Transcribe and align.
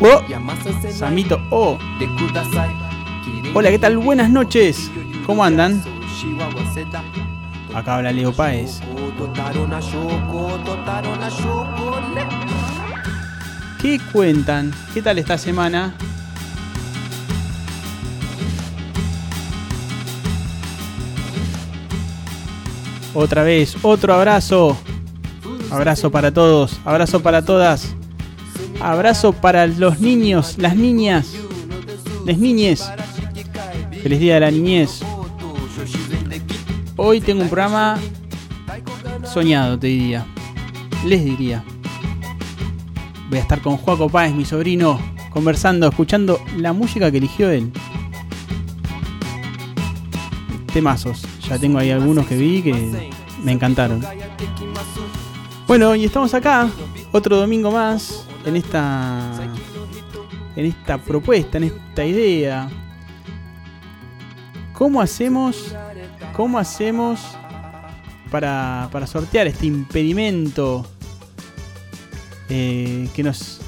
Oh, 0.00 0.22
Samito 0.92 1.40
Oh. 1.50 1.76
Hola, 3.52 3.70
¿qué 3.70 3.78
tal? 3.80 3.98
Buenas 3.98 4.30
noches. 4.30 4.90
¿Cómo 5.26 5.42
andan? 5.42 5.82
Acá 7.74 7.96
habla 7.96 8.12
Leo 8.12 8.32
Páez. 8.32 8.80
¿Qué 13.82 14.00
cuentan? 14.12 14.72
¿Qué 14.94 15.02
tal 15.02 15.18
esta 15.18 15.36
semana? 15.36 15.94
Otra 23.14 23.42
vez, 23.42 23.76
otro 23.82 24.14
abrazo. 24.14 24.76
Abrazo 25.72 26.10
para 26.10 26.32
todos, 26.32 26.80
abrazo 26.84 27.20
para 27.20 27.42
todas. 27.42 27.97
Abrazo 28.80 29.32
para 29.32 29.66
los 29.66 29.98
niños, 29.98 30.56
las 30.56 30.76
niñas, 30.76 31.34
las 32.24 32.38
niñes. 32.38 32.88
Feliz 34.02 34.20
día 34.20 34.34
de 34.34 34.40
la 34.40 34.50
niñez. 34.50 35.00
Hoy 36.96 37.20
tengo 37.20 37.42
un 37.42 37.48
programa 37.48 37.98
soñado, 39.24 39.78
te 39.78 39.88
diría. 39.88 40.26
Les 41.04 41.24
diría. 41.24 41.64
Voy 43.28 43.38
a 43.38 43.42
estar 43.42 43.60
con 43.60 43.76
Juaco 43.76 44.08
Páez, 44.08 44.32
mi 44.34 44.44
sobrino, 44.44 45.00
conversando, 45.30 45.88
escuchando 45.88 46.40
la 46.56 46.72
música 46.72 47.10
que 47.10 47.18
eligió 47.18 47.50
él. 47.50 47.72
Temazos. 50.72 51.26
Ya 51.48 51.58
tengo 51.58 51.78
ahí 51.78 51.90
algunos 51.90 52.26
que 52.26 52.36
vi 52.36 52.62
que 52.62 53.12
me 53.42 53.52
encantaron. 53.52 54.04
Bueno, 55.66 55.96
y 55.96 56.04
estamos 56.04 56.32
acá, 56.32 56.70
otro 57.12 57.36
domingo 57.36 57.70
más, 57.70 58.27
en 58.48 58.56
esta. 58.56 59.32
En 60.56 60.66
esta 60.66 60.98
propuesta, 60.98 61.58
en 61.58 61.64
esta 61.64 62.04
idea. 62.04 62.68
¿Cómo 64.72 65.00
hacemos? 65.00 65.74
¿Cómo 66.34 66.58
hacemos 66.58 67.20
para, 68.30 68.88
para 68.90 69.06
sortear 69.06 69.46
este 69.46 69.66
impedimento 69.66 70.84
eh, 72.48 73.08
que, 73.14 73.22
nos, 73.22 73.60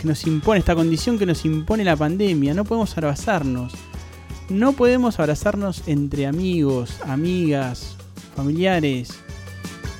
que 0.00 0.06
nos 0.06 0.26
impone, 0.26 0.60
esta 0.60 0.74
condición 0.74 1.18
que 1.18 1.26
nos 1.26 1.44
impone 1.44 1.84
la 1.84 1.96
pandemia? 1.96 2.54
No 2.54 2.64
podemos 2.64 2.96
abrazarnos. 2.96 3.74
No 4.48 4.72
podemos 4.72 5.18
abrazarnos 5.20 5.82
entre 5.86 6.26
amigos, 6.26 7.00
amigas, 7.04 7.96
familiares. 8.34 9.10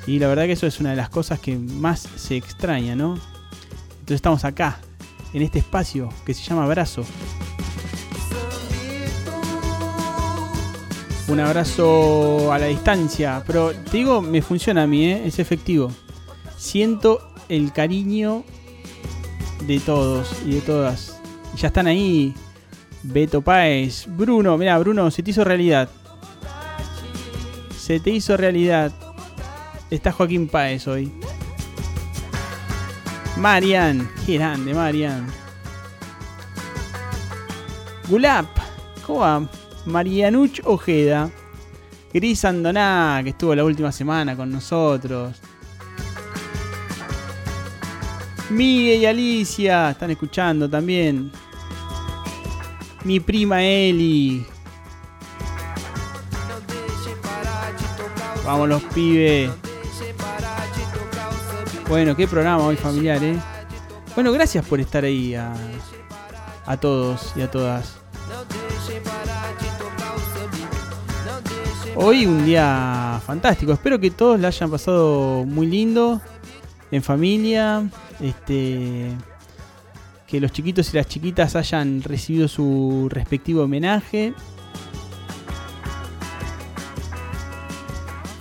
Y 0.07 0.19
la 0.19 0.29
verdad 0.29 0.47
que 0.47 0.53
eso 0.53 0.67
es 0.67 0.81
una 0.81 0.91
de 0.91 0.97
las 0.97 1.11
cosas 1.11 1.41
que 1.41 1.59
más 1.59 2.09
se 2.17 2.37
extraña, 2.37 2.97
¿no? 2.97 3.19
Entonces 4.09 4.21
estamos 4.21 4.45
acá, 4.47 4.79
en 5.35 5.43
este 5.43 5.59
espacio 5.59 6.09
que 6.25 6.33
se 6.33 6.43
llama 6.43 6.65
abrazo. 6.65 7.05
Un 11.27 11.41
abrazo 11.41 12.51
a 12.51 12.59
la 12.59 12.65
distancia, 12.69 13.45
pero 13.47 13.75
te 13.75 13.99
digo, 13.99 14.23
me 14.23 14.41
funciona 14.41 14.85
a 14.85 14.87
mí, 14.87 15.05
¿eh? 15.05 15.27
es 15.27 15.39
efectivo. 15.39 15.93
Siento 16.57 17.21
el 17.51 17.71
cariño 17.71 18.45
de 19.67 19.79
todos 19.79 20.35
y 20.47 20.53
de 20.53 20.63
todas. 20.63 21.21
Ya 21.59 21.67
están 21.69 21.87
ahí. 21.87 22.33
Beto 23.03 23.43
Páez, 23.43 24.07
Bruno, 24.09 24.57
mira, 24.57 24.79
Bruno, 24.79 25.11
se 25.11 25.23
te 25.23 25.33
hizo 25.33 25.45
realidad. 25.45 25.91
Se 27.79 28.01
te 28.01 28.09
hizo 28.09 28.39
realidad. 28.39 28.91
Está 29.91 30.13
Joaquín 30.13 30.49
Páez 30.49 30.89
hoy. 30.89 31.13
Marian, 33.39 34.11
qué 34.27 34.35
grande, 34.35 34.75
Marian. 34.75 35.27
Gulap, 38.09 38.49
¿cómo 39.07 39.21
va? 39.21 39.49
Marianuch 39.87 40.61
Ojeda. 40.65 41.31
Gris 42.13 42.45
Andoná, 42.45 43.21
que 43.23 43.31
estuvo 43.31 43.55
la 43.55 43.65
última 43.65 43.93
semana 43.93 44.37
con 44.37 44.51
nosotros. 44.51 45.41
Miguel 48.51 49.03
y 49.03 49.07
Alicia, 49.07 49.91
están 49.91 50.11
escuchando 50.11 50.69
también. 50.69 51.31
Mi 53.05 53.21
prima 53.21 53.63
Eli. 53.63 54.45
Vamos 58.45 58.69
los 58.69 58.83
pibes. 58.85 59.68
Bueno, 61.89 62.15
qué 62.15 62.29
programa 62.29 62.65
hoy 62.67 62.77
familiar, 62.77 63.25
¿eh? 63.25 63.39
Bueno, 64.15 64.31
gracias 64.31 64.63
por 64.67 64.79
estar 64.79 65.05
ahí 65.05 65.35
a, 65.35 65.55
a 66.67 66.77
todos 66.77 67.33
y 67.35 67.41
a 67.41 67.51
todas. 67.51 67.97
Hoy 71.97 72.27
un 72.27 72.45
día 72.45 73.19
fantástico. 73.25 73.73
Espero 73.73 73.99
que 73.99 74.11
todos 74.11 74.39
la 74.39 74.49
hayan 74.49 74.71
pasado 74.71 75.47
muy 75.47 75.67
lindo, 75.67 76.21
en 76.91 77.03
familia. 77.03 77.89
Este, 78.21 79.11
que 80.27 80.41
los 80.41 80.53
chiquitos 80.53 80.93
y 80.93 80.97
las 80.99 81.07
chiquitas 81.07 81.57
hayan 81.57 82.03
recibido 82.03 82.49
su 82.49 83.09
respectivo 83.11 83.63
homenaje. 83.63 84.35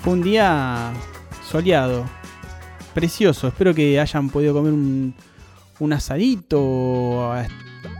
Fue 0.03 0.13
un 0.13 0.21
día 0.21 0.91
soleado, 1.49 2.05
precioso. 2.97 3.47
Espero 3.47 3.75
que 3.75 3.99
hayan 3.99 4.27
podido 4.29 4.55
comer 4.55 4.73
un, 4.73 5.93
asadito, 5.93 7.31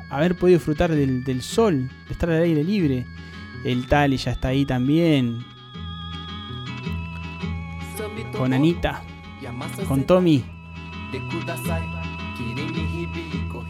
haber 0.09 0.35
podido 0.35 0.57
disfrutar 0.57 0.89
del, 0.89 1.23
del 1.23 1.43
sol, 1.43 1.87
estar 2.09 2.31
al 2.31 2.41
aire 2.41 2.63
libre. 2.63 3.05
El 3.63 3.85
Tali 3.85 4.17
ya 4.17 4.31
está 4.31 4.47
ahí 4.47 4.65
también. 4.65 5.45
Con 8.35 8.53
Anita. 8.53 9.03
Con 9.87 10.03
Tommy. 10.05 10.43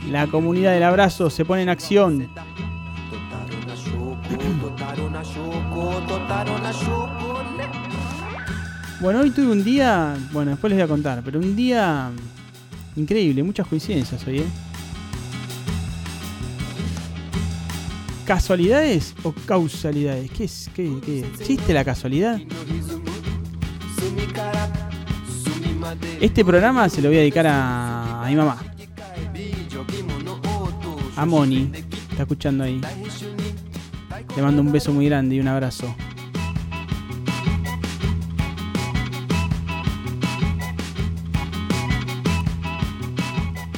La 0.10 0.28
comunidad 0.28 0.72
del 0.72 0.84
abrazo 0.84 1.30
se 1.30 1.44
pone 1.44 1.64
en 1.64 1.70
acción. 1.70 2.30
Bueno, 9.00 9.20
hoy 9.20 9.30
tuve 9.30 9.52
un 9.52 9.64
día, 9.64 10.18
bueno, 10.32 10.52
después 10.52 10.72
les 10.72 10.80
voy 10.80 10.86
a 10.86 10.88
contar, 10.88 11.22
pero 11.24 11.40
un 11.40 11.56
día 11.56 12.10
increíble, 12.96 13.44
muchas 13.44 13.68
coincidencias 13.68 14.26
hoy, 14.26 14.40
¿eh? 14.40 14.48
¿Casualidades 18.26 19.14
o 19.22 19.34
causalidades? 19.46 20.32
¿Qué 20.32 20.44
es? 20.46 20.70
¿Qué, 20.76 20.92
qué? 21.06 21.20
¿Existe 21.20 21.74
la 21.74 21.86
casualidad? 21.86 22.40
Este 26.20 26.44
programa 26.44 26.90
se 26.90 27.02
lo 27.02 27.10
voy 27.10 27.18
a 27.18 27.22
dedicar 27.22 27.46
a, 27.48 28.26
mi 28.28 28.36
mamá. 28.36 28.58
A 31.16 31.26
Moni. 31.26 31.72
Está 32.10 32.24
escuchando 32.24 32.64
ahí. 32.64 32.82
Le 34.36 34.42
mando 34.42 34.62
un 34.62 34.72
beso 34.72 34.92
muy 34.92 35.06
grande 35.06 35.36
y 35.36 35.40
un 35.40 35.48
abrazo. 35.48 35.96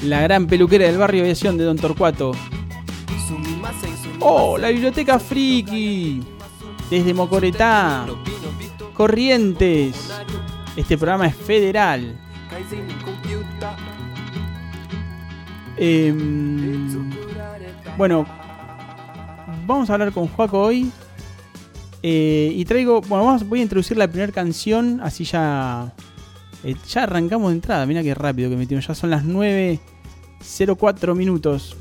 La 0.03 0.21
gran 0.21 0.47
peluquera 0.47 0.85
del 0.85 0.97
barrio 0.97 1.23
aviación 1.23 1.57
de 1.57 1.65
Don 1.65 1.77
Torcuato. 1.77 2.31
¡Oh! 4.21 4.57
La 4.57 4.69
biblioteca 4.69 5.19
friki. 5.19 6.21
Desde 6.89 7.13
Mocoretá. 7.13 8.05
Corrientes. 8.93 10.09
Este 10.75 10.97
programa 10.97 11.27
es 11.27 11.35
federal. 11.35 12.17
Em, 15.75 17.09
bueno, 17.97 18.25
vamos 19.65 19.89
a 19.89 19.93
hablar 19.93 20.11
con 20.11 20.27
Juaco 20.27 20.61
hoy. 20.61 20.91
Eh, 22.01 22.53
y 22.55 22.63
traigo, 22.63 23.01
bueno, 23.01 23.37
voy 23.45 23.59
a 23.59 23.63
introducir 23.63 23.97
la 23.97 24.07
primera 24.07 24.31
canción, 24.31 25.01
así 25.01 25.25
ya 25.25 25.93
eh, 26.63 26.75
ya 26.87 27.03
arrancamos 27.03 27.51
de 27.51 27.55
entrada. 27.55 27.85
Mira 27.85 28.03
qué 28.03 28.13
rápido 28.13 28.49
que 28.49 28.55
metimos, 28.55 28.87
ya 28.87 28.95
son 28.95 29.09
las 29.09 29.25
9.04 29.25 31.15
minutos. 31.15 31.75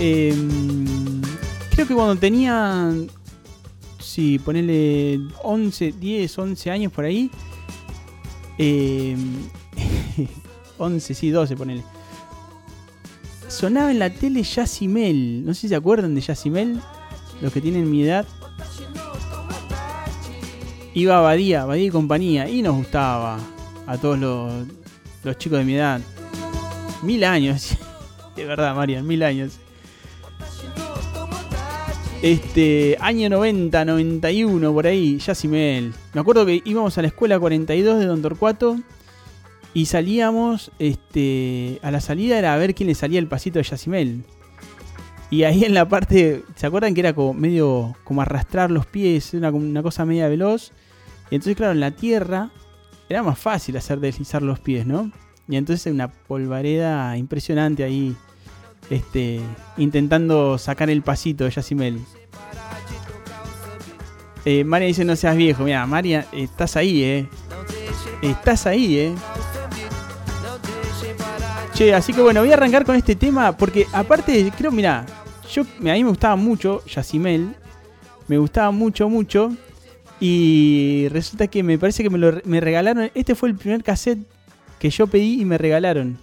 Em, 0.00 1.20
creo 1.70 1.86
que 1.86 1.94
cuando 1.94 2.16
tenía, 2.16 2.92
sí, 3.98 4.38
ponele 4.38 5.20
11, 5.42 5.92
10, 5.92 6.38
11 6.38 6.70
años 6.70 6.92
por 6.92 7.04
ahí. 7.04 7.30
11, 10.78 11.14
sí, 11.14 11.30
12, 11.30 11.56
ponele 11.56 11.82
sonaba 13.48 13.90
en 13.90 13.98
la 13.98 14.10
tele 14.10 14.42
Yacimel. 14.42 15.44
No 15.44 15.54
sé 15.54 15.62
si 15.62 15.68
se 15.68 15.76
acuerdan 15.76 16.14
de 16.14 16.20
Yacimel. 16.20 16.80
Los 17.40 17.52
que 17.52 17.60
tienen 17.60 17.90
mi 17.90 18.04
edad. 18.04 18.26
Iba 20.98 21.18
a 21.18 21.20
Badía, 21.20 21.64
Badía 21.64 21.84
y 21.84 21.90
compañía. 21.90 22.48
Y 22.48 22.60
nos 22.60 22.74
gustaba 22.74 23.38
a 23.86 23.98
todos 23.98 24.18
los, 24.18 25.38
chicos 25.38 25.60
de 25.60 25.64
mi 25.64 25.76
edad. 25.76 26.00
Mil 27.04 27.22
años. 27.22 27.76
de 28.36 28.44
verdad, 28.44 28.74
Marian, 28.74 29.06
mil 29.06 29.22
años. 29.22 29.60
Este, 32.20 32.96
año 32.98 33.30
90, 33.30 33.84
91, 33.84 34.72
por 34.72 34.88
ahí, 34.88 35.18
Yacimel. 35.18 35.94
Me 36.14 36.20
acuerdo 36.20 36.44
que 36.44 36.62
íbamos 36.64 36.98
a 36.98 37.02
la 37.02 37.08
escuela 37.08 37.38
42 37.38 38.00
de 38.00 38.06
Don 38.06 38.20
Torcuato 38.20 38.76
y 39.74 39.86
salíamos, 39.86 40.72
este, 40.80 41.78
a 41.82 41.92
la 41.92 42.00
salida 42.00 42.40
era 42.40 42.54
a 42.54 42.56
ver 42.56 42.74
quién 42.74 42.88
le 42.88 42.96
salía 42.96 43.20
el 43.20 43.28
pasito 43.28 43.60
de 43.60 43.62
Yacimel. 43.62 44.24
Y 45.30 45.44
ahí 45.44 45.62
en 45.64 45.74
la 45.74 45.88
parte, 45.88 46.42
¿se 46.56 46.66
acuerdan 46.66 46.92
que 46.94 47.00
era 47.02 47.12
como 47.12 47.34
medio 47.34 47.94
como 48.02 48.20
arrastrar 48.20 48.72
los 48.72 48.84
pies, 48.84 49.32
una, 49.34 49.52
una 49.52 49.84
cosa 49.84 50.04
media 50.04 50.26
veloz? 50.26 50.72
Y 51.30 51.34
entonces, 51.34 51.56
claro, 51.56 51.72
en 51.72 51.80
la 51.80 51.90
tierra 51.90 52.50
era 53.08 53.22
más 53.22 53.38
fácil 53.38 53.76
hacer 53.76 54.00
deslizar 54.00 54.42
los 54.42 54.60
pies, 54.60 54.86
¿no? 54.86 55.10
Y 55.48 55.56
entonces 55.56 55.92
una 55.92 56.08
polvareda 56.12 57.16
impresionante 57.16 57.82
ahí 57.84 58.14
este, 58.90 59.40
intentando 59.76 60.58
sacar 60.58 60.90
el 60.90 61.02
pasito 61.02 61.44
de 61.44 61.50
Yacimel. 61.50 62.00
Eh, 64.44 64.64
María 64.64 64.88
dice 64.88 65.04
no 65.04 65.16
seas 65.16 65.36
viejo. 65.36 65.64
Mira, 65.64 65.86
María, 65.86 66.26
estás 66.32 66.76
ahí, 66.76 67.02
eh. 67.02 67.28
Estás 68.22 68.66
ahí, 68.66 68.98
eh. 68.98 69.14
Che, 71.74 71.94
así 71.94 72.12
que 72.12 72.20
bueno, 72.20 72.40
voy 72.40 72.50
a 72.50 72.54
arrancar 72.54 72.84
con 72.84 72.96
este 72.96 73.14
tema 73.14 73.56
porque 73.56 73.86
aparte, 73.92 74.52
creo, 74.56 74.70
mira, 74.70 75.06
yo, 75.52 75.62
a 75.62 75.82
mí 75.82 76.04
me 76.04 76.10
gustaba 76.10 76.36
mucho 76.36 76.84
Yacimel. 76.86 77.54
Me 78.26 78.36
gustaba 78.38 78.70
mucho, 78.70 79.08
mucho. 79.08 79.50
Y 80.20 81.08
resulta 81.10 81.46
que 81.46 81.62
me 81.62 81.78
parece 81.78 82.02
que 82.02 82.10
me, 82.10 82.18
lo, 82.18 82.40
me 82.44 82.60
regalaron. 82.60 83.10
Este 83.14 83.34
fue 83.34 83.48
el 83.48 83.54
primer 83.54 83.84
cassette 83.84 84.18
que 84.78 84.90
yo 84.90 85.06
pedí 85.06 85.40
y 85.40 85.44
me 85.44 85.58
regalaron. 85.58 86.18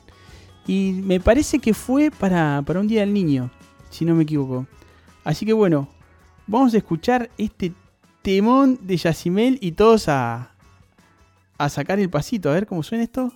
Y 0.67 1.01
me 1.03 1.19
parece 1.19 1.59
que 1.59 1.73
fue 1.73 2.11
para, 2.11 2.63
un 2.67 2.87
día 2.87 3.01
del 3.01 3.13
niño, 3.13 3.51
si 3.89 4.03
no 4.03 4.15
me 4.15 4.23
equivoco. 4.23 4.65
Así 5.23 5.45
que 5.45 5.53
bueno, 5.53 5.87
vamos 6.47 6.73
a 6.73 6.77
escuchar 6.77 7.29
este 7.37 7.71
temón 8.21 8.79
de 8.81 8.97
Yacimel 8.97 9.59
y 9.61 9.73
todos 9.73 10.09
a, 10.09 10.51
a 11.57 11.69
sacar 11.69 11.99
el 11.99 12.09
pasito. 12.09 12.49
A 12.49 12.53
ver 12.53 12.65
cómo 12.65 12.83
suena 12.83 13.03
esto. 13.03 13.31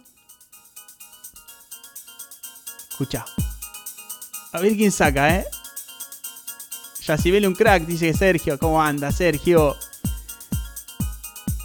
Escucha. 2.90 3.26
A 4.52 4.60
ver 4.60 4.76
quién 4.76 4.92
saca, 4.92 5.38
¿eh? 5.38 5.46
Yacimel 7.06 7.48
un 7.48 7.54
crack, 7.54 7.86
dice 7.86 8.14
Sergio. 8.14 8.58
¿Cómo 8.58 8.82
anda, 8.82 9.12
Sergio? 9.12 9.76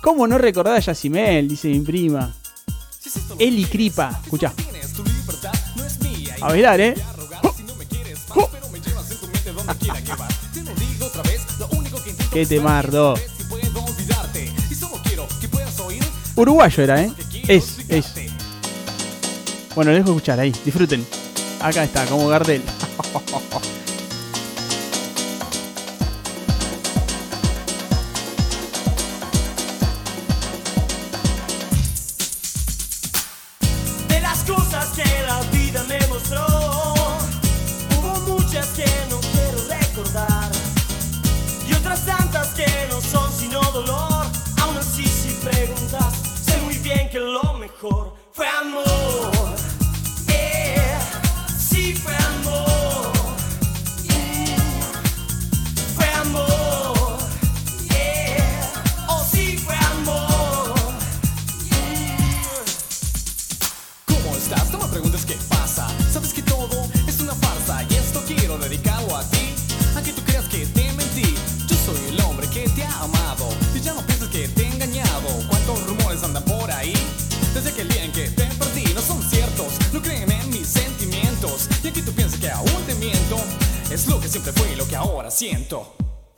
¿Cómo 0.04 0.26
no 0.26 0.36
recordar 0.36 0.76
a 0.76 0.80
Yacimel? 0.80 1.48
Dice 1.48 1.68
mi 1.68 1.80
prima. 1.80 2.30
Eli 3.38 3.64
Cripa. 3.64 4.20
Escucha. 4.22 4.52
A 6.42 6.48
bailar, 6.48 6.78
¿eh? 6.78 6.94
¡Qué 12.34 12.44
temardo! 12.44 13.14
Uruguayo 16.36 16.82
era, 16.82 17.02
¿eh? 17.02 17.10
Es, 17.48 17.78
es. 17.88 18.12
Bueno, 19.74 19.92
les 19.92 20.00
dejo 20.00 20.10
escuchar 20.10 20.38
ahí. 20.38 20.52
Disfruten. 20.66 21.06
Acá 21.62 21.82
está, 21.82 22.04
como 22.04 22.28
Gardel. 22.28 22.60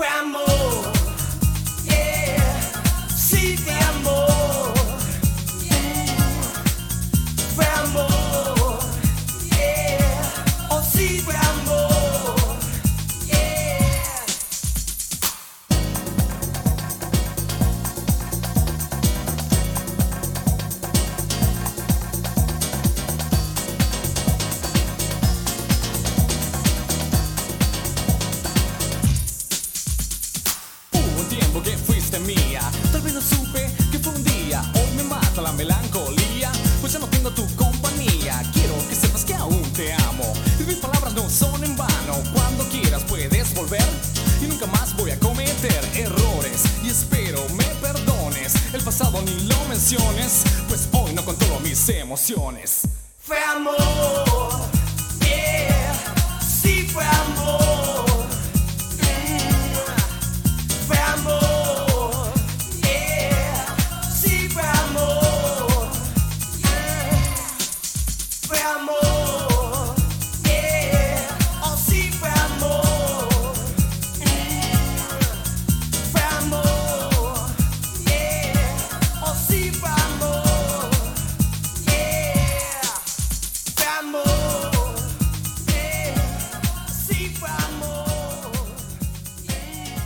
Scramble. 0.00 0.79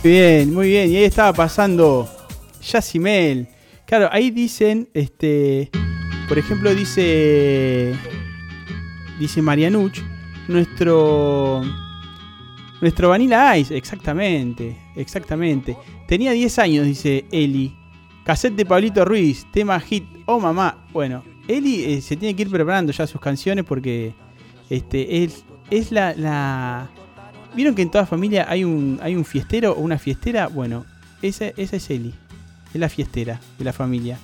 Muy 0.05 0.67
bien. 0.67 0.91
Y 0.91 0.97
ahí 0.97 1.03
estaba 1.03 1.33
pasando 1.33 2.07
Yacimel. 2.61 3.47
Claro, 3.87 4.07
ahí 4.11 4.29
dicen, 4.29 4.87
este, 4.93 5.71
por 6.27 6.37
ejemplo, 6.37 6.75
dice 6.75 7.95
dice 9.19 9.41
Marianuch, 9.41 9.97
nuestro 10.47 11.63
nuestro 12.81 13.09
Vanilla 13.09 13.57
Ice, 13.57 13.75
exactamente, 13.75 14.77
exactamente. 14.95 15.75
Tenía 16.07 16.33
10 16.33 16.59
años, 16.59 16.85
dice 16.85 17.25
Eli. 17.31 17.75
Cassette 18.23 18.55
de 18.55 18.65
Pablito 18.65 19.05
Ruiz, 19.05 19.47
tema 19.51 19.79
hit, 19.79 20.03
oh 20.27 20.39
mamá. 20.39 20.85
Bueno, 20.93 21.23
Eli 21.47 21.83
eh, 21.83 22.01
se 22.01 22.15
tiene 22.15 22.35
que 22.35 22.43
ir 22.43 22.51
preparando 22.51 22.91
ya 22.91 23.07
sus 23.07 23.19
canciones 23.19 23.65
porque 23.65 24.13
este 24.69 25.23
es, 25.23 25.45
es 25.71 25.91
la, 25.91 26.13
la... 26.13 26.89
¿Vieron 27.55 27.73
que 27.73 27.81
en 27.81 27.89
toda 27.89 28.05
familia 28.05 28.45
hay 28.49 28.63
un, 28.63 28.99
hay 29.01 29.15
un 29.15 29.23
fiestero 29.23 29.71
o 29.71 29.79
una 29.79 29.97
fiestera? 29.97 30.47
Bueno, 30.47 30.85
esa, 31.21 31.45
esa 31.55 31.77
es 31.77 31.89
Eli. 31.89 32.13
Es 32.73 32.79
la 32.79 32.89
fiestera 32.89 33.39
de 33.57 33.63
la 33.63 33.71
familia. 33.71 34.19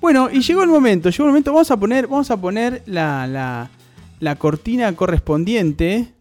Bueno, 0.00 0.28
y 0.30 0.40
llegó 0.40 0.64
el 0.64 0.68
momento, 0.68 1.10
llegó 1.10 1.24
el 1.24 1.30
momento. 1.30 1.52
Vamos 1.52 1.70
a 1.70 1.76
poner, 1.76 2.08
vamos 2.08 2.30
a 2.32 2.36
poner 2.36 2.82
la, 2.86 3.28
la, 3.28 3.70
la 4.18 4.34
cortina 4.34 4.92
correspondiente. 4.96 6.12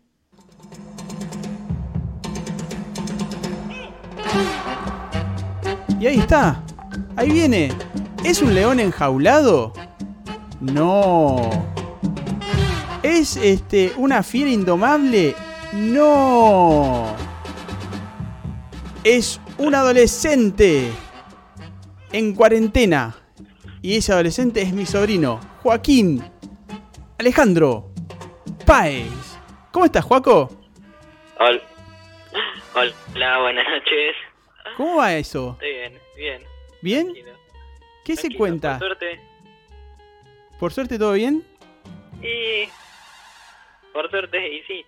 Y 6.00 6.06
ahí 6.06 6.20
está. 6.20 6.64
Ahí 7.16 7.32
viene. 7.32 7.72
¿Es 8.24 8.44
un 8.44 8.54
león 8.54 8.80
enjaulado? 8.80 9.74
No. 10.60 11.50
¿Es 13.02 13.36
este 13.38 13.94
una 13.98 14.22
fiera 14.22 14.52
indomable? 14.52 15.36
No. 15.74 17.16
Es 19.04 19.40
un 19.58 19.74
adolescente 19.74 20.92
en 22.12 22.36
cuarentena. 22.36 23.16
Y 23.82 23.98
ese 23.98 24.12
adolescente 24.12 24.62
es 24.62 24.74
mi 24.74 24.86
sobrino, 24.86 25.40
Joaquín 25.64 26.24
Alejandro 27.18 27.92
Páez. 28.66 29.40
¿Cómo 29.72 29.86
estás, 29.86 30.06
Joaco? 30.06 30.50
Hola. 31.40 31.62
Hola, 32.76 33.40
buenas 33.40 33.66
noches. 33.68 34.16
¿Cómo 34.78 34.98
va 34.98 35.16
eso? 35.16 35.52
Estoy 35.54 35.72
bien, 35.72 36.00
bien. 36.16 36.44
¿Bien? 36.82 37.04
tranquilo. 37.06 37.38
¿Qué 38.06 38.16
se 38.16 38.36
cuenta? 38.36 38.78
Por 38.78 38.88
suerte. 38.88 39.20
¿Por 40.60 40.74
suerte 40.74 41.00
todo 41.00 41.14
bien? 41.14 41.44
Y. 42.22 42.70
Por 43.94 44.10
suerte, 44.10 44.48
y 44.48 44.62
sí. 44.64 44.86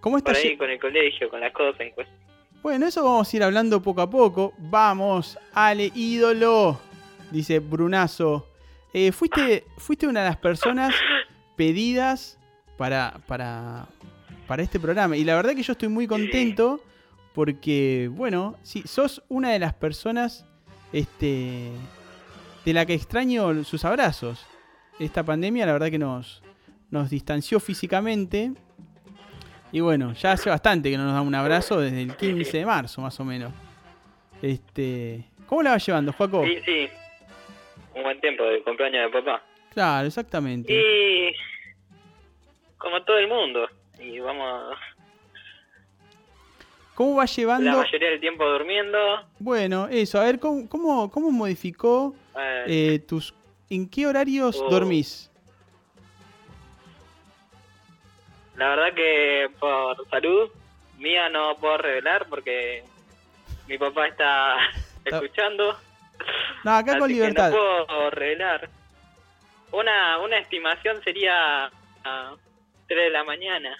¿Cómo 0.00 0.18
Por 0.18 0.32
estás? 0.32 0.44
ahí 0.44 0.56
con 0.56 0.70
el 0.70 0.80
colegio, 0.80 1.28
con 1.28 1.40
las 1.40 1.52
cosas. 1.52 1.86
Pues. 1.94 2.08
Bueno, 2.62 2.86
eso 2.86 3.04
vamos 3.04 3.32
a 3.32 3.36
ir 3.36 3.42
hablando 3.42 3.82
poco 3.82 4.02
a 4.02 4.10
poco. 4.10 4.52
Vamos, 4.58 5.38
Ale, 5.52 5.90
ídolo. 5.94 6.78
Dice 7.30 7.58
Brunazo. 7.58 8.46
Eh, 8.92 9.12
fuiste, 9.12 9.64
fuiste 9.76 10.06
una 10.06 10.20
de 10.20 10.28
las 10.28 10.36
personas 10.38 10.94
pedidas 11.56 12.38
para, 12.76 13.20
para, 13.26 13.86
para 14.46 14.62
este 14.62 14.80
programa. 14.80 15.16
Y 15.16 15.24
la 15.24 15.36
verdad 15.36 15.54
que 15.54 15.62
yo 15.62 15.72
estoy 15.72 15.88
muy 15.88 16.06
contento 16.06 16.80
porque, 17.34 18.10
bueno, 18.12 18.56
sí, 18.62 18.82
sos 18.86 19.22
una 19.28 19.50
de 19.50 19.58
las 19.58 19.74
personas 19.74 20.46
este, 20.92 21.70
de 22.64 22.72
la 22.72 22.86
que 22.86 22.94
extraño 22.94 23.62
sus 23.64 23.84
abrazos. 23.84 24.44
Esta 24.98 25.22
pandemia, 25.22 25.66
la 25.66 25.72
verdad 25.72 25.90
que 25.90 25.98
nos, 25.98 26.42
nos 26.90 27.10
distanció 27.10 27.60
físicamente. 27.60 28.52
Y 29.72 29.80
bueno, 29.80 30.12
ya 30.14 30.32
hace 30.32 30.48
bastante 30.50 30.90
que 30.90 30.96
no 30.96 31.04
nos 31.04 31.12
da 31.14 31.20
un 31.20 31.34
abrazo 31.34 31.80
desde 31.80 32.02
el 32.02 32.16
15 32.16 32.58
de 32.58 32.66
marzo, 32.66 33.02
más 33.02 33.18
o 33.20 33.24
menos. 33.24 33.52
Este, 34.40 35.24
¿Cómo 35.46 35.62
la 35.62 35.70
vas 35.72 35.84
llevando, 35.86 36.12
Juaco? 36.12 36.44
Sí, 36.44 36.58
sí. 36.64 36.88
Un 37.94 38.02
buen 38.02 38.20
tiempo 38.20 38.44
de 38.44 38.62
cumpleaños 38.62 39.10
de 39.12 39.20
papá. 39.20 39.42
Claro, 39.74 40.06
exactamente. 40.06 40.72
Y. 40.72 41.32
Como 42.78 43.02
todo 43.02 43.18
el 43.18 43.28
mundo. 43.28 43.68
Y 43.98 44.18
vamos. 44.20 44.76
¿Cómo 46.94 47.14
vas 47.14 47.30
La 47.36 47.42
llevando? 47.42 47.78
mayoría 47.78 48.10
del 48.10 48.20
tiempo 48.20 48.44
durmiendo. 48.44 48.98
Bueno, 49.38 49.86
eso, 49.88 50.20
a 50.20 50.24
ver, 50.24 50.40
¿cómo, 50.40 50.68
cómo, 50.68 51.10
cómo 51.10 51.30
modificó 51.30 52.14
eh, 52.36 52.64
eh, 52.66 52.98
tus... 53.00 53.34
¿En 53.70 53.88
qué 53.88 54.06
horarios 54.06 54.60
Oh. 54.60 54.68
dormís? 54.70 55.27
La 58.58 58.70
verdad 58.70 58.92
que 58.92 59.48
por 59.60 60.08
salud 60.10 60.50
mía 60.98 61.28
no 61.28 61.56
puedo 61.58 61.78
revelar 61.78 62.26
porque 62.28 62.82
mi 63.68 63.78
papá 63.78 64.08
está 64.08 64.56
escuchando. 65.04 65.78
No, 66.64 66.72
acá 66.72 66.92
así 66.92 66.98
con 66.98 67.08
que 67.08 67.14
libertad. 67.14 67.50
no 67.50 67.56
puedo 67.86 68.10
revelar. 68.10 68.68
Una, 69.70 70.18
una 70.18 70.38
estimación 70.38 71.00
sería 71.04 71.66
a 72.04 72.34
3 72.88 73.04
de 73.04 73.10
la 73.10 73.22
mañana. 73.22 73.76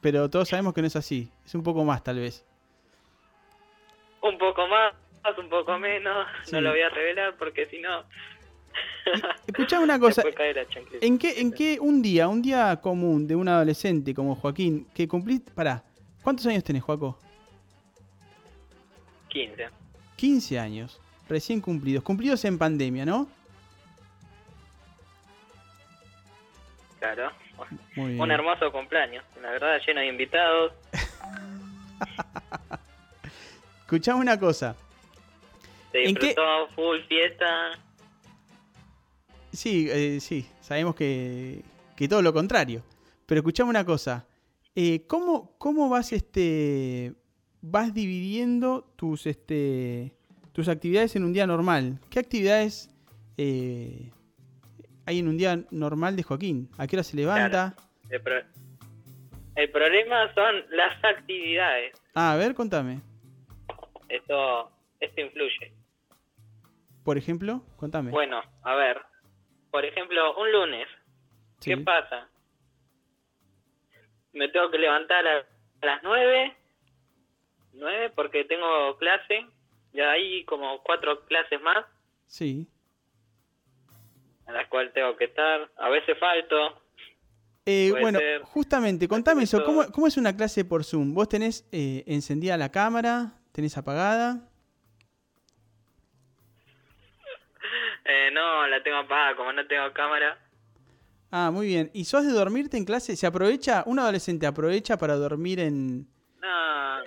Pero 0.00 0.28
todos 0.28 0.48
sabemos 0.48 0.74
que 0.74 0.80
no 0.80 0.88
es 0.88 0.96
así. 0.96 1.30
Es 1.46 1.54
un 1.54 1.62
poco 1.62 1.84
más, 1.84 2.02
tal 2.02 2.18
vez. 2.18 2.44
Un 4.22 4.36
poco 4.38 4.66
más, 4.66 4.92
un 5.38 5.48
poco 5.48 5.78
menos. 5.78 6.26
Sí. 6.42 6.52
No 6.52 6.62
lo 6.62 6.70
voy 6.70 6.80
a 6.80 6.88
revelar 6.88 7.36
porque 7.38 7.66
si 7.66 7.78
no... 7.78 8.04
Escuchame 9.46 9.84
una 9.84 9.98
cosa. 9.98 10.22
¿En 11.00 11.18
qué, 11.18 11.40
¿En 11.40 11.52
qué 11.52 11.78
un 11.80 12.00
día, 12.02 12.28
un 12.28 12.42
día 12.42 12.76
común 12.80 13.26
de 13.26 13.36
un 13.36 13.48
adolescente 13.48 14.14
como 14.14 14.34
Joaquín, 14.34 14.86
que 14.94 15.06
cumpliste... 15.06 15.52
Pará, 15.52 15.82
¿cuántos 16.22 16.46
años 16.46 16.64
tenés, 16.64 16.82
Joaco? 16.82 17.18
15. 19.28 19.68
15 20.16 20.58
años. 20.58 21.00
Recién 21.28 21.60
cumplidos. 21.60 22.02
Cumplidos 22.04 22.44
en 22.44 22.58
pandemia, 22.58 23.04
¿no? 23.04 23.28
Claro. 27.00 27.30
Muy 27.96 28.12
bien. 28.12 28.20
Un 28.20 28.30
hermoso 28.30 28.70
cumpleaños. 28.72 29.24
La 29.42 29.50
verdad, 29.50 29.78
lleno 29.86 30.00
de 30.00 30.06
invitados. 30.06 30.72
Escuchame 33.82 34.20
una 34.20 34.38
cosa. 34.38 34.74
Se 35.92 36.04
¿En 36.04 36.14
qué- 36.14 36.26
disfrutó 36.28 36.68
full 36.74 36.98
fiesta. 37.08 37.72
Sí, 39.54 39.88
eh, 39.90 40.18
sí, 40.20 40.46
sabemos 40.60 40.94
que, 40.94 41.62
que 41.96 42.08
todo 42.08 42.22
lo 42.22 42.32
contrario. 42.32 42.82
Pero 43.26 43.38
escuchame 43.40 43.70
una 43.70 43.84
cosa. 43.84 44.26
Eh, 44.74 45.06
¿cómo, 45.06 45.56
¿Cómo 45.58 45.88
vas 45.88 46.12
este 46.12 47.14
vas 47.62 47.94
dividiendo 47.94 48.82
tus 48.96 49.26
este 49.26 50.12
tus 50.52 50.68
actividades 50.68 51.16
en 51.16 51.24
un 51.24 51.32
día 51.32 51.46
normal? 51.46 51.98
¿Qué 52.10 52.18
actividades 52.18 52.90
eh, 53.38 54.10
hay 55.06 55.18
en 55.20 55.28
un 55.28 55.36
día 55.38 55.64
normal 55.70 56.16
de 56.16 56.22
Joaquín? 56.24 56.68
¿A 56.76 56.86
qué 56.86 56.96
hora 56.96 57.04
se 57.04 57.16
levanta? 57.16 57.74
El, 58.10 58.20
pro- 58.20 58.42
el 59.56 59.70
problema 59.70 60.34
son 60.34 60.54
las 60.70 61.02
actividades. 61.04 61.94
Ah, 62.14 62.32
a 62.32 62.36
ver, 62.36 62.54
contame. 62.54 63.00
Esto, 64.08 64.70
esto 65.00 65.20
influye. 65.20 65.72
Por 67.04 67.16
ejemplo, 67.18 67.62
contame. 67.76 68.10
Bueno, 68.10 68.40
a 68.62 68.74
ver. 68.74 68.98
Por 69.74 69.84
ejemplo, 69.84 70.36
un 70.36 70.52
lunes. 70.52 70.86
Sí. 71.58 71.70
¿Qué 71.70 71.78
pasa? 71.78 72.28
Me 74.32 74.48
tengo 74.50 74.70
que 74.70 74.78
levantar 74.78 75.26
a, 75.26 75.44
las 75.82 76.00
9. 76.04 76.56
9 77.72 78.12
porque 78.14 78.44
tengo 78.44 78.96
clase. 78.98 79.44
Y 79.92 80.00
hay 80.00 80.44
como 80.44 80.80
cuatro 80.84 81.24
clases 81.24 81.60
más 81.60 81.84
Sí. 82.28 82.68
a 84.46 84.52
las 84.52 84.68
cuales 84.68 84.92
tengo 84.92 85.16
que 85.16 85.24
estar. 85.24 85.68
A 85.76 85.88
veces 85.88 86.16
falto. 86.20 86.80
Eh, 87.66 87.90
bueno, 88.00 88.20
ser. 88.20 88.42
justamente, 88.42 89.08
contame 89.08 89.42
eso. 89.42 89.56
eso. 89.56 89.66
¿Cómo, 89.66 89.90
cómo 89.90 90.06
es 90.06 90.16
una 90.16 90.36
clase 90.36 90.64
por 90.64 90.84
Zoom? 90.84 91.14
¿Vos 91.14 91.28
tenés 91.28 91.68
eh, 91.72 92.04
encendida 92.06 92.56
la 92.56 92.70
cámara? 92.70 93.40
¿Tenés 93.50 93.76
apagada? 93.76 94.48
Eh, 98.04 98.30
no, 98.32 98.66
la 98.66 98.82
tengo 98.82 98.98
apagada. 98.98 99.36
Como 99.36 99.52
no 99.52 99.66
tengo 99.66 99.92
cámara. 99.92 100.38
Ah, 101.30 101.50
muy 101.50 101.66
bien. 101.66 101.90
¿Y 101.94 102.04
sos 102.04 102.24
de 102.24 102.32
dormirte 102.32 102.76
en 102.76 102.84
clase? 102.84 103.16
¿Se 103.16 103.26
aprovecha? 103.26 103.82
¿Un 103.86 103.98
adolescente 103.98 104.46
aprovecha 104.46 104.96
para 104.96 105.14
dormir 105.16 105.58
en...? 105.60 106.06
No. 106.40 106.98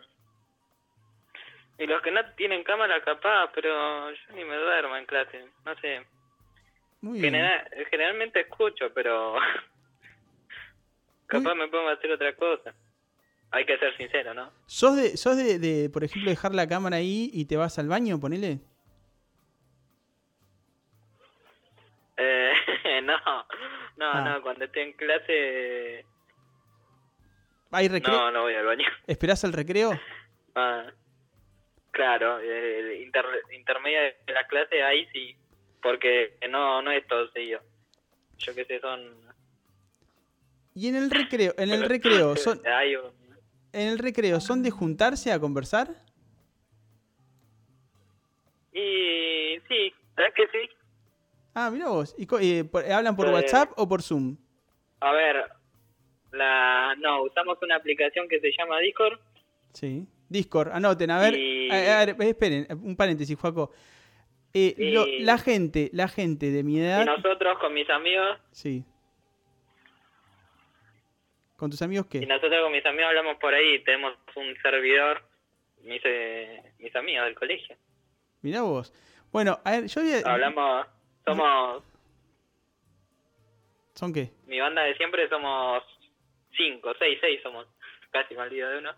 Y 1.79 1.85
los 1.85 2.01
que 2.01 2.11
no 2.11 2.19
tienen 2.35 2.63
cámara 2.63 3.01
capaz, 3.05 3.51
pero 3.53 4.11
yo 4.11 4.33
ni 4.35 4.43
me 4.43 4.55
duermo 4.55 4.97
en 4.97 5.05
clase. 5.05 5.45
No 5.63 5.75
sé. 5.79 6.01
Muy 7.01 7.19
bien. 7.21 7.33
General- 7.33 7.69
generalmente 7.91 8.41
escucho, 8.41 8.85
pero 8.93 9.35
capaz 11.27 11.55
me 11.55 11.67
pongo 11.67 11.89
a 11.89 11.93
hacer 11.93 12.11
otra 12.11 12.35
cosa. 12.35 12.73
Hay 13.51 13.65
que 13.65 13.77
ser 13.77 13.95
sincero, 13.95 14.33
¿no? 14.33 14.51
¿Sos, 14.65 14.97
de, 14.97 15.15
sos 15.15 15.37
de, 15.37 15.57
de, 15.59 15.89
por 15.89 16.03
ejemplo, 16.03 16.29
dejar 16.29 16.53
la 16.53 16.67
cámara 16.67 16.97
ahí 16.97 17.29
y 17.31 17.45
te 17.45 17.55
vas 17.55 17.79
al 17.79 17.87
baño, 17.87 18.19
ponele? 18.19 18.59
Eh, 22.17 22.51
no, 23.03 23.17
no, 23.97 24.11
Ah. 24.11 24.21
no, 24.21 24.41
cuando 24.41 24.65
estoy 24.65 24.83
en 24.83 24.93
clase, 24.93 26.05
¿Hay 27.71 27.87
recreo? 27.87 28.15
no, 28.17 28.31
no 28.31 28.41
voy 28.43 28.53
al 28.55 28.65
baño. 28.65 28.85
¿Esperás 29.07 29.43
al 29.43 29.53
recreo? 29.53 29.91
Ah, 30.55 30.85
claro, 31.91 32.39
el 32.39 33.01
inter- 33.03 33.25
intermedio 33.53 33.99
de 34.01 34.33
la 34.33 34.47
clase 34.47 34.81
ahí 34.83 35.07
sí, 35.13 35.35
porque 35.81 36.37
no, 36.49 36.81
no 36.81 36.91
es 36.91 37.05
todo 37.07 37.29
seguido. 37.31 37.61
Yo 38.39 38.53
qué 38.55 38.65
sé, 38.65 38.79
son 38.79 39.15
Y 40.73 40.87
en 40.89 40.95
el 40.95 41.09
recreo, 41.11 41.53
en 41.57 41.69
el 41.71 41.83
recreo, 41.87 42.35
son, 42.35 42.61
Hay 42.67 42.95
un- 42.95 43.11
en 43.73 43.89
el 43.89 43.99
recreo, 43.99 44.39
¿son 44.39 44.63
de 44.63 44.71
juntarse 44.71 45.31
a 45.31 45.39
conversar? 45.39 45.89
Y 48.73 49.59
sí, 49.67 49.93
¿sabes 50.15 50.33
que 50.35 50.47
sí? 50.47 50.69
Ah, 51.59 51.71
mira 51.71 51.87
vos. 51.89 52.13
¿Y 52.19 52.27
eh, 52.39 52.63
por- 52.65 52.85
¿Hablan 52.85 53.15
por 53.15 53.27
Eh, 53.29 53.31
WhatsApp 53.31 53.71
o 53.77 53.89
por 53.89 54.03
Zoom? 54.03 54.37
A 54.99 55.11
ver, 55.11 55.43
la 56.31 56.93
no, 56.99 57.23
usamos 57.23 57.57
una 57.63 57.77
aplicación 57.77 58.27
que 58.27 58.39
se 58.39 58.51
llama 58.55 58.77
Discord. 58.77 59.19
Sí. 59.73 60.05
Discord, 60.29 60.69
anoten, 60.71 61.09
a 61.09 61.19
ver. 61.19 61.33
Y- 61.35 61.71
a- 61.71 62.01
a 62.01 62.05
ver, 62.05 62.15
esperen, 62.21 62.67
un 62.83 62.95
paréntesis, 62.95 63.35
Juaco. 63.39 63.71
Eh, 64.53 64.75
lo- 64.77 65.07
Y- 65.07 65.23
la 65.23 65.39
gente, 65.39 65.89
la 65.93 66.07
gente 66.07 66.51
de 66.51 66.61
mi 66.63 66.79
edad. 66.79 67.01
Y 67.01 67.05
nosotros 67.05 67.57
con 67.59 67.73
mis 67.73 67.89
amigos, 67.89 68.37
Sí. 68.51 68.83
¿Con 71.55 71.71
tus 71.71 71.81
amigos 71.81 72.05
y 72.11 72.19
qué? 72.19 72.25
nosotros 72.27 72.61
con 72.61 72.71
mis 72.71 72.85
amigos 72.85 73.07
hablamos 73.09 73.37
por 73.37 73.51
ahí, 73.55 73.83
tenemos 73.83 74.13
un 74.35 74.55
servidor, 74.61 75.23
mis, 75.81 76.01
eh, 76.05 76.61
mis 76.77 76.95
amigos 76.95 77.25
del 77.25 77.33
colegio. 77.33 77.75
Mirá 78.43 78.61
vos. 78.61 78.93
Bueno, 79.31 79.59
a 79.63 79.71
ver, 79.71 79.87
yo 79.87 80.01
Hablamos, 80.23 80.85
somos, 81.27 81.83
¿Son 83.95 84.13
qué? 84.13 84.31
mi 84.45 84.59
banda 84.59 84.83
de 84.83 84.95
siempre 84.95 85.27
somos 85.27 85.83
cinco, 86.55 86.93
seis, 86.97 87.17
seis 87.19 87.41
somos, 87.43 87.67
casi 88.11 88.33
me 88.35 88.41
olvido 88.43 88.69
de 88.69 88.79
uno. 88.79 88.91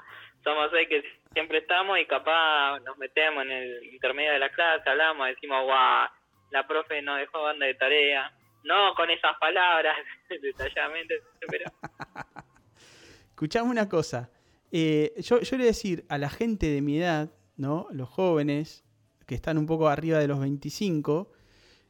Somos 0.43 0.69
seis 0.71 0.87
que 0.87 1.03
siempre 1.33 1.57
estamos 1.57 1.99
y 1.99 2.05
capaz 2.05 2.79
nos 2.81 2.97
metemos 2.97 3.43
en 3.43 3.51
el 3.51 3.83
intermedio 3.93 4.31
de 4.31 4.39
la 4.39 4.49
clase, 4.49 4.89
hablamos, 4.89 5.27
decimos, 5.27 5.63
guau, 5.63 6.07
la 6.51 6.67
profe 6.67 7.01
nos 7.01 7.17
dejó 7.19 7.43
banda 7.43 7.65
de 7.65 7.73
tarea. 7.73 8.31
No 8.63 8.93
con 8.93 9.09
esas 9.09 9.37
palabras, 9.39 9.97
detalladamente, 10.29 11.15
pero 11.49 11.65
Escuchame 13.29 13.69
una 13.69 13.87
cosa. 13.87 14.29
Eh, 14.71 15.13
yo, 15.17 15.39
yo 15.39 15.51
le 15.51 15.63
voy 15.63 15.67
a 15.67 15.67
decir 15.67 16.05
a 16.09 16.17
la 16.17 16.29
gente 16.29 16.67
de 16.67 16.81
mi 16.81 16.99
edad, 16.99 17.29
¿no? 17.55 17.87
Los 17.91 18.09
jóvenes 18.09 18.83
que 19.25 19.33
están 19.35 19.57
un 19.57 19.65
poco 19.65 19.87
arriba 19.87 20.19
de 20.19 20.27
los 20.27 20.39
25, 20.41 21.31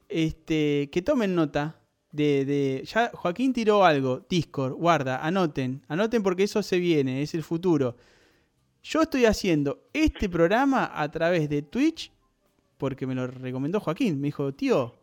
este, 0.10 0.90
que 0.92 1.02
tomen 1.02 1.36
nota 1.36 1.80
de, 2.12 2.44
de- 2.46 2.84
Ya 2.86 3.12
Joaquín 3.14 3.54
tiró 3.54 3.86
algo, 3.86 4.26
Discord, 4.30 4.74
guarda, 4.74 5.24
anoten, 5.26 5.84
anoten 5.88 6.24
porque 6.24 6.44
eso 6.44 6.62
se 6.64 6.80
viene, 6.80 7.22
es 7.22 7.34
el 7.36 7.44
futuro. 7.44 7.96
Yo 8.82 9.02
estoy 9.02 9.26
haciendo 9.26 9.88
este 9.94 10.28
programa 10.30 10.92
a 10.94 11.10
través 11.12 11.50
de 11.50 11.62
Twitch 11.62 12.12
porque 12.78 13.06
me 13.06 13.14
lo 13.14 13.28
recomendó 13.28 13.80
Joaquín. 13.80 14.20
Me 14.22 14.28
dijo, 14.30 14.54
tío, 14.54 14.96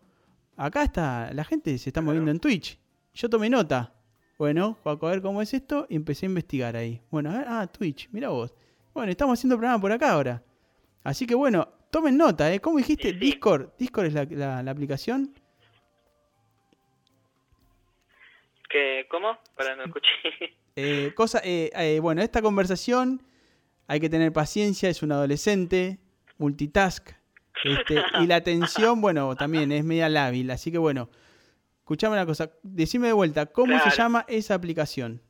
acá 0.56 0.82
está, 0.82 1.30
la 1.32 1.44
gente 1.44 1.76
se 1.78 1.90
está 1.90 2.00
moviendo 2.00 2.30
en 2.30 2.40
Twitch. 2.40 2.78
Yo 3.14 3.28
tomé 3.30 3.48
nota. 3.50 3.92
Bueno, 4.38 4.76
Juaco, 4.82 5.06
a 5.06 5.10
ver 5.10 5.22
cómo 5.22 5.40
es 5.42 5.54
esto 5.54 5.86
y 5.88 5.96
empecé 5.96 6.26
a 6.26 6.28
investigar 6.30 6.74
ahí. 6.76 7.00
Bueno, 7.10 7.30
a 7.30 7.38
ver, 7.38 7.46
ah, 7.48 7.66
Twitch, 7.66 8.08
mira 8.12 8.28
vos. 8.30 8.52
Bueno, 8.92 9.10
estamos 9.10 9.38
haciendo 9.38 9.56
programa 9.56 9.80
por 9.80 9.92
acá 9.92 10.12
ahora. 10.12 10.42
Así 11.04 11.26
que 11.26 11.34
bueno, 11.34 11.68
tomen 11.90 12.16
nota, 12.16 12.52
¿eh? 12.52 12.60
¿Cómo 12.60 12.78
dijiste? 12.78 13.10
Sí. 13.10 13.16
Discord. 13.16 13.70
Discord 13.78 14.06
es 14.06 14.14
la, 14.14 14.24
la- 14.30 14.62
la 14.62 14.70
aplicación. 14.70 15.32
que, 18.68 19.06
¿cómo? 19.08 19.38
Para 19.56 19.76
no 19.76 19.84
escuché. 19.84 20.08
Eh, 20.78 21.14
cosa, 21.14 21.40
eh, 21.42 21.70
eh, 21.74 22.00
bueno, 22.00 22.20
esta 22.20 22.42
conversación 22.42 23.22
hay 23.86 23.98
que 23.98 24.10
tener 24.10 24.30
paciencia, 24.34 24.90
es 24.90 25.02
un 25.02 25.10
adolescente, 25.10 25.98
multitask. 26.36 27.12
este, 27.64 28.02
y 28.20 28.26
la 28.26 28.36
atención, 28.36 29.00
bueno, 29.00 29.34
también 29.36 29.72
es 29.72 29.82
media 29.84 30.10
lábil. 30.10 30.50
Así 30.50 30.70
que 30.70 30.76
bueno, 30.76 31.08
escuchame 31.78 32.16
una 32.16 32.26
cosa, 32.26 32.50
decime 32.62 33.06
de 33.06 33.14
vuelta, 33.14 33.46
¿cómo 33.46 33.78
se 33.78 33.88
llama 33.88 34.26
esa 34.28 34.54
aplicación? 34.54 35.22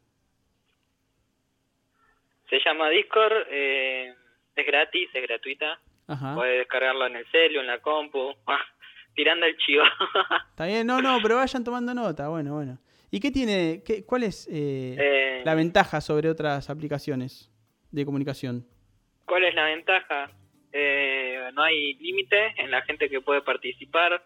Se 2.50 2.59
llama 2.64 2.88
Discord, 2.90 3.46
eh, 3.48 4.12
es 4.57 4.66
gratis, 4.66 5.09
es 5.14 5.22
gratuita. 5.22 5.80
Ajá. 6.08 6.34
Puedes 6.34 6.58
descargarlo 6.58 7.06
en 7.06 7.16
el 7.16 7.26
celu, 7.30 7.60
en 7.60 7.66
la 7.66 7.78
compu. 7.80 8.34
Ah, 8.46 8.60
tirando 9.14 9.46
el 9.46 9.56
chivo. 9.56 9.82
Está 10.50 10.66
bien, 10.66 10.86
no, 10.86 11.00
no, 11.00 11.18
pero 11.22 11.36
vayan 11.36 11.64
tomando 11.64 11.94
nota, 11.94 12.28
bueno, 12.28 12.54
bueno. 12.54 12.78
¿Y 13.10 13.20
qué 13.20 13.30
tiene, 13.30 13.82
qué, 13.84 14.04
cuál 14.04 14.24
es 14.24 14.46
eh, 14.48 14.96
Eh, 14.98 15.42
la 15.44 15.54
ventaja 15.54 16.00
sobre 16.00 16.28
otras 16.28 16.68
aplicaciones 16.68 17.50
de 17.90 18.04
comunicación? 18.04 18.66
¿Cuál 19.24 19.44
es 19.44 19.54
la 19.54 19.64
ventaja? 19.64 20.30
Eh, 20.72 21.50
no 21.54 21.62
hay 21.62 21.94
límite 21.94 22.54
en 22.58 22.70
la 22.70 22.82
gente 22.82 23.08
que 23.08 23.20
puede 23.22 23.40
participar. 23.40 24.22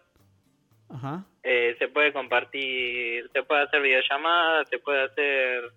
Ajá. 0.88 1.24
Eh, 1.44 1.76
se 1.78 1.86
puede 1.88 2.12
compartir, 2.12 3.30
se 3.32 3.42
puede 3.44 3.62
hacer 3.62 3.80
videollamadas, 3.80 4.68
se 4.68 4.78
puede 4.80 5.04
hacer 5.04 5.70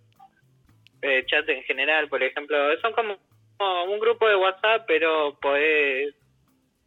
eh, 1.03 1.23
chat 1.27 1.47
en 1.49 1.61
general, 1.63 2.09
por 2.09 2.23
ejemplo. 2.23 2.57
Son 2.81 2.93
como 2.93 3.17
un 3.89 3.99
grupo 3.99 4.27
de 4.27 4.35
WhatsApp, 4.35 4.85
pero 4.87 5.37
podés- 5.39 6.13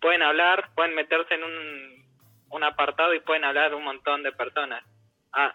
pueden 0.00 0.22
hablar, 0.22 0.70
pueden 0.74 0.94
meterse 0.94 1.34
en 1.34 1.44
un, 1.44 2.06
un 2.50 2.64
apartado 2.64 3.14
y 3.14 3.20
pueden 3.20 3.44
hablar 3.44 3.74
un 3.74 3.84
montón 3.84 4.22
de 4.22 4.32
personas. 4.32 4.84
Ah, 5.32 5.54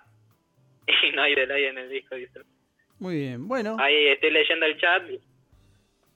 y 1.03 1.11
no 1.15 1.21
hay 1.23 1.35
delay 1.35 1.65
en 1.65 1.77
el 1.77 1.89
disco, 1.89 2.15
dice. 2.15 2.41
Muy 2.99 3.15
bien, 3.15 3.47
bueno. 3.47 3.77
Ahí 3.79 4.07
estoy 4.07 4.31
leyendo 4.31 4.65
el 4.65 4.79
chat. 4.79 5.03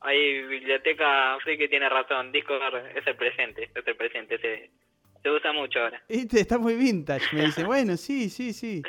Ahí 0.02 0.42
Biblioteca 0.44 1.38
Friki 1.42 1.68
tiene 1.68 1.90
razón. 1.90 2.32
Discord 2.32 2.76
es 2.96 3.08
el 3.08 3.16
presente, 3.16 3.72
es 3.74 3.88
el 3.88 3.96
presente. 3.96 4.38
Se, 4.38 4.70
se 5.24 5.32
usa 5.32 5.52
mucho 5.54 5.80
ahora. 5.80 6.04
Este 6.10 6.40
está 6.42 6.58
muy 6.60 6.76
vintage, 6.76 7.26
me 7.36 7.46
dice. 7.46 7.64
Bueno, 7.66 7.98
sí, 7.98 8.30
sí, 8.30 8.54
sí. 8.54 8.84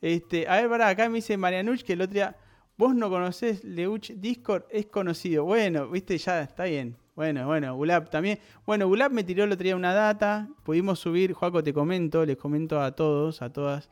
Este, 0.00 0.46
a 0.48 0.56
ver, 0.60 0.68
pará, 0.70 0.88
acá 0.88 1.08
me 1.08 1.16
dice 1.16 1.36
Marianuch 1.36 1.82
que 1.82 1.94
el 1.94 2.02
otro 2.02 2.14
día, 2.14 2.36
vos 2.76 2.94
no 2.94 3.08
conocés 3.10 3.64
Leuch 3.64 4.12
Discord, 4.12 4.64
es 4.70 4.86
conocido. 4.86 5.44
Bueno, 5.44 5.88
viste, 5.88 6.16
ya 6.18 6.42
está 6.42 6.64
bien. 6.64 6.96
Bueno, 7.14 7.46
bueno, 7.46 7.74
Gulab 7.74 8.10
también. 8.10 8.38
Bueno, 8.66 8.86
Gulab 8.86 9.10
me 9.10 9.24
tiró 9.24 9.44
el 9.44 9.52
otro 9.52 9.64
día 9.64 9.74
una 9.76 9.94
data. 9.94 10.48
Pudimos 10.62 10.98
subir, 10.98 11.32
Joaco, 11.32 11.62
te 11.62 11.72
comento, 11.72 12.26
les 12.26 12.36
comento 12.36 12.80
a 12.80 12.92
todos, 12.92 13.40
a 13.40 13.50
todas 13.50 13.88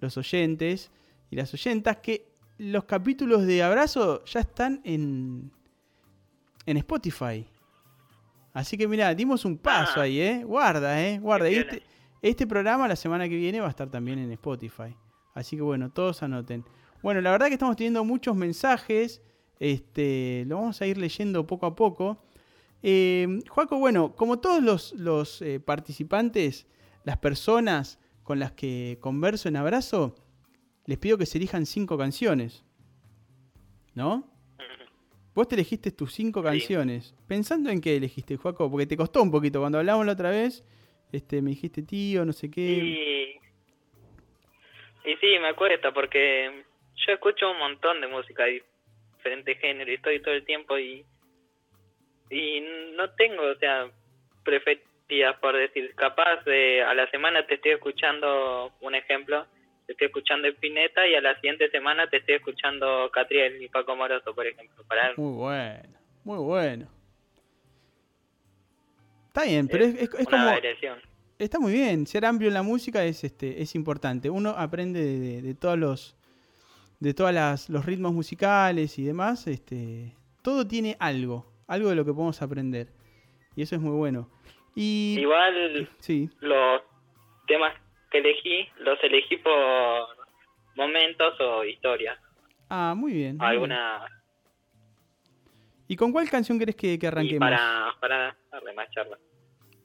los 0.00 0.16
oyentes 0.16 0.90
y 1.30 1.36
las 1.36 1.54
oyentas, 1.54 1.98
que 1.98 2.26
los 2.58 2.84
capítulos 2.84 3.46
de 3.46 3.62
Abrazo 3.62 4.24
ya 4.24 4.40
están 4.40 4.80
en, 4.84 5.52
en 6.66 6.76
Spotify. 6.78 7.46
Así 8.52 8.76
que 8.76 8.86
mira, 8.88 9.14
dimos 9.14 9.44
un 9.44 9.56
paso 9.58 10.00
Ah. 10.00 10.02
ahí, 10.04 10.20
¿eh? 10.20 10.42
Guarda, 10.44 11.00
¿eh? 11.00 11.18
Guarda. 11.18 11.50
Y 11.50 11.56
este, 11.56 11.82
este 12.22 12.46
programa 12.46 12.86
la 12.88 12.96
semana 12.96 13.28
que 13.28 13.36
viene 13.36 13.60
va 13.60 13.66
a 13.66 13.70
estar 13.70 13.88
también 13.88 14.18
en 14.18 14.30
Spotify. 14.32 14.96
Así 15.34 15.56
que 15.56 15.62
bueno, 15.62 15.90
todos 15.90 16.22
anoten. 16.22 16.64
Bueno, 17.04 17.20
la 17.20 17.32
verdad 17.32 17.48
que 17.48 17.52
estamos 17.52 17.76
teniendo 17.76 18.02
muchos 18.02 18.34
mensajes. 18.34 19.20
Este, 19.60 20.44
lo 20.46 20.56
vamos 20.56 20.80
a 20.80 20.86
ir 20.86 20.96
leyendo 20.96 21.46
poco 21.46 21.66
a 21.66 21.76
poco. 21.76 22.24
Eh, 22.82 23.40
Joaco, 23.46 23.76
bueno, 23.76 24.16
como 24.16 24.40
todos 24.40 24.62
los, 24.62 24.94
los, 24.94 25.42
eh, 25.42 25.60
participantes, 25.60 26.66
las 27.04 27.18
personas 27.18 28.00
con 28.22 28.38
las 28.38 28.52
que 28.52 28.96
converso 29.02 29.50
en 29.50 29.56
abrazo, 29.56 30.14
les 30.86 30.96
pido 30.96 31.18
que 31.18 31.26
se 31.26 31.36
elijan 31.36 31.66
cinco 31.66 31.98
canciones. 31.98 32.64
¿No? 33.94 34.26
Vos 35.34 35.46
te 35.46 35.56
elegiste 35.56 35.90
tus 35.90 36.14
cinco 36.14 36.40
Sí. 36.40 36.46
canciones. 36.46 37.14
¿Pensando 37.28 37.68
en 37.68 37.82
qué 37.82 37.96
elegiste, 37.96 38.38
Joaco? 38.38 38.70
Porque 38.70 38.86
te 38.86 38.96
costó 38.96 39.22
un 39.22 39.30
poquito. 39.30 39.60
Cuando 39.60 39.76
hablamos 39.76 40.06
la 40.06 40.12
otra 40.12 40.30
vez, 40.30 40.64
este, 41.12 41.42
me 41.42 41.50
dijiste 41.50 41.82
tío, 41.82 42.24
no 42.24 42.32
sé 42.32 42.50
qué. 42.50 42.62
Y, 45.04 45.10
y 45.10 45.16
sí, 45.16 45.38
me 45.42 45.54
cuesta 45.54 45.92
porque 45.92 46.64
yo 46.96 47.12
escucho 47.12 47.50
un 47.50 47.58
montón 47.58 48.00
de 48.00 48.06
música 48.06 48.44
de 48.44 48.62
diferentes 49.16 49.58
géneros 49.58 49.90
y 49.92 49.94
estoy 49.96 50.20
todo 50.20 50.34
el 50.34 50.44
tiempo 50.44 50.78
y, 50.78 51.04
y 52.30 52.60
no 52.96 53.10
tengo, 53.10 53.42
o 53.42 53.54
sea, 53.56 53.88
preferidas 54.44 55.36
por 55.40 55.56
decir. 55.56 55.94
Capaz 55.94 56.44
de 56.44 56.82
a 56.82 56.94
la 56.94 57.08
semana 57.10 57.46
te 57.46 57.54
estoy 57.54 57.72
escuchando, 57.72 58.72
un 58.80 58.94
ejemplo, 58.94 59.46
te 59.86 59.92
estoy 59.92 60.06
escuchando 60.06 60.48
Spinetta 60.48 61.06
y 61.06 61.14
a 61.14 61.20
la 61.20 61.34
siguiente 61.36 61.70
semana 61.70 62.08
te 62.08 62.18
estoy 62.18 62.36
escuchando 62.36 63.10
Catriel 63.12 63.62
y 63.62 63.68
Paco 63.68 63.94
Moroso, 63.96 64.34
por 64.34 64.46
ejemplo. 64.46 64.82
Para 64.88 65.12
Muy 65.16 65.34
bueno, 65.36 65.98
muy 66.24 66.38
bueno. 66.38 66.88
Está 69.28 69.44
bien, 69.44 69.66
pero 69.68 69.84
es, 69.84 69.94
es- 69.96 70.02
es 70.14 70.26
una 70.26 70.30
como. 70.30 70.44
variación. 70.46 70.98
Está 71.38 71.58
muy 71.58 71.72
bien. 71.72 72.06
Ser 72.06 72.24
amplio 72.24 72.48
en 72.48 72.54
la 72.54 72.62
música 72.62 73.04
es 73.04 73.24
este 73.24 73.60
es 73.60 73.74
importante. 73.74 74.30
Uno 74.30 74.50
aprende 74.50 75.00
de, 75.00 75.18
de- 75.18 75.42
de 75.42 75.54
todos 75.54 75.76
los. 75.78 76.16
De 77.04 77.12
todas 77.14 77.34
las, 77.34 77.68
los 77.68 77.84
ritmos 77.84 78.12
musicales 78.14 78.98
y 78.98 79.04
demás. 79.04 79.46
Este. 79.46 80.14
Todo 80.42 80.66
tiene 80.66 80.96
algo. 80.98 81.52
Algo 81.66 81.90
de 81.90 81.96
lo 81.96 82.04
que 82.04 82.12
podemos 82.12 82.40
aprender. 82.42 82.88
Y 83.54 83.62
eso 83.62 83.74
es 83.76 83.80
muy 83.82 83.92
bueno. 83.96 84.30
Y. 84.74 85.16
Igual 85.20 85.88
Sí. 85.98 86.28
los 86.40 86.82
temas 87.46 87.74
que 88.10 88.18
elegí, 88.18 88.66
los 88.80 88.98
elegí 89.02 89.36
por 89.36 89.52
momentos 90.76 91.38
o 91.40 91.64
historias. 91.64 92.18
Ah, 92.70 92.94
muy 92.96 93.12
bien. 93.12 93.36
muy 93.36 93.46
bien. 93.46 93.50
Alguna. 93.50 94.06
¿Y 95.86 95.96
con 95.96 96.10
cuál 96.12 96.28
canción 96.30 96.58
querés 96.58 96.76
que, 96.76 96.98
que 96.98 97.06
Y 97.06 97.08
arranquemos? 97.08 97.40
para, 97.40 97.94
para 98.00 98.36
darle 98.50 98.72
más 98.72 98.90
charla. 98.90 99.18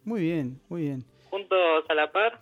Muy 0.05 0.21
bien, 0.21 0.61
muy 0.69 0.83
bien. 0.83 1.03
Juntos 1.29 1.83
a 1.89 1.93
la 1.93 2.09
par, 2.11 2.41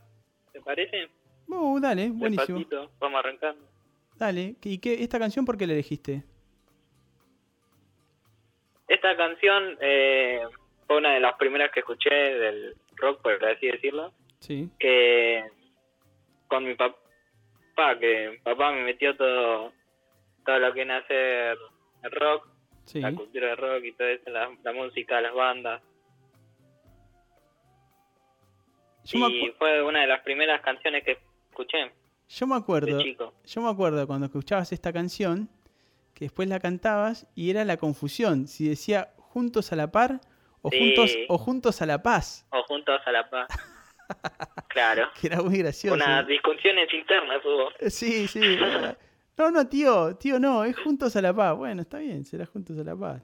¿te 0.54 0.62
parece? 0.62 1.10
Oh, 1.50 1.80
dale, 1.82 2.10
buenísimo. 2.10 2.60
Despacito, 2.60 2.92
vamos 3.00 3.20
arrancando. 3.20 3.66
Dale. 4.20 4.56
¿Y 4.64 4.80
qué, 4.80 5.04
esta 5.04 5.20
canción 5.20 5.46
por 5.46 5.58
qué 5.58 5.68
la 5.68 5.74
elegiste? 5.74 6.24
Esta 8.88 9.16
canción 9.18 9.78
eh, 9.82 10.42
fue 10.88 10.98
una 10.98 11.14
de 11.14 11.20
las 11.20 11.36
primeras 11.36 11.72
que 11.72 11.82
escuché 11.82 12.10
del 12.10 12.76
rock, 12.96 13.22
por 13.22 13.44
así 13.46 13.68
decirlo. 13.68 14.14
Sí. 14.40 14.70
Que 14.80 15.44
con 16.48 16.64
mi 16.64 16.76
papá, 16.76 16.98
que 18.00 18.40
papá 18.44 18.72
me 18.72 18.84
metió 18.84 19.16
todo, 19.16 19.74
todo 20.46 20.60
lo 20.60 20.74
que 20.74 20.86
nace 20.86 21.52
el 21.52 22.12
rock, 22.12 22.48
Sí. 22.86 23.02
la 23.02 23.14
cultura 23.14 23.48
del 23.50 23.58
rock 23.58 23.84
y 23.84 23.92
todo 23.92 24.08
eso, 24.08 24.30
la, 24.30 24.50
la 24.64 24.72
música, 24.72 25.20
las 25.20 25.34
bandas. 25.34 25.82
Yo 29.04 29.28
y 29.30 29.52
fue 29.58 29.82
una 29.84 30.02
de 30.02 30.08
las 30.08 30.22
primeras 30.22 30.62
canciones 30.62 31.04
que 31.04 31.18
escuché 31.50 31.92
yo 32.30 32.48
me 32.48 32.56
acuerdo. 32.56 33.00
Yo 33.46 33.62
me 33.62 33.70
acuerdo 33.70 34.06
cuando 34.08 34.26
escuchabas 34.28 34.72
esta 34.74 34.92
canción, 34.94 35.50
que 36.14 36.26
después 36.26 36.48
la 36.50 36.60
cantabas 36.60 37.28
y 37.36 37.50
era 37.50 37.64
la 37.66 37.78
confusión, 37.78 38.48
si 38.48 38.68
decía 38.68 39.14
juntos 39.18 39.72
a 39.72 39.76
la 39.76 39.92
par 39.92 40.20
o, 40.62 40.70
Sí. 40.72 40.80
juntos, 40.80 41.16
o 41.30 41.38
juntos 41.38 41.82
a 41.82 41.86
la 41.86 42.02
paz, 42.02 42.46
O 42.52 42.64
juntos 42.64 43.00
a 43.06 43.12
la 43.12 43.30
paz. 43.30 43.48
claro. 44.70 45.10
que 45.20 45.28
era 45.28 45.42
muy 45.42 45.58
gracioso. 45.60 45.96
Unas 45.96 46.28
discusiones 46.28 46.92
internas 46.94 47.38
hubo. 47.46 47.70
Eh, 47.80 47.90
Sí, 47.90 48.28
sí. 48.28 48.40
era- 48.42 48.98
No, 49.38 49.52
no, 49.52 49.68
tío, 49.68 50.16
tío, 50.16 50.40
no, 50.40 50.64
es 50.64 50.76
juntos 50.80 51.16
a 51.16 51.22
la 51.22 51.32
paz. 51.34 51.56
Bueno, 51.56 51.82
está 51.84 52.00
bien, 52.00 52.26
será 52.26 52.46
juntos 52.48 52.78
a 52.80 52.84
la 52.84 52.96
paz. 52.96 53.22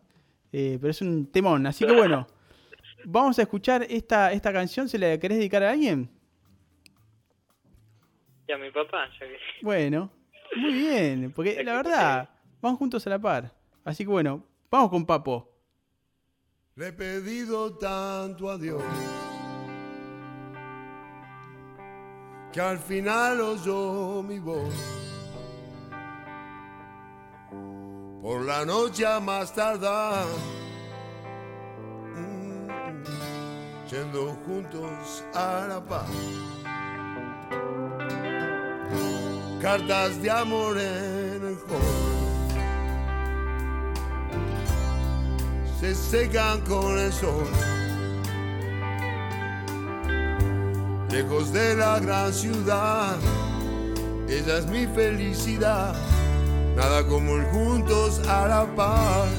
Eh, 0.52 0.78
pero 0.80 0.92
es 0.92 1.02
un 1.02 1.32
temón, 1.32 1.66
así 1.66 1.86
que 1.88 1.94
bueno, 2.16 2.28
vamos 3.06 3.40
a 3.40 3.42
escuchar 3.42 3.84
esta, 3.90 4.32
esta 4.32 4.54
canción, 4.54 4.88
¿se 4.88 5.00
la 5.00 5.18
querés 5.18 5.40
dedicar 5.40 5.64
a 5.64 5.72
alguien? 5.72 6.10
Y 8.48 8.52
a 8.52 8.58
mi 8.58 8.72
papá, 8.72 9.10
ya 9.20 9.28
que... 9.28 9.38
Bueno, 9.62 10.10
muy 10.56 10.74
bien, 10.74 11.32
porque 11.34 11.64
la 11.64 11.74
verdad, 11.74 12.30
van 12.62 12.76
juntos 12.76 13.06
a 13.08 13.10
la 13.10 13.20
par. 13.20 13.52
Así 13.84 14.04
que 14.04 14.10
bueno, 14.10 14.44
vamos 14.70 14.90
con 14.90 15.06
Papo. 15.06 15.50
Le 16.76 16.88
he 16.88 16.94
pedido 16.94 17.78
tanto 17.78 18.50
a 18.50 18.58
Dios 18.58 18.82
que 22.52 22.62
al 22.62 22.78
final 22.78 23.42
oyó 23.42 24.22
mi 24.22 24.40
voz. 24.40 24.74
Por 28.22 28.46
la 28.46 28.64
noche 28.64 29.06
a 29.06 29.20
más 29.20 29.54
tardar, 29.54 30.26
mm, 32.16 32.68
yendo 33.90 34.34
juntos 34.46 35.26
a 35.34 35.66
la 35.68 35.84
paz. 35.84 36.10
Cartas 39.64 40.22
de 40.22 40.30
amor 40.30 40.78
en 40.78 41.42
el 41.42 41.58
hall. 41.70 42.04
se 45.80 45.96
secan 45.96 46.60
con 46.68 47.00
el 47.00 47.14
sol. 47.14 47.48
Lejos 51.10 51.54
de 51.54 51.76
la 51.76 51.98
gran 52.00 52.34
ciudad, 52.34 53.16
ella 54.28 54.58
es 54.58 54.66
mi 54.66 54.86
felicidad. 54.86 55.96
Nada 56.76 57.08
como 57.08 57.38
el 57.38 57.46
juntos 57.46 58.20
a 58.28 58.46
la 58.50 58.66
par. 58.76 59.30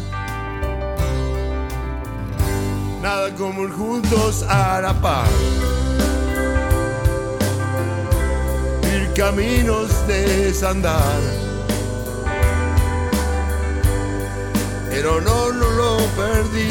Nada 3.02 3.34
como 3.34 3.64
el 3.64 3.72
juntos 3.72 4.42
a 4.48 4.80
la 4.80 4.94
par. 5.02 5.28
Caminos 9.14 10.06
de 10.08 10.44
desandar. 10.46 11.20
El 14.90 15.06
honor 15.06 15.54
no 15.54 15.70
lo 15.70 15.96
perdí, 16.16 16.68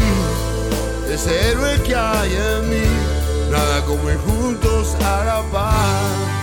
ese 1.09 1.49
héroe 1.49 1.81
que 1.83 1.95
hay 1.95 2.33
en 2.33 2.69
mí, 2.69 2.87
nada 3.51 3.83
como 3.85 4.09
ir 4.09 4.17
juntos 4.17 4.95
a 5.03 5.23
la 5.25 5.41
paz. 5.51 6.42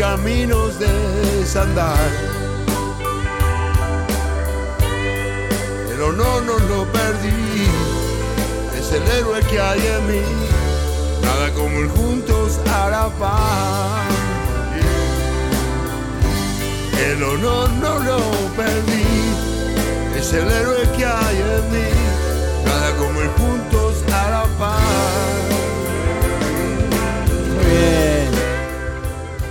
Caminos 0.00 0.78
de 0.78 0.88
desandar. 1.40 2.10
El 5.92 6.00
honor 6.00 6.42
no 6.42 6.58
lo 6.58 6.90
perdí, 6.90 7.68
es 8.78 8.92
el 8.92 9.06
héroe 9.18 9.40
que 9.42 9.60
hay 9.60 9.78
en 9.78 10.06
mí, 10.06 10.22
nada 11.22 11.52
como 11.52 11.80
ir 11.80 11.90
juntos 11.90 12.58
la 12.64 13.10
paz. 13.18 14.08
El 17.06 17.22
honor 17.22 17.68
no 17.72 17.98
lo 17.98 18.20
perdí, 18.56 19.04
es 20.18 20.32
el 20.32 20.50
héroe 20.50 20.82
que 20.96 21.04
hay 21.04 21.36
en 21.56 21.64
mí, 21.72 21.90
nada 22.64 22.96
como 22.96 23.20
ir 23.20 23.30
juntos 23.36 24.02
a 24.10 24.30
la 24.30 24.44
paz. 24.58 25.49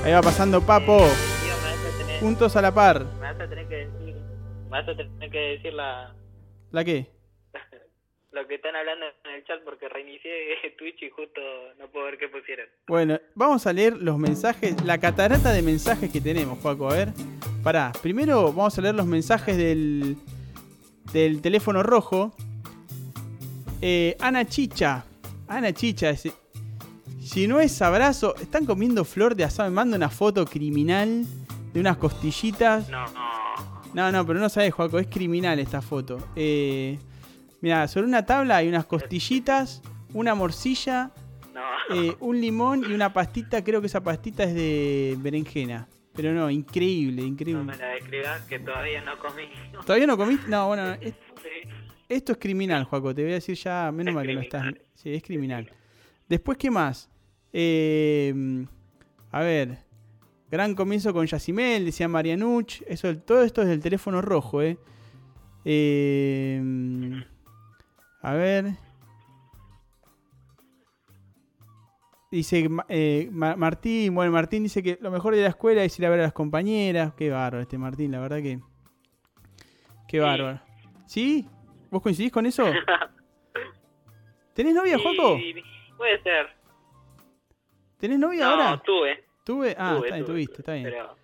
Ahí 0.09 0.15
va 0.15 0.23
pasando 0.23 0.59
Papo, 0.59 0.97
Tío, 0.97 1.53
me 1.61 1.69
vas 1.69 1.85
a 1.85 1.97
tener, 1.99 2.19
juntos 2.19 2.55
a 2.55 2.63
la 2.63 2.73
par. 2.73 3.05
me 3.05 3.19
vas 3.19 3.39
a 3.39 3.47
tener 3.47 3.67
que 3.67 3.75
decir, 3.75 4.15
me 4.63 4.69
vas 4.71 4.89
a 4.89 4.95
tener 4.95 5.29
que 5.29 5.37
decir 5.37 5.71
la, 5.71 6.15
¿La 6.71 6.83
qué? 6.83 7.11
lo 8.31 8.47
que 8.47 8.55
están 8.55 8.75
hablando 8.75 9.05
en 9.25 9.35
el 9.35 9.43
chat 9.45 9.63
porque 9.63 9.87
reinicié 9.87 10.31
Twitch 10.79 11.03
y 11.03 11.11
justo 11.11 11.39
no 11.77 11.89
puedo 11.89 12.05
ver 12.05 12.17
qué 12.17 12.27
pusieron. 12.27 12.65
Bueno, 12.87 13.19
vamos 13.35 13.67
a 13.67 13.71
leer 13.73 13.97
los 13.97 14.17
mensajes, 14.17 14.83
la 14.83 14.97
catarata 14.97 15.51
de 15.53 15.61
mensajes 15.61 16.11
que 16.11 16.21
tenemos, 16.21 16.57
Paco. 16.57 16.89
A 16.89 16.95
ver, 16.95 17.09
pará. 17.63 17.91
Primero 18.01 18.51
vamos 18.51 18.79
a 18.79 18.81
leer 18.81 18.95
los 18.95 19.05
mensajes 19.05 19.57
del, 19.57 20.17
del 21.13 21.39
teléfono 21.39 21.83
rojo. 21.83 22.35
Eh, 23.79 24.17
Ana 24.19 24.43
Chicha. 24.45 25.05
Ana 25.47 25.71
Chicha. 25.71 26.15
Si 27.29 27.47
no 27.47 27.59
es 27.59 27.81
abrazo, 27.81 28.35
están 28.41 28.65
comiendo 28.65 29.05
flor 29.05 29.35
de 29.35 29.43
asado. 29.43 29.69
Me 29.69 29.75
manda 29.75 29.97
una 29.97 30.09
foto 30.09 30.45
criminal 30.45 31.25
de 31.73 31.79
unas 31.79 31.97
costillitas. 31.97 32.89
No, 32.89 33.05
no. 33.07 33.29
No, 33.93 34.11
no, 34.11 34.25
pero 34.25 34.39
no 34.39 34.49
sabes, 34.49 34.73
Juaco, 34.73 34.99
es 34.99 35.07
criminal 35.07 35.59
esta 35.59 35.81
foto. 35.81 36.17
Eh, 36.35 36.97
mira, 37.61 37.87
sobre 37.87 38.07
una 38.07 38.25
tabla 38.25 38.57
hay 38.57 38.67
unas 38.67 38.85
costillitas, 38.85 39.81
una 40.13 40.35
morcilla, 40.35 41.11
No. 41.53 41.95
eh, 41.95 42.15
un 42.19 42.39
limón 42.39 42.83
y 42.89 42.93
una 42.93 43.11
pastita. 43.13 43.63
Creo 43.63 43.81
que 43.81 43.87
esa 43.87 44.01
pastita 44.01 44.43
es 44.43 44.53
de 44.53 45.15
berenjena. 45.19 45.87
Pero 46.13 46.33
no, 46.33 46.49
increíble, 46.49 47.21
No 47.21 47.27
increíble. 47.27 47.63
me 47.63 47.77
la 47.77 47.87
describas 47.89 48.41
que 48.41 48.59
todavía 48.59 49.01
no 49.03 49.17
comí. 49.19 49.43
¿Todavía 49.85 50.07
no 50.07 50.17
comiste? 50.17 50.47
No, 50.49 50.67
bueno, 50.67 50.93
es- 50.93 51.13
Sí. 51.41 51.69
esto 52.09 52.31
es 52.33 52.37
criminal, 52.39 52.83
Juaco. 52.85 53.13
Te 53.15 53.21
voy 53.23 53.31
a 53.31 53.35
decir 53.35 53.55
ya, 53.55 53.91
menos 53.91 54.11
Es 54.11 54.15
mal 54.15 54.25
que 54.27 54.33
lo 54.33 54.41
estás. 54.41 54.61
criminal. 54.61 54.85
Sí, 54.95 55.13
es 55.13 55.23
criminal. 55.23 55.71
Después, 56.27 56.57
¿qué 56.57 56.69
más? 56.69 57.09
Eh, 57.53 58.65
a 59.31 59.39
ver. 59.41 59.79
Gran 60.51 60.73
comienzo 60.73 61.13
con 61.13 61.27
Yacimel, 61.27 61.85
decía 61.85 62.07
Marianuch. 62.07 62.81
Eso, 62.87 63.15
todo 63.19 63.43
esto 63.43 63.61
es 63.61 63.67
del 63.67 63.81
teléfono 63.81 64.21
rojo, 64.21 64.61
¿eh? 64.63 64.77
Eh, 65.65 67.23
a 68.21 68.33
ver. 68.33 68.71
Dice 72.31 72.67
eh, 72.89 73.27
Ma- 73.31 73.55
Martín, 73.55 74.13
bueno, 74.13 74.31
Martín 74.31 74.63
dice 74.63 74.83
que 74.83 74.99
lo 75.01 75.09
mejor 75.09 75.35
de 75.35 75.41
la 75.41 75.47
escuela 75.49 75.83
es 75.83 75.97
ir 75.97 76.05
a 76.05 76.09
ver 76.09 76.19
a 76.19 76.23
las 76.23 76.33
compañeras. 76.33 77.13
Qué 77.15 77.29
bárbaro 77.31 77.61
este 77.61 77.77
Martín, 77.77 78.11
la 78.11 78.19
verdad 78.19 78.37
que. 78.37 78.59
Qué 80.07 80.17
Sí. 80.17 80.19
bárbaro. 80.19 80.59
¿Sí? 81.07 81.47
¿Vos 81.89 82.01
coincidís 82.03 82.31
con 82.31 82.45
eso? 82.45 82.65
¿Tenés 84.53 84.75
novia, 84.75 84.97
Joco? 84.97 85.37
Y 85.37 85.55
puede 85.97 86.21
ser. 86.21 86.47
¿Tenés 87.99 88.17
novia 88.19 88.45
No, 88.45 88.51
ahora? 88.51 88.81
tuve. 88.85 89.23
¿Tuve? 89.43 89.75
Ah, 89.77 89.95
tuve, 89.97 90.07
está 90.07 90.15
bien, 90.15 90.25
tuve, 90.25 90.33
tuviste, 90.35 90.55
está 90.61 90.73
bien. 90.73 90.83
Pero 90.85 91.15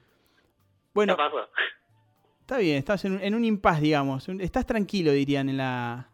Bueno, 0.94 1.14
¿qué 1.16 1.18
pasó? 1.24 1.38
está 2.42 2.58
bien, 2.58 2.78
estás 2.78 3.06
en 3.06 3.14
un, 3.14 3.22
en 3.22 3.36
un 3.36 3.46
impas, 3.46 3.82
digamos. 3.82 4.28
Estás 4.30 4.66
tranquilo, 4.66 5.12
dirían 5.12 5.50
en 5.50 5.58
la, 5.58 6.10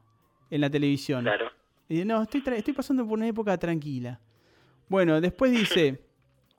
en 0.49 0.61
la 0.61 0.69
televisión. 0.69 1.23
Claro. 1.23 1.51
Y 1.89 2.05
no, 2.05 2.21
estoy, 2.21 2.41
tra- 2.41 2.53
estoy 2.55 2.73
pasando 2.73 3.03
por 3.05 3.17
una 3.17 3.27
época 3.27 3.57
tranquila. 3.57 4.19
Bueno, 4.87 5.19
después 5.19 5.51
dice... 5.51 6.01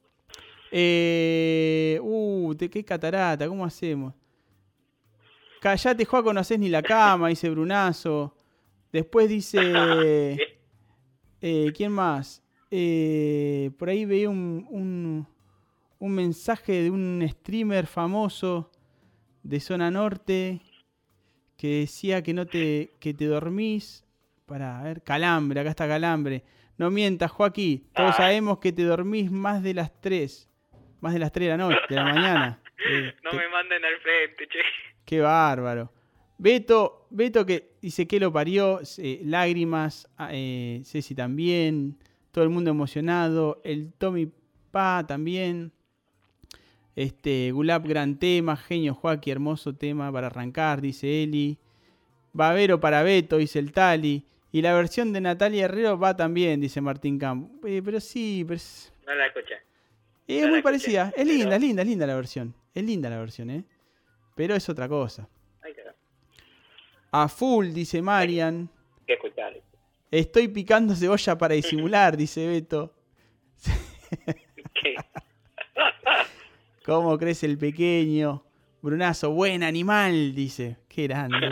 eh, 0.71 1.99
uh, 2.03 2.55
te- 2.55 2.69
qué 2.71 2.85
catarata, 2.85 3.47
¿cómo 3.47 3.65
hacemos? 3.65 4.15
Callate, 5.61 6.05
Juaco, 6.05 6.33
no 6.33 6.41
haces 6.41 6.59
ni 6.59 6.69
la 6.69 6.83
cama, 6.83 7.29
dice 7.29 7.49
Brunazo. 7.51 8.35
Después 8.93 9.29
dice... 9.29 10.37
eh, 11.41 11.73
¿Quién 11.77 11.93
más? 11.93 12.42
Eh, 12.75 13.71
por 13.79 13.91
ahí 13.91 14.07
veía 14.07 14.31
un, 14.31 14.67
un, 14.71 15.27
un 15.99 16.13
mensaje 16.13 16.73
de 16.85 16.91
un 16.91 17.23
streamer 17.29 17.87
famoso 17.87 18.71
de 19.43 19.61
zona 19.61 19.91
norte 19.91 20.63
que 21.59 21.81
decía 21.81 22.23
que 22.23 22.33
no 22.33 22.47
te, 22.47 22.95
que 22.99 23.13
te 23.13 23.27
dormís. 23.27 24.07
Para 24.47 24.81
a 24.81 24.83
ver, 24.85 25.03
calambre, 25.03 25.61
acá 25.61 25.69
está 25.71 25.87
calambre. 25.87 26.43
No 26.79 26.91
mientas, 26.91 27.31
Joaquín. 27.31 27.87
Todos 27.95 28.11
Ah. 28.13 28.17
sabemos 28.17 28.59
que 28.59 28.73
te 28.73 28.85
dormís 28.85 29.31
más 29.31 29.63
de 29.63 29.75
las 29.75 30.01
3. 30.01 30.49
Más 31.03 31.13
de 31.13 31.19
las 31.19 31.31
3 31.31 31.47
de 31.47 31.51
la 31.51 31.57
noche, 31.59 31.79
de 31.89 31.95
la 31.97 32.05
mañana. 32.05 32.59
Eh, 32.85 33.15
No 33.23 33.31
te- 33.31 33.37
me 33.37 33.49
manden 33.49 33.85
al 33.85 33.97
frente, 34.01 34.49
che. 34.49 34.59
Qué 35.05 35.21
bárbaro. 35.21 35.93
Beto, 36.37 37.07
Beto 37.11 37.47
que 37.47 37.75
dice 37.81 38.09
que 38.09 38.19
lo 38.19 38.33
parió, 38.33 38.81
eh, 38.99 39.21
lágrimas, 39.25 40.09
ah, 40.17 40.31
eh, 40.33 40.81
Ceci 40.85 41.15
también, 41.15 41.97
todo 42.33 42.43
el 42.45 42.51
mundo 42.51 42.71
emocionado, 42.71 43.61
el 43.65 43.93
Tommy 43.93 44.31
Pa 44.71 45.05
también. 45.07 45.71
Este, 46.95 47.53
Gulab, 47.53 47.87
gran 47.87 48.19
tema, 48.19 48.57
genio 48.57 48.95
Joaquín, 48.95 49.33
hermoso 49.33 49.75
tema 49.75 50.13
para 50.13 50.27
arrancar, 50.27 50.81
dice 50.81 51.23
Eli. 51.23 51.57
Babero 52.35 52.81
para 52.81 53.03
Beto, 53.03 53.37
dice 53.39 53.59
el 53.59 53.73
Tali. 53.73 54.25
Y 54.51 54.61
la 54.61 54.75
versión 54.75 55.13
de 55.15 55.21
Natalia 55.23 55.65
Herrero 55.65 55.99
va 55.99 56.15
también, 56.17 56.61
dice 56.61 56.81
Martín 56.83 57.19
Camp. 57.19 57.65
Eh, 57.65 57.81
pero 57.83 58.01
sí, 58.01 58.43
pero 58.47 58.57
es, 58.57 58.93
No 59.07 59.15
la 59.15 59.27
escuché. 59.27 59.55
es 60.27 60.43
No 60.43 60.49
muy 60.49 60.59
escuché, 60.59 60.63
parecida. 60.63 61.09
Es 61.09 61.15
pero- 61.15 61.29
linda, 61.31 61.57
es 61.57 61.63
linda, 61.63 61.83
es 61.83 61.89
linda 61.89 62.07
la 62.07 62.15
versión. 62.17 62.55
Es 62.75 62.85
linda 62.85 63.09
la 63.11 63.19
versión, 63.19 63.51
¿eh? 63.51 63.65
Pero 64.35 64.55
es 64.55 64.69
otra 64.69 64.89
cosa. 64.89 65.29
Hay 65.63 65.73
que, 65.75 65.83
A 67.11 67.29
full, 67.29 67.69
dice 67.73 68.01
Marian. 68.03 68.69
que 69.07 69.15
escuchar. 69.15 69.55
Estoy 70.13 70.47
picando 70.49 70.95
cebolla 70.95 71.37
para 71.39 71.55
disimular, 71.55 72.17
dice 72.17 72.47
Beto. 72.47 72.95
¿Qué? 74.81 74.95
¿Cómo 76.87 77.17
crece 77.19 77.47
el 77.47 77.57
pequeño? 77.59 78.45
Brunazo, 78.83 79.31
buen 79.33 79.63
animal, 79.63 80.35
dice. 80.35 80.77
Qué 80.89 81.05
grande. 81.09 81.39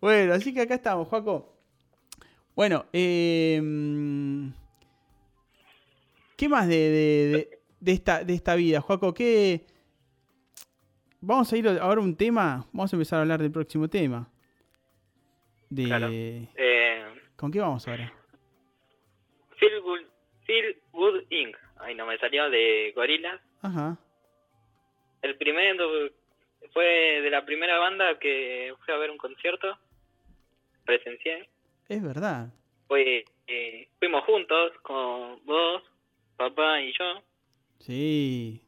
Bueno, 0.00 0.34
así 0.34 0.52
que 0.52 0.60
acá 0.60 0.74
estamos, 0.74 1.08
Juaco. 1.08 1.56
Bueno, 2.54 2.84
eh, 2.92 3.58
¿qué 6.36 6.46
más 6.46 6.68
de, 6.68 6.76
de- 6.76 7.28
de- 7.38 7.58
de 7.80 7.92
esta, 7.92 8.22
de 8.22 8.34
esta 8.34 8.54
vida, 8.54 8.82
Juaco? 8.82 9.14
¿Qué... 9.14 9.64
Vamos 11.22 11.50
a 11.50 11.56
ir 11.56 11.66
ahora 11.68 12.02
a 12.02 12.04
un 12.04 12.14
tema. 12.16 12.66
Vamos 12.72 12.92
a 12.92 12.96
empezar 12.96 13.18
a 13.18 13.22
hablar 13.22 13.40
del 13.40 13.50
próximo 13.50 13.88
tema. 13.88 14.28
De... 15.74 15.84
Claro. 15.86 16.08
Eh, 16.12 17.04
¿Con 17.34 17.50
qué 17.50 17.58
vamos 17.58 17.88
ahora? 17.88 18.12
Feel 19.58 19.80
Good, 19.80 20.02
Feel 20.46 20.76
Good 20.92 21.22
Inc. 21.30 21.56
Ay, 21.78 21.96
no 21.96 22.06
me 22.06 22.16
salió 22.18 22.48
de 22.48 22.92
Gorilas. 22.94 23.40
Ajá. 23.60 23.98
El 25.22 25.36
primero 25.36 25.88
fue 26.72 26.84
de 27.22 27.30
la 27.30 27.44
primera 27.44 27.78
banda 27.78 28.18
que 28.20 28.72
fui 28.84 28.94
a 28.94 28.98
ver 28.98 29.10
un 29.10 29.18
concierto. 29.18 29.76
Presencié. 30.84 31.48
Es 31.88 32.02
verdad. 32.02 32.52
Fue, 32.86 33.24
eh, 33.48 33.88
fuimos 33.98 34.22
juntos 34.24 34.72
con 34.82 35.44
vos, 35.44 35.82
papá 36.36 36.80
y 36.82 36.92
yo. 36.92 37.22
Sí. 37.80 38.62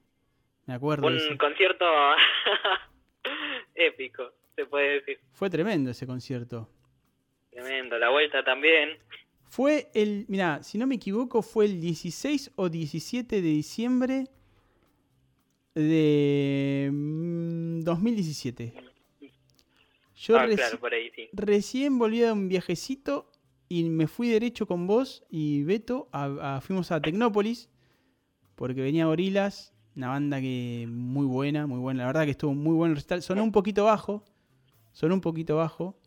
Me 0.67 0.75
acuerdo. 0.75 1.07
Un 1.07 1.37
concierto 1.37 1.85
épico, 3.77 4.33
se 4.57 4.67
puede 4.67 5.01
decir. 5.01 5.21
Fue 5.35 5.49
tremendo 5.49 5.91
ese 5.91 6.05
concierto. 6.07 6.69
Tremendo. 7.57 7.99
La 7.99 8.11
vuelta 8.11 8.45
también. 8.45 8.91
Fue 9.49 9.91
el, 9.95 10.27
mira, 10.29 10.63
si 10.63 10.77
no 10.79 10.87
me 10.87 10.97
equivoco, 10.97 11.41
fue 11.43 11.65
el 11.67 11.81
16 11.81 12.53
o 12.57 12.69
17 12.69 13.37
de 13.41 13.49
diciembre 13.49 14.27
de 15.75 16.91
mm, 16.93 17.81
2017. 17.81 18.75
Yo 20.17 20.39
ah, 20.39 20.47
reci- 20.47 20.57
claro, 20.57 20.81
por 20.81 20.95
ahí 20.95 21.11
sí. 21.15 21.29
recién 21.33 21.99
volví 21.99 22.21
de 22.21 22.33
un 22.33 22.49
viajecito 22.49 23.31
y 23.69 23.85
me 23.85 24.07
fui 24.07 24.29
derecho 24.29 24.67
con 24.67 24.87
vos 24.87 25.25
y 25.31 25.63
Beto. 25.65 26.09
a- 26.13 26.57
a- 26.57 26.61
fuimos 26.61 26.91
a 26.91 27.01
Tecnópolis 27.01 27.69
porque 28.55 28.81
venía 28.81 29.05
Gorilas, 29.07 29.75
una 29.95 30.09
banda 30.09 30.41
que 30.41 30.87
muy 30.89 31.27
buena, 31.27 31.67
muy 31.67 31.79
buena. 31.79 32.01
La 32.03 32.07
verdad 32.07 32.25
que 32.25 32.31
estuvo 32.31 32.55
muy 32.55 32.75
bueno 32.75 32.93
el 32.93 32.97
recital. 32.97 33.23
Sonó 33.23 33.45
un 33.45 33.53
poquito 33.53 33.85
bajo, 33.85 34.25
sonó 34.93 35.15
un 35.15 35.21
poquito 35.21 35.57
bajo. 35.57 35.99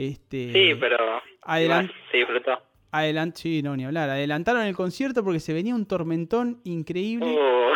Este, 0.00 0.52
Sí, 0.52 0.74
pero 0.78 0.96
adelan- 1.42 1.86
igual 1.86 1.94
se 2.12 2.16
disfrutó. 2.18 2.62
Adelant 2.92 3.34
sí, 3.34 3.62
no, 3.64 3.76
ni 3.76 3.84
hablar. 3.84 4.08
Adelantaron 4.10 4.62
el 4.62 4.76
concierto 4.76 5.24
porque 5.24 5.40
se 5.40 5.52
venía 5.52 5.74
un 5.74 5.86
tormentón 5.86 6.60
increíble 6.64 7.34
Oh. 7.36 7.72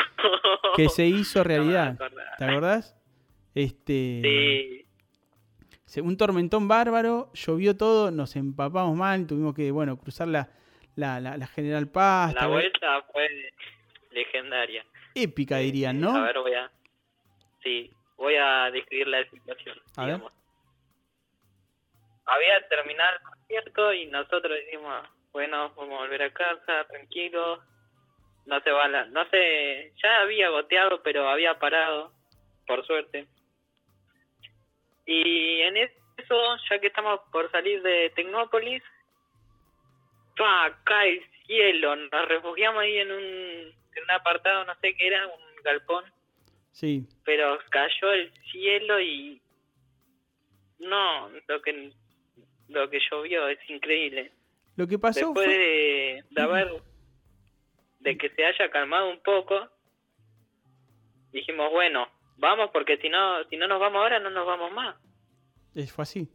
que 0.77 0.89
se 0.89 1.05
hizo 1.07 1.43
realidad. 1.45 1.99
¿Te 2.39 2.45
acordás? 2.45 2.97
Este, 3.57 4.87
Sí, 5.85 6.01
un 6.01 6.17
tormentón 6.17 6.69
bárbaro, 6.69 7.31
llovió 7.35 7.77
todo, 7.77 8.11
nos 8.13 8.35
empapamos 8.37 8.97
mal, 8.97 9.27
tuvimos 9.27 9.55
que, 9.55 9.71
bueno, 9.73 9.99
cruzar 9.99 10.29
la, 10.29 10.49
la, 10.97 11.19
la- 11.21 11.37
la 11.37 11.47
General 11.49 11.87
Paz. 11.89 12.33
la 12.35 12.47
vuelta 12.47 13.03
fue 13.13 13.29
legendaria. 14.13 14.85
Épica, 15.15 15.59
dirían, 15.59 16.01
¿no? 16.01 16.15
A 16.17 16.23
ver, 16.23 16.39
voy 16.39 16.55
a... 16.55 16.71
Sí, 17.63 17.91
voy 18.17 18.35
a 18.37 18.71
describir 18.71 19.09
la 19.09 19.23
situación. 19.29 19.77
A 19.97 20.07
ver. 20.07 20.21
Había 22.35 22.67
terminado 22.69 23.17
el 23.17 23.23
concierto 23.23 23.93
y 23.93 24.07
nosotros 24.07 24.57
decimos, 24.65 25.07
bueno, 25.33 25.73
vamos 25.77 25.95
a 25.95 26.03
volver 26.03 26.23
a 26.23 26.33
casa, 26.33 26.85
tranquilos. 26.89 27.61
No 28.47 28.61
se 28.61 28.71
va 28.71 28.89
la... 28.89 29.05
No 29.07 29.29
sé, 29.31 29.93
ya 30.03 30.21
había 30.23 30.49
goteado, 30.49 31.03
pero 31.03 31.29
había 31.29 31.59
parado, 31.59 32.13
por 32.67 32.85
suerte. 32.87 33.27
Y 35.07 35.61
en 35.61 35.77
eso, 35.77 36.57
ya 36.71 36.79
que 36.79 36.87
estamos 36.89 37.21
por 37.31 37.51
salir 37.51 37.83
de 37.83 38.11
Tecnópolis, 38.17 38.83
¡pa! 40.37 40.77
cae 40.85 41.19
el 41.19 41.47
cielo. 41.47 41.97
Nos 41.97 42.29
refugiamos 42.29 42.83
ahí 42.83 42.99
en 42.99 43.13
un, 43.13 43.23
en 43.23 44.03
un 44.05 44.11
apartado, 44.11 44.65
no 44.65 44.75
sé 44.81 44.95
qué 44.97 45.07
era, 45.07 45.27
un 45.27 45.63
galpón 45.63 46.05
Sí. 46.73 47.07
pero 47.25 47.59
cayó 47.71 48.13
el 48.13 48.33
cielo 48.51 48.99
y 48.99 49.41
no 50.79 51.29
lo 51.47 51.61
que 51.63 51.93
lo 52.73 52.91
que 52.91 52.99
llovió 53.11 53.49
es 53.49 53.59
increíble 53.69 54.33
Lo 54.77 54.87
que 54.87 54.99
pasó 54.99 55.21
después 55.27 55.47
fue... 55.47 55.55
de, 55.59 56.25
de 56.31 56.43
haber 56.43 56.69
de 58.01 58.17
que 58.19 58.31
se 58.31 58.45
haya 58.45 58.71
calmado 58.71 59.11
un 59.11 59.21
poco 59.23 59.55
dijimos 61.33 61.71
bueno 61.71 62.07
vamos 62.37 62.71
porque 62.73 62.97
si 62.99 63.09
no 63.09 63.45
si 63.49 63.57
no 63.57 63.67
nos 63.69 63.81
vamos 63.81 64.01
ahora 64.03 64.19
no 64.19 64.31
nos 64.31 64.47
vamos 64.47 64.73
más 64.73 64.97
Fue 65.95 66.03
así. 66.03 66.29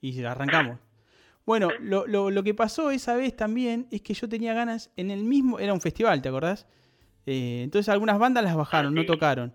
Y 0.00 0.22
arrancamos. 0.24 0.78
Bueno, 1.44 1.70
lo, 1.80 2.06
lo- 2.06 2.30
lo 2.30 2.42
que 2.44 2.54
pasó 2.54 2.90
esa 2.90 3.16
vez 3.16 3.34
también 3.34 3.88
es 3.90 4.00
que 4.02 4.14
yo 4.14 4.28
tenía 4.28 4.54
ganas 4.54 4.92
en 4.96 5.10
el 5.10 5.24
mismo. 5.24 5.58
Era 5.58 5.72
un 5.74 5.80
festival, 5.80 6.22
¿te 6.22 6.28
acordás? 6.28 6.66
Eh, 7.26 7.62
entonces 7.64 7.88
algunas 7.88 8.18
bandas 8.18 8.44
las 8.44 8.54
bajaron, 8.56 8.94
no 8.94 9.00
sí. 9.00 9.06
tocaron. 9.08 9.52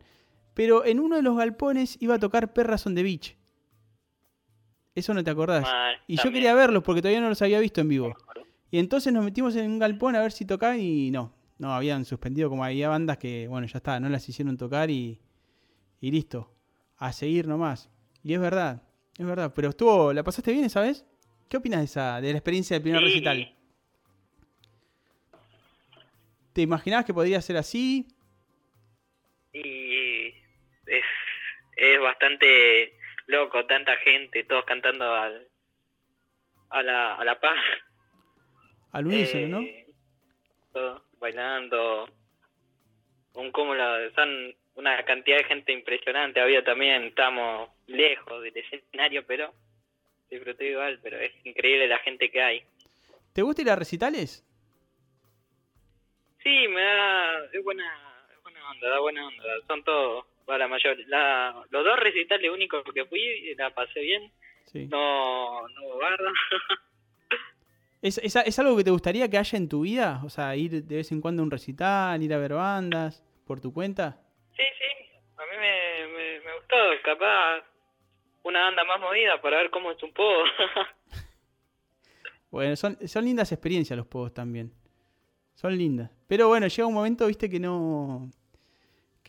Pero 0.53 0.85
en 0.85 0.99
uno 0.99 1.15
de 1.15 1.21
los 1.21 1.37
galpones 1.37 1.97
iba 2.01 2.15
a 2.15 2.19
tocar 2.19 2.51
Perras 2.53 2.85
on 2.85 2.93
the 2.95 3.03
Beach. 3.03 3.37
Eso 4.95 5.13
no 5.13 5.23
te 5.23 5.31
acordás. 5.31 5.63
Mal, 5.63 5.97
Y 6.07 6.17
yo 6.17 6.31
quería 6.31 6.53
verlos 6.53 6.83
porque 6.83 7.01
todavía 7.01 7.21
no 7.21 7.29
los 7.29 7.41
había 7.41 7.59
visto 7.59 7.81
en 7.81 7.89
vivo. 7.89 8.15
Y 8.69 8.79
entonces 8.79 9.11
nos 9.13 9.23
metimos 9.23 9.55
en 9.55 9.69
un 9.71 9.79
galpón 9.79 10.15
a 10.15 10.21
ver 10.21 10.31
si 10.31 10.45
tocaban 10.45 10.79
y 10.79 11.11
no. 11.11 11.33
No, 11.59 11.73
habían 11.73 12.03
suspendido 12.05 12.49
como 12.49 12.63
había 12.63 12.89
bandas 12.89 13.17
que, 13.17 13.47
bueno, 13.47 13.65
ya 13.67 13.77
está, 13.77 13.99
no 13.99 14.09
las 14.09 14.27
hicieron 14.27 14.57
tocar 14.57 14.89
y, 14.89 15.19
y 16.01 16.11
listo. 16.11 16.51
A 16.97 17.13
seguir 17.13 17.47
nomás. 17.47 17.89
Y 18.23 18.33
es 18.33 18.39
verdad, 18.39 18.81
es 19.17 19.25
verdad. 19.25 19.51
Pero 19.55 19.69
estuvo, 19.69 20.11
¿la 20.13 20.23
pasaste 20.23 20.51
bien 20.51 20.65
esa 20.65 20.81
vez? 20.81 21.05
¿Qué 21.49 21.57
opinas 21.57 21.79
de 21.79 21.85
esa, 21.85 22.19
de 22.21 22.31
la 22.31 22.37
experiencia 22.39 22.75
del 22.75 22.83
primer 22.83 22.99
Sí. 23.01 23.05
recital? 23.07 23.55
¿Te 26.53 26.61
imaginabas 26.61 27.05
que 27.05 27.13
podría 27.13 27.41
ser 27.41 27.57
así? 27.57 28.07
y 29.55 30.27
es, 30.87 31.03
es 31.77 31.99
bastante 32.01 32.95
loco, 33.33 33.65
tanta 33.65 33.95
gente, 33.97 34.43
todos 34.43 34.63
cantando 34.65 35.11
al, 35.13 35.47
a 36.69 36.83
la, 36.83 37.15
a 37.15 37.25
la 37.25 37.39
paz. 37.39 37.59
Al 38.91 39.07
unísono, 39.07 39.47
¿no? 39.47 39.61
Eh, 39.61 39.87
todos 40.71 41.01
bailando. 41.19 42.07
Un 43.33 43.51
cúmulo, 43.51 44.11
son 44.13 44.55
una 44.75 45.03
cantidad 45.03 45.37
de 45.37 45.45
gente 45.45 45.71
impresionante. 45.71 46.39
Había 46.39 46.63
también, 46.63 47.05
estamos 47.05 47.69
lejos 47.87 48.43
del 48.43 48.55
escenario, 48.55 49.25
pero 49.25 49.51
disfruté 50.29 50.69
igual, 50.69 50.99
pero 51.01 51.17
es 51.19 51.33
increíble 51.43 51.87
la 51.87 51.99
gente 51.99 52.29
que 52.29 52.41
hay. 52.41 52.63
¿Te 53.33 53.41
gusta 53.41 53.63
ir 53.63 53.69
a 53.71 53.75
recitales? 53.75 54.45
Sí, 56.43 56.67
me 56.67 56.81
da, 56.81 57.45
es 57.51 57.63
buena, 57.63 58.27
es 58.35 58.43
buena 58.43 58.69
onda, 58.69 58.89
da 58.89 58.99
buena 58.99 59.27
onda. 59.27 59.43
Son 59.65 59.83
todos, 59.83 60.25
la 60.47 60.67
mayor, 60.67 60.97
la, 61.07 61.65
los 61.69 61.83
dos 61.83 61.99
recitales 61.99 62.51
únicos 62.51 62.83
que 62.93 63.05
fui, 63.05 63.53
la 63.55 63.73
pasé 63.73 64.01
bien. 64.01 64.31
Sí. 64.65 64.87
No, 64.87 65.67
no 65.67 65.85
hubo. 65.85 66.01
¿Es, 68.01 68.17
es, 68.17 68.35
es 68.35 68.59
algo 68.59 68.75
que 68.75 68.83
te 68.83 68.91
gustaría 68.91 69.29
que 69.29 69.37
haya 69.37 69.57
en 69.57 69.69
tu 69.69 69.81
vida? 69.81 70.21
O 70.25 70.29
sea, 70.29 70.55
ir 70.55 70.83
de 70.83 70.95
vez 70.97 71.11
en 71.11 71.21
cuando 71.21 71.41
a 71.41 71.45
un 71.45 71.51
recital, 71.51 72.21
ir 72.21 72.33
a 72.33 72.37
ver 72.37 72.53
bandas, 72.53 73.23
por 73.45 73.61
tu 73.61 73.73
cuenta. 73.73 74.19
Sí, 74.57 74.63
sí, 74.77 75.07
a 75.37 75.45
mí 75.45 75.57
me, 75.57 76.07
me, 76.07 76.39
me 76.41 76.55
gustó, 76.55 76.75
capaz 77.03 77.63
una 78.43 78.63
banda 78.63 78.83
más 78.83 78.99
movida 78.99 79.41
para 79.41 79.57
ver 79.57 79.69
cómo 79.69 79.91
es 79.91 80.03
un 80.03 80.13
poco. 80.13 80.43
Bueno, 82.53 82.75
son, 82.75 82.95
son 83.07 83.25
lindas 83.25 83.51
experiencias 83.51 83.97
los 83.97 84.05
juegos 84.05 84.31
también. 84.31 84.71
Son 85.55 85.75
lindas. 85.75 86.11
Pero 86.27 86.49
bueno, 86.49 86.67
llega 86.67 86.85
un 86.85 86.93
momento, 86.93 87.25
viste, 87.25 87.49
que 87.49 87.59
no. 87.59 88.29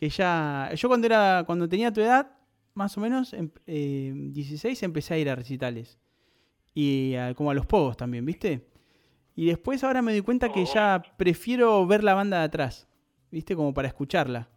Ya. 0.09 0.71
Yo 0.75 0.87
cuando 0.87 1.07
era. 1.07 1.43
Cuando 1.45 1.67
tenía 1.69 1.91
tu 1.91 2.01
edad, 2.01 2.31
más 2.73 2.97
o 2.97 3.01
menos, 3.01 3.33
em- 3.33 3.51
eh, 3.67 4.13
16, 4.15 4.81
empecé 4.83 5.13
a 5.13 5.17
ir 5.17 5.29
a 5.29 5.35
recitales. 5.35 5.99
Y 6.73 7.13
como 7.35 7.51
a 7.51 7.53
los 7.53 7.65
pogos 7.65 7.95
también, 7.95 8.25
¿viste? 8.25 8.67
Y 9.35 9.45
después 9.45 9.83
ahora 9.83 10.01
me 10.01 10.11
doy 10.11 10.21
cuenta 10.21 10.51
que 10.51 10.65
ya 10.65 11.01
prefiero 11.17 11.85
ver 11.87 12.03
la 12.03 12.13
banda 12.13 12.39
de 12.39 12.43
atrás. 12.45 12.87
¿Viste? 13.31 13.55
Como 13.55 13.73
para 13.73 13.87
escucharla. 13.87 14.49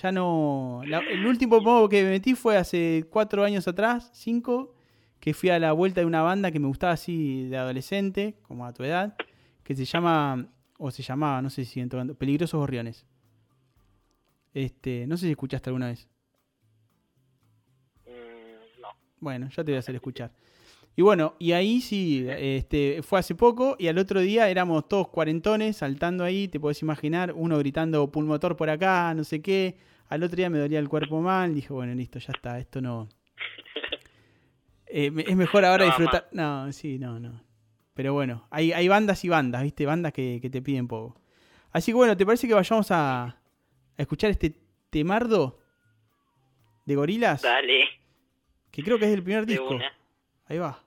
Ya 0.00 0.10
no. 0.12 0.80
el 0.84 1.26
último 1.26 1.62
pogo 1.62 1.88
que 1.88 2.02
me 2.02 2.10
metí 2.10 2.34
fue 2.34 2.56
hace 2.56 3.06
cuatro 3.10 3.44
años 3.44 3.68
atrás, 3.68 4.10
cinco, 4.14 4.74
que 5.20 5.34
fui 5.34 5.50
a 5.50 5.58
la 5.58 5.72
vuelta 5.72 6.00
de 6.00 6.06
una 6.06 6.22
banda 6.22 6.50
que 6.50 6.58
me 6.58 6.66
gustaba 6.66 6.94
así 6.94 7.48
de 7.48 7.56
adolescente, 7.58 8.36
como 8.42 8.66
a 8.66 8.72
tu 8.72 8.82
edad, 8.84 9.14
que 9.62 9.76
se 9.76 9.84
llama, 9.84 10.48
o 10.78 10.90
se 10.90 11.02
llamaba, 11.02 11.42
no 11.42 11.50
sé 11.50 11.64
si 11.64 11.84
tocando, 11.86 12.14
Peligrosos 12.14 12.58
Gorriones. 12.58 13.06
Este, 14.54 15.06
no 15.06 15.16
sé 15.16 15.26
si 15.26 15.30
escuchaste 15.32 15.70
alguna 15.70 15.88
vez. 15.88 16.08
Mm, 18.06 18.80
no. 18.80 18.88
Bueno, 19.20 19.48
ya 19.48 19.64
te 19.64 19.72
voy 19.72 19.76
a 19.76 19.78
hacer 19.80 19.94
escuchar. 19.94 20.32
Y 20.94 21.00
bueno, 21.00 21.36
y 21.38 21.52
ahí 21.52 21.80
sí, 21.80 22.26
este, 22.28 23.02
fue 23.02 23.18
hace 23.18 23.34
poco 23.34 23.76
y 23.78 23.88
al 23.88 23.96
otro 23.96 24.20
día 24.20 24.50
éramos 24.50 24.88
todos 24.88 25.08
cuarentones 25.08 25.78
saltando 25.78 26.22
ahí, 26.22 26.48
te 26.48 26.60
podés 26.60 26.82
imaginar, 26.82 27.32
uno 27.34 27.56
gritando 27.58 28.10
pulmotor 28.12 28.56
por 28.56 28.68
acá, 28.68 29.14
no 29.14 29.24
sé 29.24 29.40
qué. 29.40 29.78
Al 30.08 30.22
otro 30.22 30.36
día 30.36 30.50
me 30.50 30.58
dolía 30.58 30.78
el 30.78 30.90
cuerpo 30.90 31.22
mal, 31.22 31.54
dije, 31.54 31.72
bueno, 31.72 31.94
listo, 31.94 32.18
ya 32.18 32.32
está, 32.34 32.58
esto 32.58 32.80
no... 32.80 33.08
Eh, 34.94 35.10
es 35.26 35.36
mejor 35.36 35.64
ahora 35.64 35.86
No 35.86 35.86
disfrutar... 35.86 36.28
No, 36.32 36.70
sí, 36.70 36.98
no, 36.98 37.18
no. 37.18 37.42
Pero 37.94 38.12
bueno, 38.12 38.46
hay, 38.50 38.72
hay 38.72 38.88
bandas 38.88 39.24
y 39.24 39.30
bandas, 39.30 39.62
¿viste? 39.62 39.86
Bandas 39.86 40.12
que, 40.12 40.38
que 40.42 40.50
te 40.50 40.60
piden 40.60 40.86
poco. 40.86 41.18
Así 41.70 41.92
que 41.92 41.96
bueno, 41.96 42.14
¿te 42.14 42.26
parece 42.26 42.46
que 42.46 42.52
vayamos 42.52 42.90
a, 42.90 43.41
a 43.98 44.02
escuchar 44.02 44.30
este 44.30 44.54
temardo 44.90 45.58
de 46.84 46.94
gorilas? 46.96 47.42
Dale, 47.42 47.88
Que 48.70 48.82
creo 48.82 48.98
que 48.98 49.04
es 49.06 49.10
del 49.10 49.22
primer 49.22 49.46
de 49.46 49.52
disco. 49.52 49.74
una. 49.74 49.92
Ahí 50.46 50.58
va. 50.58 50.82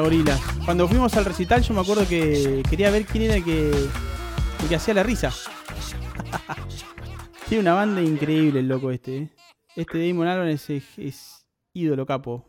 Gorilas. 0.00 0.40
Cuando 0.64 0.88
fuimos 0.88 1.16
al 1.16 1.24
recital, 1.24 1.62
yo 1.62 1.74
me 1.74 1.80
acuerdo 1.80 2.06
que 2.08 2.62
quería 2.68 2.90
ver 2.90 3.06
quién 3.06 3.24
era 3.24 3.36
el 3.36 3.44
que, 3.44 3.70
el 3.70 4.68
que 4.68 4.76
hacía 4.76 4.94
la 4.94 5.02
risa. 5.02 5.30
Tiene 7.48 7.62
una 7.62 7.74
banda 7.74 8.02
increíble 8.02 8.60
el 8.60 8.68
loco 8.68 8.90
este. 8.90 9.16
¿eh? 9.16 9.30
Este 9.76 10.08
Damon 10.08 10.26
Albarn 10.26 10.48
es, 10.48 10.70
es 10.70 11.46
ídolo 11.72 12.06
capo. 12.06 12.48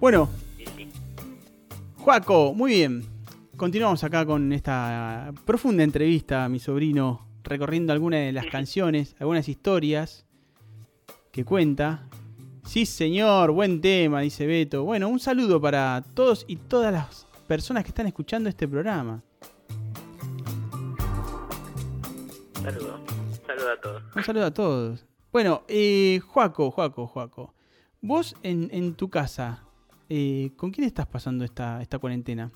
Bueno. 0.00 0.28
Juaco, 1.96 2.54
muy 2.54 2.72
bien. 2.72 3.04
Continuamos 3.56 4.04
acá 4.04 4.26
con 4.26 4.52
esta 4.52 5.32
profunda 5.46 5.82
entrevista 5.82 6.44
a 6.44 6.48
mi 6.48 6.58
sobrino, 6.58 7.26
recorriendo 7.42 7.92
algunas 7.92 8.20
de 8.20 8.32
las 8.32 8.46
canciones, 8.46 9.16
algunas 9.18 9.48
historias 9.48 10.26
que 11.32 11.44
cuenta. 11.44 12.08
Sí, 12.66 12.84
señor, 12.84 13.52
buen 13.52 13.80
tema, 13.80 14.20
dice 14.20 14.44
Beto. 14.46 14.82
Bueno, 14.82 15.08
un 15.08 15.20
saludo 15.20 15.60
para 15.60 16.02
todos 16.14 16.44
y 16.48 16.56
todas 16.56 16.92
las 16.92 17.24
personas 17.46 17.84
que 17.84 17.88
están 17.88 18.06
escuchando 18.06 18.48
este 18.48 18.66
programa. 18.66 19.22
Saludos. 22.60 23.00
Saludos 23.46 23.68
a 23.68 23.80
todos. 23.80 24.02
Un 24.16 24.24
saludo 24.24 24.44
a 24.44 24.50
todos. 24.52 25.06
Bueno, 25.32 25.62
eh, 25.68 26.20
Juaco, 26.26 26.70
Juaco, 26.72 27.06
Juaco. 27.06 27.54
Vos 28.00 28.34
en, 28.42 28.68
en 28.72 28.94
tu 28.94 29.08
casa, 29.08 29.64
eh, 30.08 30.50
¿con 30.56 30.72
quién 30.72 30.86
estás 30.86 31.06
pasando 31.06 31.44
esta, 31.44 31.80
esta 31.80 31.98
cuarentena? 32.00 32.50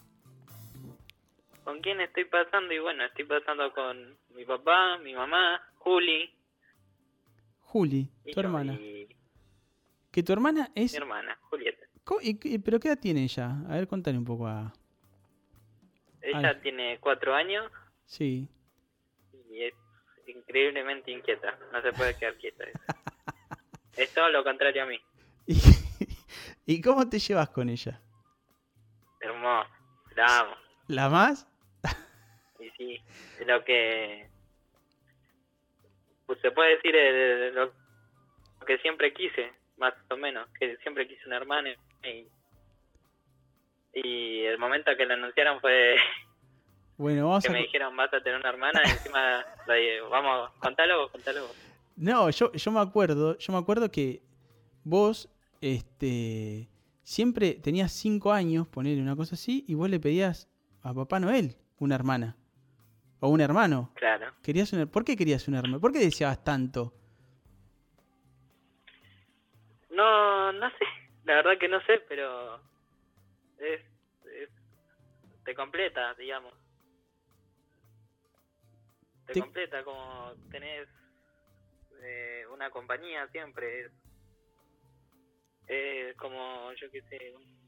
¿Con 1.65 1.81
quién 1.81 2.01
estoy 2.01 2.25
pasando? 2.25 2.75
Y 2.75 2.81
bueno, 2.81 3.05
estoy 3.05 3.25
pasando 3.27 3.73
con 3.73 4.19
mi 4.35 4.45
papá, 4.45 4.99
mi 4.99 5.15
mamá, 5.15 5.63
Juli. 5.79 6.31
Juli, 7.61 8.11
tu 8.35 8.41
hermana. 8.41 8.75
y 8.75 9.20
Que 10.11 10.23
tu 10.23 10.33
hermana 10.33 10.71
es 10.75 10.93
mi 10.93 10.99
hermana, 10.99 11.39
Julieta. 11.43 11.87
¿Cómo- 12.05 12.21
y 12.23 12.39
qué- 12.39 12.59
¿Pero 12.59 12.81
qué 12.81 12.89
edad 12.89 12.99
tiene 12.99 13.23
ella? 13.23 13.57
A 13.69 13.75
ver, 13.75 13.87
contale 13.87 14.19
un 14.19 14.25
poco 14.25 14.47
a... 14.47 14.73
Ella 16.23 16.61
tiene 16.61 16.99
cuatro 17.01 17.35
años 17.35 17.71
Sí. 18.07 18.49
y 19.51 19.63
es 19.63 19.75
increíblemente 20.27 21.11
inquieta. 21.11 21.59
No 21.73 21.81
se 21.83 21.93
puede 21.93 22.17
quedar 22.19 22.37
quieta. 22.37 22.65
es. 23.97 24.13
Todo 24.15 24.29
lo 24.31 24.43
contrario 24.45 24.83
a 24.83 24.87
mí. 24.87 25.01
¿Y, 25.47 25.57
y 26.67 26.81
cómo 26.81 27.09
te 27.09 27.19
llevas 27.19 27.49
con 27.51 27.69
ella? 27.69 28.01
Hermoso. 29.21 29.71
La 30.17 30.41
amo. 30.41 30.55
¿La 30.89 31.09
más? 31.09 31.47
Y 32.59 32.69
sí, 32.77 33.01
lo 33.47 33.65
que... 33.65 34.29
Pues 36.27 36.39
se 36.41 36.51
puede 36.51 36.77
decir 36.77 36.95
eh, 36.95 37.51
lo 37.53 37.73
que 38.67 38.79
siempre 38.79 39.13
quise, 39.15 39.53
más 39.81 39.95
o 40.11 40.17
menos. 40.17 40.49
Que 40.59 40.77
siempre 40.79 41.09
quise 41.09 41.27
una 41.27 41.39
hermana 41.39 41.71
y... 42.05 42.27
Y 43.93 44.45
el 44.45 44.57
momento 44.57 44.93
que 44.97 45.05
lo 45.05 45.15
anunciaron 45.15 45.61
fue 45.61 45.97
Bueno, 47.01 47.29
vamos 47.29 47.43
que 47.43 47.49
a... 47.49 47.53
me 47.53 47.63
dijeron 47.63 47.97
vas 47.97 48.13
a 48.13 48.21
tener 48.23 48.39
una 48.39 48.51
hermana 48.51 48.83
y 48.85 48.91
encima 48.91 49.43
dije, 49.67 50.03
vamos, 50.03 50.51
contalo 50.59 51.01
vos, 51.01 51.11
contalo 51.11 51.47
vos. 51.47 51.57
No, 51.97 52.29
yo, 52.29 52.53
yo 52.53 52.71
me 52.71 52.81
acuerdo, 52.81 53.39
yo 53.39 53.53
me 53.55 53.59
acuerdo 53.59 53.91
que 53.91 54.23
vos, 54.85 55.31
este, 55.63 56.69
siempre 57.03 57.55
tenías 57.55 57.93
cinco 57.93 58.33
años, 58.33 58.69
ponerle 58.69 59.01
una 59.01 59.17
cosa 59.17 59.35
así, 59.35 59.65
y 59.67 59.75
vos 59.75 59.89
le 59.89 59.99
pedías 59.99 60.51
a 60.83 60.93
Papá 60.93 61.21
Noel 61.21 61.57
una 61.79 61.95
hermana. 61.95 62.37
O 63.21 63.29
un 63.29 63.41
hermano. 63.41 63.93
Claro. 63.95 64.35
Querías 64.43 64.71
una, 64.75 64.85
¿Por 64.85 65.05
qué 65.05 65.17
querías 65.17 65.49
un 65.49 65.55
hermano? 65.55 65.81
¿Por 65.81 65.93
qué 65.93 66.01
deseabas 66.01 66.45
tanto? 66.45 66.95
No, 70.01 70.51
no 70.53 70.71
sé, 70.71 70.85
la 71.25 71.35
verdad 71.35 71.59
que 71.59 71.69
no 71.69 71.79
sé, 71.83 71.99
pero 72.09 72.57
es, 73.59 73.81
es- 74.25 74.51
te 75.45 75.55
completa, 75.55 76.15
digamos. 76.15 76.55
Te, 79.27 79.35
Te- 79.35 79.41
completa 79.41 79.85
como 79.85 80.33
tenés 80.51 80.89
eh, 82.03 82.47
una 82.51 82.71
compañía 82.71 83.29
siempre. 83.29 83.81
Es, 83.83 83.93
es 85.69 86.17
como, 86.17 86.73
yo 86.73 86.91
qué 86.91 87.03
sé, 87.03 87.37
un- 87.37 87.61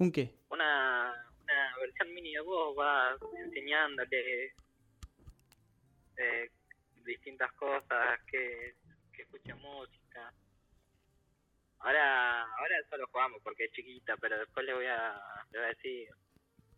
¿Un 0.00 0.10
qué? 0.10 0.34
una, 0.50 1.14
una 1.44 1.76
versión 1.80 2.12
mini 2.12 2.32
de 2.32 2.40
vos, 2.40 2.74
vas 2.74 3.18
enseñándole 3.44 4.52
eh, 6.16 6.50
distintas 7.04 7.52
cosas, 7.52 8.20
que, 8.26 8.74
que 9.14 9.22
escuche 9.22 9.54
música. 9.54 10.32
Ahora 11.80 12.42
ahora 12.42 12.76
solo 12.88 13.06
jugamos 13.10 13.40
porque 13.42 13.64
es 13.64 13.72
chiquita, 13.72 14.16
pero 14.16 14.38
después 14.38 14.64
le 14.64 14.74
voy 14.74 14.86
a, 14.86 15.20
le 15.50 15.58
voy 15.58 15.66
a 15.66 15.68
decir, 15.74 16.08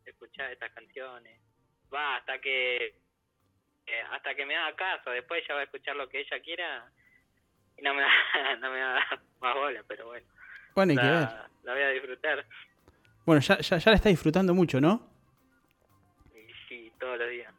escuchar 0.05 0.51
estas 0.53 0.73
canciones. 0.73 1.41
Va, 1.95 2.17
hasta 2.17 2.41
que 2.41 2.87
eh, 3.87 4.03
hasta 4.11 4.35
que 4.35 4.45
me 4.47 4.57
haga 4.57 4.75
caso, 4.77 5.11
después 5.11 5.43
ella 5.45 5.55
va 5.55 5.61
a 5.61 5.65
escuchar 5.65 5.95
lo 5.97 6.09
que 6.09 6.21
ella 6.21 6.41
quiera 6.41 6.91
y 7.79 7.83
no 7.83 7.95
me 7.95 8.03
va, 8.03 8.09
no 8.61 8.71
me 8.71 8.81
va 8.81 8.91
a 8.91 8.95
dar 8.95 9.21
más 9.41 9.55
bola, 9.55 9.85
pero 9.87 10.07
bueno, 10.07 10.27
Bueno, 10.75 10.91
hay 10.93 10.97
que 10.99 11.03
ver. 11.05 11.13
la, 11.13 11.51
la 11.63 11.73
voy 11.73 11.83
a 11.83 11.89
disfrutar. 11.91 12.47
Bueno, 13.25 13.41
ya, 13.41 13.59
ya, 13.59 13.79
ya 13.79 13.91
la 13.91 13.97
estás 13.97 14.11
disfrutando 14.13 14.55
mucho, 14.55 14.81
¿no? 14.81 15.09
Sí, 16.69 16.93
todos 16.99 17.19
los 17.19 17.31
días. 17.31 17.53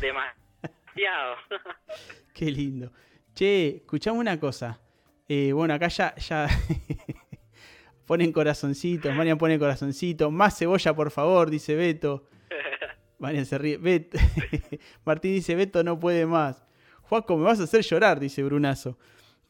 Demasiado. 0.00 1.36
Qué 2.34 2.46
lindo. 2.46 2.92
Che, 3.34 3.76
escuchame 3.76 4.18
una 4.18 4.38
cosa. 4.38 4.80
Eh, 5.28 5.52
bueno, 5.52 5.74
acá 5.74 5.88
ya, 5.88 6.14
ya 6.16 6.46
ponen 8.06 8.32
corazoncitos. 8.32 9.14
Marian 9.14 9.38
pone 9.38 9.58
corazoncito. 9.58 10.30
Más 10.30 10.56
cebolla, 10.58 10.94
por 10.94 11.10
favor, 11.10 11.50
dice 11.50 11.74
Beto. 11.74 12.28
Marian 13.18 13.46
se 13.46 13.58
ríe. 13.58 13.78
Bet- 13.78 14.14
Martín 15.04 15.32
dice, 15.34 15.54
Beto 15.54 15.82
no 15.82 15.98
puede 15.98 16.26
más. 16.26 16.64
Juaco, 17.02 17.36
me 17.36 17.44
vas 17.44 17.60
a 17.60 17.64
hacer 17.64 17.82
llorar, 17.82 18.20
dice 18.20 18.42
Brunazo. 18.42 18.98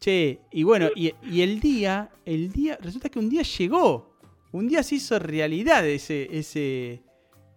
Che, 0.00 0.40
y 0.50 0.62
bueno, 0.64 0.88
y, 0.94 1.12
y 1.22 1.42
el 1.42 1.60
día, 1.60 2.10
el 2.24 2.52
día, 2.52 2.78
resulta 2.80 3.08
que 3.08 3.18
un 3.18 3.28
día 3.30 3.42
llegó. 3.42 4.18
Un 4.52 4.68
día 4.68 4.82
se 4.82 4.96
hizo 4.96 5.18
realidad 5.18 5.86
ese, 5.86 6.28
ese, 6.36 7.02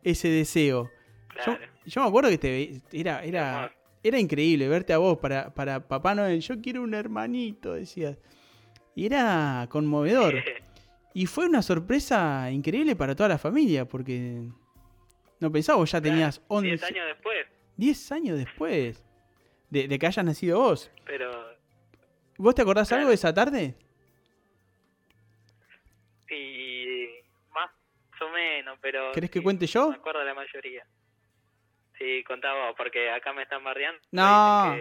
ese 0.04 0.30
deseo. 0.30 0.90
Yo, 1.38 1.44
Claro. 1.44 1.60
yo 1.86 2.02
me 2.02 2.08
acuerdo 2.08 2.30
que 2.30 2.38
te 2.38 2.82
era, 2.92 3.24
era. 3.24 3.72
Era 4.08 4.20
increíble 4.20 4.68
verte 4.68 4.94
a 4.94 4.98
vos 4.98 5.18
para, 5.18 5.54
para 5.54 5.88
Papá 5.88 6.16
Noel. 6.16 6.42
Yo 6.42 6.60
quiero 6.62 6.82
un 6.84 6.94
hermanito, 6.94 7.74
decías. 7.74 8.18
Y 8.96 9.06
era 9.06 9.68
conmovedor. 9.70 10.36
Y 11.14 11.26
fue 11.26 11.48
una 11.48 11.64
sorpresa 11.64 12.52
increíble 12.52 12.96
para 12.96 13.16
toda 13.16 13.28
la 13.30 13.40
familia, 13.40 13.86
porque 13.88 14.44
no 15.40 15.52
pensaba, 15.52 15.80
vos 15.80 15.92
ya 15.92 16.00
tenías 16.00 16.44
11, 16.48 16.68
Diez 16.68 16.84
años 16.84 17.08
después, 17.08 17.48
10 17.78 18.12
años 18.12 18.38
después 18.38 19.04
de, 19.72 19.88
de 19.88 19.98
que 19.98 20.06
hayas 20.06 20.24
nacido 20.24 20.60
vos. 20.60 20.92
pero 21.06 21.32
¿Vos 22.38 22.54
te 22.54 22.62
acordás 22.62 22.92
algo 22.92 23.10
de 23.10 23.16
esa 23.16 23.34
tarde? 23.34 23.74
y 26.30 27.08
más 27.52 27.72
o 28.22 28.30
menos, 28.30 28.78
pero 28.80 29.12
¿Querés 29.12 29.32
que 29.32 29.40
sí, 29.40 29.44
cuente 29.44 29.66
yo? 29.66 29.90
Me 29.90 29.96
acuerdo 29.96 30.24
la 30.24 30.36
mayoría. 30.36 30.86
Sí, 31.98 32.24
contá 32.28 32.54
vos, 32.54 32.76
porque 32.78 33.10
acá 33.10 33.34
me 33.34 33.44
están 33.44 33.64
bardeando. 33.64 34.00
No. 34.12 34.76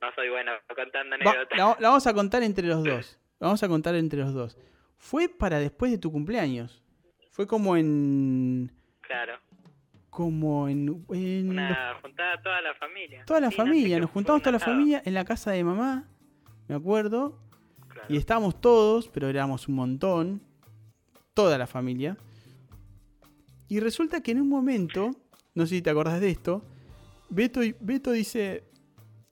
No 0.00 0.12
soy 0.14 0.28
bueno 0.28 0.52
contando 0.74 1.16
Va- 1.24 1.30
anécdotas. 1.30 1.58
la, 1.58 1.76
la 1.80 1.88
vamos 1.88 2.06
a 2.06 2.12
contar 2.14 2.42
entre 2.42 2.66
los 2.66 2.84
dos. 2.84 3.18
La 3.40 3.46
vamos 3.46 3.62
a 3.62 3.68
contar 3.68 3.94
entre 3.94 4.18
los 4.20 4.34
dos. 4.34 4.58
Fue 4.98 5.28
para 5.28 5.58
después 5.58 5.90
de 5.90 5.98
tu 5.98 6.12
cumpleaños. 6.12 6.82
Fue 7.32 7.46
como 7.46 7.76
en. 7.76 8.70
Claro, 9.00 9.38
Como 10.10 10.68
en. 10.68 10.88
en 11.10 11.46
los- 11.46 11.52
una 11.54 11.94
juntada 12.02 12.40
toda 12.42 12.60
la 12.60 12.74
familia. 12.74 13.24
toda 13.26 13.40
la 13.40 13.50
Sí, 13.50 13.56
no 13.58 13.64
sé 13.64 13.68
familia. 13.70 13.98
Nos 14.00 14.10
juntamos 14.10 14.40
un 14.40 14.42
toda 14.42 14.52
la 14.52 14.58
familia 14.58 15.02
en 15.04 15.14
la 15.14 15.24
casa 15.24 15.50
de 15.52 15.64
mamá. 15.64 16.08
Me 16.68 16.74
acuerdo. 16.74 17.38
Claro. 17.88 18.06
Y 18.10 18.16
estábamos 18.18 18.60
todos, 18.60 19.08
pero 19.08 19.28
éramos 19.28 19.68
un 19.68 19.76
montón. 19.76 20.42
Toda 21.34 21.56
la 21.58 21.66
familia. 21.66 22.16
Y 23.68 23.80
resulta 23.80 24.22
que 24.22 24.30
en 24.32 24.40
un 24.40 24.48
momento, 24.48 25.10
no 25.56 25.64
sé 25.66 25.76
si 25.76 25.82
te 25.82 25.90
acordás 25.90 26.20
de 26.20 26.30
esto, 26.30 26.62
Beto, 27.28 27.60
Beto 27.80 28.12
dice, 28.12 28.62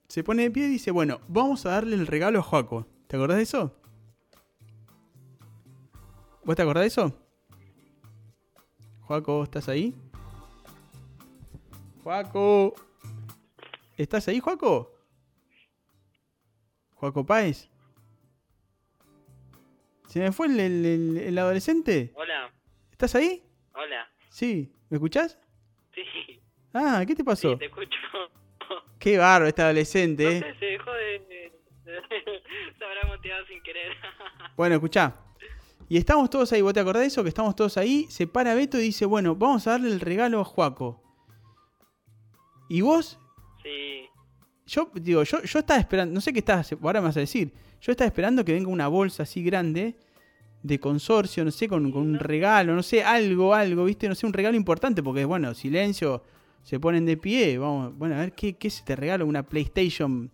se 0.09 0.23
pone 0.23 0.43
de 0.43 0.51
pie 0.51 0.65
y 0.65 0.69
dice, 0.71 0.91
bueno, 0.91 1.21
vamos 1.29 1.65
a 1.65 1.69
darle 1.69 1.95
el 1.95 2.07
regalo 2.07 2.39
a 2.39 2.43
Joaco. 2.43 2.85
¿Te 3.07 3.15
acordás 3.15 3.37
de 3.37 3.43
eso? 3.43 3.73
¿Vos 6.43 6.55
te 6.55 6.61
acordás 6.61 6.81
de 6.81 6.87
eso? 6.87 7.13
Joaco, 9.01 9.43
¿estás 9.43 9.69
ahí? 9.69 9.95
Joaco. 12.03 12.73
¿Estás 13.97 14.27
ahí, 14.27 14.39
Joaco? 14.39 14.91
Joaco 16.95 17.25
Páez. 17.25 17.69
¿Se 20.07 20.19
me 20.19 20.31
fue 20.31 20.47
el, 20.47 20.59
el- 20.59 20.85
el- 20.85 21.17
el 21.17 21.37
adolescente? 21.37 22.11
Hola, 22.15 22.51
¿Estás 22.91 23.15
ahí? 23.15 23.43
hola. 23.73 24.07
Sí. 24.29 24.71
¿Me 24.89 24.97
escuchás? 24.97 25.37
Sí, 25.95 26.41
Ah, 26.73 27.03
¿qué 27.07 27.15
te 27.15 27.23
pasó? 27.23 27.53
Sí, 27.53 27.57
te 27.59 27.65
escucho. 27.65 27.97
Qué 28.99 29.17
barro 29.17 29.47
este 29.47 29.61
No 29.61 29.65
adolescente, 29.67 30.27
¿eh? 30.37 30.39
sé, 30.41 30.59
se 30.59 30.65
dejó 30.65 30.91
de... 30.91 31.19
de- 31.19 31.51
se 32.77 32.83
habrá 32.85 33.07
motivado 33.07 33.45
sin 33.47 33.61
querer. 33.63 33.93
Bueno, 34.57 34.75
escuchá. 34.75 35.15
Y 35.89 35.97
estamos 35.97 36.29
todos 36.29 36.51
ahí, 36.53 36.61
¿vos 36.61 36.73
te 36.73 36.79
acordás 36.79 37.01
de 37.01 37.07
eso? 37.07 37.21
Que 37.23 37.29
estamos 37.29 37.55
todos 37.55 37.77
ahí. 37.77 38.05
Se 38.09 38.25
para 38.25 38.55
Beto 38.55 38.77
y 38.79 38.81
dice, 38.83 39.05
bueno, 39.05 39.35
vamos 39.35 39.67
a 39.67 39.71
darle 39.71 39.89
el 39.89 39.99
regalo 39.99 40.39
a 40.39 40.43
Juaco. 40.43 41.01
Y 42.69 42.81
vos, 42.81 43.19
sí, 43.61 44.09
yo 44.65 44.89
digo, 44.95 45.21
yo, 45.23 45.41
yo 45.43 45.59
estaba 45.59 45.79
esperando, 45.79 46.13
no 46.13 46.21
sé 46.21 46.33
qué 46.33 46.39
estás, 46.39 46.71
ahora 46.81 46.99
me 47.01 47.07
vas 47.07 47.17
a 47.17 47.19
decir. 47.19 47.53
Yo 47.81 47.91
estaba 47.91 48.07
esperando 48.07 48.43
que 48.43 48.53
venga 48.53 48.69
una 48.69 48.87
bolsa 48.87 49.23
así 49.23 49.43
grande 49.43 49.95
de 50.65 50.79
consorcio, 50.79 51.45
no 51.45 51.51
sé, 51.51 51.67
con, 51.67 51.91
con 51.91 52.01
un 52.01 52.17
regalo, 52.19 52.73
no 52.73 52.81
sé, 52.81 53.03
algo, 53.03 53.53
algo, 53.53 53.85
¿viste? 53.85 54.07
No 54.09 54.15
sé, 54.15 54.25
un 54.25 54.33
regalo 54.33 54.57
importante, 54.57 55.03
porque 55.03 55.23
bueno, 55.25 55.53
silencio, 55.53 56.23
se 56.63 56.79
ponen 56.79 57.05
de 57.05 57.17
pie, 57.17 57.57
vamos, 57.59 57.95
bueno, 57.95 58.15
a 58.15 58.19
ver 58.19 58.33
qué, 58.33 58.55
qué 58.55 58.69
es 58.69 58.79
este 58.79 58.95
regalo, 58.95 59.25
una 59.27 59.43
PlayStation 59.43 60.31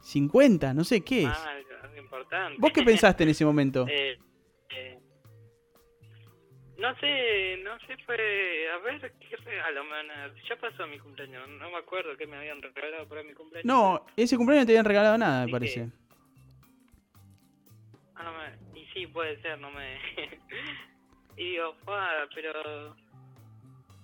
50, 0.00 0.74
no 0.74 0.82
sé 0.82 1.02
qué 1.02 1.22
es. 1.22 1.28
algo, 1.28 1.68
algo 1.84 1.96
importante. 1.96 2.56
¿Vos 2.58 2.72
qué 2.72 2.82
pensaste 2.82 3.22
en 3.22 3.28
ese 3.30 3.44
momento? 3.44 3.86
Eh, 3.92 4.18
eh, 4.74 4.98
no 6.78 6.88
sé, 6.98 7.58
no 7.62 7.78
sé, 7.86 7.96
fue. 8.04 8.16
A 8.74 8.78
ver, 8.78 9.12
¿qué 9.20 9.36
regalo 9.36 9.84
me 9.84 9.90
van 9.90 10.10
a 10.10 10.18
dar? 10.22 10.32
Ya 10.48 10.56
pasó 10.56 10.86
mi 10.88 10.98
cumpleaños, 10.98 11.48
no 11.60 11.70
me 11.70 11.76
acuerdo 11.76 12.16
qué 12.16 12.26
me 12.26 12.36
habían 12.36 12.60
regalado 12.60 13.06
para 13.06 13.22
mi 13.22 13.32
cumpleaños. 13.34 13.66
No, 13.66 14.04
ese 14.16 14.36
cumpleaños 14.36 14.64
no 14.64 14.66
te 14.66 14.72
habían 14.72 14.84
regalado 14.86 15.18
nada, 15.18 15.44
me 15.46 15.52
parece. 15.52 15.90
Ah, 18.16 18.30
me- 18.32 18.71
y 18.71 18.71
sí, 18.92 19.06
puede 19.06 19.40
ser, 19.42 19.58
no 19.60 19.70
me. 19.70 19.98
y 21.36 21.50
digo, 21.52 21.74
"Fua, 21.84 22.10
pero. 22.34 22.94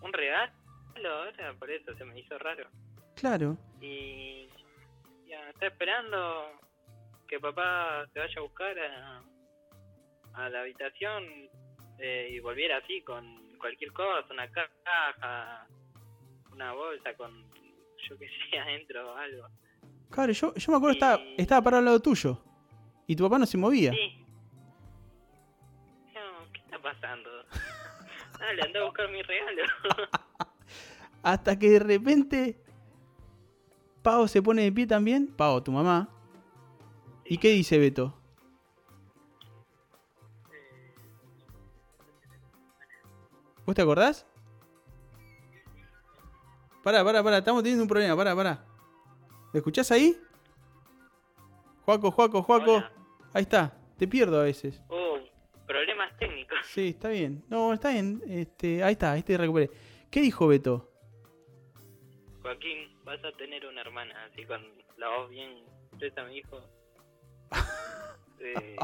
¿Un 0.03 0.13
regalo? 0.13 0.53
Ahora 0.97 1.55
por 1.59 1.71
eso 1.71 1.95
se 1.97 2.05
me 2.05 2.19
hizo 2.21 2.39
raro. 2.39 2.69
Claro. 3.17 3.57
Y. 3.81 4.49
Ya, 5.27 5.49
está 5.51 5.67
esperando 5.67 6.53
que 7.29 7.39
papá 7.39 8.07
se 8.13 8.19
vaya 8.19 8.35
a 8.39 8.41
buscar 8.41 8.79
a, 8.79 9.23
a 10.35 10.49
la 10.49 10.61
habitación 10.61 11.25
eh, 11.99 12.31
y 12.33 12.41
volviera 12.41 12.79
así 12.79 13.03
con 13.03 13.57
cualquier 13.59 13.93
cosa, 13.93 14.27
una 14.33 14.49
caja, 14.51 15.67
una 16.53 16.73
bolsa 16.73 17.15
con. 17.15 17.45
yo 18.09 18.19
que 18.19 18.29
sé, 18.29 18.59
adentro 18.59 19.13
o 19.13 19.17
algo. 19.17 19.47
Claro, 20.11 20.33
yo, 20.33 20.55
yo 20.55 20.73
me 20.73 20.79
acuerdo 20.79 20.95
estaba, 20.95 21.19
Y- 21.23 21.35
estaba 21.43 21.63
parado 21.63 21.79
al 21.81 21.85
lado 21.85 22.01
tuyo. 22.01 22.43
Y 23.07 23.15
tu 23.17 23.25
papá 23.25 23.39
no 23.39 23.47
se 23.47 23.59
movía. 23.59 23.93
Sí. 23.93 24.25
No, 26.89 27.01
¿qué 27.01 27.01
está 27.01 27.01
pasando? 27.01 27.31
Dale, 28.39 28.63
anda 28.63 28.81
a 28.81 28.85
buscar 28.85 29.11
mi 29.11 29.23
regalo. 29.23 29.63
Hasta 31.23 31.59
que 31.59 31.71
de 31.71 31.79
repente 31.81 32.63
Pau 34.03 34.29
se 34.29 34.43
pone 34.43 34.63
de 34.63 34.73
pie 34.73 34.87
también. 34.87 35.27
Pau, 35.27 35.61
tu 35.61 35.73
mamá. 35.73 36.09
¿Y 37.25 37.39
qué 37.39 37.49
dice 37.51 37.79
Beto? 37.79 38.15
¿Vos 43.67 43.75
te 43.75 43.83
acordás? 43.83 44.25
Pará, 46.83 47.05
pará, 47.05 47.23
pará, 47.23 47.39
estamos 47.39 47.63
teniendo 47.63 47.85
un 47.85 47.89
problema, 47.89 48.17
pará, 48.17 48.35
pará. 48.35 48.65
¿Me 49.53 49.59
escuchás 49.59 49.91
ahí? 49.91 50.19
Juaco, 51.85 52.11
Juaco, 52.11 52.43
Juaco. 52.43 52.77
Hola. 52.77 52.93
Ahí 53.35 53.43
está, 53.43 53.77
te 53.99 54.09
pierdo 54.09 54.41
a 54.41 54.45
veces. 54.45 54.81
Técnicos. 54.89 54.98
Sí, 56.69 56.89
está 56.89 57.09
bien. 57.09 57.43
No, 57.49 57.73
está 57.73 57.91
bien. 57.91 58.21
Este, 58.29 58.83
ahí 58.83 58.93
está, 58.93 59.13
ahí 59.13 59.23
te 59.23 59.39
recuperé. 59.39 59.71
¿Qué 60.11 60.21
dijo 60.21 60.47
Beto? 60.49 60.91
Joaquín, 62.43 62.95
vas 63.05 63.25
a 63.25 63.33
tener 63.33 63.67
una 63.67 63.81
hermana, 63.81 64.15
así 64.27 64.45
con 64.45 64.63
la 64.99 65.09
voz 65.09 65.31
bien 65.31 65.65
presa 65.99 66.23
me 66.25 66.33
dijo. 66.33 66.61
Eh, 68.41 68.77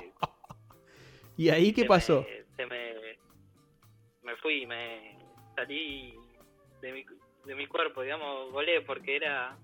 ¿Y 1.37 1.49
ahí 1.49 1.73
qué 1.73 1.85
pasó? 1.85 2.27
Me, 2.29 2.45
se 2.57 2.67
me, 2.67 2.93
me 4.25 4.37
fui, 4.39 4.67
me 4.67 5.17
salí 5.55 6.13
de 6.81 6.93
mi, 6.93 7.05
de 7.45 7.55
mi 7.55 7.69
cuerpo, 7.69 8.03
digamos, 8.03 8.51
volé 8.51 8.81
porque 8.81 9.15
era 9.15 9.57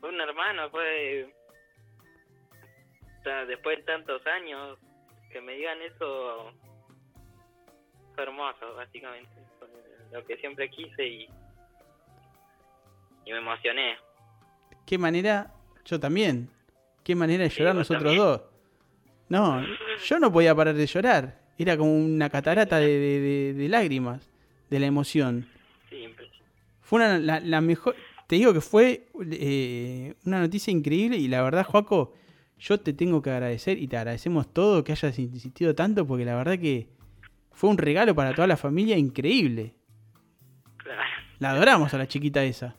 fue 0.00 0.08
un 0.08 0.18
hermano, 0.22 0.70
fue 0.70 1.30
o 3.20 3.22
sea, 3.22 3.44
después 3.44 3.76
de 3.76 3.82
tantos 3.82 4.26
años 4.26 4.78
que 5.32 5.40
me 5.40 5.54
digan 5.54 5.78
eso 5.82 6.52
fue 8.14 8.24
hermoso, 8.24 8.74
básicamente, 8.74 9.30
fue 9.58 9.68
lo 10.12 10.24
que 10.26 10.36
siempre 10.38 10.68
quise 10.70 11.06
y 11.06 11.28
y 13.26 13.32
me 13.32 13.38
emocioné. 13.38 13.96
¿Qué 14.86 14.98
manera? 14.98 15.52
Yo 15.84 16.00
también. 16.00 16.48
¿Qué 17.04 17.14
manera 17.14 17.44
de 17.44 17.50
llorar 17.50 17.74
nosotros 17.74 18.02
también. 18.02 18.18
dos? 18.24 18.42
No, 19.28 19.64
yo 20.04 20.18
no 20.18 20.32
podía 20.32 20.54
parar 20.54 20.74
de 20.74 20.86
llorar. 20.86 21.38
Era 21.58 21.76
como 21.76 21.94
una 21.94 22.28
catarata 22.30 22.78
de, 22.78 22.86
de- 22.88 23.20
de- 23.20 23.54
de 23.54 23.68
lágrimas, 23.68 24.28
de 24.70 24.80
la 24.80 24.86
emoción. 24.86 25.46
Impresionante. 25.90 26.44
Fue 26.80 26.96
una, 26.98 27.18
la, 27.18 27.40
la 27.40 27.60
mejor. 27.60 27.94
Te 28.26 28.36
digo 28.36 28.52
que 28.52 28.60
fue 28.60 29.06
eh, 29.32 30.14
una 30.24 30.40
noticia 30.40 30.72
increíble 30.72 31.16
y 31.18 31.28
la 31.28 31.42
verdad, 31.42 31.64
Joaco, 31.66 32.14
yo 32.60 32.78
te 32.78 32.92
tengo 32.92 33.22
que 33.22 33.30
agradecer 33.30 33.78
y 33.78 33.88
te 33.88 33.96
agradecemos 33.96 34.52
todo 34.52 34.84
que 34.84 34.92
hayas 34.92 35.18
insistido 35.18 35.74
tanto 35.74 36.06
porque 36.06 36.24
la 36.24 36.36
verdad 36.36 36.58
que 36.58 36.88
fue 37.52 37.70
un 37.70 37.78
regalo 37.78 38.14
para 38.14 38.34
toda 38.34 38.46
la 38.46 38.56
familia 38.56 38.96
increíble. 38.96 39.74
Claro, 40.76 41.00
La 41.38 41.50
adoramos 41.50 41.92
a 41.94 41.98
la 41.98 42.06
chiquita 42.06 42.44
esa. 42.44 42.76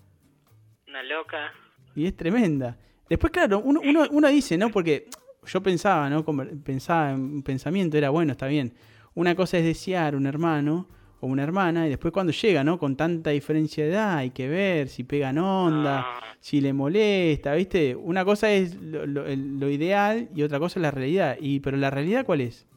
una 0.87 1.03
loca. 1.03 1.51
Y 1.95 2.05
es 2.05 2.15
tremenda. 2.15 2.77
Después, 3.09 3.31
claro, 3.33 3.59
uno, 3.59 3.81
uno, 3.83 4.05
uno 4.11 4.27
dice, 4.29 4.57
¿no? 4.57 4.69
Porque 4.69 5.07
yo 5.45 5.61
pensaba, 5.61 6.09
¿no? 6.09 6.23
Pensaba 6.63 7.11
en 7.11 7.19
un 7.19 7.43
pensamiento, 7.43 7.97
era 7.97 8.09
bueno, 8.09 8.31
está 8.31 8.47
bien. 8.47 8.73
Una 9.13 9.35
cosa 9.35 9.57
es 9.57 9.65
desear 9.65 10.15
un 10.15 10.25
hermano 10.25 10.87
o 11.21 11.27
una 11.27 11.43
hermana, 11.43 11.85
y 11.87 11.89
después 11.89 12.11
cuando 12.11 12.33
llega, 12.33 12.63
¿no? 12.63 12.77
Con 12.77 12.97
tanta 12.97 13.29
diferencia 13.29 13.85
de 13.85 13.91
edad, 13.91 14.17
hay 14.17 14.31
que 14.31 14.47
ver 14.49 14.87
si 14.89 15.03
pegan 15.03 15.37
onda, 15.37 15.99
Ah, 16.05 16.21
si 16.39 16.59
le 16.59 16.73
molesta, 16.73 17.53
¿viste? 17.55 17.95
Una 17.95 18.25
cosa 18.25 18.51
es 18.51 18.75
lo, 18.75 19.05
lo- 19.05 19.23
lo 19.27 19.69
ideal 19.69 20.27
y 20.35 20.41
otra 20.43 20.57
cosa 20.59 20.79
es 20.79 20.81
la 20.81 20.91
realidad. 20.91 21.37
Y, 21.39 21.59
pero 21.59 21.77
la 21.77 21.89
realidad, 21.91 22.25
¿cuál 22.25 22.41
es? 22.41 22.67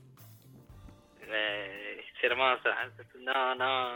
eh, 1.26 2.00
es 2.00 2.24
hermosa. 2.24 2.76
No, 3.20 3.54
no. 3.54 3.90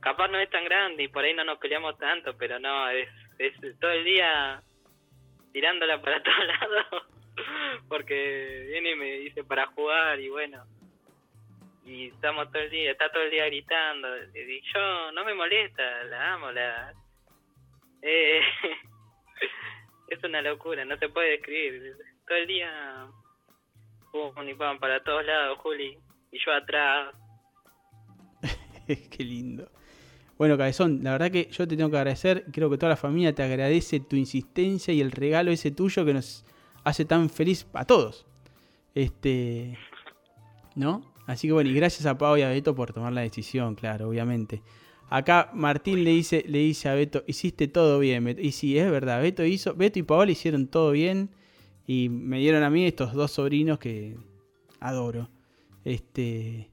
Capaz 0.00 0.28
no 0.28 0.38
es 0.38 0.50
tan 0.50 0.64
grande 0.64 1.02
y 1.04 1.08
por 1.08 1.24
ahí 1.24 1.34
no 1.34 1.44
nos 1.44 1.58
peleamos 1.58 1.96
tanto, 1.98 2.36
pero 2.36 2.58
no, 2.58 2.88
es, 2.90 3.08
es 3.38 3.54
todo 3.80 3.90
el 3.90 4.04
día 4.04 4.62
tirándola 5.52 6.00
para 6.00 6.22
todos 6.22 6.46
lados. 6.46 7.02
Porque 7.88 8.66
viene 8.70 8.92
y 8.92 8.96
me 8.96 9.12
dice 9.18 9.42
para 9.44 9.66
jugar 9.66 10.20
y 10.20 10.28
bueno. 10.28 10.62
Y 11.84 12.08
estamos 12.08 12.50
todo 12.50 12.62
el 12.62 12.70
día, 12.70 12.92
está 12.92 13.10
todo 13.10 13.22
el 13.22 13.30
día 13.30 13.46
gritando. 13.46 14.08
Y 14.34 14.62
yo, 14.72 15.12
no 15.12 15.24
me 15.24 15.34
molesta, 15.34 16.04
la 16.04 16.34
amo, 16.34 16.50
la... 16.50 16.94
Eh, 18.02 18.40
es 20.08 20.24
una 20.24 20.40
locura, 20.40 20.84
no 20.84 20.96
se 20.96 21.08
puede 21.08 21.32
describir. 21.32 21.96
Todo 22.26 22.38
el 22.38 22.46
día 22.46 23.06
pum 24.12 24.48
y 24.48 24.54
pam 24.54 24.78
para 24.78 25.02
todos 25.02 25.26
lados, 25.26 25.58
Juli. 25.58 25.98
Y 26.30 26.38
yo 26.44 26.52
atrás. 26.52 27.14
Qué 28.86 29.24
lindo. 29.24 29.70
Bueno, 30.38 30.56
Cabezón, 30.56 31.00
la 31.02 31.12
verdad 31.12 31.30
que 31.30 31.48
yo 31.50 31.68
te 31.68 31.76
tengo 31.76 31.90
que 31.90 31.96
agradecer. 31.96 32.44
Creo 32.52 32.70
que 32.70 32.78
toda 32.78 32.90
la 32.90 32.96
familia 32.96 33.34
te 33.34 33.42
agradece 33.42 34.00
tu 34.00 34.16
insistencia 34.16 34.92
y 34.92 35.00
el 35.00 35.12
regalo 35.12 35.50
ese 35.50 35.70
tuyo 35.70 36.04
que 36.04 36.14
nos 36.14 36.44
hace 36.82 37.04
tan 37.04 37.28
feliz 37.30 37.66
a 37.74 37.84
todos. 37.84 38.26
Este. 38.94 39.78
¿No? 40.74 41.13
Así 41.26 41.48
que 41.48 41.52
bueno, 41.52 41.70
y 41.70 41.74
gracias 41.74 42.06
a 42.06 42.18
Pau 42.18 42.36
y 42.36 42.42
a 42.42 42.48
Beto 42.48 42.74
por 42.74 42.92
tomar 42.92 43.12
la 43.12 43.22
decisión, 43.22 43.74
claro, 43.74 44.08
obviamente. 44.08 44.62
Acá 45.08 45.50
Martín 45.54 46.04
le 46.04 46.10
dice, 46.10 46.44
le 46.46 46.58
dice 46.58 46.88
a 46.88 46.94
Beto, 46.94 47.24
hiciste 47.26 47.68
todo 47.68 47.98
bien. 47.98 48.24
Beto". 48.24 48.40
Y 48.40 48.52
sí, 48.52 48.78
es 48.78 48.90
verdad, 48.90 49.22
Beto 49.22 49.44
hizo, 49.44 49.74
Beto 49.74 49.98
y 49.98 50.02
Paola 50.02 50.32
hicieron 50.32 50.66
todo 50.66 50.90
bien. 50.90 51.30
Y 51.86 52.08
me 52.08 52.38
dieron 52.38 52.62
a 52.62 52.70
mí 52.70 52.86
estos 52.86 53.12
dos 53.12 53.32
sobrinos 53.32 53.78
que 53.78 54.16
adoro. 54.80 55.28
Este. 55.84 56.70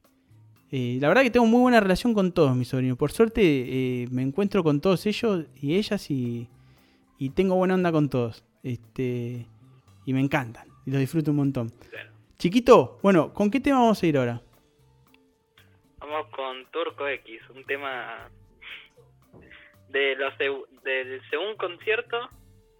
Eh, 0.71 0.97
la 1.01 1.09
verdad 1.09 1.23
que 1.23 1.31
tengo 1.31 1.45
muy 1.45 1.59
buena 1.59 1.81
relación 1.81 2.13
con 2.13 2.31
todos 2.31 2.55
mis 2.55 2.69
sobrinos. 2.69 2.97
Por 2.97 3.11
suerte 3.11 3.41
eh, 3.43 4.07
me 4.09 4.21
encuentro 4.21 4.63
con 4.63 4.79
todos 4.79 5.05
ellos 5.05 5.45
y 5.61 5.75
ellas 5.75 6.09
y, 6.09 6.47
y 7.17 7.29
tengo 7.31 7.55
buena 7.55 7.73
onda 7.73 7.91
con 7.91 8.09
todos. 8.09 8.45
Este, 8.63 9.47
y 10.05 10.13
me 10.13 10.21
encantan 10.21 10.67
y 10.85 10.91
los 10.91 10.99
disfruto 10.99 11.31
un 11.31 11.37
montón. 11.37 11.71
Chiquito, 12.41 12.97
bueno, 13.03 13.31
¿con 13.35 13.51
qué 13.51 13.59
tema 13.59 13.77
vamos 13.81 14.01
a 14.01 14.07
ir 14.07 14.17
ahora? 14.17 14.41
Vamos 15.99 16.25
con 16.35 16.65
Turco 16.71 17.07
X, 17.07 17.39
un 17.51 17.63
tema 17.65 18.31
de 19.89 20.15
los 20.15 20.33
seg- 20.39 20.67
del 20.81 21.21
segundo 21.29 21.55
concierto, 21.57 22.17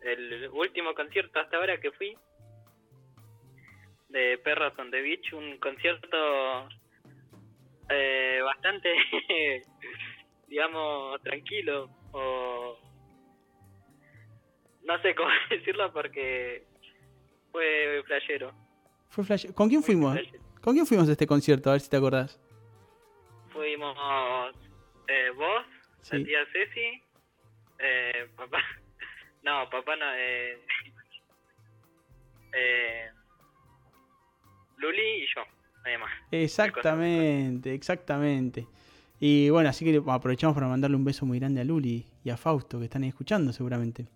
el 0.02 0.50
último 0.52 0.96
concierto 0.96 1.40
hasta 1.40 1.58
ahora 1.58 1.80
que 1.80 1.92
fui, 1.92 2.18
de 4.10 4.40
Perros 4.40 4.74
on 4.80 4.90
the 4.90 5.00
Beach, 5.00 5.32
un 5.34 5.56
concierto 5.60 6.68
eh, 7.88 8.40
bastante 8.44 8.90
digamos, 10.48 11.22
tranquilo 11.22 11.88
o... 12.14 12.80
No 14.86 15.00
sé 15.04 15.14
cómo 15.14 15.30
decirlo 15.52 15.94
porque 15.94 16.64
fue 17.52 18.02
flashero. 18.08 18.52
Fue 19.12 19.24
flash- 19.24 19.52
¿Con 19.54 19.70
quién 19.70 19.84
fuimos? 19.84 20.18
¿Con 20.62 20.74
quién 20.74 20.86
fuimos 20.88 21.08
a 21.10 21.12
este 21.12 21.28
concierto? 21.28 21.70
A 21.70 21.74
ver 21.74 21.82
si 21.82 21.90
te 21.90 21.98
acordás. 21.98 22.40
Fuimos 23.54 23.96
eh, 25.08 25.30
vos, 25.36 25.66
Sí. 26.02 26.18
la 26.20 26.26
tía 26.26 26.40
Ceci, 26.52 27.04
eh, 27.80 28.28
papá... 28.36 28.58
No, 29.44 29.70
papá 29.70 29.96
no... 29.96 30.06
Eh, 30.16 30.56
eh, 32.54 33.10
Luli 34.78 35.02
y 35.02 35.26
yo, 35.36 35.42
nadie 35.84 35.98
más. 35.98 36.12
Exactamente, 36.32 37.74
exactamente. 37.74 38.68
Y 39.20 39.50
bueno, 39.50 39.70
así 39.70 39.84
que 39.86 40.02
aprovechamos 40.10 40.56
para 40.56 40.68
mandarle 40.68 40.96
un 40.98 41.04
beso 41.06 41.26
muy 41.26 41.40
grande 41.40 41.62
a 41.62 41.64
Luli 41.64 42.06
y 42.24 42.30
a 42.30 42.38
Fausto, 42.38 42.80
que 42.80 42.86
están 42.86 43.04
ahí 43.04 43.10
escuchando 43.10 43.52
seguramente. 43.54 44.08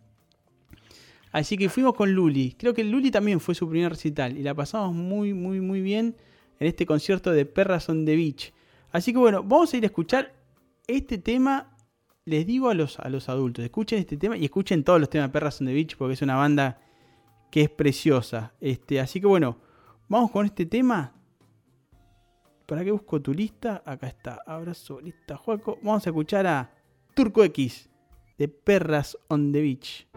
Así 1.36 1.58
que 1.58 1.68
fuimos 1.68 1.96
con 1.96 2.14
Luli. 2.14 2.56
Creo 2.58 2.74
que 2.74 2.82
Luli 2.82 3.12
también 3.12 3.42
fue 3.42 3.56
su 3.56 3.68
primer 3.68 3.92
recital 3.92 4.38
y 4.38 4.42
la 4.42 4.54
pasamos 4.54 4.96
muy, 4.96 5.34
muy, 5.34 5.60
muy 5.60 5.82
bien 5.82 6.16
en 6.62 6.68
este 6.68 6.86
concierto 6.86 7.30
de 7.34 7.46
Perras 7.46 7.90
on 7.90 8.06
the 8.06 8.16
Beach. 8.16 8.54
Así 8.94 9.12
que 9.12 9.20
bueno, 9.20 9.44
vamos 9.44 9.74
a 9.74 9.76
ir 9.76 9.84
a 9.84 9.88
escuchar 9.88 10.34
este 10.88 11.18
tema. 11.18 11.76
Les 12.24 12.48
digo 12.48 12.70
a 12.70 12.74
los, 12.74 13.02
a 13.02 13.10
los 13.10 13.28
adultos, 13.28 13.66
escuchen 13.66 14.00
este 14.00 14.16
tema 14.16 14.38
y 14.38 14.46
escuchen 14.46 14.86
todos 14.86 14.98
los 14.98 15.10
temas 15.10 15.28
de 15.28 15.34
Perras 15.34 15.60
on 15.60 15.68
the 15.68 15.74
Beach 15.74 15.98
porque 15.98 16.14
es 16.14 16.22
una 16.22 16.38
banda 16.38 16.80
que 17.52 17.64
es 17.64 17.70
preciosa. 17.70 18.54
Este, 18.62 19.02
así 19.02 19.20
que 19.20 19.28
bueno, 19.28 19.58
vamos 20.08 20.32
con 20.32 20.46
este 20.46 20.66
tema. 20.66 21.16
¿Para 22.66 22.86
qué 22.86 22.92
busco 22.92 23.22
tu 23.22 23.34
lista? 23.34 23.84
Acá 23.86 24.08
está. 24.08 24.42
Abrazo, 24.46 25.02
lista, 25.02 25.36
Juaco. 25.36 25.80
Vamos 25.84 26.08
a 26.08 26.12
escuchar 26.12 26.48
a 26.48 26.72
Turco 27.14 27.44
X 27.44 27.90
de 28.38 28.48
Perras 28.48 29.18
on 29.28 29.52
the 29.52 29.62
Beach. 29.62 30.08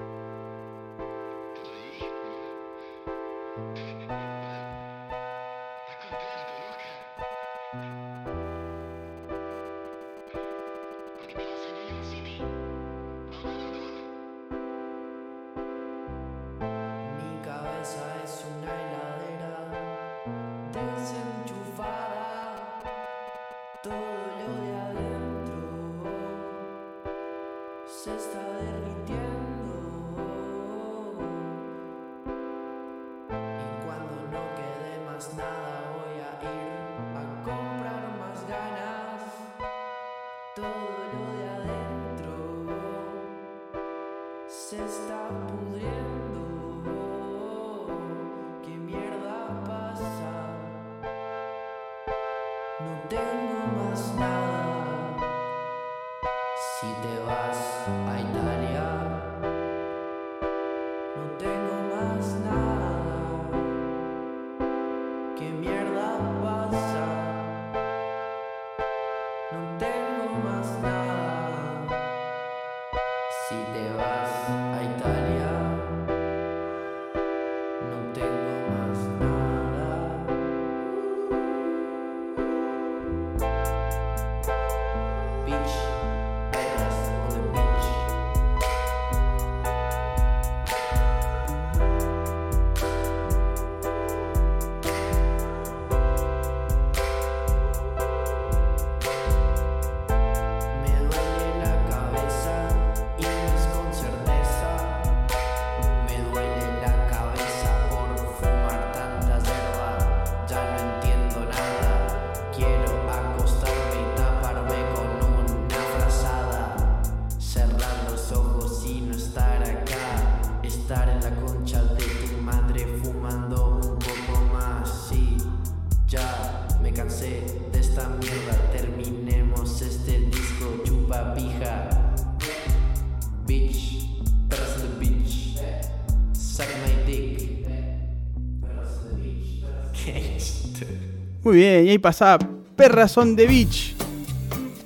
Muy 141.49 141.57
bien, 141.57 141.87
y 141.87 141.91
ahí 141.93 141.99
pasaba 141.99 142.47
Perras 142.77 143.17
on 143.17 143.35
the 143.35 143.47
Beach 143.47 143.95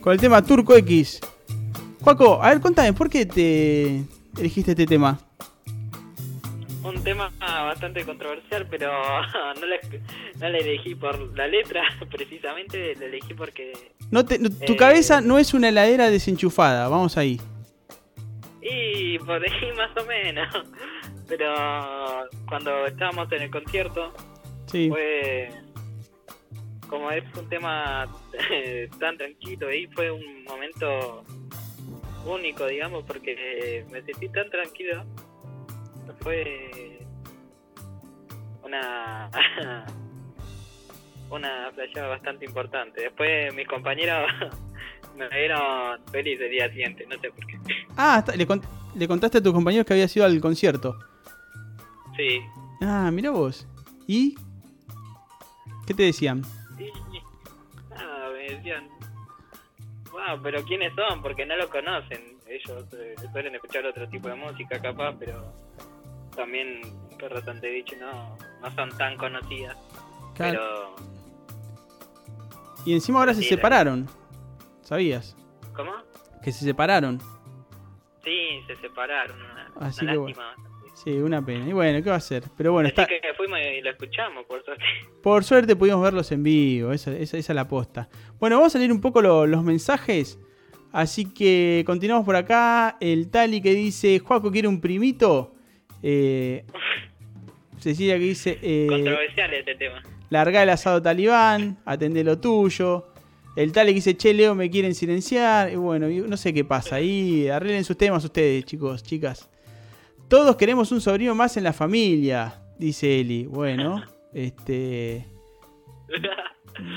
con 0.00 0.12
el 0.12 0.20
tema 0.20 0.40
Turco 0.42 0.76
X. 0.76 1.18
Juaco, 2.02 2.40
a 2.40 2.50
ver, 2.50 2.60
contame, 2.60 2.92
¿por 2.92 3.10
qué 3.10 3.26
te 3.26 4.04
elegiste 4.38 4.70
este 4.70 4.86
tema? 4.86 5.18
Un 6.84 7.02
tema 7.02 7.32
bastante 7.40 8.04
controversial, 8.04 8.68
pero 8.70 8.92
no 10.40 10.48
le 10.50 10.58
elegí 10.60 10.94
por 10.94 11.36
la 11.36 11.48
letra, 11.48 11.82
precisamente, 12.12 12.94
le 12.94 13.06
elegí 13.06 13.34
porque... 13.34 13.72
No 14.12 14.24
te- 14.24 14.38
no- 14.38 14.48
tu 14.48 14.74
Eh. 14.74 14.76
cabeza 14.76 15.20
no 15.20 15.38
es 15.40 15.54
una 15.54 15.70
heladera 15.70 16.10
desenchufada, 16.10 16.86
vamos 16.86 17.16
ahí. 17.16 17.40
Y 18.62 19.18
por 19.18 19.42
ahí 19.42 19.72
más 19.76 19.90
o 20.00 20.06
menos. 20.06 20.48
Pero 21.26 21.52
cuando 22.48 22.86
estábamos 22.86 23.32
en 23.32 23.42
el 23.42 23.50
concierto, 23.50 24.12
Sí. 24.66 24.88
fue... 24.90 25.50
Como 26.93 27.11
es 27.11 27.24
un 27.38 27.49
tema 27.49 28.07
tan 29.01 29.16
tranquilo, 29.16 29.68
ahí 29.68 29.86
fue 29.95 30.11
un 30.11 30.45
momento 30.45 31.24
único, 32.26 32.66
digamos, 32.66 33.03
porque 33.05 33.86
me 33.90 34.03
sentí 34.03 34.28
tan 34.28 34.51
tranquilo. 34.51 35.03
Fue 36.20 37.01
una 38.62 39.30
una 41.30 41.70
flasheada 41.74 42.09
bastante 42.09 42.45
importante. 42.45 43.01
Después 43.05 43.55
mis 43.55 43.66
compañeros 43.66 44.30
me 45.16 45.28
vieron 45.30 45.99
feliz 46.11 46.38
el 46.43 46.51
día 46.51 46.68
siguiente, 46.68 47.07
no 47.09 47.18
sé 47.20 47.30
por 47.30 47.47
qué. 47.47 47.59
Ah, 47.97 48.22
le, 48.36 48.47
cont- 48.47 48.68
le 48.95 49.09
contaste 49.09 49.38
a 49.38 49.43
tus 49.43 49.55
compañeros 49.55 49.86
que 49.86 49.95
había 49.95 50.09
sido 50.09 50.26
al 50.26 50.38
concierto. 50.43 50.99
Sí. 52.18 52.40
Ah, 52.82 53.11
mira 53.11 53.30
vos. 53.30 53.66
¿Y? 54.07 54.34
¿Qué 55.86 55.95
te 55.95 56.03
decían? 56.03 56.43
Decían, 58.57 58.88
wow, 60.11 60.40
pero 60.42 60.62
¿quiénes 60.64 60.92
son? 60.94 61.22
Porque 61.22 61.44
no 61.46 61.57
lo 61.57 61.68
conocen. 61.68 62.38
Ellos 62.46 62.84
eh, 62.94 63.14
suelen 63.32 63.55
escuchar 63.55 63.86
otro 63.86 64.09
tipo 64.09 64.28
de 64.28 64.34
música 64.34 64.80
capaz, 64.80 65.14
pero 65.18 65.53
también 66.36 66.80
Perros 67.18 67.46
ante 67.48 67.70
Bicho 67.70 67.96
no, 68.00 68.36
no 68.61 68.70
son 68.74 68.90
tan 68.98 69.16
conocidas. 69.16 69.76
Claro. 70.34 70.94
Pero, 70.96 71.12
Y 72.84 72.94
encima 72.94 73.20
ahora 73.20 73.32
se 73.34 73.42
Sí, 73.42 73.48
separaron. 73.48 74.09
¿Sabías? 74.82 75.36
¿cómo? 75.74 75.92
Que 76.42 76.53
se 76.53 76.64
separaron. 76.64 77.20
Sí, 78.24 78.61
se 78.66 78.76
separaron. 78.76 79.36
Una, 79.40 79.70
Así 79.80 80.05
una 80.05 80.12
que 80.12 80.18
lástima. 80.18 80.55
Sí, 81.05 81.11
una 81.18 81.44
pena. 81.44 81.68
Y 81.68 81.72
bueno, 81.72 82.03
¿qué 82.03 82.09
va 82.11 82.14
a 82.14 82.18
hacer? 82.18 82.44
Pero 82.57 82.72
bueno, 82.72 82.88
Así 82.88 83.00
está, 83.00 83.07
que 83.09 83.34
fuimos 83.36 83.59
y 83.59 83.80
lo 83.80 83.90
escuchamos, 83.90 84.44
por 84.46 84.64
suerte. 84.64 84.84
por 85.22 85.42
suerte 85.44 85.74
pudimos 85.76 86.03
verlos 86.03 86.30
en 86.30 86.42
vivo. 86.44 86.92
Esa, 86.92 87.11
esa, 87.16 87.36
esa 87.38 87.53
es 87.53 87.57
la 87.57 87.66
posta. 87.66 88.09
Bueno, 88.38 88.57
vamos 88.57 88.74
a 88.76 88.78
leer 88.78 88.92
un 88.92 89.00
poco 89.00 89.20
lo- 89.20 89.46
los 89.46 89.64
mensajes. 89.64 90.38
así 90.92 91.24
que 91.32 91.82
continuamos 91.86 92.24
por 92.24 92.36
acá. 92.36 92.96
El 93.00 93.30
Tali 93.30 93.61
que 93.61 93.74
dice, 93.74 94.18
Juaco 94.20 94.53
quiere 94.53 94.68
un 94.68 94.80
primito. 94.80 95.55
Eh, 96.03 96.64
Cecilia 97.78 98.14
que 98.14 98.24
dice, 98.24 98.59
eh, 98.62 98.86
Controversial 98.88 99.55
este 99.55 99.74
tema. 99.74 100.03
larga 100.30 100.62
el 100.62 100.70
asado 100.70 101.03
talibán, 101.03 101.78
atendé 101.84 102.22
lo 102.22 102.38
tuyo. 102.38 103.09
El 103.57 103.72
Tali 103.72 103.90
que 103.90 103.96
dice, 103.96 104.16
che, 104.16 104.32
Leo, 104.32 104.55
me 104.55 104.70
quieren 104.70 104.94
silenciar. 104.94 105.72
Y 105.72 105.76
bueno, 105.76 106.07
no 106.09 106.36
sé 106.36 106.55
qué 106.55 106.64
pasa 106.64 106.96
ahí. 106.96 107.48
Arreglen 107.48 107.84
sus 107.84 107.96
temas 107.98 108.24
ustedes, 108.24 108.64
chicos, 108.64 109.03
chicas. 109.03 109.48
Todos 110.33 110.57
queremos 110.57 110.91
un 110.93 111.03
sobrino 111.03 111.35
más 111.35 111.59
en 111.59 111.64
la 111.64 111.74
familia, 111.74 112.55
dice 112.78 113.20
Eli. 113.20 113.45
Bueno, 113.45 114.03
este... 114.33 115.26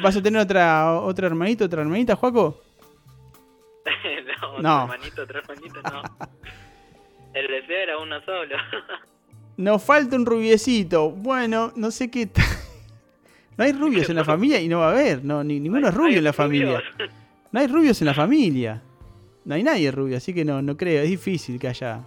¿Vas 0.01 0.15
a 0.15 0.21
tener 0.21 0.41
otra, 0.41 1.01
otra 1.01 1.27
hermanito, 1.27 1.65
otra 1.65 1.81
hermanita, 1.81 2.15
Juaco? 2.15 2.61
no, 4.41 4.47
otro 4.47 4.61
No. 4.61 4.83
hermanito, 4.83 5.23
otro 5.23 5.39
hermanito, 5.39 5.81
no. 5.81 6.01
El 7.33 7.47
deseo 7.47 7.77
era 7.77 7.97
uno 7.97 8.21
solo. 8.21 8.55
Nos 9.57 9.83
falta 9.83 10.15
un 10.15 10.25
rubiecito. 10.25 11.09
Bueno, 11.11 11.73
no 11.75 11.91
sé 11.91 12.09
qué. 12.09 12.29
No 13.57 13.65
hay 13.65 13.73
rubios 13.73 14.09
en 14.09 14.15
la 14.15 14.23
familia 14.23 14.61
y 14.61 14.69
no 14.69 14.79
va 14.79 14.87
a 14.87 14.91
haber. 14.91 15.25
No, 15.25 15.43
ni, 15.43 15.59
ninguno 15.59 15.89
es 15.89 15.93
rubio 15.93 16.19
en 16.19 16.23
la 16.23 16.31
familia. 16.31 16.81
No 17.51 17.59
hay 17.59 17.67
rubios 17.67 17.99
en 18.01 18.05
la 18.05 18.13
familia. 18.13 18.81
No 19.43 19.55
hay 19.55 19.63
nadie 19.63 19.91
rubio, 19.91 20.15
así 20.15 20.33
que 20.33 20.45
no, 20.45 20.61
no 20.61 20.77
creo. 20.77 21.03
Es 21.03 21.09
difícil 21.09 21.59
que 21.59 21.67
haya. 21.67 21.99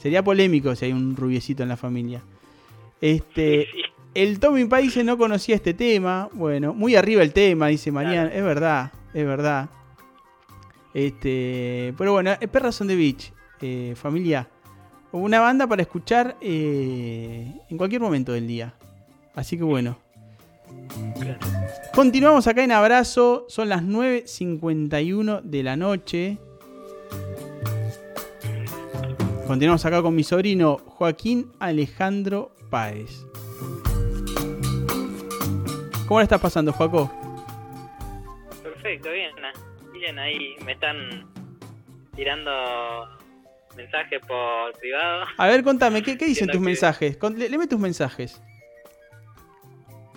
Sería 0.00 0.24
polémico 0.24 0.74
si 0.74 0.86
hay 0.86 0.92
un 0.92 1.14
rubiecito 1.14 1.62
en 1.62 1.68
la 1.68 1.76
familia. 1.76 2.22
Este. 3.00 3.68
Sí, 3.70 3.82
El 4.14 4.40
Tommy 4.40 4.64
dice 4.64 5.04
no 5.04 5.18
conocía 5.18 5.54
este 5.54 5.74
tema. 5.74 6.28
Bueno, 6.32 6.72
muy 6.72 6.96
arriba 6.96 7.22
el 7.22 7.32
tema, 7.32 7.68
dice 7.68 7.92
Mariana. 7.92 8.32
Es 8.32 8.42
verdad, 8.42 8.92
es 9.12 9.26
verdad. 9.26 9.68
Este, 10.94 11.94
pero 11.98 12.12
bueno, 12.12 12.32
Perras 12.50 12.80
on 12.80 12.88
the 12.88 12.96
Beach, 12.96 13.32
eh, 13.60 13.94
familia. 13.94 14.48
Una 15.12 15.40
banda 15.40 15.66
para 15.66 15.82
escuchar 15.82 16.36
eh, 16.40 17.52
en 17.68 17.76
cualquier 17.76 18.00
momento 18.00 18.32
del 18.32 18.46
día. 18.46 18.74
Así 19.34 19.58
que 19.58 19.64
bueno. 19.64 19.98
Continuamos 21.94 22.46
acá 22.46 22.64
en 22.64 22.72
Abrazo. 22.72 23.44
Son 23.48 23.68
las 23.68 23.82
9.51 23.82 25.42
de 25.42 25.62
la 25.62 25.76
noche. 25.76 26.38
Continuamos 29.50 29.84
acá 29.84 30.00
con 30.00 30.14
mi 30.14 30.22
sobrino 30.22 30.76
Joaquín 30.78 31.50
Alejandro 31.58 32.54
Páez. 32.70 33.26
¿Cómo 36.06 36.20
la 36.20 36.22
estás 36.22 36.40
pasando, 36.40 36.72
Joaco? 36.72 37.10
Perfecto, 38.62 39.10
bien. 39.10 39.32
ah, 39.42 39.50
Bien, 39.92 40.16
ahí 40.20 40.54
me 40.64 40.70
están 40.70 41.26
tirando 42.14 42.48
mensajes 43.76 44.20
por 44.24 44.72
privado. 44.78 45.24
A 45.36 45.46
ver, 45.48 45.64
contame, 45.64 46.00
¿qué, 46.04 46.16
qué 46.16 46.26
dicen 46.26 46.46
tus 46.46 46.60
que- 46.60 46.64
mensajes? 46.66 47.18
Le- 47.36 47.48
Leme 47.48 47.66
tus 47.66 47.80
mensajes. 47.80 48.40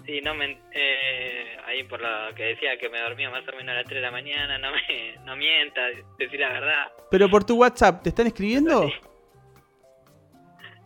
Sí, 0.05 0.21
no 0.23 0.35
me... 0.35 0.59
Eh, 0.75 1.57
ahí 1.65 1.81
por 1.85 1.99
lo 1.99 2.35
que 2.35 2.43
decía 2.43 2.77
que 2.79 2.87
me 2.87 2.99
dormía 2.99 3.31
más 3.31 3.41
o 3.51 3.51
menos 3.57 3.69
a 3.69 3.77
las 3.77 3.85
3 3.85 3.95
de 3.95 4.01
la 4.01 4.11
mañana, 4.11 4.59
no 4.59 4.67
me 4.71 5.15
no 5.25 5.35
mientas, 5.35 5.93
decir 6.19 6.39
la 6.39 6.49
verdad. 6.49 6.91
Pero 7.09 7.27
por 7.31 7.43
tu 7.43 7.55
WhatsApp, 7.55 8.03
¿te 8.03 8.09
están 8.09 8.27
escribiendo? 8.27 8.91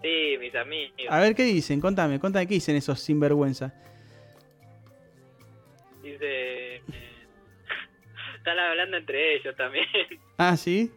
Sí, 0.01 0.37
mis 0.39 0.53
amigos. 0.55 0.93
A 1.09 1.19
ver, 1.19 1.35
¿qué 1.35 1.43
dicen? 1.43 1.81
Contame, 1.81 2.19
contame, 2.19 2.47
¿qué 2.47 2.53
dicen 2.55 2.75
esos 2.75 2.99
sinvergüenza? 2.99 3.73
Dice... 6.03 6.75
eh, 6.75 6.81
están 8.37 8.59
hablando 8.59 8.97
entre 8.97 9.35
ellos 9.35 9.55
también. 9.55 9.85
Ah, 10.37 10.55
¿sí? 10.55 10.91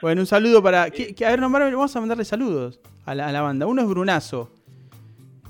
Bueno, 0.00 0.22
un 0.22 0.26
saludo 0.26 0.62
para... 0.62 0.90
¿qué- 0.90 1.14
qué- 1.14 1.26
a 1.26 1.30
ver, 1.30 1.40
nombrame, 1.40 1.70
vamos 1.74 1.94
a 1.94 2.00
mandarle 2.00 2.24
saludos 2.24 2.80
a 3.04 3.14
la, 3.14 3.28
a 3.28 3.32
la 3.32 3.42
banda. 3.42 3.66
Uno 3.66 3.82
es 3.82 3.88
Brunazo. 3.88 4.52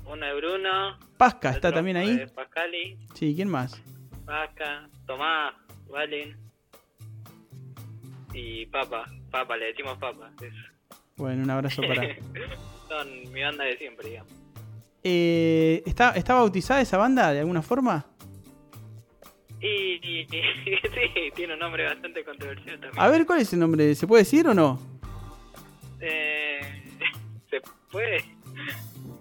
Uno 0.05 0.25
de 0.25 0.33
Bruno. 0.35 0.97
Pasca, 1.17 1.49
¿está 1.51 1.71
también 1.71 1.97
es 1.97 2.07
ahí? 2.09 2.25
Pascali, 2.35 2.97
Sí, 3.15 3.33
¿quién 3.35 3.49
más? 3.49 3.81
Pasca, 4.25 4.87
Tomás, 5.05 5.53
Valen. 5.89 6.37
Y 8.33 8.65
Papa. 8.67 9.05
Papa, 9.31 9.57
le 9.57 9.65
decimos 9.67 9.97
Papa. 9.97 10.31
es- 10.41 10.53
Bueno, 11.15 11.43
un 11.43 11.49
abrazo 11.49 11.81
para... 11.81 12.03
Son 12.87 13.31
mi 13.33 13.41
banda 13.41 13.63
de 13.65 13.77
siempre, 13.77 14.09
digamos. 14.09 14.31
Eh, 15.03 15.83
¿está, 15.85 16.11
¿Está 16.11 16.33
bautizada 16.35 16.81
esa 16.81 16.97
banda 16.97 17.31
de 17.33 17.39
alguna 17.39 17.61
forma? 17.61 18.05
Y, 19.61 19.67
y- 19.67 20.21
y- 20.21 20.27
sí, 20.29 21.31
tiene 21.35 21.53
un 21.53 21.59
nombre 21.59 21.85
bastante 21.85 22.23
controversial 22.23 22.79
también. 22.79 22.99
A 23.03 23.07
ver, 23.07 23.25
¿cuál 23.25 23.41
es 23.41 23.51
el 23.53 23.59
nombre? 23.59 23.95
¿Se 23.95 24.05
puede 24.07 24.23
decir 24.23 24.47
o 24.47 24.53
no? 24.53 24.79
Eh, 25.99 26.59
¿Se 27.49 27.61
puede? 27.91 28.23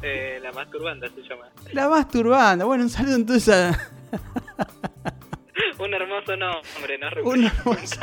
Eh, 0.03 0.39
la 0.43 0.53
masturbanda 0.53 1.09
se 1.09 1.23
llama. 1.23 1.49
La 1.73 1.89
Masturbanda. 1.89 2.65
Bueno, 2.65 2.85
un 2.85 2.91
saludo 2.91 3.17
entonces 3.17 3.49
a... 3.55 3.91
Un 5.79 5.93
hermoso 5.93 6.37
nombre, 6.37 6.99
no 6.99 7.09
Un 7.31 7.45
hermoso, 7.45 8.01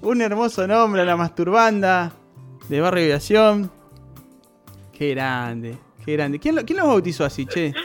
un 0.00 0.22
hermoso 0.22 0.66
nombre 0.66 1.02
a 1.02 1.04
la 1.04 1.16
Masturbanda 1.16 2.12
de 2.68 2.80
Barrio 2.80 3.04
Aviación. 3.04 3.70
Qué 5.00 5.14
grande, 5.14 5.78
qué 6.04 6.12
grande. 6.12 6.38
¿Quién, 6.38 6.56
lo- 6.56 6.62
quién 6.62 6.78
los 6.78 6.86
bautizó 6.86 7.24
así, 7.24 7.46
che? 7.46 7.72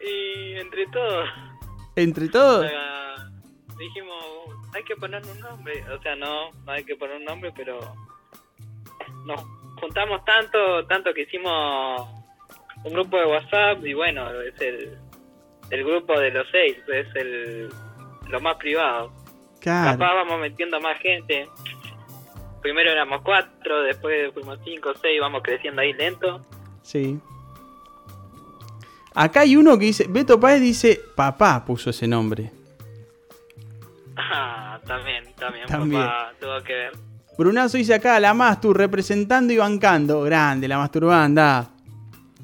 Y 0.00 0.54
entre 0.58 0.86
todos, 0.86 1.28
¿Entre 1.94 2.28
todos? 2.30 2.66
dijimos, 3.78 4.24
hay 4.74 4.82
que 4.84 4.96
ponerle 4.96 5.30
un 5.32 5.40
nombre. 5.40 5.84
O 5.94 6.00
sea, 6.00 6.16
no, 6.16 6.50
no 6.64 6.72
hay 6.72 6.84
que 6.84 6.96
poner 6.96 7.16
un 7.18 7.24
nombre, 7.26 7.52
pero 7.54 7.78
nos 9.26 9.42
juntamos 9.78 10.24
tanto, 10.24 10.86
tanto 10.86 11.12
que 11.12 11.22
hicimos 11.22 12.08
un 12.82 12.92
grupo 12.94 13.18
de 13.18 13.26
WhatsApp 13.26 13.84
y 13.84 13.92
bueno, 13.92 14.30
es 14.40 14.58
el, 14.62 14.96
el 15.70 15.84
grupo 15.84 16.18
de 16.18 16.30
los 16.30 16.46
seis, 16.50 16.78
es 16.94 17.14
el 17.16 17.68
lo 18.28 18.40
más 18.40 18.56
privado. 18.56 19.12
Capaz 19.62 19.96
Claro. 19.98 20.14
vamos 20.16 20.40
metiendo 20.40 20.80
más 20.80 20.98
gente. 21.00 21.46
Primero 22.62 22.90
éramos 22.90 23.22
cuatro, 23.22 23.82
después 23.82 24.32
fuimos 24.34 24.58
cinco, 24.64 24.92
seis, 25.00 25.18
vamos 25.20 25.42
creciendo 25.42 25.80
ahí 25.80 25.92
lento. 25.94 26.44
Sí. 26.82 27.18
Acá 29.14 29.40
hay 29.40 29.56
uno 29.56 29.78
que 29.78 29.86
dice, 29.86 30.06
Beto 30.08 30.38
Páez 30.38 30.60
dice, 30.60 31.00
papá 31.16 31.64
puso 31.64 31.90
ese 31.90 32.06
nombre. 32.06 32.50
Ah, 34.16 34.78
también, 34.86 35.24
también, 35.36 35.66
También. 35.66 36.02
papá 36.02 36.32
tuvo 36.40 36.62
que 36.62 36.72
ver. 36.74 36.92
Brunazo 37.38 37.78
dice 37.78 37.94
acá, 37.94 38.20
la 38.20 38.34
Mastur, 38.34 38.76
representando 38.76 39.52
y 39.52 39.56
bancando. 39.56 40.20
Grande, 40.22 40.68
la 40.68 40.76
Masturbanda. 40.78 41.70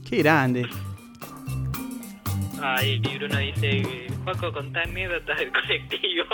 Qué 0.09 0.19
grande. 0.19 0.67
Ah, 2.63 2.83
y 2.83 2.99
Bruno 2.99 3.39
dice, 3.39 4.07
Paco, 4.25 4.51
contá 4.53 4.81
anécdotas 4.83 5.39
del 5.39 5.53
colectivo. 5.53 6.25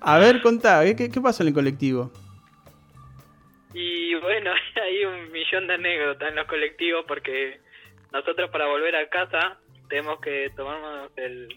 A 0.00 0.18
ver, 0.18 0.42
contá, 0.42 0.82
¿qué, 0.84 0.96
qué- 0.96 1.10
qué 1.10 1.20
pasó 1.20 1.42
en 1.44 1.48
el 1.48 1.54
colectivo? 1.54 2.10
Y 3.74 4.14
bueno, 4.16 4.50
hay 4.84 5.04
un 5.04 5.30
millón 5.32 5.66
de 5.66 5.74
anécdotas 5.74 6.28
en 6.30 6.36
los 6.36 6.46
colectivos 6.46 7.04
porque 7.06 7.60
nosotros 8.12 8.50
para 8.50 8.66
volver 8.66 8.96
a 8.96 9.08
casa 9.08 9.58
tenemos 9.88 10.20
que 10.20 10.50
tomarnos 10.56 11.10
el, 11.16 11.48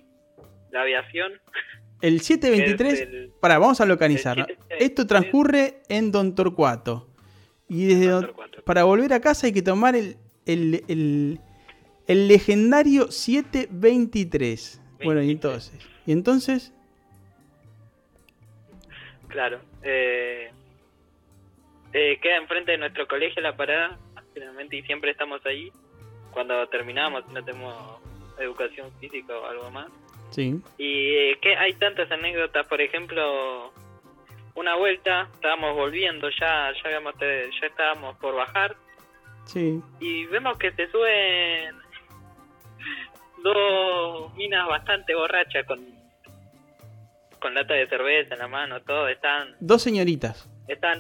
la 0.72 0.82
aviación. 0.82 1.34
El 2.02 2.20
723, 2.22 2.94
Es 2.94 3.02
el- 3.02 3.32
pará, 3.40 3.58
vamos 3.60 3.80
a 3.82 3.86
localizar. 3.86 4.38
¿no? 4.38 4.46
el 4.46 4.58
7, 4.70 4.86
Esto 4.86 5.08
transcurre 5.08 5.82
en 5.90 6.12
Don 6.12 6.36
Torcuato. 6.36 7.08
Y 7.70 7.86
desde 7.86 8.08
Don 8.08 8.26
Torcuato. 8.26 8.62
para 8.64 8.84
volver 8.84 9.14
a 9.14 9.22
casa 9.22 9.48
hay 9.48 9.54
que 9.54 9.62
tomar 9.62 9.96
el, 9.96 10.18
el, 10.46 10.84
el, 10.90 11.40
el 12.08 12.28
legendario 12.28 13.10
723. 13.12 14.82
Bueno, 15.04 15.22
y 15.22 15.28
23. 15.28 15.34
entonces. 15.72 15.90
Y 16.06 16.12
entonces, 16.12 16.74
Claro. 19.30 19.62
Eh, 19.82 20.52
eh, 21.94 22.20
queda 22.22 22.38
enfrente 22.38 22.72
de 22.74 22.78
nuestro 22.78 23.08
colegio 23.08 23.42
la 23.42 23.56
parada, 23.56 23.98
generalmente, 24.34 24.76
y 24.78 24.82
siempre 24.84 25.12
estamos 25.12 25.46
ahí. 25.46 25.72
Cuando 26.32 26.68
terminamos, 26.70 27.28
no 27.32 27.44
tenemos 27.44 28.02
educación 28.40 28.92
física 29.00 29.38
o 29.38 29.46
algo 29.46 29.70
más. 29.72 29.88
sí. 30.32 30.60
Y 30.78 31.14
eh, 31.14 31.38
que 31.42 31.56
hay 31.56 31.74
tantas 31.74 32.10
anécdotas, 32.12 32.66
por 32.68 32.82
ejemplo, 32.82 33.72
una 34.56 34.76
vuelta, 34.76 35.30
estábamos 35.34 35.76
volviendo, 35.76 36.30
ya 36.30 36.72
ya, 36.74 36.82
habíamos, 36.86 37.14
ya 37.20 37.68
estábamos 37.68 38.18
por 38.18 38.36
bajar, 38.36 38.76
Sí. 39.46 39.82
y 40.00 40.26
vemos 40.28 40.58
que 40.58 40.72
se 40.72 40.90
suben 40.90 41.76
dos 43.44 44.34
minas 44.36 44.68
bastante 44.68 45.14
borrachas 45.16 45.66
con, 45.66 45.80
con 47.40 47.54
lata 47.54 47.74
de 47.74 47.88
cerveza 47.88 48.34
en 48.36 48.40
la 48.40 48.48
mano, 48.48 48.82
todo, 48.82 49.08
están 49.10 49.56
Dos 49.60 49.82
señoritas. 49.82 50.50
están 50.68 51.00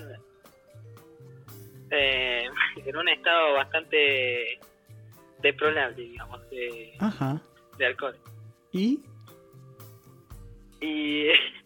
eh, 1.93 2.49
en 2.85 2.95
un 2.95 3.07
estado 3.09 3.53
bastante 3.53 4.59
deplorable, 5.39 6.03
digamos, 6.03 6.49
de, 6.49 6.93
Ajá. 6.99 7.41
de 7.77 7.85
alcohol. 7.85 8.17
¿Y? 8.71 8.99
Y 10.81 11.29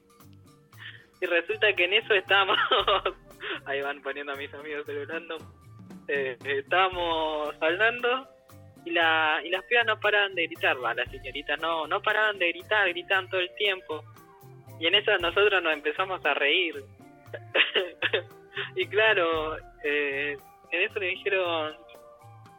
Y 1.19 1.25
resulta 1.25 1.73
que 1.73 1.85
en 1.85 1.93
eso 1.93 2.13
estábamos, 2.13 2.57
ahí 3.65 3.81
van 3.81 4.01
poniendo 4.01 4.33
a 4.33 4.35
mis 4.35 4.53
amigos 4.53 4.85
celebrando, 4.85 5.37
eh, 6.07 6.37
eh, 6.43 6.59
estábamos 6.59 7.55
hablando 7.59 8.27
y, 8.85 8.91
la, 8.91 9.41
y 9.43 9.49
las 9.49 9.63
pibas 9.63 9.85
no 9.85 9.99
paraban 9.99 10.35
de 10.35 10.45
gritar, 10.45 10.77
va, 10.83 10.93
las 10.93 11.09
señoritas 11.09 11.59
no, 11.59 11.87
no 11.87 12.01
paraban 12.01 12.37
de 12.37 12.49
gritar, 12.49 12.87
gritaban 12.89 13.29
todo 13.29 13.41
el 13.41 13.53
tiempo. 13.55 14.03
Y 14.79 14.85
en 14.85 14.95
eso 14.95 15.17
nosotros 15.17 15.61
nos 15.63 15.73
empezamos 15.73 16.23
a 16.23 16.35
reír. 16.35 16.83
y 18.75 18.85
claro, 18.85 19.57
eh, 19.83 20.37
en 20.71 20.81
eso 20.81 20.99
le 20.99 21.07
dijeron, 21.07 21.75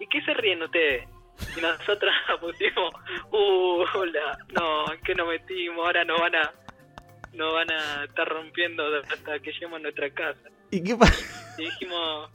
¿y 0.00 0.06
qué 0.06 0.20
se 0.22 0.34
ríen 0.34 0.62
ustedes? 0.62 1.08
Y 1.56 1.60
nosotros 1.60 2.12
pusimos, 2.40 2.92
uh, 3.30 3.84
hola, 3.94 4.38
no, 4.52 4.92
¿en 4.92 5.00
qué 5.02 5.14
nos 5.14 5.28
metimos? 5.28 5.86
Ahora 5.86 6.04
nos 6.04 6.20
van 6.20 6.34
a, 6.34 6.52
nos 7.32 7.52
van 7.52 7.70
a 7.70 8.04
estar 8.04 8.28
rompiendo 8.28 8.84
hasta 9.02 9.38
que 9.40 9.52
lleguemos 9.52 9.78
a 9.78 9.82
nuestra 9.82 10.10
casa. 10.10 10.48
¿Y 10.70 10.82
qué 10.82 10.96
pasa? 10.96 11.54
Y 11.58 11.64
dijimos, 11.64 12.30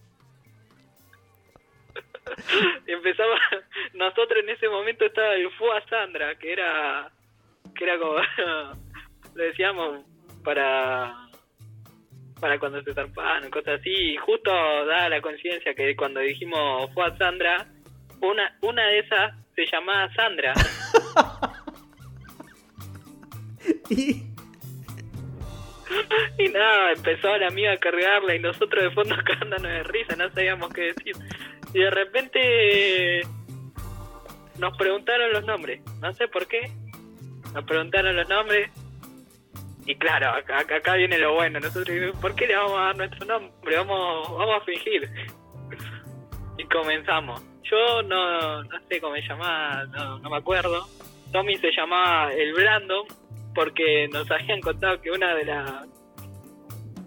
y 2.88 2.92
empezamos, 2.92 3.40
nosotros 3.94 4.40
en 4.44 4.50
ese 4.50 4.70
momento 4.70 5.06
estaba 5.06 5.36
el 5.36 5.52
Fua 5.52 5.84
Sandra, 5.90 6.36
que 6.36 6.54
era, 6.54 7.12
que 7.76 7.84
era 7.84 8.00
como, 8.00 8.16
lo 9.36 9.44
decíamos 9.44 10.06
para 10.44 11.23
para 12.44 12.60
cuando 12.60 12.84
se 12.84 12.94
zarpaban, 12.94 13.50
cosas 13.50 13.80
así, 13.80 13.90
y 13.90 14.18
justo 14.18 14.52
da 14.86 15.08
la 15.08 15.22
coincidencia 15.22 15.74
que 15.74 15.96
cuando 15.96 16.20
dijimos 16.20 16.92
fue 16.94 17.06
a 17.06 17.18
Sandra, 17.18 17.68
una, 18.20 18.58
una 18.62 18.86
de 18.86 19.00
esas 19.00 19.34
se 19.56 19.66
llamaba 19.72 20.14
Sandra. 20.14 20.54
Y- 23.90 24.24
Y 26.38 26.50
nada, 26.50 26.92
empezó 26.92 27.38
la 27.38 27.48
amiga 27.48 27.72
a 27.72 27.78
cargarla 27.78 28.36
y 28.36 28.40
nosotros 28.40 28.84
de 28.84 28.92
fondo 28.92 29.16
cagándonos 29.26 29.72
de 29.72 29.84
risa, 29.84 30.16
no 30.18 30.30
sabíamos 30.32 30.74
qué 30.74 30.82
decir. 30.94 31.16
Y 31.74 31.80
de 31.80 31.90
repente 31.92 33.22
nos 34.60 34.76
preguntaron 34.78 35.32
los 35.32 35.46
nombres, 35.46 35.82
no 36.02 36.12
sé 36.14 36.28
por 36.28 36.46
qué, 36.48 36.70
nos 37.54 37.64
preguntaron 37.64 38.18
los 38.18 38.28
nombres. 38.28 38.70
Y 39.86 39.96
claro, 39.96 40.30
acá, 40.30 40.60
acá- 40.60 40.96
viene 40.96 41.18
lo 41.18 41.34
bueno, 41.34 41.60
nosotros 41.60 42.16
¿por 42.22 42.36
qué 42.36 42.48
le 42.48 42.56
vamos 42.56 42.78
a 42.80 42.84
dar 42.86 42.98
nuestro 42.98 43.26
nombre? 43.26 43.78
Vamos, 43.78 44.38
vamos 44.38 44.62
a 44.62 44.66
fingir. 44.66 45.10
Y 46.58 46.64
comenzamos. 46.66 47.42
Yo 47.64 48.02
no, 48.04 48.64
no 48.64 48.80
sé 48.88 49.02
cómo 49.02 49.14
me 49.14 49.22
llamaba, 49.22 49.86
no, 49.86 50.20
no 50.20 50.30
me 50.30 50.38
acuerdo. 50.38 50.88
Tommy 51.32 51.58
se 51.58 51.72
llamaba 51.76 52.32
el 52.32 52.54
Brando 52.54 53.06
porque 53.56 54.08
nos 54.12 54.30
habían 54.32 54.62
contado 54.62 55.02
que 55.02 55.12
una 55.12 55.34
de 55.36 55.46
las 55.46 55.88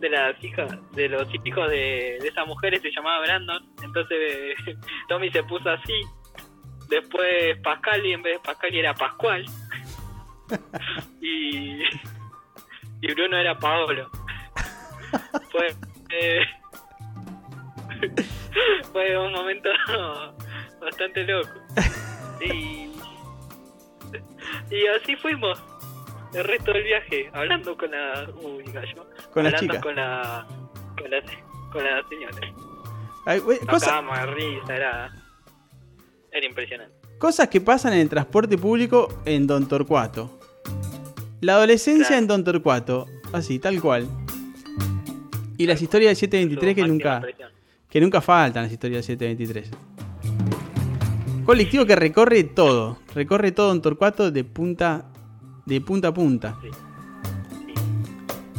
de 0.00 0.10
las 0.10 0.44
hijas 0.44 0.70
de 0.92 1.08
los 1.08 1.26
hijos 1.44 1.70
de, 1.70 2.18
de 2.20 2.28
esas 2.28 2.46
mujeres 2.46 2.82
se 2.82 2.90
llamaba 2.90 3.20
Brandon 3.20 3.64
entonces 3.82 4.54
Tommy 5.08 5.30
se 5.30 5.42
puso 5.44 5.70
así 5.70 5.94
después 6.90 7.58
Pascal 7.62 8.04
y 8.04 8.12
en 8.12 8.22
vez 8.22 8.34
de 8.34 8.40
Pascal 8.40 8.74
era 8.74 8.92
Pascual 8.94 9.46
y 11.22 11.78
y 13.01 13.12
Bruno 13.14 13.36
era 13.36 13.59
Paolo 13.59 14.11
fue 15.53 15.74
eh, 16.11 16.40
fue 18.92 19.18
un 19.18 19.32
momento 19.32 19.68
bastante 20.80 21.24
loco 21.24 21.51
y 22.40 22.90
y 24.70 24.86
así 25.01 25.16
fuimos 25.16 25.62
el 26.34 26.44
resto 26.44 26.72
del 26.72 26.82
viaje 26.84 27.30
hablando 27.32 27.76
con 27.76 27.90
la 27.90 28.28
uy 28.42 28.64
gallo 28.72 29.07
Con 29.32 29.44
la 29.44 29.53
chica. 29.55 29.80
con 29.80 29.94
la 29.97 30.47
con 30.99 31.11
la 31.11 31.22
con 31.72 31.84
la 31.84 32.03
señora 32.09 32.38
Ay, 33.26 33.40
cosa- 33.68 34.01
de 34.03 34.26
risa 34.26 34.76
era 34.76 35.12
era 36.30 36.47
impresionante 36.47 36.94
cosas 37.18 37.49
que 37.49 37.61
pasan 37.61 37.94
en 37.94 38.01
el 38.01 38.09
transporte 38.09 38.59
público 38.59 39.22
en 39.24 39.47
Don 39.47 39.66
Torcuato. 39.66 40.38
La 41.41 41.55
adolescencia 41.55 42.16
en 42.16 42.26
Don 42.26 42.45
Torcuato, 42.45 43.07
así, 43.32 43.59
tal 43.59 43.80
cual. 43.80 44.09
Y 45.59 45.66
las 45.66 45.82
historias 45.82 46.11
del 46.11 46.16
Su 46.16 46.20
723 46.20 46.74
que 46.74 46.89
nunca, 46.89 47.22
que 47.89 48.01
nunca 48.01 48.20
faltan, 48.20 48.64
las 48.64 48.72
historias 48.72 49.07
del 49.07 49.18
723. 49.18 49.70
Colectivo 51.45 51.84
que 51.84 51.95
recorre 51.95 52.45
todo, 52.45 52.99
recorre 53.14 53.53
todo 53.53 53.68
Don 53.68 53.82
Torcuato 53.82 54.30
de 54.30 54.45
punta, 54.45 55.07
de 55.66 55.80
punta 55.80 56.09
a 56.09 56.14
punta. 56.14 56.59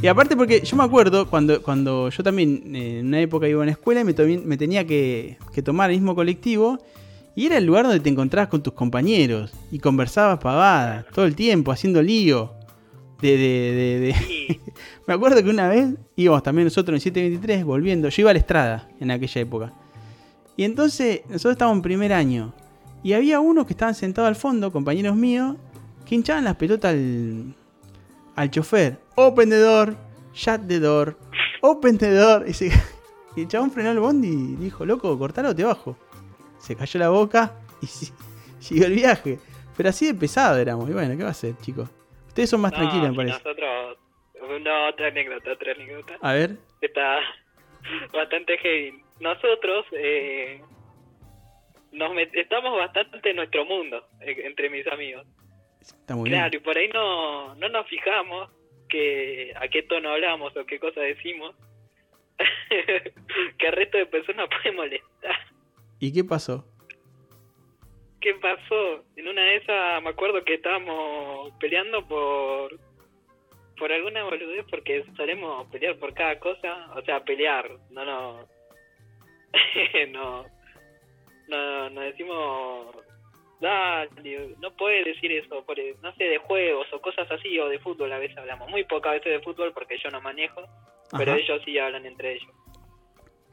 Y 0.02 0.08
aparte 0.08 0.38
porque 0.38 0.62
yo 0.62 0.78
me 0.78 0.84
acuerdo 0.84 1.28
cuando, 1.28 1.62
cuando 1.64 2.10
yo 2.10 2.24
también 2.24 2.76
eh, 2.76 3.00
en 3.00 3.08
una 3.08 3.20
época 3.20 3.48
iba 3.48 3.60
a 3.60 3.64
una 3.64 3.72
escuela 3.72 4.02
y 4.02 4.04
me, 4.04 4.14
me 4.38 4.58
tenía 4.58 4.86
que, 4.86 5.38
que 5.52 5.64
tomar 5.64 5.90
el 5.90 5.98
mismo 5.98 6.14
colectivo 6.14 6.78
y 7.36 7.48
era 7.48 7.58
el 7.58 7.66
lugar 7.66 7.86
donde 7.86 8.00
te 8.00 8.10
encontrabas 8.10 8.50
con 8.50 8.62
tus 8.62 8.74
compañeros 8.74 9.52
y 9.72 9.80
conversabas 9.80 10.40
pavadas 10.40 11.06
todo 11.14 11.26
el 11.26 11.36
tiempo 11.36 11.72
haciendo 11.72 12.02
lío. 12.02 12.57
De, 13.22 13.32
de, 13.32 13.38
de- 13.38 14.00
de- 14.00 14.62
Me 15.08 15.14
acuerdo 15.14 15.42
que 15.44 15.50
una 15.50 15.68
vez 15.70 15.88
íbamos 16.16 16.44
también 16.44 16.66
nosotros 16.66 16.96
en 16.96 17.02
723 17.02 17.66
volviendo. 17.66 18.10
Yo 18.10 18.22
iba 18.22 18.30
a 18.32 18.34
la 18.34 18.40
estrada 18.40 18.90
en 19.00 19.10
aquella 19.12 19.42
época. 19.42 19.74
Y 20.56 20.64
entonces 20.64 21.22
nosotros 21.30 21.54
estábamos 21.54 21.78
en 21.78 21.82
primer 21.84 22.14
año. 22.14 22.54
Y 23.04 23.14
había 23.14 23.40
unos 23.40 23.66
que 23.66 23.74
estaban 23.74 23.96
sentados 23.96 24.28
al 24.28 24.36
fondo, 24.36 24.72
compañeros 24.72 25.16
míos, 25.16 25.56
que 26.06 26.16
hinchaban 26.16 26.44
las 26.44 26.56
pelotas 26.56 26.94
al, 26.94 27.56
al 28.36 28.52
chofer. 28.52 29.00
Open 29.16 29.50
the 29.50 29.60
door, 29.60 29.96
shut 30.34 30.62
the 30.68 30.80
door, 30.80 31.18
open 31.62 31.98
the 31.98 32.12
door. 32.12 32.46
Y, 32.48 32.54
se- 32.54 32.72
y 33.36 33.42
el 33.42 33.48
chabón 33.48 33.72
frenó 33.72 33.92
el 33.92 34.00
bondi 34.00 34.28
y 34.30 34.56
dijo, 34.58 34.86
loco, 34.86 35.18
cortalo 35.18 35.56
te 35.56 35.64
bajo. 35.64 35.96
Se 36.60 36.76
cayó 36.76 37.00
la 37.00 37.10
boca 37.10 37.54
y 37.82 37.88
si- 37.88 38.12
siguió 38.60 38.86
el 38.88 38.94
viaje. 38.94 39.40
Pero 39.76 39.90
así 39.90 40.08
de 40.08 40.14
pesado 40.16 40.58
éramos. 40.58 40.90
Y 40.90 40.94
bueno, 40.94 41.16
¿qué 41.16 41.22
va 41.24 41.30
a 41.30 41.32
hacer, 41.32 41.56
chicos? 41.62 41.88
Ustedes 42.38 42.52
son 42.52 42.62
más 42.62 42.72
no, 42.74 42.78
tranquilos, 42.78 43.10
me 43.10 43.16
parece. 43.16 43.38
nosotros 43.44 43.98
no 44.62 44.88
otra 44.90 45.08
anécdota 45.08 45.52
otra 45.54 45.72
anécdota 45.72 46.18
A 46.22 46.34
ver. 46.34 46.52
está 46.82 47.20
bastante 48.14 48.60
heavy. 48.60 49.02
Nosotros 49.20 49.86
eh, 49.94 50.62
nos 51.94 52.12
estamos 52.34 52.78
bastante 52.78 53.32
en 53.32 53.38
nuestro 53.38 53.66
mundo, 53.66 54.08
eh, 54.22 54.36
entre 54.46 54.70
mis 54.70 54.86
amigos. 54.86 55.26
Está 55.82 56.16
muy 56.16 56.30
Claro, 56.30 56.52
bien. 56.52 56.62
y 56.62 56.64
por 56.64 56.78
ahí 56.78 56.90
no, 56.90 57.56
no 57.56 57.70
nos 57.70 57.88
fijamos 57.88 58.52
que 58.88 59.52
a 59.56 59.68
qué 59.70 59.82
tono 59.82 60.12
hablamos 60.12 60.56
o 60.56 60.66
qué 60.68 60.80
cosa 60.80 61.02
decimos. 61.02 61.56
que 63.58 63.68
al 63.68 63.74
resto 63.74 63.98
de 63.98 64.06
personas 64.06 64.48
puede 64.62 64.76
molestar. 64.76 65.36
¿Y 66.00 66.14
qué 66.14 66.24
pasó? 66.24 66.68
¿Qué 68.28 68.34
pasó? 68.34 69.06
En 69.16 69.26
una 69.26 69.42
de 69.42 69.56
esas 69.56 70.04
me 70.04 70.10
acuerdo 70.10 70.44
que 70.44 70.56
estábamos 70.56 71.54
peleando 71.62 72.06
por 72.06 72.78
por 73.78 73.90
alguna 73.90 74.26
boludez 74.26 74.66
porque 74.70 75.06
solemos 75.16 75.66
pelear 75.68 75.96
por 75.96 76.14
cada 76.14 76.38
cosa, 76.38 76.90
o 76.94 77.02
sea, 77.04 77.24
pelear, 77.24 77.72
no 77.90 78.04
no 78.04 78.46
no 80.10 80.46
no 81.48 81.90
no 81.90 82.02
decimos 82.02 82.98
dale, 83.62 84.56
no 84.60 84.76
puedes 84.76 85.06
decir 85.06 85.32
eso, 85.32 85.66
por, 85.66 85.78
no 86.02 86.14
sé, 86.16 86.26
de 86.26 86.38
juegos 86.40 86.86
o 86.92 87.00
cosas 87.00 87.32
así 87.32 87.58
o 87.58 87.70
de 87.70 87.80
fútbol 87.80 88.12
a 88.12 88.20
veces 88.20 88.38
hablamos, 88.38 88.70
muy 88.70 88.84
pocas 88.84 89.14
veces 89.14 89.40
de 89.40 89.40
fútbol 89.40 89.72
porque 89.72 89.98
yo 90.04 90.10
no 90.10 90.20
manejo, 90.20 90.64
pero 91.18 91.34
ellos 91.34 91.62
sí 91.64 91.80
hablan 91.80 92.06
entre 92.06 92.34
ellos. 92.34 92.52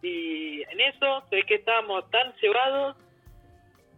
Y 0.03 0.62
en 0.62 0.81
eso 0.81 1.22
sé 1.31 1.45
que 1.45 1.55
estábamos 1.55 2.11
tan 2.11 2.35
cebados 2.41 2.97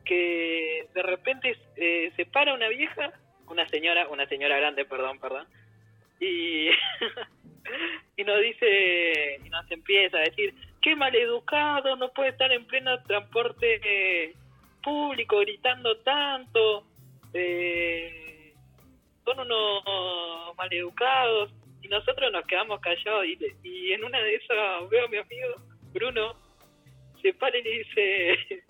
que 0.06 0.86
de 0.94 1.02
repente 1.02 1.56
eh, 1.76 2.12
se 2.16 2.24
para 2.26 2.54
una 2.54 2.68
vieja, 2.68 3.12
una 3.48 3.68
señora, 3.68 4.08
una 4.08 4.26
señora 4.26 4.56
grande, 4.56 4.84
perdón, 4.84 5.18
perdón, 5.18 5.46
y, 6.20 6.68
y 8.16 8.24
nos 8.24 8.40
dice, 8.40 9.40
y 9.44 9.50
nos 9.50 9.70
empieza 9.70 10.16
a 10.18 10.22
decir, 10.22 10.54
qué 10.80 10.96
maleducado, 10.96 11.96
no 11.96 12.10
puede 12.12 12.30
estar 12.30 12.50
en 12.52 12.64
pleno 12.66 13.02
transporte 13.02 13.80
eh, 13.84 14.34
público 14.82 15.40
gritando 15.40 15.98
tanto, 15.98 16.86
eh, 17.34 18.54
son 19.24 19.40
unos 19.40 20.56
maleducados, 20.56 21.52
y 21.82 21.88
nosotros 21.88 22.32
nos 22.32 22.46
quedamos 22.46 22.80
callados, 22.80 23.26
y, 23.26 23.38
y 23.62 23.92
en 23.92 24.04
una 24.04 24.20
de 24.20 24.36
esas 24.36 24.88
veo 24.88 25.04
a 25.04 25.08
mi 25.08 25.18
amigo 25.18 25.56
Bruno, 25.92 26.36
se 27.20 27.32
para 27.34 27.58
y 27.58 27.62
le 27.62 27.70
dice, 27.70 28.64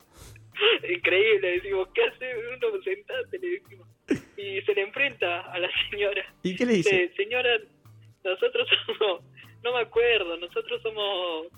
increíble, 0.88 1.52
decimos, 1.52 1.88
¿qué 1.94 2.02
hace 2.04 2.34
Bruno? 2.34 2.82
Sentate, 2.82 3.38
le 3.38 3.48
decimos. 3.48 3.88
Y 4.36 4.60
se 4.62 4.74
le 4.74 4.82
enfrenta 4.82 5.40
a 5.52 5.58
la 5.58 5.68
señora. 5.90 6.24
¿Y 6.42 6.54
qué 6.56 6.66
le 6.66 6.74
dice? 6.74 7.12
Señora, 7.16 7.58
nosotros 8.24 8.68
somos, 8.86 9.22
no 9.62 9.72
me 9.72 9.80
acuerdo, 9.80 10.36
nosotros 10.36 10.82
somos 10.82 11.48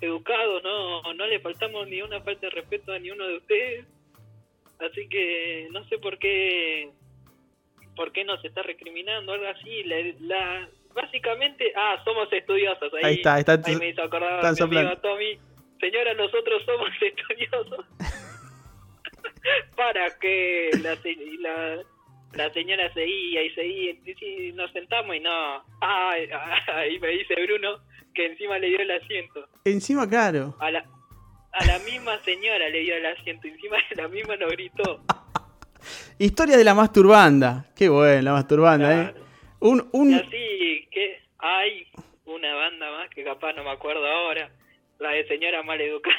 educados, 0.00 0.62
no, 0.62 1.14
no 1.14 1.26
le 1.26 1.40
faltamos 1.40 1.88
ni 1.88 2.02
una 2.02 2.20
falta 2.20 2.46
de 2.46 2.50
respeto 2.50 2.92
a 2.92 2.98
ni 2.98 3.10
uno 3.10 3.26
de 3.26 3.36
ustedes. 3.36 3.86
Así 4.78 5.08
que 5.08 5.68
no 5.72 5.84
sé 5.88 5.98
por 5.98 6.18
qué, 6.18 6.90
por 7.96 8.12
qué 8.12 8.24
nos 8.24 8.44
está 8.44 8.62
recriminando, 8.62 9.32
algo 9.32 9.46
así. 9.46 9.82
La, 9.84 9.96
la, 10.20 10.68
básicamente, 10.94 11.72
ah, 11.74 12.00
somos 12.04 12.32
estudiosos. 12.32 12.92
Ahí, 12.94 13.04
Ahí 13.04 13.14
está, 13.14 13.34
ahí 13.34 13.40
está. 13.40 13.60
ahí 13.64 13.76
me 13.76 13.88
hizo 13.88 14.02
acordar 14.02 14.36
están 14.36 14.54
mi 14.54 14.76
amigo 14.78 14.92
soplando. 14.92 15.00
Tommy. 15.00 15.38
Señora, 15.80 16.14
nosotros 16.14 16.62
somos 16.64 16.90
estudiosos. 17.00 17.86
Para 19.76 20.10
que 20.18 20.70
la, 20.82 20.96
la, 21.40 21.82
la 22.32 22.52
señora 22.52 22.92
seguía 22.92 23.42
y 23.42 23.50
seguía. 23.50 23.92
Y 24.20 24.52
nos 24.52 24.70
sentamos 24.72 25.16
y 25.16 25.20
no. 25.20 25.64
Ay, 25.80 26.28
ay, 26.66 26.98
me 26.98 27.08
dice 27.08 27.34
Bruno 27.44 27.80
que 28.14 28.26
encima 28.26 28.58
le 28.58 28.68
dio 28.68 28.80
el 28.80 28.90
asiento. 28.90 29.48
Encima, 29.64 30.08
claro. 30.08 30.56
A 30.58 30.70
la, 30.70 30.84
a 31.52 31.64
la 31.64 31.78
misma 31.80 32.18
señora 32.24 32.68
le 32.68 32.80
dio 32.80 32.96
el 32.96 33.06
asiento. 33.06 33.46
Encima 33.46 33.76
la 33.96 34.08
misma 34.08 34.36
nos 34.36 34.50
gritó. 34.52 35.02
Historia 36.18 36.56
de 36.56 36.64
la 36.64 36.74
masturbanda. 36.74 37.66
Qué 37.76 37.88
bueno, 37.88 38.22
la 38.22 38.32
masturbanda, 38.32 38.92
¿eh? 38.92 39.12
Claro. 39.12 39.26
Un, 39.60 39.78
Y 39.78 39.96
un, 39.96 40.14
así 40.14 40.88
que 40.90 41.20
hay 41.38 41.86
una 42.26 42.54
banda 42.54 42.90
más 42.90 43.10
que 43.10 43.24
capaz 43.24 43.52
no 43.54 43.64
me 43.64 43.70
acuerdo 43.70 44.06
ahora. 44.06 44.50
La 44.98 45.10
de 45.10 45.26
señora 45.28 45.62
maleducada. 45.62 46.16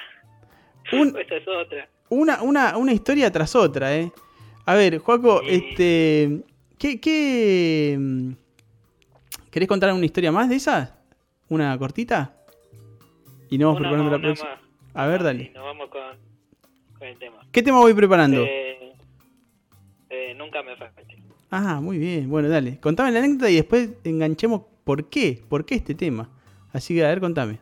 un, 0.94 1.18
Esa 1.20 1.36
es 1.36 1.48
otra. 1.48 1.88
Una, 2.10 2.41
una, 2.41 2.78
una 2.78 2.93
historia 2.93 3.32
tras 3.32 3.55
otra, 3.55 3.95
¿eh? 3.95 4.12
A 4.66 4.76
ver, 4.76 4.97
Joaco, 4.99 5.41
Sí. 5.41 5.47
este. 5.49 6.41
¿Qué, 6.78 6.99
qué. 6.99 7.97
mm, 7.99 8.32
¿Querés 9.51 9.68
contar 9.68 9.91
una 9.93 10.05
historia 10.05 10.32
más 10.32 10.47
de 10.49 10.55
esas? 10.55 10.93
¿Una 11.49 11.78
cortita? 11.78 12.36
Y 13.49 13.57
nos 13.57 13.74
vamos 13.76 13.80
Una 13.80 13.89
preparando 13.89 14.12
más, 14.12 14.20
la 14.22 14.28
próxima. 14.28 14.49
más. 14.49 14.60
A 14.93 15.07
ver, 15.07 15.22
Ah, 15.22 15.24
dale. 15.24 15.43
sí, 15.45 15.51
nos 15.55 15.64
vamos 15.64 15.89
con, 15.89 16.01
con 16.99 17.07
el 17.07 17.18
tema. 17.18 17.38
¿Qué 17.51 17.64
tema 17.64 17.80
voy 17.80 17.93
preparando? 17.93 18.43
Eh, 18.43 18.93
eh, 20.10 20.34
nunca 20.38 20.62
me 20.64 20.76
falte. 20.76 21.03
Ah, 21.51 21.80
muy 21.82 21.97
bien. 21.97 22.30
Bueno, 22.30 22.47
dale. 22.47 22.80
Contame 22.80 23.12
la 23.12 23.20
anécdota 23.20 23.49
y 23.49 23.55
después 23.55 23.89
enganchemos 24.03 24.62
por 24.84 25.10
qué. 25.10 25.41
¿Por 25.49 25.66
qué 25.66 25.76
este 25.76 25.95
tema? 25.95 26.30
Así 26.72 26.93
que, 26.93 27.03
a 27.03 27.07
ver, 27.10 27.20
contame. 27.20 27.60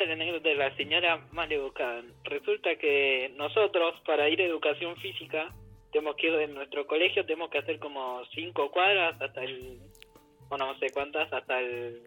Esta 0.00 0.12
es 0.12 0.18
la 0.18 0.24
anécdota 0.24 0.48
de 0.48 0.54
la 0.54 0.74
señora 0.76 1.18
mal 1.30 1.52
educada. 1.52 2.02
Resulta 2.24 2.74
que 2.76 3.34
nosotros, 3.36 4.00
para 4.06 4.30
ir 4.30 4.40
a 4.40 4.46
educación 4.46 4.96
física, 4.96 5.52
tenemos 5.92 6.16
que 6.16 6.28
ir 6.28 6.36
de 6.38 6.46
nuestro 6.46 6.86
colegio, 6.86 7.26
tenemos 7.26 7.50
que 7.50 7.58
hacer 7.58 7.78
como 7.78 8.24
cinco 8.34 8.70
cuadras 8.70 9.20
hasta 9.20 9.44
el. 9.44 9.78
Bueno, 10.48 10.72
no 10.72 10.78
sé 10.78 10.86
cuántas, 10.94 11.30
hasta 11.30 11.60
el. 11.60 12.00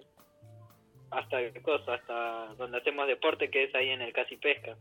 Hasta 1.12 1.40
el 1.40 1.62
cosa, 1.62 1.94
hasta 1.94 2.56
donde 2.56 2.80
hacemos 2.80 3.06
deporte, 3.06 3.52
que 3.52 3.66
es 3.66 3.76
ahí 3.76 3.90
en 3.90 4.02
el 4.02 4.12
Casi 4.12 4.38
Pesca. 4.38 4.76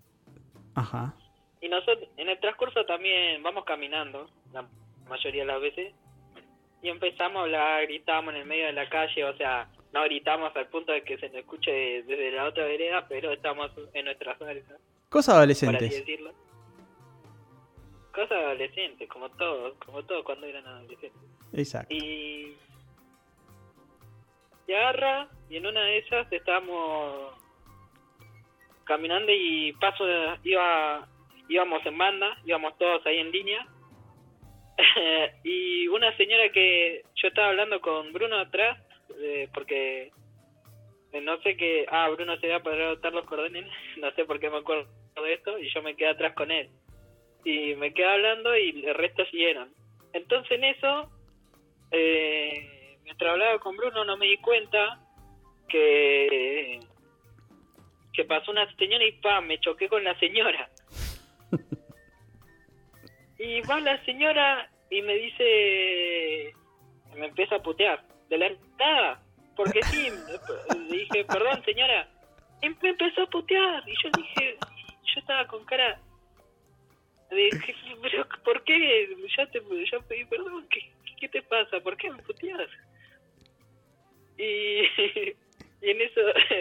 Ajá. 0.74 1.14
Y 1.60 1.68
nosotros, 1.68 2.08
en 2.16 2.30
el 2.30 2.40
transcurso 2.40 2.86
también 2.86 3.42
vamos 3.42 3.66
caminando, 3.66 4.30
la 4.54 4.66
mayoría 5.06 5.42
de 5.42 5.52
las 5.52 5.60
veces, 5.60 5.94
y 6.80 6.88
empezamos 6.88 7.40
a 7.40 7.42
hablar, 7.42 7.82
gritamos 7.82 8.32
en 8.32 8.40
el 8.40 8.46
medio 8.46 8.64
de 8.64 8.72
la 8.72 8.88
calle, 8.88 9.22
o 9.22 9.36
sea, 9.36 9.68
no 9.92 10.04
gritamos 10.04 10.54
al 10.56 10.68
punto 10.68 10.92
de 10.92 11.02
que 11.02 11.18
se 11.18 11.28
nos 11.28 11.36
escuche 11.36 11.70
desde 12.02 12.30
la 12.32 12.46
otra 12.46 12.64
vereda, 12.64 13.06
pero 13.08 13.32
estamos 13.32 13.70
en 13.92 14.04
nuestra 14.06 14.36
salsa, 14.38 14.76
Cosas 15.08 15.34
por 15.34 15.50
así 15.50 15.66
adolescentes. 15.66 15.90
decirlo. 15.90 16.32
Cosas 18.12 18.32
adolescentes, 18.32 19.08
como 19.08 19.28
todos, 19.30 19.74
como 19.84 20.02
todos 20.04 20.24
cuando 20.24 20.46
eran 20.46 20.66
adolescentes. 20.66 21.20
Exacto. 21.52 21.94
Y, 21.94 22.56
y 24.66 24.72
agarra, 24.72 25.28
y 25.50 25.56
en 25.56 25.66
una 25.66 25.82
de 25.82 25.98
esas 25.98 26.30
estábamos 26.32 27.34
caminando 28.84 29.30
y 29.32 29.72
paso, 29.74 30.04
iba, 30.44 31.06
íbamos 31.48 31.84
en 31.84 31.98
banda, 31.98 32.38
íbamos 32.44 32.76
todos 32.78 33.04
ahí 33.06 33.18
en 33.18 33.30
línea. 33.30 33.66
y 35.44 35.86
una 35.88 36.16
señora 36.16 36.50
que 36.50 37.04
yo 37.16 37.28
estaba 37.28 37.48
hablando 37.48 37.80
con 37.80 38.12
Bruno 38.12 38.38
atrás, 38.38 38.78
eh, 39.20 39.48
porque 39.52 40.10
no 41.12 41.40
sé 41.42 41.56
qué, 41.56 41.86
ah, 41.90 42.08
Bruno 42.10 42.38
se 42.38 42.46
iba 42.46 42.60
para 42.60 42.88
anotar 42.88 43.12
los 43.12 43.26
cordones, 43.26 43.66
no 43.98 44.10
sé 44.12 44.24
por 44.24 44.40
qué 44.40 44.50
me 44.50 44.58
acuerdo 44.58 44.88
de 45.22 45.34
esto, 45.34 45.58
y 45.58 45.72
yo 45.72 45.82
me 45.82 45.94
quedé 45.94 46.08
atrás 46.08 46.34
con 46.34 46.50
él. 46.50 46.70
Y 47.44 47.74
me 47.74 47.92
quedé 47.92 48.06
hablando 48.06 48.56
y 48.56 48.84
el 48.86 48.94
resto 48.94 49.24
siguieron. 49.26 49.72
Entonces 50.12 50.52
en 50.52 50.64
eso, 50.64 51.10
eh, 51.90 52.96
mientras 53.04 53.32
hablaba 53.32 53.58
con 53.58 53.76
Bruno 53.76 54.04
no 54.04 54.16
me 54.16 54.26
di 54.26 54.36
cuenta 54.38 55.00
que 55.68 56.80
que 58.12 58.24
pasó 58.24 58.50
una 58.50 58.70
señora 58.76 59.04
y 59.04 59.12
pa, 59.12 59.40
me 59.40 59.58
choqué 59.58 59.88
con 59.88 60.04
la 60.04 60.18
señora. 60.18 60.68
y 63.38 63.60
va 63.62 63.80
la 63.80 64.02
señora 64.04 64.70
y 64.90 65.02
me 65.02 65.14
dice, 65.14 66.54
me 67.16 67.26
empieza 67.26 67.56
a 67.56 67.62
putear, 67.62 68.04
de 68.32 68.38
la 68.38 68.46
entrada, 68.46 69.22
porque 69.54 69.82
sí, 69.84 70.08
le 70.88 70.96
dije, 70.96 71.24
perdón 71.26 71.62
señora, 71.66 72.08
y 72.62 72.68
me 72.70 72.88
empezó 72.88 73.22
a 73.22 73.26
putear, 73.26 73.82
y 73.86 73.92
yo 74.02 74.08
dije, 74.16 74.56
yo 75.04 75.20
estaba 75.20 75.46
con 75.46 75.62
cara 75.66 76.00
de, 77.30 77.50
pero 78.00 78.26
¿por 78.42 78.64
qué? 78.64 79.06
Ya 79.36 79.46
te 79.46 79.60
ya 79.90 79.98
pedí 80.00 80.24
perdón, 80.24 80.66
¿qué, 80.70 80.80
qué 81.20 81.28
te 81.28 81.42
pasa? 81.42 81.78
¿Por 81.80 81.96
qué 81.98 82.10
me 82.10 82.22
puteas? 82.22 82.70
Y, 84.38 84.42
y 85.82 85.90
en 85.90 86.00
eso, 86.00 86.20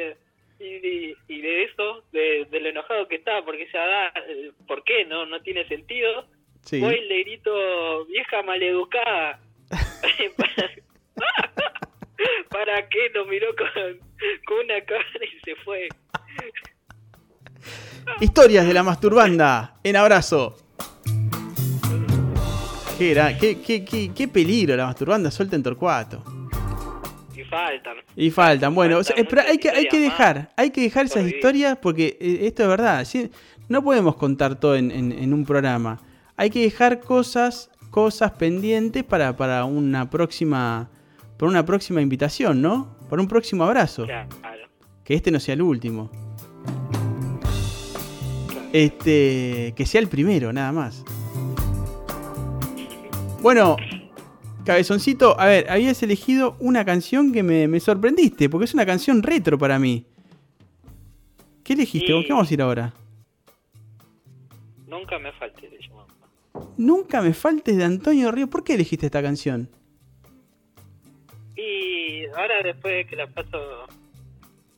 y, 0.59 1.15
y- 1.30 1.41
de 1.41 1.63
eso, 1.63 2.03
de, 2.11 2.45
de 2.51 2.59
lo 2.59 2.69
enojado 2.69 3.07
que 3.07 3.15
estaba, 3.15 3.45
porque 3.45 3.67
ya 3.72 3.86
da, 3.86 4.13
eh, 4.28 4.51
¿por 4.67 4.84
qué? 4.84 5.05
No, 5.05 5.26
no 5.26 5.41
tiene 5.41 5.65
sentido. 5.69 6.28
Sí. 6.63 6.80
Voy 6.82 6.95
y 6.95 7.07
le 7.07 7.19
grito, 7.24 8.05
vieja 8.05 8.43
maleducada. 8.43 9.39
¿Para 12.49 12.88
qué? 12.89 13.09
Nos 13.15 13.28
miró 13.28 13.47
con, 13.55 13.99
con 14.45 14.57
una 14.65 14.82
cara 14.86 15.03
y 15.22 15.39
se 15.43 15.55
fue. 15.63 15.88
Historias 18.19 18.65
de 18.65 18.74
la 18.74 18.84
masturbanda. 18.84 19.76
En 19.84 19.95
abrazo. 19.95 20.57
Qué, 22.97 23.15
gra- 23.15 23.38
qué, 23.39 23.59
qué, 23.61 23.84
qué, 23.84 24.11
qué 24.15 24.28
peligro 24.28 24.76
la 24.76 24.86
masturbanda 24.86 25.32
suelta 25.32 25.55
en 25.55 25.63
Torcuato. 25.63 26.24
Y 27.36 27.43
faltan. 27.45 27.97
Y 28.15 28.30
faltan, 28.30 28.76
bueno, 28.76 28.99
o 28.99 29.03
sea, 29.03 29.15
Faltan 29.15 29.30
pero 29.30 29.49
hay 29.49 29.57
que, 29.57 29.69
hay 29.72 29.88
que 29.88 29.99
dejar, 29.99 30.51
hay 30.55 30.69
que 30.69 30.82
dejar 30.82 31.05
esas 31.05 31.26
historias 31.26 31.78
porque 31.82 32.17
eh, 32.22 32.39
esto 32.43 32.63
es 32.63 32.69
verdad. 32.69 33.03
¿sí? 33.05 33.32
No 33.69 33.84
podemos 33.84 34.15
contar 34.17 34.59
todo 34.59 34.76
en, 34.76 34.91
en- 34.91 35.11
en 35.11 35.34
un 35.34 35.45
programa. 35.45 35.99
Hay 36.38 36.49
que 36.51 36.61
dejar 36.61 36.99
cosas, 36.99 37.72
cosas 37.89 38.32
pendientes 38.34 39.03
para, 39.03 39.36
para 39.36 39.65
una 39.65 40.09
próxima, 40.09 40.89
para 41.41 41.49
una 41.49 41.65
próxima 41.65 42.03
invitación, 42.03 42.61
¿no? 42.61 42.95
Para 43.09 43.19
un 43.19 43.27
próximo 43.27 43.63
abrazo. 43.63 44.05
Claro. 44.05 44.29
Que 45.03 45.15
este 45.15 45.31
no 45.31 45.39
sea 45.39 45.55
el 45.55 45.63
último. 45.63 46.11
Este, 48.71 49.73
que 49.75 49.87
sea 49.87 50.01
el 50.01 50.07
primero, 50.07 50.53
nada 50.53 50.71
más. 50.71 51.03
Bueno, 53.41 53.75
Cabezoncito, 54.65 55.35
a 55.39 55.47
ver, 55.47 55.67
habías 55.71 56.03
elegido 56.03 56.57
una 56.59 56.85
canción 56.85 57.33
que 57.33 57.41
me, 57.41 57.67
me 57.67 57.79
sorprendiste, 57.79 58.47
porque 58.47 58.65
es 58.65 58.75
una 58.75 58.85
canción 58.85 59.23
retro 59.23 59.57
para 59.57 59.79
mí. 59.79 60.05
¿Qué 61.63 61.73
elegiste? 61.73 62.13
¿Con 62.13 62.23
qué 62.23 62.33
vamos 62.33 62.51
a 62.51 62.53
ir 62.53 62.61
ahora? 62.61 62.93
Nunca 64.85 65.17
me 65.17 65.31
falte 65.31 65.67
de. 65.71 65.79
Nunca 66.77 67.19
me 67.19 67.33
faltes 67.33 67.75
de 67.75 67.83
Antonio 67.83 68.31
Río. 68.31 68.47
¿Por 68.47 68.63
qué 68.63 68.75
elegiste 68.75 69.07
esta 69.07 69.23
canción? 69.23 69.80
Y 71.62 72.26
ahora 72.36 72.55
después 72.64 72.93
de 72.95 73.05
que 73.05 73.16
la 73.16 73.28
paso 73.28 73.86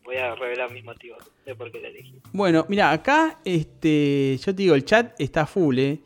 voy 0.04 0.18
a 0.18 0.36
revelar 0.36 0.72
mis 0.72 0.84
motivos 0.84 1.24
de 1.46 1.56
por 1.56 1.72
qué 1.72 1.80
la 1.80 1.88
elegí. 1.88 2.16
Bueno, 2.34 2.66
mira, 2.68 2.92
acá, 2.92 3.40
este, 3.46 4.38
yo 4.38 4.54
te 4.54 4.62
digo, 4.64 4.76
el 4.76 4.84
chat 4.84 5.14
está 5.20 5.46
full, 5.46 5.80
¿eh? 5.80 6.00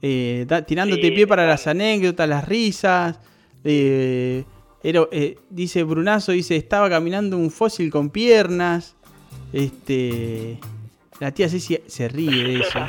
Eh, 0.00 0.44
da- 0.48 0.62
tirándote 0.62 1.02
Sí, 1.02 1.10
pie 1.12 1.26
para 1.28 1.42
claro. 1.42 1.52
las 1.52 1.66
anécdotas, 1.68 2.28
las 2.28 2.48
risas. 2.48 3.20
eh, 3.64 4.42
eh, 4.82 5.38
dice 5.48 5.84
Brunazo, 5.84 6.32
dice, 6.32 6.56
estaba 6.56 6.90
caminando 6.90 7.36
un 7.36 7.50
fósil 7.52 7.88
con 7.90 8.10
piernas. 8.10 8.96
Este, 9.52 10.58
la 11.20 11.30
tía 11.30 11.48
Ceci 11.48 11.78
se 11.86 12.08
ríe 12.08 12.44
de 12.44 12.60
eso. 12.60 12.78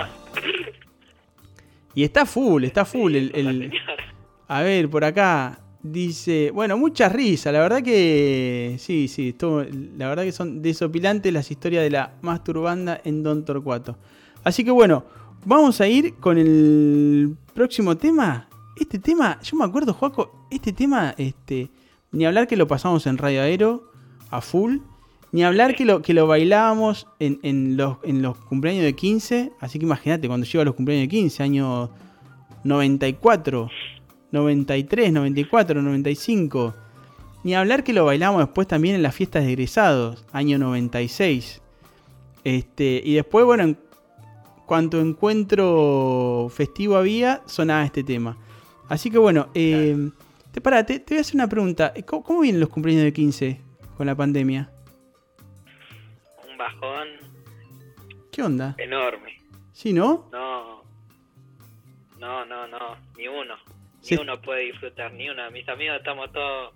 Y 1.96 2.04
está 2.04 2.26
full, 2.26 2.64
está 2.64 2.86
full. 2.86 3.16
el- 3.16 3.72
a 4.48 4.62
ver, 4.64 4.90
por 4.90 5.06
acá 5.06 5.60
dice, 5.84 6.50
bueno, 6.52 6.78
mucha 6.78 7.10
risa, 7.10 7.52
la 7.52 7.60
verdad 7.60 7.84
que 7.84 8.78
sí, 8.80 9.10
sí, 9.10 9.36
la 9.98 10.08
verdad 10.08 10.24
que 10.24 10.32
son 10.32 10.62
desopilantes 10.62 11.32
las 11.32 11.52
historias 11.52 11.84
de 11.84 11.90
la 11.90 12.14
masturbanda 12.22 13.00
en 13.04 13.22
Don 13.22 13.44
Torcuato. 13.44 13.98
Así 14.44 14.64
que 14.64 14.72
bueno, 14.72 15.04
vamos 15.46 15.82
a 15.82 15.88
ir 15.88 16.16
con 16.16 16.38
el 16.38 17.36
próximo 17.54 17.98
tema. 17.98 18.48
Este 18.80 18.98
tema, 18.98 19.40
yo 19.44 19.58
me 19.58 19.66
acuerdo, 19.66 19.94
Joaco, 19.94 20.48
este 20.50 20.72
tema, 20.74 21.14
este, 21.18 21.70
ni 22.12 22.26
hablar 22.26 22.48
que 22.48 22.56
lo 22.56 22.68
pasamos 22.68 23.06
en 23.06 23.18
Radio 23.18 23.42
Aero 23.42 23.92
a 24.32 24.42
full, 24.42 24.78
ni 25.32 25.44
hablar 25.44 25.76
que 25.76 25.84
lo, 25.84 26.02
que 26.02 26.14
lo 26.14 26.28
bailábamos 26.28 27.08
en, 27.20 27.40
en 27.44 27.76
los, 27.76 27.98
en 28.04 28.22
los 28.22 28.38
cumpleaños 28.38 28.84
de 28.84 28.94
15, 28.94 29.52
así 29.60 29.80
que 29.80 29.86
imagínate 29.86 30.28
cuando 30.28 30.46
llego 30.46 30.62
a 30.62 30.66
los 30.66 30.76
cumpleaños 30.76 31.04
de 31.04 31.10
15, 31.10 31.44
año 31.44 31.90
94, 32.64 33.70
93, 34.34 35.14
94, 35.14 35.82
95. 35.82 36.76
Ni 37.44 37.54
hablar 37.54 37.84
que 37.84 37.94
lo 37.94 38.06
bailamos 38.06 38.42
después 38.42 38.68
también 38.68 38.96
en 38.96 39.04
las 39.04 39.14
fiestas 39.16 39.44
de 39.44 39.52
egresados, 39.52 40.26
año 40.34 40.58
96. 40.58 41.62
Este, 42.44 43.02
y 43.06 43.14
después, 43.14 43.46
bueno, 43.46 43.64
en 43.64 43.78
cuanto 44.66 45.00
encuentro 45.00 46.50
festivo 46.52 46.98
había, 46.98 47.44
sonaba 47.46 47.86
este 47.86 48.04
tema. 48.04 48.36
Así 48.90 49.12
que 49.12 49.20
bueno, 49.20 49.50
eh, 49.54 50.10
te, 50.52 50.62
pará, 50.62 50.84
te, 50.84 51.00
te 51.00 51.14
voy 51.14 51.20
a 51.20 51.22
hacer 51.22 51.36
una 51.36 51.48
pregunta. 51.48 51.94
¿Cómo, 52.08 52.24
cómo 52.24 52.40
vienen 52.42 52.60
los 52.60 52.70
cumpleaños 52.70 53.04
de 53.04 53.14
15 53.14 53.62
con 53.96 54.08
la 54.08 54.16
pandemia? 54.16 54.72
Un 56.50 56.58
bajón 56.58 57.08
¿Qué 58.32 58.42
onda? 58.42 58.74
enorme. 58.80 59.38
¿Sí, 59.74 59.94
no? 59.94 60.28
No, 60.32 60.84
no, 62.20 62.46
no, 62.46 62.68
no, 62.68 62.98
ni 63.16 63.28
uno. 63.28 63.56
Sí. 64.04 64.16
Ni 64.16 64.22
uno 64.22 64.40
puede 64.42 64.66
disfrutar, 64.66 65.12
ni 65.14 65.30
uno. 65.30 65.50
Mis 65.52 65.68
amigos 65.70 65.98
estamos 65.98 66.32
todos, 66.32 66.74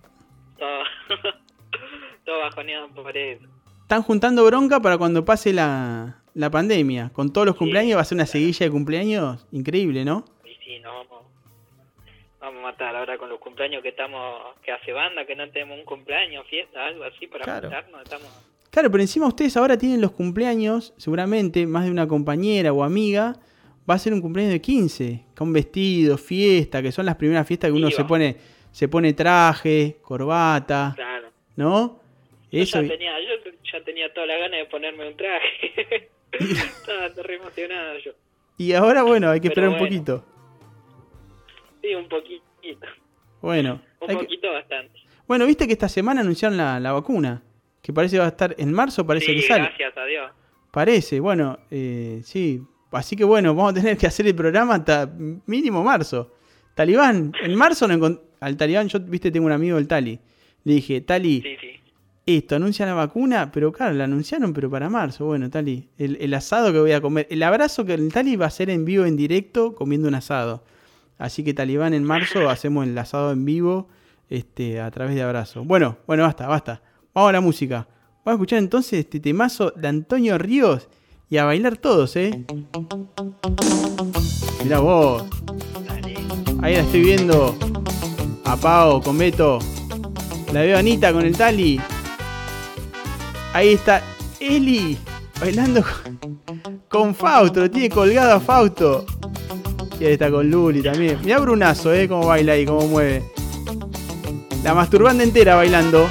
todos, 0.58 0.86
todos 2.24 2.42
bajoneados 2.42 2.90
por 2.92 3.16
eso. 3.16 3.44
Están 3.82 4.02
juntando 4.02 4.44
bronca 4.44 4.80
para 4.80 4.98
cuando 4.98 5.24
pase 5.24 5.52
la, 5.52 6.22
la 6.34 6.50
pandemia. 6.50 7.10
Con 7.12 7.32
todos 7.32 7.46
los 7.46 7.56
cumpleaños 7.56 7.96
va 7.98 8.02
a 8.02 8.04
ser 8.04 8.16
una 8.16 8.26
seguilla 8.26 8.66
de 8.66 8.70
cumpleaños 8.72 9.46
increíble, 9.52 10.04
¿no? 10.04 10.24
Y 10.44 10.54
sí, 10.64 10.78
nos 10.80 10.94
vamos, 11.08 11.26
vamos 12.40 12.60
a 12.60 12.62
matar 12.62 12.96
ahora 12.96 13.16
con 13.18 13.28
los 13.28 13.38
cumpleaños 13.40 13.82
que 13.82 13.90
estamos, 13.90 14.42
que 14.62 14.72
hace 14.72 14.92
banda, 14.92 15.24
que 15.26 15.36
no 15.36 15.48
tenemos 15.50 15.78
un 15.78 15.84
cumpleaños, 15.84 16.46
fiesta, 16.48 16.86
algo 16.86 17.04
así 17.04 17.26
para 17.26 17.44
Claro. 17.44 17.68
juntarnos. 17.68 18.02
Estamos, 18.02 18.44
Claro, 18.70 18.90
pero 18.90 19.02
encima 19.02 19.26
ustedes 19.26 19.56
ahora 19.56 19.76
tienen 19.78 20.00
los 20.00 20.12
cumpleaños, 20.12 20.92
seguramente 20.98 21.66
más 21.66 21.84
de 21.86 21.90
una 21.90 22.06
compañera 22.06 22.72
o 22.72 22.84
amiga 22.84 23.36
va 23.88 23.94
a 23.94 23.98
ser 23.98 24.12
un 24.12 24.20
cumpleaños 24.20 24.52
de 24.52 24.60
15, 24.60 25.24
con 25.36 25.52
vestido, 25.52 26.18
fiesta, 26.18 26.82
que 26.82 26.92
son 26.92 27.06
las 27.06 27.16
primeras 27.16 27.46
fiestas 27.46 27.70
que 27.70 27.76
uno 27.76 27.88
Iba. 27.88 27.96
se 27.96 28.04
pone 28.04 28.36
se 28.70 28.86
pone 28.88 29.12
traje, 29.14 29.96
corbata, 30.02 30.92
claro. 30.94 31.28
¿no? 31.56 32.00
Yo 32.52 32.62
Eso 32.62 32.80
ya 32.82 32.88
tenía, 32.88 33.12
yo 33.20 33.50
ya 33.72 33.84
tenía 33.84 34.12
toda 34.14 34.26
la 34.26 34.36
gana 34.36 34.56
de 34.58 34.64
ponerme 34.66 35.08
un 35.08 35.16
traje. 35.16 36.10
Estaba 36.32 37.08
re 37.24 37.34
emocionado 37.36 37.98
yo. 38.04 38.12
y 38.58 38.72
ahora 38.74 39.02
bueno, 39.02 39.30
hay 39.30 39.40
que 39.40 39.50
Pero 39.50 39.68
esperar 39.68 39.80
un 39.82 39.86
poquito. 39.88 40.24
Sí, 41.82 41.94
un 41.94 42.08
poquito. 42.08 42.86
Bueno, 43.40 43.80
Un 44.00 44.08
que- 44.08 44.14
poquito 44.16 44.52
bastante. 44.52 44.92
bueno, 45.26 45.46
viste 45.46 45.66
que 45.66 45.72
esta 45.72 45.88
semana 45.88 46.20
anunciaron 46.20 46.56
la, 46.56 46.78
la 46.80 46.92
vacuna, 46.92 47.42
que 47.82 47.92
parece 47.92 48.16
que 48.16 48.20
va 48.20 48.26
a 48.26 48.28
estar 48.28 48.54
en 48.58 48.72
marzo, 48.72 49.06
parece 49.06 49.26
sí, 49.26 49.36
que 49.36 49.42
sale. 49.42 49.64
gracias 49.64 49.96
a 49.96 50.04
Dios. 50.04 50.30
Parece, 50.70 51.20
bueno, 51.20 51.58
eh, 51.70 52.20
sí. 52.24 52.60
Así 52.92 53.16
que 53.16 53.24
bueno, 53.24 53.54
vamos 53.54 53.72
a 53.72 53.74
tener 53.74 53.96
que 53.96 54.06
hacer 54.06 54.26
el 54.26 54.34
programa 54.34 54.76
hasta 54.76 55.10
mínimo 55.46 55.82
marzo. 55.84 56.32
Talibán, 56.74 57.32
en 57.42 57.54
marzo 57.54 57.86
no 57.88 57.94
encont- 57.94 58.20
al 58.40 58.56
Talibán, 58.56 58.88
yo, 58.88 59.00
viste, 59.00 59.30
tengo 59.30 59.46
un 59.46 59.52
amigo 59.52 59.76
del 59.76 59.88
Tali. 59.88 60.18
Le 60.64 60.74
dije, 60.74 61.00
Tali, 61.00 61.40
Sí, 61.42 61.56
sí. 61.60 61.80
esto, 62.24 62.56
anuncian 62.56 62.88
la 62.88 62.94
vacuna, 62.94 63.50
pero 63.52 63.72
claro, 63.72 63.94
la 63.94 64.04
anunciaron, 64.04 64.52
pero 64.52 64.70
para 64.70 64.88
marzo. 64.88 65.26
Bueno, 65.26 65.50
Tali, 65.50 65.88
el, 65.98 66.16
el 66.20 66.32
asado 66.34 66.72
que 66.72 66.78
voy 66.78 66.92
a 66.92 67.00
comer, 67.00 67.26
el 67.30 67.42
abrazo 67.42 67.84
que 67.84 67.94
el 67.94 68.12
Tali 68.12 68.36
va 68.36 68.44
a 68.46 68.48
hacer 68.48 68.70
en 68.70 68.84
vivo, 68.84 69.04
en 69.04 69.16
directo, 69.16 69.74
comiendo 69.74 70.08
un 70.08 70.14
asado. 70.14 70.62
Así 71.18 71.42
que 71.42 71.52
Talibán 71.52 71.94
en 71.94 72.04
marzo 72.04 72.48
hacemos 72.48 72.86
el 72.86 72.96
asado 72.96 73.32
en 73.32 73.44
vivo 73.44 73.88
este, 74.30 74.80
a 74.80 74.90
través 74.90 75.14
de 75.16 75.22
abrazo. 75.22 75.64
Bueno, 75.64 75.98
bueno, 76.06 76.22
basta, 76.22 76.46
basta. 76.46 76.80
Vamos 77.12 77.30
a 77.30 77.32
la 77.32 77.40
música. 77.40 77.88
Vamos 78.24 78.26
a 78.26 78.32
escuchar 78.34 78.58
entonces 78.60 79.00
este 79.00 79.18
temazo 79.20 79.72
de 79.74 79.88
Antonio 79.88 80.38
Ríos 80.38 80.88
y 81.30 81.36
a 81.36 81.44
bailar 81.44 81.76
todos, 81.76 82.16
¿eh? 82.16 82.44
Mirá 84.62 84.80
vos. 84.80 85.24
Ahí 86.62 86.74
la 86.74 86.80
estoy 86.80 87.02
viendo. 87.02 87.56
A 88.44 88.56
Pau 88.56 89.02
con 89.02 89.18
Beto. 89.18 89.58
La 90.52 90.62
veo 90.62 90.78
Anita 90.78 91.12
con 91.12 91.24
el 91.24 91.36
Tali. 91.36 91.80
Ahí 93.52 93.74
está 93.74 94.02
Eli 94.40 94.96
bailando 95.38 95.84
con, 96.88 97.14
Fausto. 97.14 97.70
Tiene 97.70 97.90
colgado 97.90 98.34
a 98.34 98.40
Fausto. 98.40 99.04
Y 100.00 100.06
ahí 100.06 100.12
está 100.12 100.30
con 100.30 100.50
Luli 100.50 100.82
también. 100.82 101.18
Mirá 101.22 101.40
Brunazo, 101.40 101.92
eh, 101.92 102.08
cómo 102.08 102.26
baila 102.26 102.52
ahí, 102.52 102.64
cómo 102.64 102.86
mueve. 102.86 103.22
La 104.64 104.74
masturbanda 104.74 105.24
entera 105.24 105.56
bailando. 105.56 106.08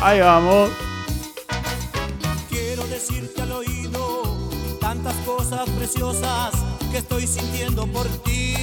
Ahí 0.00 0.20
vamos. 0.20 0.70
Que 6.92 6.98
estoy 6.98 7.26
sintiendo 7.26 7.86
por 7.86 8.06
ti. 8.22 8.54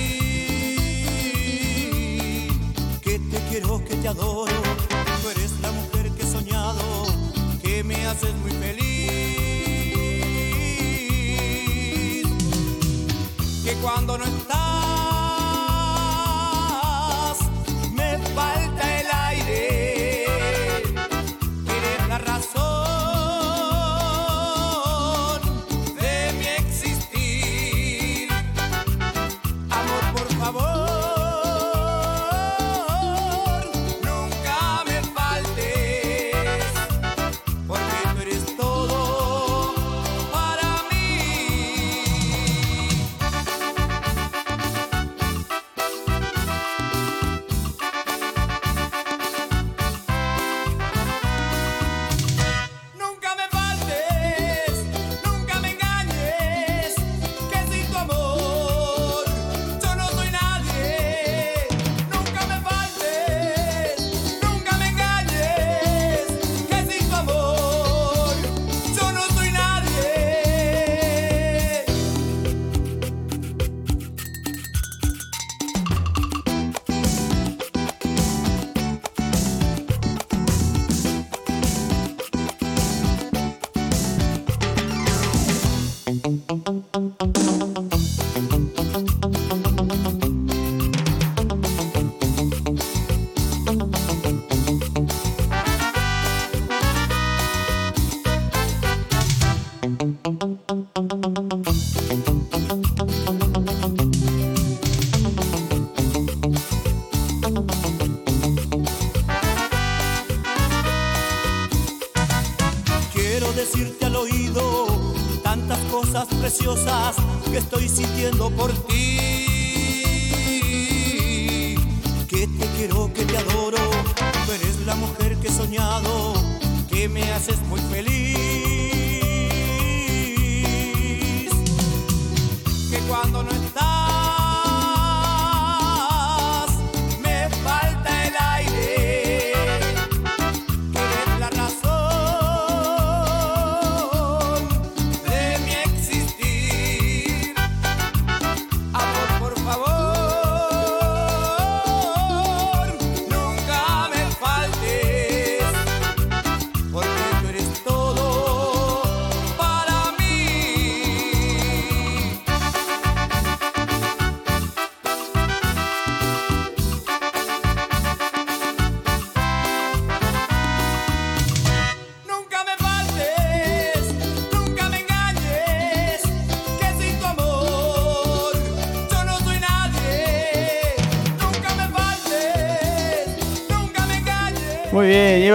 Que 3.02 3.20
te 3.20 3.40
quiero, 3.50 3.84
que 3.84 3.96
te 3.96 4.08
adoro. 4.08 4.52
Tú 5.22 5.30
eres 5.30 5.52
la 5.62 5.72
mujer 5.72 6.12
que 6.12 6.24
he 6.24 6.32
soñado, 6.32 7.06
que 7.62 7.84
me 7.84 8.06
haces 8.06 8.34
muy 8.36 8.52
feliz. 8.52 8.86
Que 13.64 13.74
cuando 13.82 14.18
no 14.18 14.24
estás, 14.24 14.77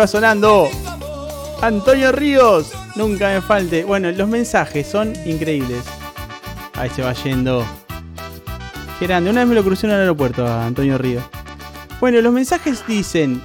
Iba 0.02 0.08
sonando. 0.08 0.68
Antonio 1.60 2.10
Ríos, 2.10 2.72
nunca 2.96 3.28
me 3.28 3.40
falte. 3.40 3.84
Bueno, 3.84 4.10
los 4.10 4.26
mensajes 4.26 4.84
son 4.84 5.12
increíbles. 5.24 5.84
Ahí 6.74 6.90
se 6.90 7.02
va 7.02 7.12
yendo. 7.12 7.64
Qué 8.98 9.06
grande, 9.06 9.30
una 9.30 9.42
vez 9.42 9.48
me 9.48 9.54
lo 9.54 9.62
crucé 9.62 9.86
en 9.86 9.92
el 9.92 10.00
aeropuerto 10.00 10.44
a 10.44 10.66
Antonio 10.66 10.98
Ríos. 10.98 11.22
Bueno, 12.00 12.20
los 12.20 12.32
mensajes 12.32 12.84
dicen. 12.84 13.40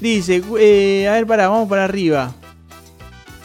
Dice, 0.00 0.42
eh, 0.58 1.06
a 1.08 1.12
ver, 1.12 1.24
para, 1.28 1.48
vamos 1.48 1.68
para 1.68 1.84
arriba. 1.84 2.34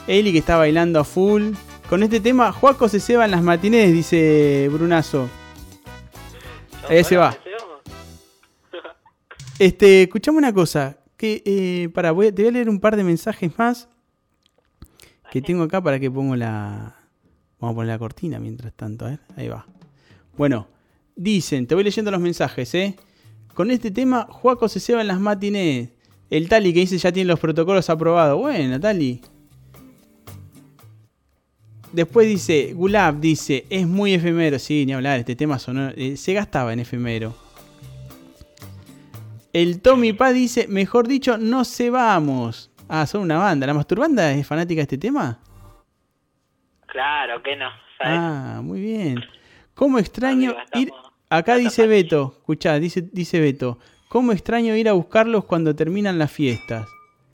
Eli 0.08 0.32
que 0.32 0.40
está 0.40 0.58
bailando 0.58 1.00
a 1.00 1.04
full. 1.04 1.52
Con 1.88 2.02
este 2.02 2.20
tema, 2.20 2.52
Juaco 2.52 2.90
se 2.90 3.00
ceba 3.00 3.26
en 3.26 3.30
las 3.30 3.44
matinés, 3.44 3.94
dice 3.94 4.68
Brunazo. 4.72 5.30
Ahí 6.90 7.04
se 7.04 7.18
va. 7.18 7.38
Este, 9.60 10.02
escuchame 10.02 10.40
una 10.40 10.52
cosa. 10.52 10.98
Que, 11.24 11.42
eh, 11.46 11.88
para, 11.94 12.12
voy 12.12 12.34
te 12.34 12.42
voy 12.42 12.50
a 12.50 12.52
leer 12.52 12.68
un 12.68 12.82
par 12.82 12.98
de 12.98 13.04
mensajes 13.06 13.50
más 13.58 13.88
que 15.32 15.42
tengo 15.42 15.64
acá 15.64 15.82
para 15.82 15.98
que 15.98 16.12
pongo 16.12 16.36
la. 16.36 16.98
Vamos 17.62 17.74
a 17.74 17.76
poner 17.76 17.88
la 17.94 17.98
cortina 17.98 18.40
mientras 18.40 18.74
tanto, 18.74 19.06
a 19.06 19.12
ver. 19.12 19.20
Ahí 19.38 19.48
va. 19.48 19.66
Bueno, 20.38 20.68
dicen, 21.16 21.66
te 21.66 21.76
voy 21.76 21.86
leyendo 21.86 22.12
los 22.12 22.20
mensajes, 22.20 22.76
¿eh? 22.76 22.98
Con 23.54 23.72
este 23.72 23.90
tema, 23.90 24.28
Juaco 24.30 24.68
se 24.68 24.82
ceba 24.82 25.00
en 25.00 25.08
las 25.08 25.22
matinés. 25.22 25.92
El 26.30 26.50
Tali 26.50 26.74
que 26.74 26.82
dice 26.82 26.98
ya 26.98 27.14
tiene 27.14 27.30
los 27.30 27.40
protocolos 27.40 27.90
aprobados. 27.90 28.38
Bueno, 28.38 28.78
Tali. 28.78 29.22
Después 31.94 32.28
dice, 32.28 32.74
Gulab 32.74 33.22
dice, 33.22 33.66
es 33.70 33.88
muy 33.88 34.14
efemero. 34.14 34.60
Sí, 34.60 34.86
ni 34.86 34.92
hablar, 34.92 35.22
este 35.22 35.38
tema 35.38 35.58
sonó, 35.58 35.90
eh, 35.96 36.18
se 36.18 36.34
gastaba 36.34 36.74
en 36.74 36.82
efemero. 36.82 37.43
El 39.54 39.82
Tommy 39.82 40.14
Pa 40.14 40.34
dice, 40.34 40.68
mejor 40.68 41.08
dicho, 41.08 41.38
no 41.38 41.64
se 41.64 41.90
vamos. 41.90 42.72
Ah, 42.90 43.06
son 43.06 43.22
una 43.22 43.38
banda. 43.38 43.68
¿La 43.68 43.74
masturbanda 43.74 44.32
es 44.34 44.46
fanática 44.48 44.80
de 44.80 44.84
este 44.84 44.98
tema? 44.98 45.40
Claro 46.88 47.42
que 47.42 47.56
no, 47.56 47.70
¿sabes? 48.00 48.20
Ah, 48.20 48.62
muy 48.64 48.80
bien. 48.82 49.24
¿Cómo 49.74 50.00
extraño 50.00 50.52
Amigo, 50.52 50.64
estamos- 50.64 50.86
ir... 50.88 50.94
Acá 51.30 51.56
dice. 51.56 51.88
Beto, 51.88 52.36
escuchá, 52.38 52.78
dice, 52.80 53.02
dice 53.12 53.40
Beto, 53.40 53.80
¿cómo 54.08 54.32
extraño 54.34 54.76
ir 54.76 54.88
a 54.88 54.94
buscarlos 54.94 55.46
cuando 55.46 55.76
terminan 55.76 56.20
las 56.20 56.32
fiestas? 56.32 56.88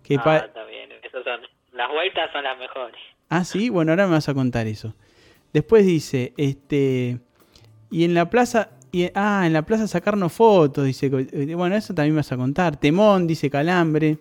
Que 0.04 0.16
ah, 0.16 0.24
pa- 0.24 0.38
está 0.38 0.64
bien, 0.66 0.90
esos 1.04 1.22
son, 1.26 1.42
las 1.74 1.90
vueltas 1.92 2.32
son 2.32 2.44
las 2.46 2.58
mejores. 2.58 2.96
Ah, 3.30 3.44
sí, 3.44 3.68
bueno, 3.70 3.92
ahora 3.92 4.06
me 4.08 4.14
vas 4.14 4.30
a 4.30 4.34
contar 4.34 4.68
eso. 4.68 4.96
Después 5.52 5.86
dice, 5.86 6.34
este, 6.38 7.20
y 7.92 8.06
en 8.06 8.14
la 8.14 8.30
plaza, 8.30 8.70
y, 8.92 9.10
ah, 9.16 9.44
en 9.46 9.54
la 9.54 9.62
plaza 9.62 9.88
sacarnos 9.88 10.32
fotos, 10.34 10.86
dice, 10.86 11.08
eh, 11.32 11.56
bueno, 11.56 11.76
eso 11.76 11.94
también 11.94 12.16
vas 12.16 12.32
a 12.32 12.38
contar. 12.38 12.78
Temón, 12.78 13.28
dice 13.28 13.50
Calambre. 13.50 14.18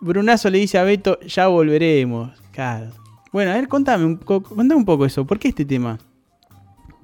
Brunazo 0.00 0.48
le 0.50 0.58
dice 0.58 0.78
a 0.78 0.84
Beto, 0.84 1.20
ya 1.20 1.46
volveremos. 1.48 2.30
Claro. 2.52 2.90
Bueno, 3.32 3.52
a 3.52 3.54
ver, 3.54 3.68
contame, 3.68 4.04
un 4.04 4.16
co- 4.16 4.42
contame 4.42 4.74
un 4.74 4.84
poco 4.84 5.04
eso. 5.06 5.26
¿Por 5.26 5.38
qué 5.38 5.48
este 5.48 5.64
tema? 5.64 5.98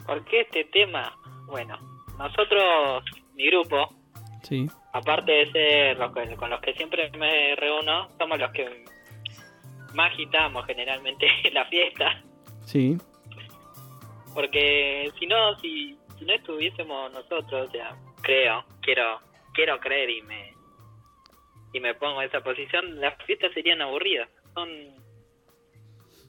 ¿Por 0.06 0.24
qué 0.24 0.40
este 0.42 0.64
tema? 0.72 1.12
Bueno, 1.46 1.76
nosotros, 2.18 3.04
mi 3.36 3.46
grupo, 3.48 3.94
Sí. 4.42 4.68
aparte 4.92 5.30
de 5.32 5.52
ser 5.52 5.98
los 5.98 6.12
que- 6.12 6.36
con 6.36 6.50
los 6.50 6.60
que 6.60 6.72
siempre 6.74 7.10
me 7.18 7.54
reúno, 7.56 8.08
somos 8.18 8.38
los 8.38 8.50
que 8.52 8.84
más 9.94 10.12
agitamos 10.12 10.64
generalmente 10.66 11.26
en 11.44 11.54
la 11.54 11.64
fiesta. 11.66 12.22
Sí. 12.64 12.98
Porque 14.36 15.10
si 15.18 15.26
no, 15.26 15.58
si, 15.60 15.98
si 16.18 16.24
no 16.26 16.34
estuviésemos 16.34 17.10
nosotros, 17.12 17.68
o 17.68 17.72
sea, 17.72 17.96
creo, 18.22 18.64
quiero, 18.82 19.18
quiero 19.54 19.80
creer 19.80 20.10
y 20.10 20.22
me 20.22 20.52
y 21.72 21.80
me 21.80 21.94
pongo 21.94 22.22
en 22.22 22.28
esa 22.28 22.40
posición, 22.42 23.00
las 23.00 23.16
fiestas 23.24 23.52
serían 23.52 23.80
aburridas. 23.82 24.28
Son, 24.54 24.68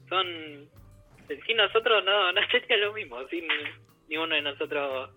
son, 0.08 0.26
sin 1.46 1.56
nosotros 1.56 2.04
no, 2.04 2.32
no 2.32 2.40
sería 2.50 2.76
lo 2.78 2.92
mismo, 2.92 3.18
sin 3.28 3.44
ninguno 4.08 4.34
de 4.34 4.42
nosotros 4.42 5.10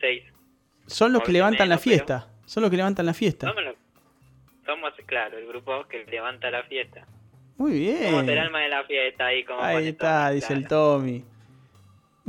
seis. 0.00 0.24
Son 0.86 1.12
los 1.12 1.22
que 1.22 1.32
levantan 1.32 1.68
la 1.68 1.78
fiesta. 1.78 2.28
Son 2.46 2.62
los 2.62 2.70
que 2.70 2.78
levantan 2.78 3.04
la 3.06 3.14
fiesta. 3.14 3.46
Somos, 3.48 3.62
los- 3.64 3.76
somos, 4.64 4.92
claro, 5.06 5.36
el 5.38 5.46
grupo 5.46 5.86
que 5.86 6.04
levanta 6.06 6.50
la 6.50 6.62
fiesta. 6.64 7.06
Muy 7.58 7.92
Somos 7.94 8.20
el 8.20 8.26
bien. 8.26 8.38
alma 8.38 8.60
de 8.60 8.68
la 8.68 8.84
fiesta 8.84 9.26
ahí 9.26 9.44
como 9.44 9.60
Ahí 9.62 9.88
está, 9.88 10.30
dice 10.30 10.52
el. 10.54 10.66
Tommy. 10.66 11.24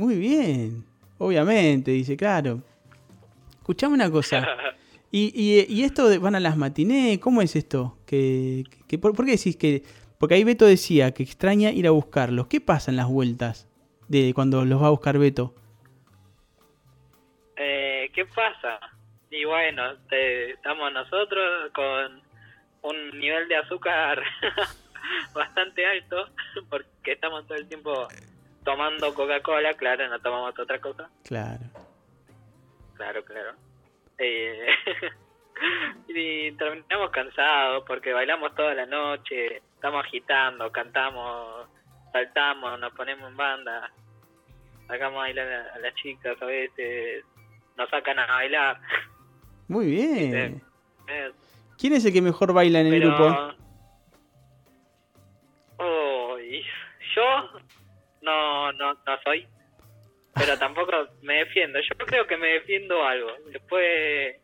Muy 0.00 0.14
bien. 0.16 0.82
Obviamente, 1.18 1.90
dice, 1.90 2.16
claro. 2.16 2.62
Escuchame 3.58 3.94
una 3.94 4.10
cosa. 4.10 4.48
¿Y, 5.12 5.30
y, 5.34 5.66
y 5.68 5.82
esto 5.84 6.08
de 6.08 6.16
van 6.18 6.34
a 6.36 6.40
las 6.40 6.56
matinés? 6.56 7.18
¿Cómo 7.18 7.42
es 7.42 7.54
esto? 7.54 7.98
que 8.06 8.64
que- 8.88 8.96
por, 8.98 9.14
por 9.14 9.26
qué 9.26 9.32
decís 9.32 9.56
que.? 9.56 9.82
Porque 10.18 10.36
ahí 10.36 10.44
Beto 10.44 10.64
decía 10.64 11.12
que 11.12 11.22
extraña 11.22 11.70
ir 11.70 11.86
a 11.86 11.90
buscarlos. 11.90 12.46
¿Qué 12.46 12.60
pasa 12.62 12.90
en 12.90 12.96
las 12.96 13.08
vueltas 13.08 13.68
de 14.08 14.32
cuando 14.34 14.64
los 14.64 14.80
va 14.82 14.86
a 14.86 14.90
buscar 14.90 15.18
Beto? 15.18 15.54
Eh, 17.56 18.10
¿Qué 18.14 18.24
pasa? 18.24 18.78
Y 19.30 19.44
bueno, 19.44 19.96
te- 20.08 20.52
estamos 20.52 20.90
nosotros 20.92 21.70
con 21.74 22.22
un 22.82 23.18
nivel 23.18 23.48
de 23.48 23.56
azúcar 23.56 24.22
bastante 25.34 25.84
alto, 25.86 26.26
porque 26.70 27.12
estamos 27.12 27.46
todo 27.46 27.58
el 27.58 27.66
tiempo 27.68 28.08
tomando 28.64 29.14
Coca-Cola, 29.14 29.74
claro, 29.74 30.08
no 30.08 30.18
tomamos 30.20 30.58
otra 30.58 30.80
cosa. 30.80 31.08
Claro. 31.24 31.64
Claro, 32.94 33.24
claro. 33.24 33.52
Eh, 34.18 34.66
y 36.08 36.52
terminamos 36.52 37.10
cansados 37.10 37.84
porque 37.86 38.12
bailamos 38.12 38.54
toda 38.54 38.74
la 38.74 38.86
noche, 38.86 39.62
estamos 39.74 40.04
agitando, 40.04 40.70
cantamos, 40.70 41.68
saltamos, 42.12 42.78
nos 42.78 42.92
ponemos 42.92 43.30
en 43.30 43.36
banda, 43.36 43.90
sacamos 44.86 45.16
a 45.16 45.22
bailar 45.22 45.48
a, 45.52 45.74
a 45.74 45.78
las 45.78 45.94
chicas 45.94 46.36
a 46.40 46.44
veces, 46.44 47.24
nos 47.76 47.88
sacan 47.88 48.18
a 48.18 48.26
bailar. 48.26 48.80
Muy 49.68 49.86
bien. 49.86 50.62
¿Quién 51.78 51.92
es 51.94 52.04
el 52.04 52.12
que 52.12 52.20
mejor 52.20 52.52
baila 52.52 52.80
en 52.80 52.86
el 52.88 53.00
pero... 53.00 53.16
grupo? 53.16 53.54
Uy, 55.78 56.62
yo 57.14 57.50
no, 58.22 58.72
no, 58.72 58.94
no 58.94 59.22
soy, 59.24 59.46
pero 60.34 60.58
tampoco 60.58 60.92
me 61.22 61.38
defiendo. 61.38 61.78
Yo 61.80 62.06
creo 62.06 62.26
que 62.26 62.36
me 62.36 62.48
defiendo 62.48 63.02
algo. 63.04 63.32
Después 63.52 64.36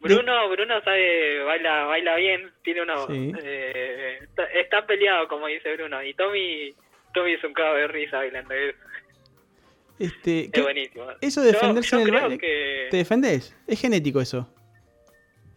Bruno, 0.00 0.48
Bruno 0.48 0.80
sabe, 0.82 1.42
baila, 1.44 1.84
baila 1.84 2.16
bien, 2.16 2.50
tiene 2.62 2.82
uno, 2.82 3.06
Sí. 3.06 3.32
eh, 3.42 4.18
está, 4.22 4.44
está 4.46 4.86
peleado 4.86 5.28
como 5.28 5.46
dice 5.46 5.74
Bruno. 5.76 6.02
Y 6.02 6.14
Tommy, 6.14 6.74
Tommy 7.12 7.32
es 7.34 7.44
un 7.44 7.52
cago 7.52 7.74
de 7.74 7.86
risa 7.88 8.16
bailando. 8.16 8.54
Este, 9.98 10.44
Es 10.46 10.50
¿qué- 10.52 10.62
buenísimo. 10.62 11.06
eso 11.20 11.42
de 11.42 11.48
Yo- 11.52 11.58
defenderse 11.58 11.90
yo 11.90 11.96
en 11.98 12.02
el 12.04 12.08
creo 12.08 12.20
baile. 12.22 12.38
que- 12.38 12.88
¿Te 12.90 12.96
defendés? 12.96 13.54
Es 13.66 13.78
genético 13.80 14.22
eso. 14.22 14.48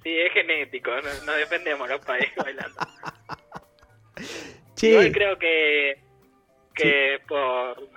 Sí, 0.04 0.20
es 0.20 0.34
genético, 0.34 0.92
no- 0.92 1.26
nos 1.26 1.38
defendemos 1.38 1.88
los 1.90 2.06
países 2.06 2.36
bailando. 2.36 2.76
Che, 4.76 4.90
Igual 4.90 5.12
creo 5.14 5.40
que 5.40 6.03
que 6.76 7.20
por 7.28 7.88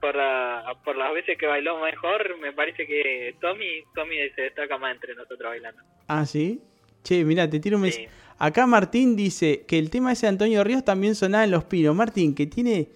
por 0.00 0.16
la, 0.16 0.64
por 0.82 0.96
las 0.96 1.12
veces 1.12 1.36
que 1.38 1.46
bailó 1.46 1.78
mejor, 1.80 2.38
me 2.40 2.52
parece 2.52 2.86
que 2.86 3.34
Tommy 3.40 3.84
Tommy 3.94 4.16
se 4.34 4.42
destaca 4.42 4.78
más 4.78 4.94
entre 4.94 5.14
nosotros 5.14 5.50
bailando. 5.50 5.82
ah, 6.08 6.24
sí. 6.24 6.60
Che, 7.02 7.24
mirá, 7.24 7.48
te 7.48 7.60
tiro 7.60 7.76
un 7.78 7.84
Sí. 7.90 7.98
mensaje. 8.00 8.08
Acá 8.38 8.66
Martín 8.66 9.16
dice 9.16 9.64
que 9.68 9.78
el 9.78 9.90
tema 9.90 10.12
ese 10.12 10.24
de 10.26 10.30
Antonio 10.30 10.64
Ríos 10.64 10.84
también 10.84 11.14
sonaba 11.14 11.44
en 11.44 11.50
Los 11.50 11.64
Pinos. 11.64 11.94
Martín, 11.94 12.34
que 12.34 12.46
tiene 12.46 12.88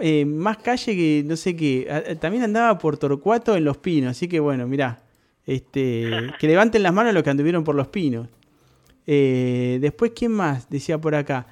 eh, 0.00 0.24
más 0.26 0.58
calle 0.58 0.94
que 0.94 1.22
no 1.24 1.36
sé 1.36 1.56
qué. 1.56 2.16
También 2.20 2.44
andaba 2.44 2.76
por 2.78 2.98
Torcuato 2.98 3.56
en 3.56 3.64
Los 3.64 3.78
Pinos. 3.78 4.10
Así 4.10 4.28
que 4.28 4.40
bueno, 4.40 4.66
mirá. 4.66 5.00
Este, 5.46 6.10
que 6.38 6.46
levanten 6.46 6.82
las 6.82 6.92
manos 6.92 7.14
los 7.14 7.22
que 7.22 7.30
anduvieron 7.30 7.64
por 7.64 7.74
Los 7.74 7.88
Pinos. 7.88 8.28
Eh, 9.06 9.78
después, 9.80 10.12
¿quién 10.14 10.32
más? 10.32 10.68
Decía 10.68 10.98
por 10.98 11.14
acá. 11.14 11.46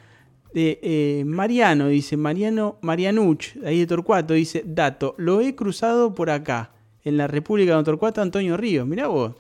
Eh, 0.55 0.79
eh, 0.83 1.25
Mariano, 1.25 1.89
dice, 1.89 2.17
Mariano, 2.17 2.79
Marianuch, 2.83 3.57
ahí 3.65 3.79
de 3.79 3.87
Torcuato, 3.87 4.35
dice, 4.35 4.63
dato, 4.67 5.15
lo 5.17 5.41
he 5.41 5.55
cruzado 5.55 6.15
por 6.15 6.29
acá, 6.29 6.73
en 7.05 7.17
la 7.17 7.27
República 7.27 7.71
de 7.71 7.77
Don 7.77 7.85
Torcuato, 7.85 8.21
Antonio 8.21 8.57
Ríos. 8.57 8.87
Mirá 8.87 9.09
vos. 9.09 9.33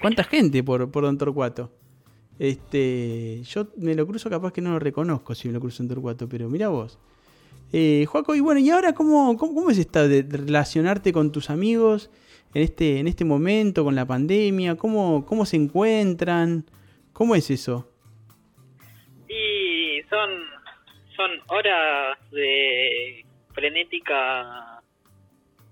¿Cuánta 0.00 0.24
gente 0.24 0.62
por, 0.62 0.90
por 0.90 1.04
Don 1.04 1.18
Torcuato? 1.18 1.70
Este, 2.38 3.42
yo 3.44 3.68
me 3.76 3.94
lo 3.94 4.06
cruzo, 4.06 4.28
capaz 4.28 4.52
que 4.52 4.60
no 4.60 4.70
lo 4.72 4.78
reconozco 4.78 5.34
si 5.34 5.48
me 5.48 5.54
lo 5.54 5.60
cruzo 5.60 5.82
en 5.82 5.88
Torcuato, 5.88 6.28
pero 6.28 6.48
mirá 6.48 6.68
vos. 6.68 6.98
Eh, 7.72 8.06
Joaco, 8.08 8.34
y 8.34 8.40
bueno, 8.40 8.60
¿y 8.60 8.70
ahora 8.70 8.92
cómo, 8.92 9.36
cómo, 9.36 9.70
es 9.70 9.78
esta 9.78 10.06
de 10.06 10.22
de 10.22 10.36
relacionarte 10.36 11.12
con 11.12 11.32
tus 11.32 11.50
amigos 11.50 12.10
en 12.54 12.62
este, 12.62 12.98
en 12.98 13.08
este 13.08 13.24
momento, 13.24 13.84
con 13.84 13.94
la 13.94 14.06
pandemia? 14.06 14.76
¿Cómo, 14.76 15.24
cómo 15.26 15.44
se 15.44 15.56
encuentran? 15.56 16.64
¿Cómo 17.12 17.34
es 17.34 17.50
eso? 17.50 17.88
Y 19.28 19.63
son 20.14 20.64
son 21.16 21.30
horas 21.48 22.18
de 22.30 23.24
frenética 23.52 24.80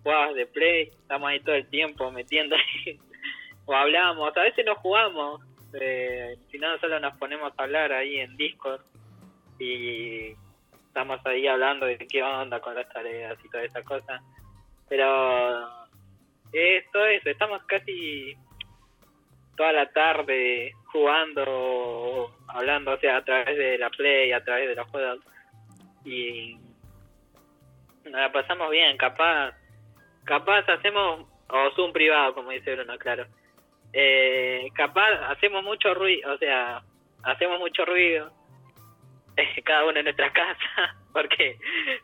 jugadas 0.03 0.35
de 0.35 0.47
play, 0.47 0.83
estamos 0.89 1.29
ahí 1.29 1.41
todo 1.41 1.55
el 1.55 1.69
tiempo 1.69 2.11
metiendo 2.11 2.57
ahí 2.57 2.99
o 3.67 3.75
hablamos, 3.75 4.37
a 4.37 4.43
veces 4.43 4.65
no 4.67 4.75
jugamos, 4.77 5.41
eh, 5.81 6.37
si 6.51 6.59
no 6.59 6.77
solo 6.79 6.99
nos 7.01 7.17
ponemos 7.19 7.53
a 7.57 7.63
hablar 7.63 7.93
ahí 7.93 8.19
en 8.19 8.37
Discord 8.37 8.81
y 9.59 10.35
estamos 10.89 11.25
ahí 11.25 11.47
hablando 11.47 11.87
de 11.87 11.99
qué 11.99 12.23
onda 12.23 12.61
con 12.61 12.75
las 12.75 12.89
tareas 12.89 13.39
y 13.45 13.49
toda 13.49 13.65
esa 13.65 13.83
cosa. 13.83 14.21
Pero 14.89 15.69
es 16.53 16.85
todo 16.93 17.07
eso, 17.07 17.31
estamos 17.31 17.63
casi 17.65 18.37
toda 19.57 19.73
la 19.73 19.87
tarde 19.93 20.73
jugando 20.87 22.35
hablando, 22.49 22.93
o 22.93 22.99
sea, 22.99 23.19
a 23.19 23.25
través 23.25 23.57
de 23.57 23.79
la 23.79 23.91
Play, 23.91 24.33
a 24.33 24.45
través 24.45 24.69
de 24.69 24.75
los 24.75 24.89
juegos. 24.89 25.21
Y 26.05 26.57
nos 28.05 28.21
la 28.21 28.33
pasamos 28.33 28.71
bien, 28.71 28.97
capaz, 28.97 29.55
capaz 30.25 30.69
hacemos, 30.69 31.27
o 31.49 31.71
Zoom 31.75 31.93
privado, 31.93 32.35
como 32.35 32.51
dice 32.51 32.75
Bruno, 32.75 32.99
claro. 32.99 33.27
Eh, 33.93 34.69
capaz 34.75 35.11
hacemos 35.31 35.63
mucho 35.63 35.95
ruido, 35.95 36.33
o 36.33 36.39
sea, 36.39 36.83
hacemos 37.23 37.59
mucho 37.59 37.85
ruido, 37.85 38.33
cada 39.65 39.85
uno 39.85 39.99
en 39.99 40.05
nuestra 40.05 40.33
casa, 40.33 40.97
porque 41.13 41.59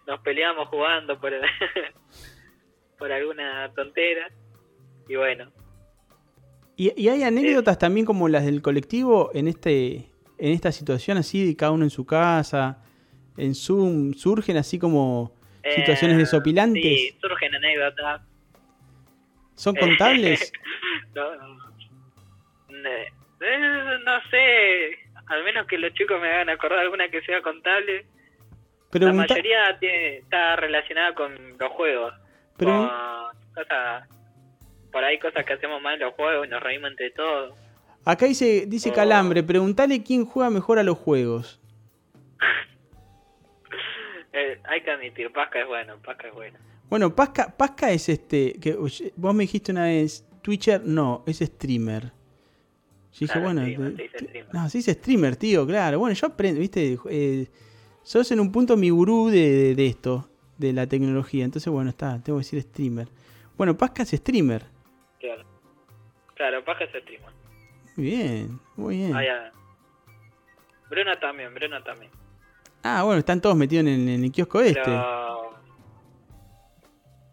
nos 0.07 0.21
peleamos 0.21 0.69
jugando 0.69 1.19
por, 1.19 1.33
por 2.99 3.13
alguna 3.13 3.73
tontera. 3.75 4.29
Y 5.09 5.17
bueno, 5.17 5.51
¿Y, 6.79 6.93
y 6.97 7.09
hay 7.09 7.25
anécdotas 7.25 7.77
también 7.79 8.07
como 8.07 8.29
las 8.29 8.45
del 8.47 8.63
colectivo 8.63 9.31
en 9.35 9.49
este 9.49 10.11
en 10.39 10.53
esta 10.53 10.71
situación 10.71 11.19
así 11.19 11.45
de 11.45 11.57
cada 11.57 11.73
uno 11.73 11.83
en 11.85 11.91
su 11.91 12.07
casa, 12.07 12.81
en 13.37 13.55
Zoom, 13.57 14.15
surgen 14.15 14.57
así 14.57 14.79
como 14.79 15.35
situaciones 15.75 16.17
Eh, 16.17 16.21
desopilantes? 16.21 16.81
Sí, 16.83 17.19
surgen 17.21 17.53
anécdotas. 17.57 18.23
¿Son 19.57 19.75
contables? 19.75 20.53
no, 21.17 21.25
eh, 22.71 23.07
no 24.05 24.21
sé, 24.31 24.99
al 25.27 25.43
menos 25.45 25.67
que 25.67 25.79
los 25.79 25.93
chicos 25.95 26.21
me 26.21 26.29
hagan 26.29 26.51
acordar 26.51 26.79
alguna 26.81 27.09
que 27.09 27.21
sea 27.23 27.43
contable. 27.43 28.07
La 28.93 29.13
mayoría 29.13 29.77
tiene- 29.81 30.19
está 30.19 30.55
relacionada 30.57 31.15
con 31.15 31.35
los 31.59 31.73
juegos. 31.73 32.15
Pero- 32.57 32.71
Con 32.89 33.55
cosas, 33.55 34.09
por 34.93 35.05
ahí 35.05 35.19
cosas 35.19 35.45
que 35.45 35.53
hacemos 35.55 35.81
mal 35.83 35.95
en 35.95 36.01
los 36.01 36.15
juegos 36.15 36.47
y 36.47 36.51
nos 36.51 36.63
reímos 36.63 36.91
entre 36.91 37.11
todos. 37.11 37.55
Acá 38.05 38.27
dice, 38.27 38.65
dice 38.67 38.91
Oh. 38.91 38.95
Calambre, 38.95 39.43
preguntale 39.43 40.03
quién 40.03 40.25
juega 40.25 40.51
mejor 40.51 40.79
a 40.79 40.83
los 40.83 40.97
juegos. 40.99 41.61
Eh, 44.33 44.61
hay 44.65 44.83
que 44.83 44.91
admitir, 44.91 45.33
Pasca 45.33 45.61
es 45.61 45.67
bueno, 45.67 45.95
Pasca 46.05 46.29
es 46.29 46.35
bueno. 46.35 46.59
Bueno, 46.89 47.15
Pasca, 47.15 47.55
Pasca 47.57 47.91
es 47.91 48.09
este, 48.09 48.53
que 48.61 48.75
vos 48.75 49.35
me 49.35 49.45
dijiste 49.45 49.73
una 49.73 49.85
vez, 49.85 50.25
Twitcher, 50.43 50.83
no, 50.85 51.25
es 51.27 51.39
streamer. 51.39 52.05
Yo 52.05 53.21
dije, 53.21 53.33
Claro, 53.33 53.43
bueno, 53.47 53.63
streamer, 53.63 54.11
streamer. 54.11 54.55
no, 54.55 54.69
se 54.69 54.79
dice 54.79 54.93
streamer, 54.95 55.37
tío, 55.37 55.67
claro. 55.67 55.99
Bueno, 55.99 56.15
yo 56.15 56.27
aprendo, 56.27 56.61
viste, 56.61 56.99
eh, 57.11 57.47
sos 58.03 58.31
en 58.31 58.39
un 58.41 58.53
punto 58.53 58.77
mi 58.77 58.91
gurú 58.91 59.29
de, 59.29 59.51
de- 59.51 59.75
de 59.75 59.87
esto, 59.87 60.29
de 60.59 60.73
la 60.73 60.87
tecnología. 60.87 61.45
Entonces, 61.45 61.73
bueno, 61.73 61.91
está, 61.91 62.23
tengo 62.23 62.39
que 62.39 62.45
decir 62.45 62.61
streamer. 62.63 63.09
Bueno, 63.57 63.77
Pasca 63.77 64.03
es 64.03 64.11
streamer. 64.11 64.65
Claro, 66.39 66.65
Pasca 66.65 66.85
es 66.85 66.91
streamer. 66.91 67.31
Muy 67.97 68.07
bien, 68.07 68.61
muy 68.77 68.97
bien. 68.97 69.15
Ah, 69.15 69.23
ya. 69.25 69.53
Bruno 70.89 71.15
también, 71.19 71.53
Bruno 71.53 71.83
también. 71.83 72.11
Ah, 72.83 73.03
bueno, 73.03 73.19
están 73.19 73.41
todos 73.43 73.57
metidos 73.57 73.85
en, 73.87 74.09
en 74.09 74.25
el 74.25 74.33
kiosco 74.33 74.61
este. 74.61 74.81
Pero... 74.83 75.51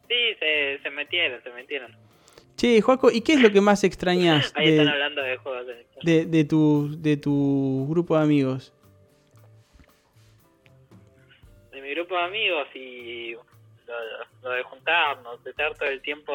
Sí, 0.09 0.15
se, 0.39 0.79
se 0.83 0.89
metieron, 0.89 1.41
se 1.43 1.49
metieron. 1.51 1.95
Che, 2.57 2.81
Joaco, 2.81 3.11
¿y 3.11 3.21
qué 3.21 3.33
es 3.33 3.41
lo 3.41 3.51
que 3.51 3.61
más 3.61 3.83
extrañas 3.83 4.51
Ahí 4.55 4.69
están 4.69 4.85
de, 4.87 4.91
hablando 4.91 5.21
de 5.21 5.37
juegos. 5.37 5.67
de- 5.67 5.85
de, 6.03 6.25
de 6.25 6.43
tu, 6.45 6.89
de 7.01 7.15
tu 7.17 7.87
grupo 7.89 8.17
de 8.17 8.23
amigos? 8.23 8.73
de 11.71 11.81
mi 11.81 11.89
grupo 11.93 12.15
de 12.15 12.21
amigos 12.23 12.67
y 12.73 13.33
lo, 13.33 13.43
lo 14.43 14.49
de 14.49 14.63
juntarnos, 14.63 15.43
de 15.43 15.51
estar 15.51 15.73
todo 15.75 15.89
el 15.89 16.01
tiempo 16.01 16.33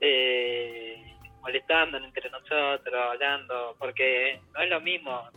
eh, 0.00 1.02
molestándonos 1.40 2.08
entre 2.08 2.30
nosotros, 2.30 2.94
hablando, 2.94 3.76
porque 3.78 4.40
no 4.52 4.62
es 4.62 4.70
lo 4.70 4.80
mismo, 4.80 5.30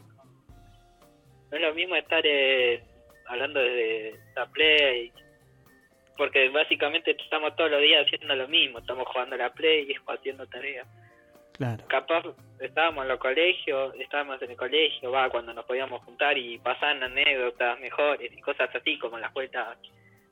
no 1.51 1.57
es 1.57 1.61
lo 1.61 1.73
mismo 1.73 1.95
estar 1.95 2.21
eh, 2.25 2.83
hablando 3.27 3.59
desde 3.59 4.19
la 4.35 4.45
Play, 4.47 5.11
porque 6.17 6.49
básicamente 6.49 7.11
estamos 7.11 7.55
todos 7.55 7.71
los 7.71 7.81
días 7.81 8.05
haciendo 8.05 8.35
lo 8.35 8.47
mismo, 8.47 8.79
estamos 8.79 9.07
jugando 9.07 9.35
a 9.35 9.39
la 9.39 9.53
Play 9.53 9.89
y 9.89 9.95
haciendo 10.11 10.47
tareas. 10.47 10.87
Claro. 11.59 11.83
capaz 11.89 12.23
estábamos 12.61 13.03
en 13.03 13.09
los 13.09 13.19
colegios, 13.19 13.93
estábamos 13.99 14.41
en 14.41 14.51
el 14.51 14.55
colegio, 14.55 15.11
va, 15.11 15.29
cuando 15.29 15.53
nos 15.53 15.65
podíamos 15.65 16.01
juntar 16.05 16.37
y 16.37 16.57
pasaban 16.57 17.03
anécdotas 17.03 17.77
mejores 17.81 18.31
y 18.31 18.39
cosas 18.39 18.73
así, 18.73 18.97
como 18.97 19.19
las 19.19 19.33
vueltas 19.33 19.77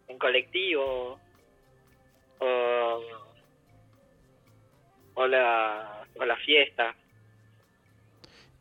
en 0.07 0.17
colectivo 0.17 1.19
o, 2.39 3.01
o 5.19 5.25
la, 5.27 6.05
o 6.19 6.25
la 6.25 6.35
fiesta, 6.37 6.95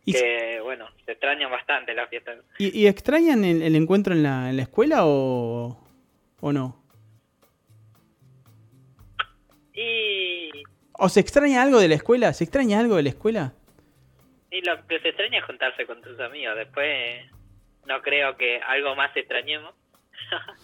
¿Y, 0.04 0.12
que 0.12 0.60
bueno, 0.62 0.88
se 1.04 1.12
extrañan 1.12 1.50
bastante 1.50 1.92
las 1.94 2.08
fiestas. 2.08 2.38
y- 2.58 2.78
y 2.80 2.86
extrañan 2.86 3.44
el, 3.44 3.60
el 3.62 3.74
encuentro 3.76 4.14
en 4.14 4.22
la, 4.22 4.48
en 4.50 4.56
la 4.56 4.62
escuela 4.62 5.00
o, 5.04 5.76
o 6.40 6.52
no? 6.52 6.82
Y, 9.74 10.50
¿O 10.92 11.08
se 11.08 11.20
extraña 11.20 11.62
algo 11.62 11.78
de 11.78 11.88
la 11.88 11.96
escuela? 11.96 12.32
¿Se 12.32 12.44
extraña 12.44 12.80
algo 12.80 12.96
de 12.96 13.02
la 13.02 13.08
escuela? 13.10 13.52
y 14.50 14.62
lo 14.62 14.86
que 14.86 14.98
se 15.00 15.08
extraña 15.08 15.40
es 15.40 15.44
juntarse 15.44 15.84
con 15.86 16.00
tus 16.00 16.18
amigos, 16.20 16.56
después 16.56 17.30
no 17.86 18.00
creo 18.00 18.36
que 18.38 18.58
algo 18.66 18.94
más 18.96 19.14
extrañemos. 19.14 19.74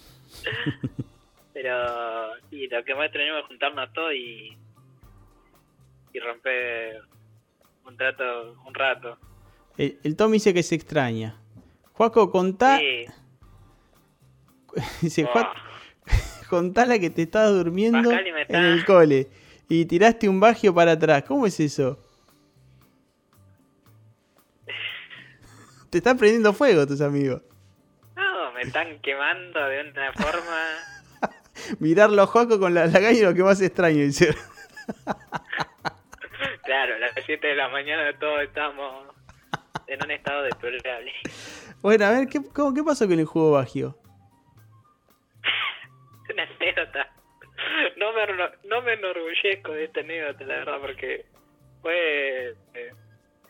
Pero 1.53 2.31
sí, 2.49 2.67
lo 2.69 2.83
que 2.85 2.95
más 2.95 3.07
extrañamos 3.07 3.43
es 3.43 3.47
juntarnos 3.49 3.93
todos 3.93 4.15
y, 4.15 4.57
y 6.13 6.19
romper 6.21 7.01
un 7.87 7.97
trato, 7.97 8.53
un 8.67 8.75
rato. 8.75 9.19
El, 9.77 9.99
el 10.03 10.17
Tom 10.17 10.33
dice 10.33 10.53
que 10.55 10.63
se 10.63 10.75
extraña. 10.75 11.41
Juaco, 11.93 12.31
contá, 12.31 12.79
Sí. 12.79 13.07
dice, 15.03 15.25
Oh, 15.25 15.33
Juan, 15.33 15.47
contala 16.49 16.99
que 16.99 17.11
te 17.11 17.23
estabas 17.23 17.53
durmiendo 17.53 18.11
en 18.13 18.65
el 18.65 18.85
cole 18.85 19.29
y 19.69 19.85
tiraste 19.87 20.29
un 20.29 20.41
bagio 20.41 20.75
para 20.75 20.93
atrás. 20.93 21.25
¿Cómo 21.25 21.47
es 21.47 21.59
eso? 21.61 21.99
Te 25.91 25.99
están 25.99 26.17
prendiendo 26.17 26.53
fuego 26.55 26.87
tus 26.87 27.01
amigos. 27.03 27.43
no, 28.17 28.53
me 28.53 28.63
están 28.63 28.99
quemando 29.01 29.61
de 29.67 29.81
una 29.91 30.13
forma. 30.13 30.59
Mirarlo 31.81 32.23
a 32.23 32.27
Juaco 32.27 32.59
con 32.59 32.73
la 32.75 32.87
lagaña 32.87 33.11
es 33.11 33.23
lo 33.23 33.35
que 33.35 33.43
más 33.43 33.61
extraño, 33.61 33.99
dice. 33.99 34.35
Las 37.23 37.27
7 37.27 37.47
de 37.47 37.55
la 37.55 37.69
mañana 37.69 38.19
todos 38.19 38.41
estamos 38.43 39.07
en 39.87 40.03
un 40.05 40.11
estado 40.11 40.43
deplorable. 40.43 41.13
Bueno, 41.81 42.05
a 42.05 42.11
ver, 42.11 42.27
¿qué, 42.27 42.41
cómo- 42.53 42.75
qué 42.75 42.83
pasó 42.83 43.07
con 43.07 43.17
el 43.17 43.27
juego 43.27 43.53
bagio? 43.53 43.97
Una 46.33 46.43
anécdota. 46.43 47.13
No 47.97 48.13
me, 48.13 48.27
no 48.69 48.83
me 48.83 48.95
enorgullezco 48.95 49.71
de 49.71 49.85
esta 49.85 50.01
anécdota, 50.01 50.45
la 50.45 50.55
verdad, 50.57 50.79
porque 50.81 51.27
fue, 51.81 52.49
eh, 52.75 52.93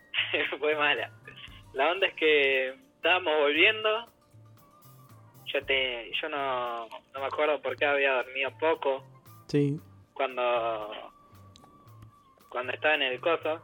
fue 0.59 0.77
mala. 0.77 1.11
La 1.73 1.93
onda 1.93 2.09
es 2.09 2.15
que 2.15 2.69
estábamos 2.97 3.39
volviendo. 3.39 4.13
Yo 5.47 5.65
te 5.65 6.11
yo 6.21 6.29
no, 6.29 6.89
no 6.89 7.21
me 7.21 7.27
acuerdo 7.27 7.61
por 7.63 7.75
qué 7.77 7.87
había 7.87 8.13
dormido 8.17 8.51
poco 8.59 9.03
Sí. 9.49 9.81
cuando 10.13 11.12
cuando 12.53 12.73
estaba 12.75 12.95
en 12.97 13.03
el 13.03 13.19
coso, 13.19 13.63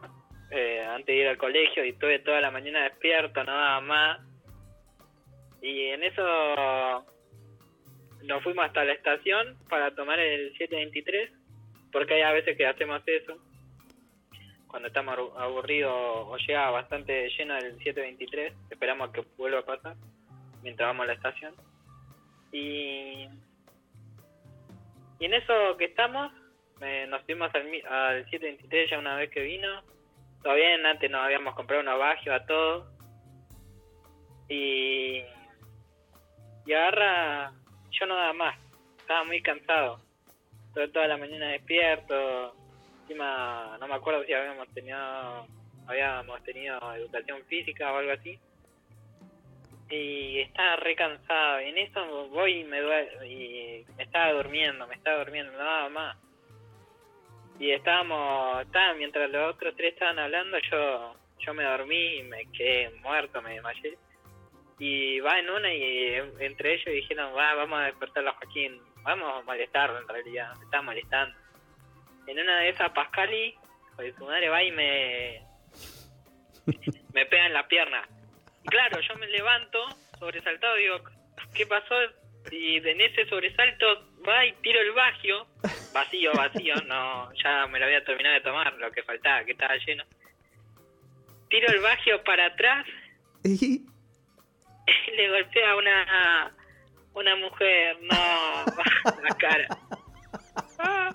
eh, 0.51 0.82
antes 0.82 1.06
de 1.06 1.16
ir 1.16 1.28
al 1.28 1.36
colegio, 1.36 1.85
y 1.85 1.90
estuve 1.90 2.20
toda 2.20 2.40
la 2.40 2.51
mañana 2.51 2.85
despierto, 2.85 3.44
no 3.44 3.52
daba 3.52 3.81
más. 3.82 4.20
Y 5.60 5.89
en 5.89 6.02
eso 6.05 7.05
nos 8.23 8.43
fuimos 8.43 8.65
hasta 8.65 8.85
la 8.85 8.94
estación 8.94 9.59
para 9.69 9.94
tomar 9.94 10.19
el 10.19 10.51
723, 10.56 11.31
porque 11.93 12.15
hay 12.15 12.23
a 12.23 12.32
veces 12.32 12.56
que 12.56 12.66
hacemos 12.66 13.02
eso. 13.06 13.36
Cuando 14.69 14.89
estamos 14.89 15.19
abu- 15.19 15.39
aburridos 15.39 15.93
o 15.94 16.36
llega 16.39 16.70
bastante 16.70 17.28
lleno 17.36 17.56
el 17.59 17.77
723, 17.82 18.55
esperamos 18.70 19.10
a 19.10 19.12
que 19.12 19.24
vuelva 19.36 19.60
a 19.60 19.65
pasar 19.66 19.97
mientras 20.62 20.89
vamos 20.89 21.05
a 21.05 21.06
la 21.09 21.12
estación. 21.12 21.55
Y, 22.52 23.28
y 25.19 25.24
en 25.27 25.35
eso 25.35 25.77
que 25.77 25.85
estamos, 25.86 26.32
eh, 26.80 27.06
nos 27.09 27.22
fuimos 27.24 27.55
al, 27.55 27.66
al 27.90 28.24
723 28.30 28.90
ya 28.90 28.98
una 28.98 29.16
vez 29.16 29.30
que 29.30 29.42
vino. 29.42 29.82
Todo 30.42 30.55
bien, 30.55 30.84
antes 30.86 31.10
nos 31.10 31.22
habíamos 31.22 31.55
comprado 31.55 31.82
unos 31.82 31.98
bagios 31.98 32.40
a 32.40 32.46
todos. 32.46 32.86
Y, 34.48 35.22
y 36.66 36.72
agarra, 36.72 37.52
yo 37.90 38.06
no 38.06 38.14
daba 38.16 38.32
más, 38.32 38.59
estaba 38.98 39.24
muy 39.24 39.42
cansado. 39.42 40.00
Estuve 40.68 40.88
toda 40.88 41.09
la 41.09 41.16
mañana 41.16 41.48
despierto, 41.48 42.55
encima 43.02 43.76
no 43.80 43.88
me 43.88 43.94
acuerdo 43.94 44.22
si 44.24 44.32
habíamos 44.32 44.68
tenido 44.74 45.46
habíamos 45.86 46.42
tenido 46.42 46.94
educación 46.94 47.42
física 47.46 47.90
o 47.90 47.96
algo 47.96 48.12
así 48.12 48.38
y 49.90 50.40
estaba 50.40 50.76
re 50.76 50.94
cansado 50.94 51.62
y 51.62 51.68
en 51.68 51.78
eso 51.78 52.28
voy 52.28 52.60
y 52.60 52.64
me 52.64 52.80
duele 52.82 53.26
y 53.26 53.86
me 53.96 54.02
estaba 54.02 54.32
durmiendo 54.32 54.86
me 54.86 54.94
estaba 54.94 55.20
durmiendo 55.20 55.52
nada 55.52 55.88
más 55.88 56.16
y 57.59 57.72
estábamos 57.72 58.66
mientras 58.97 59.30
los 59.30 59.55
otros 59.55 59.74
tres 59.76 59.94
estaban 59.94 60.18
hablando 60.18 60.59
yo 60.70 61.14
yo 61.40 61.55
me 61.55 61.64
dormí 61.64 62.16
y 62.18 62.22
me 62.22 62.51
quedé 62.52 62.90
muerto 63.01 63.40
me 63.43 63.55
desmayé. 63.55 63.97
Y 64.80 65.18
va 65.20 65.39
en 65.39 65.51
una 65.51 65.72
y 65.72 66.14
entre 66.39 66.74
ellos 66.74 66.94
dijeron 66.94 67.36
va 67.36 67.55
vamos 67.55 67.80
a 67.80 67.85
despertarlo 67.85 68.30
a 68.30 68.35
Joaquín 68.35 68.80
vamos 69.02 69.39
a 69.39 69.43
molestarlo 69.43 69.98
en 69.98 70.09
realidad 70.09 70.55
me 70.56 70.64
está 70.64 70.82
molestando 70.82 71.36
en 72.26 72.39
una 72.39 72.60
de 72.60 72.68
esas 72.68 72.90
Pascali 72.90 73.55
de 73.97 74.14
su 74.14 74.24
madre 74.24 74.48
va 74.48 74.62
y 74.62 74.70
me 74.70 75.43
me 77.14 77.26
pega 77.26 77.47
en 77.47 77.55
la 77.55 77.66
pierna. 77.66 78.06
Y 78.62 78.68
claro 78.68 79.01
yo 79.01 79.16
me 79.16 79.26
levanto 79.26 79.89
sobresaltado 80.18 80.76
digo 80.76 81.01
qué 81.55 81.66
pasó 81.66 81.94
y 82.51 82.76
en 82.76 83.01
ese 83.01 83.26
sobresalto 83.26 84.07
va 84.27 84.47
y 84.47 84.53
tiro 84.62 84.81
el 84.81 84.93
vacío 84.93 85.47
vacío 85.93 86.32
vacío. 86.35 86.74
No 86.86 87.32
ya 87.43 87.66
me 87.66 87.78
lo 87.78 87.85
había 87.86 88.05
terminado 88.05 88.35
de 88.35 88.40
tomar 88.43 88.73
lo 88.74 88.90
que 88.93 89.03
faltaba 89.03 89.45
que 89.45 89.53
estaba 89.53 89.74
lleno. 89.86 90.05
Tiro 91.51 91.69
el 91.73 91.81
vacío 91.81 92.23
para 92.24 92.47
atrás. 92.47 92.86
Y- 93.45 93.82
le 95.16 95.28
golpea 95.31 95.70
a 95.73 95.77
una 95.77 96.55
una 97.15 97.36
mujer. 97.36 97.99
No 98.03 98.65
la 99.23 99.35
cara. 99.39 99.69
Ah. 100.78 101.15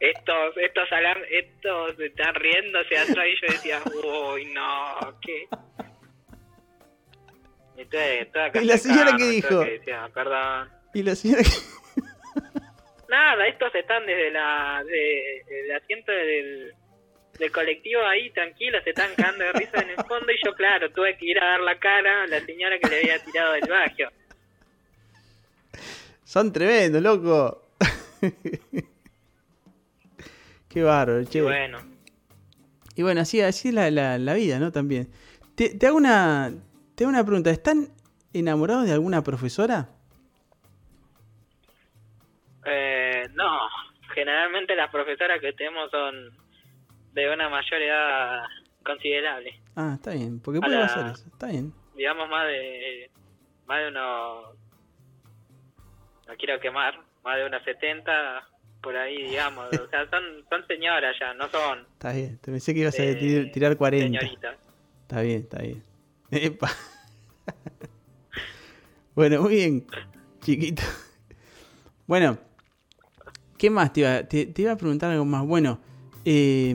estos 0.00 0.56
estos 0.56 0.90
alarm 0.92 1.22
estos 1.30 1.98
están 2.00 2.34
riéndose 2.34 2.98
atrás 2.98 3.26
y 3.26 3.40
yo 3.40 3.52
decía 3.52 3.80
uy 4.04 4.46
no 4.46 5.18
qué 5.20 5.46
y 7.76 7.84
tuve- 7.84 8.26
tuve 8.32 8.52
que 8.52 8.62
¿Y 8.62 8.64
la 8.64 8.78
señora 8.78 9.12
qué 9.16 9.24
dijo? 9.28 9.60
que 9.64 9.70
decir, 9.78 9.94
perdón 10.14 10.70
Y 10.94 11.02
la 11.02 11.14
señora 11.14 11.42
que... 11.42 11.50
nada 13.12 13.46
estos 13.46 13.72
están 13.74 14.04
desde 14.06 14.30
la 14.32 14.82
de, 14.84 15.40
el 15.64 15.70
asiento 15.76 16.10
del 16.10 16.72
del 17.38 17.50
colectivo 17.52 18.02
ahí 18.04 18.30
tranquilos 18.30 18.82
se 18.84 18.90
están 18.90 19.14
cagando 19.16 19.44
de 19.44 19.52
risa 19.52 19.80
en 19.80 19.90
el 19.90 19.96
fondo 20.06 20.30
y 20.32 20.36
yo 20.44 20.52
claro 20.54 20.90
tuve 20.90 21.16
que 21.16 21.26
ir 21.26 21.38
a 21.40 21.46
dar 21.46 21.60
la 21.60 21.78
cara 21.78 22.24
a 22.24 22.26
la 22.26 22.40
señora 22.44 22.78
que 22.78 22.88
le 22.88 22.98
había 22.98 23.18
tirado 23.24 23.52
del 23.54 23.68
vagio 23.68 24.10
Son 26.24 26.50
tremendos, 26.52 27.02
loco. 27.02 27.68
Qué 30.68 30.82
bárbaro, 30.82 31.24
che. 31.24 31.38
y 31.38 31.40
bueno 31.42 31.78
Y 32.96 33.02
bueno, 33.02 33.20
así, 33.20 33.40
así 33.42 33.68
es 33.68 33.74
la, 33.74 33.90
la- 33.90 34.18
la 34.18 34.34
vida, 34.34 34.58
¿no? 34.58 34.72
También. 34.72 35.08
Te, 35.54 35.70
te 35.76 35.86
hago 35.86 35.96
una, 35.98 36.52
te 36.94 37.04
hago 37.04 37.10
una 37.10 37.24
pregunta. 37.24 37.50
¿Están 37.50 37.88
enamorados 38.32 38.86
de 38.86 38.92
alguna 38.92 39.22
profesora? 39.22 39.88
Eh, 42.64 43.01
no, 43.34 43.58
generalmente 44.14 44.74
las 44.76 44.90
profesoras 44.90 45.40
que 45.40 45.52
tenemos 45.52 45.90
son 45.90 46.14
de 47.12 47.30
una 47.32 47.48
mayor 47.48 47.82
edad 47.82 48.42
considerable, 48.84 49.60
Ah, 49.76 49.92
está 49.94 50.12
bien. 50.12 50.40
Porque 50.40 50.60
puede 50.60 50.74
la- 50.76 50.82
pasar 50.82 51.06
eso. 51.12 51.28
Está 51.28 51.46
bien. 51.48 51.72
digamos 51.94 52.28
más 52.28 52.46
de 52.46 53.10
más 53.66 53.78
de 53.80 53.88
unos 53.88 54.56
no 56.28 56.34
quiero 56.38 56.60
quemar, 56.60 56.98
más 57.24 57.36
de 57.36 57.46
unos 57.46 57.62
70 57.64 58.48
por 58.82 58.96
ahí, 58.96 59.16
digamos, 59.22 59.66
o 59.78 59.88
sea, 59.88 60.08
son 60.10 60.22
son 60.50 60.66
señoras 60.66 61.14
ya, 61.20 61.34
no 61.34 61.48
son 61.50 61.80
Está 61.92 62.12
bien. 62.12 62.38
Te 62.38 62.50
pensé 62.50 62.74
que 62.74 62.80
ibas 62.80 62.98
a 62.98 63.02
Eh, 63.04 63.14
tir- 63.14 63.52
tirar 63.52 63.76
40. 63.76 64.06
señoritas. 64.20 64.56
Está 65.02 65.20
bien, 65.22 65.40
está 65.42 65.62
bien. 65.62 65.82
Epa. 66.30 66.68
bueno, 69.14 69.42
muy 69.42 69.54
bien, 69.56 69.86
chiquito. 70.40 70.82
Bueno, 72.06 72.38
¿qué 73.62 73.70
más 73.70 73.92
te 73.92 74.00
iba, 74.00 74.24
te, 74.24 74.46
te 74.46 74.62
iba 74.62 74.72
a 74.72 74.76
preguntar 74.76 75.12
algo 75.12 75.24
más? 75.24 75.46
Bueno, 75.46 75.78
eh, 76.24 76.74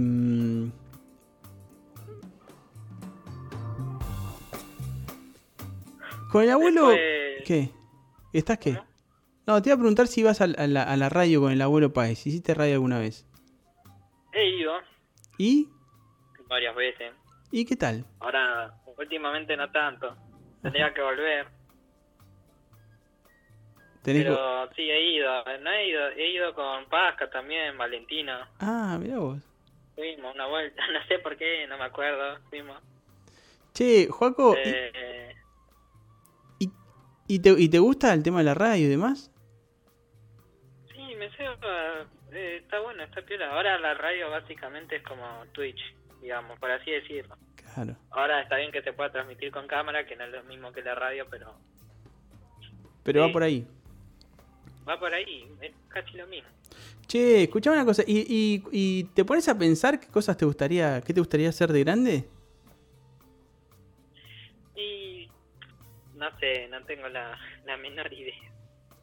con 6.32 6.44
el 6.44 6.50
abuelo... 6.52 6.88
Después- 6.88 7.44
¿Qué? 7.46 7.70
¿Estás 8.34 8.58
qué? 8.58 8.80
No, 9.46 9.62
te 9.62 9.70
iba 9.70 9.76
a 9.76 9.78
preguntar 9.78 10.08
si 10.08 10.22
ibas 10.22 10.40
a, 10.42 10.46
a 10.46 10.68
la, 10.68 10.84
a 10.84 10.98
la 10.98 11.10
radio 11.10 11.42
con 11.42 11.52
el 11.52 11.62
abuelo 11.62 11.92
Páez. 11.94 12.26
¿Hiciste 12.28 12.54
radio 12.54 12.76
alguna 12.76 13.00
vez? 13.00 13.26
He 14.34 14.50
ido 14.60 14.74
¿Y? 15.38 15.70
varias 16.50 16.76
veces. 16.76 17.12
¿Y 17.52 17.66
qué 17.66 17.76
tal? 17.76 18.06
Ahora, 18.20 18.74
últimamente 18.98 19.56
no 19.58 19.70
tanto. 19.72 20.16
Tendría 20.62 20.94
que 20.94 21.02
volver. 21.02 21.48
¿Tenés 24.08 24.24
Pero 24.24 24.70
sí, 24.74 24.90
he 24.90 25.12
ido. 25.18 25.30
No 25.60 25.70
he 25.70 25.90
ido. 25.90 26.08
He 26.12 26.30
ido 26.32 26.54
con 26.56 26.86
Pasca 26.86 27.30
también, 27.30 27.78
Valentina. 27.78 28.50
Ah, 28.58 28.98
mira 29.02 29.18
vos. 29.20 29.44
Fuimos 29.96 30.34
una 30.34 30.46
vuelta. 30.48 30.82
No 30.94 31.06
sé 31.10 31.20
por 31.20 31.36
qué, 31.36 31.68
no 31.68 31.78
me 31.78 31.84
acuerdo. 31.84 32.40
Fuimos. 32.50 32.82
Che, 33.74 34.08
Joaco, 34.08 34.56
¿y- 34.56 34.60
Eh, 34.64 35.36
¿y, 36.60 36.72
y 37.28 37.40
te, 37.40 37.50
¿y 37.58 37.68
te 37.68 37.80
gusta 37.80 38.14
el 38.14 38.24
tema 38.24 38.38
de 38.38 38.46
la 38.46 38.54
radio 38.54 38.86
y 38.86 38.90
demás? 38.90 39.30
sí, 40.96 41.16
me 41.18 41.30
sé. 41.32 41.44
eh, 42.32 42.60
está 42.64 42.80
bueno, 42.80 43.04
está 43.04 43.22
piola. 43.24 43.52
Ahora 43.52 43.78
la 43.78 43.94
radio 43.94 44.30
básicamente 44.30 44.96
es 44.96 45.04
como 45.04 45.44
Twitch, 45.52 45.82
digamos, 46.22 46.58
por 46.60 46.72
así 46.72 46.92
decirlo. 46.92 47.36
Claro. 47.74 47.98
Ahora 48.12 48.42
está 48.42 48.56
bien 48.56 48.72
que 48.72 48.82
se 48.84 48.94
pueda 48.94 49.12
transmitir 49.12 49.52
con 49.52 49.68
cámara, 49.68 50.06
que 50.08 50.16
no 50.16 50.24
es 50.24 50.32
lo 50.32 50.44
mismo 50.46 50.72
que 50.72 50.82
la 50.82 50.96
radio, 50.96 51.28
pero 51.30 51.54
Pero 53.04 53.22
va 53.28 53.32
por 53.34 53.44
ahí. 53.44 53.68
Va 54.88 55.00
por 55.00 55.14
ahí. 55.14 55.48
Es 55.62 55.72
casi 55.90 56.18
lo 56.18 56.28
mismo. 56.28 56.50
Che, 57.08 57.44
escuchame 57.44 57.78
una 57.78 57.86
cosa. 57.86 58.04
¿Y, 58.06 58.20
y, 58.28 58.64
y 58.72 59.04
te 59.06 59.24
pones 59.26 59.48
a 59.48 59.58
pensar 59.58 60.00
qué 60.00 60.08
cosas 60.08 60.36
te 60.38 60.46
gustaría, 60.46 61.02
qué 61.02 61.14
te 61.14 61.20
gustaría 61.22 61.50
hacer 61.50 61.72
de 61.72 61.80
grande? 61.84 62.28
Y 64.76 65.30
no 66.16 66.28
sé, 66.40 66.68
no 66.70 66.84
tengo 66.86 67.08
la, 67.08 67.38
la 67.66 67.78
menor 67.78 68.12
idea. 68.14 68.36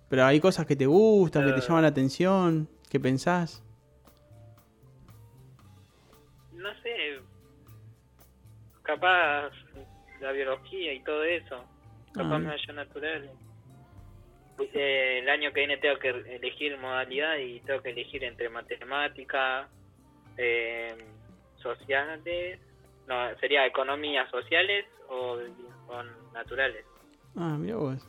Pero 0.09 0.25
hay 0.25 0.39
cosas 0.41 0.67
que 0.67 0.77
te 0.77 0.87
gustan, 0.87 1.47
que 1.47 1.53
te 1.53 1.61
llaman 1.61 1.83
la 1.83 1.89
atención, 1.89 2.69
que 2.91 3.01
pensás. 3.01 3.63
No 6.53 6.71
sé, 6.83 7.19
capaz 8.83 9.51
la 10.21 10.33
biología 10.33 10.93
y 10.93 11.03
todo 11.03 11.25
eso, 11.25 11.65
capaz 12.13 12.37
Ah. 12.37 12.39
me 12.39 12.53
haya 12.53 12.73
natural. 12.75 13.31
Eh, 14.59 15.19
el 15.23 15.29
año 15.29 15.53
que 15.53 15.61
viene 15.61 15.79
tengo 15.79 15.99
que 15.99 16.11
elegir 16.11 16.77
modalidad 16.79 17.37
y 17.39 17.61
tengo 17.61 17.83
que 17.83 17.91
elegir 17.91 18.23
entre 18.25 18.49
matemática, 18.49 19.69
eh, 20.37 20.95
sociales, 21.57 22.61
no, 23.07 23.37
sería 23.41 23.67
economías 23.67 24.31
sociales 24.31 24.87
o, 25.09 25.39
o 25.89 26.03
naturales. 26.33 26.85
Ah, 27.37 27.57
mira 27.59 27.77
vos. 27.77 28.07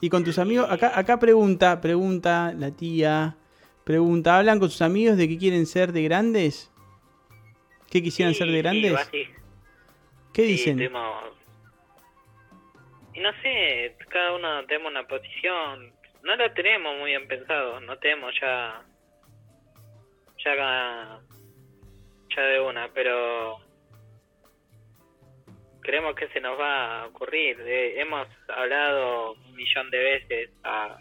Y 0.00 0.08
con 0.10 0.24
tus 0.24 0.38
amigos, 0.38 0.70
acá, 0.70 0.98
acá 0.98 1.18
pregunta, 1.18 1.80
pregunta 1.80 2.52
la 2.56 2.70
tía, 2.70 3.36
pregunta, 3.84 4.38
¿hablan 4.38 4.58
con 4.58 4.70
sus 4.70 4.82
amigos 4.82 5.16
de 5.16 5.28
qué 5.28 5.38
quieren 5.38 5.66
ser 5.66 5.92
de 5.92 6.02
grandes? 6.02 6.70
¿Qué 7.90 8.02
quisieran 8.02 8.34
Sí, 8.34 8.38
ser 8.38 8.48
de 8.48 8.52
sí, 8.54 8.58
grandes? 8.62 8.94
así. 8.94 9.24
¿Qué 10.32 10.42
Sí, 10.42 10.48
dicen? 10.52 10.90
Y 13.16 13.20
no 13.20 13.32
sé, 13.40 13.96
cada 14.10 14.34
uno 14.34 14.66
tenemos 14.66 14.90
una 14.90 15.06
posición. 15.08 15.90
No 16.22 16.36
lo 16.36 16.52
tenemos 16.52 16.98
muy 16.98 17.12
bien 17.12 17.26
pensado, 17.26 17.80
no 17.80 17.98
tenemos 17.98 18.34
ya. 18.38 18.82
Ya. 20.44 21.18
Ya 22.36 22.42
de 22.42 22.60
una, 22.60 22.92
pero. 22.92 23.58
Creemos 25.80 26.14
que 26.14 26.28
se 26.28 26.40
nos 26.40 26.60
va 26.60 27.02
a 27.02 27.06
ocurrir. 27.06 27.58
Eh, 27.60 28.00
hemos 28.00 28.28
hablado 28.48 29.32
un 29.32 29.54
millón 29.54 29.90
de 29.90 29.98
veces 29.98 30.50
a. 30.62 30.98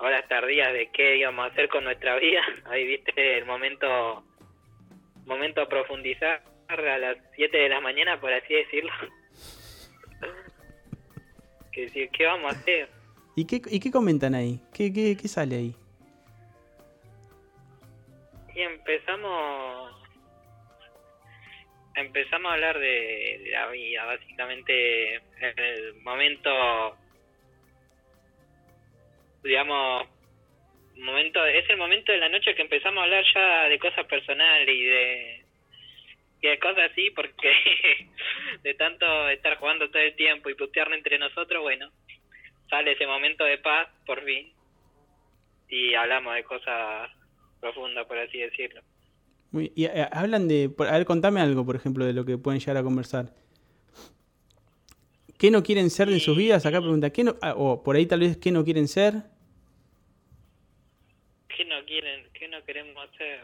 Horas 0.00 0.28
tardías 0.28 0.72
de 0.74 0.90
qué 0.92 1.16
íbamos 1.16 1.46
a 1.46 1.52
hacer 1.52 1.68
con 1.70 1.84
nuestra 1.84 2.16
vida. 2.16 2.42
Ahí 2.66 2.86
viste 2.86 3.38
el 3.38 3.46
momento. 3.46 4.22
Momento 5.24 5.62
a 5.62 5.68
profundizar 5.68 6.42
a 6.68 6.98
las 6.98 7.16
7 7.36 7.56
de 7.56 7.68
la 7.70 7.80
mañana, 7.80 8.20
por 8.20 8.32
así 8.32 8.52
decirlo. 8.52 8.92
Que 11.78 11.84
decir, 11.84 12.10
¿qué 12.10 12.26
vamos 12.26 12.52
a 12.52 12.58
hacer? 12.58 12.88
¿Y 13.36 13.46
qué, 13.46 13.62
y 13.70 13.78
qué 13.78 13.90
comentan 13.90 14.34
ahí? 14.34 14.60
¿Qué, 14.74 14.92
qué, 14.92 15.16
qué 15.16 15.28
sale 15.28 15.56
ahí? 15.56 15.74
Y 18.54 18.60
empezamos 18.60 19.94
empezamos 21.94 22.50
a 22.50 22.54
hablar 22.54 22.78
de, 22.78 23.40
de 23.44 23.50
la 23.50 23.68
vida, 23.70 24.04
básicamente 24.04 25.14
en 25.14 25.58
el 25.58 25.94
momento, 26.02 26.96
digamos, 29.42 30.08
momento 30.96 31.44
es 31.44 31.68
el 31.70 31.76
momento 31.76 32.12
de 32.12 32.18
la 32.18 32.28
noche 32.28 32.54
que 32.54 32.62
empezamos 32.62 33.00
a 33.00 33.04
hablar 33.04 33.24
ya 33.34 33.68
de 33.68 33.78
cosas 33.78 34.06
personales 34.06 34.68
y 34.68 34.84
de 34.84 35.37
de 36.42 36.58
cosas 36.58 36.90
así 36.90 37.10
porque 37.10 37.50
de 38.62 38.74
tanto 38.74 39.28
estar 39.28 39.56
jugando 39.58 39.88
todo 39.90 40.02
el 40.02 40.14
tiempo 40.16 40.48
y 40.50 40.54
putearnos 40.54 40.98
entre 40.98 41.18
nosotros 41.18 41.62
bueno 41.62 41.90
sale 42.70 42.92
ese 42.92 43.06
momento 43.06 43.44
de 43.44 43.58
paz 43.58 43.88
por 44.06 44.24
fin 44.24 44.52
y 45.68 45.94
hablamos 45.94 46.34
de 46.34 46.44
cosas 46.44 47.10
profundas 47.60 48.06
por 48.06 48.18
así 48.18 48.38
decirlo 48.38 48.82
Muy- 49.50 49.72
y 49.74 49.86
eh, 49.86 50.06
hablan 50.12 50.46
de. 50.46 50.70
A 50.78 50.98
ver, 50.98 51.06
contame 51.06 51.40
algo, 51.40 51.64
por 51.64 51.74
ejemplo, 51.74 52.04
de 52.04 52.12
lo 52.12 52.26
que 52.26 52.36
pueden 52.36 52.60
llegar 52.60 52.76
a 52.76 52.82
conversar. 52.82 53.32
¿Qué 55.38 55.50
no 55.50 55.62
quieren 55.62 55.88
ser 55.88 56.10
en 56.10 56.20
sus 56.20 56.36
vidas? 56.36 56.66
Acá 56.66 56.80
pregunta, 56.82 57.08
¿qué 57.10 57.24
no, 57.24 57.34
ah, 57.40 57.54
o 57.56 57.82
por 57.82 57.96
ahí 57.96 58.04
tal 58.04 58.20
vez, 58.20 58.36
¿qué 58.36 58.50
no 58.52 58.62
quieren 58.62 58.86
ser? 58.88 59.14
¿Qué 61.48 61.64
no 61.64 61.82
quieren? 61.86 62.26
¿Qué 62.34 62.46
no 62.48 62.62
queremos 62.64 63.08
hacer? 63.08 63.40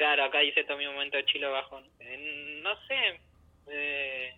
Claro, 0.00 0.24
acá 0.24 0.38
dice 0.38 0.64
todo 0.64 0.78
mi 0.78 0.86
momento 0.86 1.18
de 1.18 1.26
chilo 1.26 1.52
bajón. 1.52 1.86
Eh, 1.98 2.60
no 2.62 2.74
sé. 2.86 3.20
eh, 3.66 4.34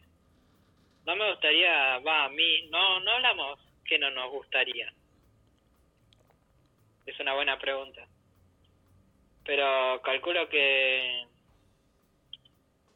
no 1.07 1.15
me 1.15 1.31
gustaría, 1.31 2.01
va, 2.01 2.25
a 2.25 2.29
mí, 2.31 2.67
no, 2.69 2.99
no 2.99 3.13
hablamos 3.13 3.61
que 3.85 3.97
no 3.97 4.11
nos 4.11 4.29
gustaría. 4.33 4.93
Es 7.07 7.21
una 7.21 7.35
buena 7.35 7.61
pregunta. 7.61 8.05
Pero 9.45 10.03
calculo 10.03 10.49
que 10.49 11.27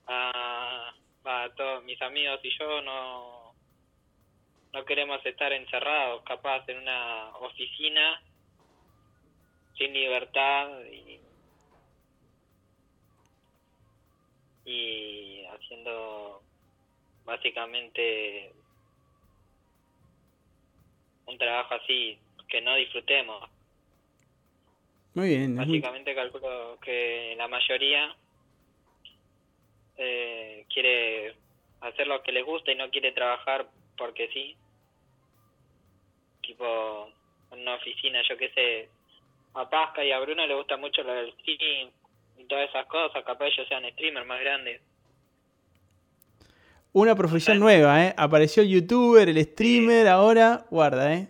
a, 0.08 0.92
a 1.24 1.48
todos 1.56 1.84
mis 1.84 2.02
amigos 2.02 2.40
y 2.42 2.50
yo 2.58 2.82
no, 2.82 3.54
no 4.72 4.84
queremos 4.84 5.24
estar 5.24 5.52
encerrados, 5.52 6.24
capaz 6.24 6.68
en 6.68 6.78
una 6.78 7.28
oficina 7.36 8.20
sin 9.78 9.92
libertad 9.92 10.80
y, 10.90 11.25
y 14.66 15.44
haciendo 15.46 16.42
básicamente 17.24 18.52
un 21.26 21.38
trabajo 21.38 21.74
así 21.74 22.18
que 22.48 22.60
no 22.60 22.74
disfrutemos. 22.74 23.48
Muy 25.14 25.28
bien. 25.28 25.54
muy- 25.54 25.64
Básicamente 25.64 26.14
calculo 26.14 26.78
que 26.80 27.34
la 27.38 27.48
mayoría 27.48 28.14
eh, 29.96 30.66
quiere 30.72 31.34
hacer 31.80 32.06
lo 32.06 32.22
que 32.22 32.32
les 32.32 32.44
gusta 32.44 32.70
y 32.72 32.74
no 32.74 32.90
quiere 32.90 33.12
trabajar 33.12 33.66
porque 33.96 34.28
sí. 34.28 34.56
Tipo, 36.42 37.10
en 37.52 37.60
una 37.60 37.74
oficina, 37.76 38.22
yo 38.28 38.36
qué 38.36 38.50
sé, 38.50 38.88
a 39.54 39.68
Pasca 39.70 40.04
y 40.04 40.12
a 40.12 40.20
Bruno 40.20 40.46
le 40.46 40.54
gusta 40.54 40.76
mucho 40.76 41.02
lo 41.02 41.12
del 41.14 41.28
streaming 41.30 41.86
y 42.38 42.44
todas 42.44 42.68
esas 42.68 42.86
cosas, 42.86 43.24
capaz 43.24 43.46
ellos 43.46 43.66
sean 43.68 43.84
streamers 43.92 44.26
más 44.26 44.40
grandes. 44.40 44.80
Una 46.92 47.14
profesión 47.14 47.58
nueva, 47.58 48.06
¿eh? 48.06 48.14
Apareció 48.16 48.62
el 48.62 48.70
youtuber, 48.70 49.28
el 49.28 49.42
streamer, 49.44 50.08
ahora, 50.08 50.64
guarda, 50.70 51.12
¿eh? 51.12 51.28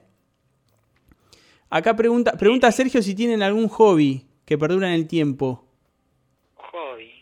Acá 1.69 1.97
pregunta, 1.97 2.33
pregunta 2.39 2.71
Sergio 2.71 3.03
si 3.03 3.17
tienen 3.17 3.43
algún 3.43 3.69
hobby 3.69 4.25
que 4.47 4.57
perdura 4.57 4.87
en 4.87 4.95
el 4.95 5.09
tiempo. 5.09 5.65
Hobby. 6.55 7.13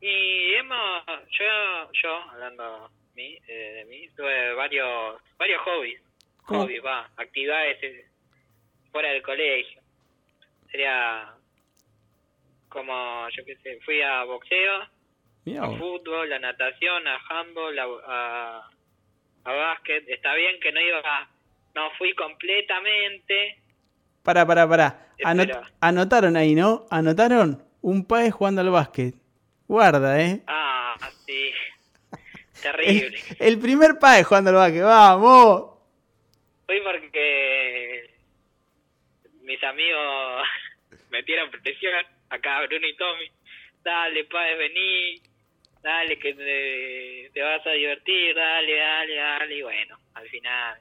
Y 0.00 0.54
hemos, 0.54 1.04
yo, 1.30 1.92
yo 1.92 2.14
hablando 2.30 2.90
mí, 3.18 3.36
eh, 3.48 3.72
de 3.78 3.84
mí, 3.86 4.08
tuve 4.16 4.54
varios, 4.54 5.20
varios 5.36 5.60
hobbies. 5.62 6.00
¿Cómo? 6.46 6.62
Hobbies, 6.62 6.84
va, 6.84 7.10
actividades 7.16 7.82
eh, 7.82 8.06
fuera 8.92 9.10
del 9.10 9.22
colegio. 9.22 9.82
Sería 10.70 11.34
como, 12.68 13.28
yo 13.30 13.44
qué 13.44 13.56
sé, 13.56 13.78
fui 13.84 14.00
a 14.02 14.24
boxeo, 14.24 14.82
a 15.60 15.78
fútbol, 15.78 16.32
a 16.32 16.38
natación, 16.38 17.06
a 17.08 17.18
handball, 17.30 17.78
a, 17.78 17.84
a, 18.06 18.70
a 19.44 19.52
básquet. 19.52 20.04
Está 20.08 20.34
bien 20.34 20.60
que 20.60 20.72
no 20.72 20.80
iba, 20.80 21.28
no 21.74 21.90
fui 21.98 22.12
completamente, 22.14 23.58
pará. 24.22 24.44
Anot- 25.24 25.48
Espera. 25.48 25.70
anotaron 25.80 26.36
ahí, 26.36 26.54
¿no? 26.54 26.86
Anotaron 26.90 27.64
un 27.80 28.06
país 28.06 28.32
jugando 28.32 28.60
al 28.60 28.70
básquet. 28.70 29.14
Guarda, 29.66 30.20
¿eh? 30.20 30.42
ah, 30.46 30.96
sí, 31.26 31.50
El, 32.12 32.62
terrible. 32.62 33.18
el 33.38 33.58
primer 33.58 33.98
país 33.98 34.26
jugando 34.26 34.50
al 34.50 34.56
básquet, 34.56 34.82
vamos. 34.82 35.78
Fui 36.66 36.80
porque 36.82 38.10
mis 39.42 39.62
amigos 39.64 40.42
metieron 41.10 41.50
presión, 41.50 42.04
acá 42.30 42.64
Bruno 42.66 42.86
y 42.86 42.96
Tommy. 42.96 43.30
Dale, 43.82 44.24
padre, 44.24 44.56
vení. 44.56 45.22
Dale, 45.82 46.18
que 46.18 46.34
te, 46.34 47.30
te 47.32 47.42
vas 47.42 47.66
a 47.66 47.70
divertir. 47.70 48.34
Dale, 48.34 48.74
dale, 48.76 49.14
dale. 49.14 49.54
Y 49.56 49.62
bueno, 49.62 49.98
al 50.14 50.28
final 50.28 50.78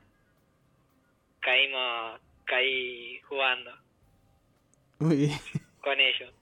caímos, 1.39 2.19
caí 2.45 3.19
jugando 3.21 3.71
Muy 4.99 5.15
bien. 5.17 5.39
con 5.81 5.99
ellos. 5.99 6.33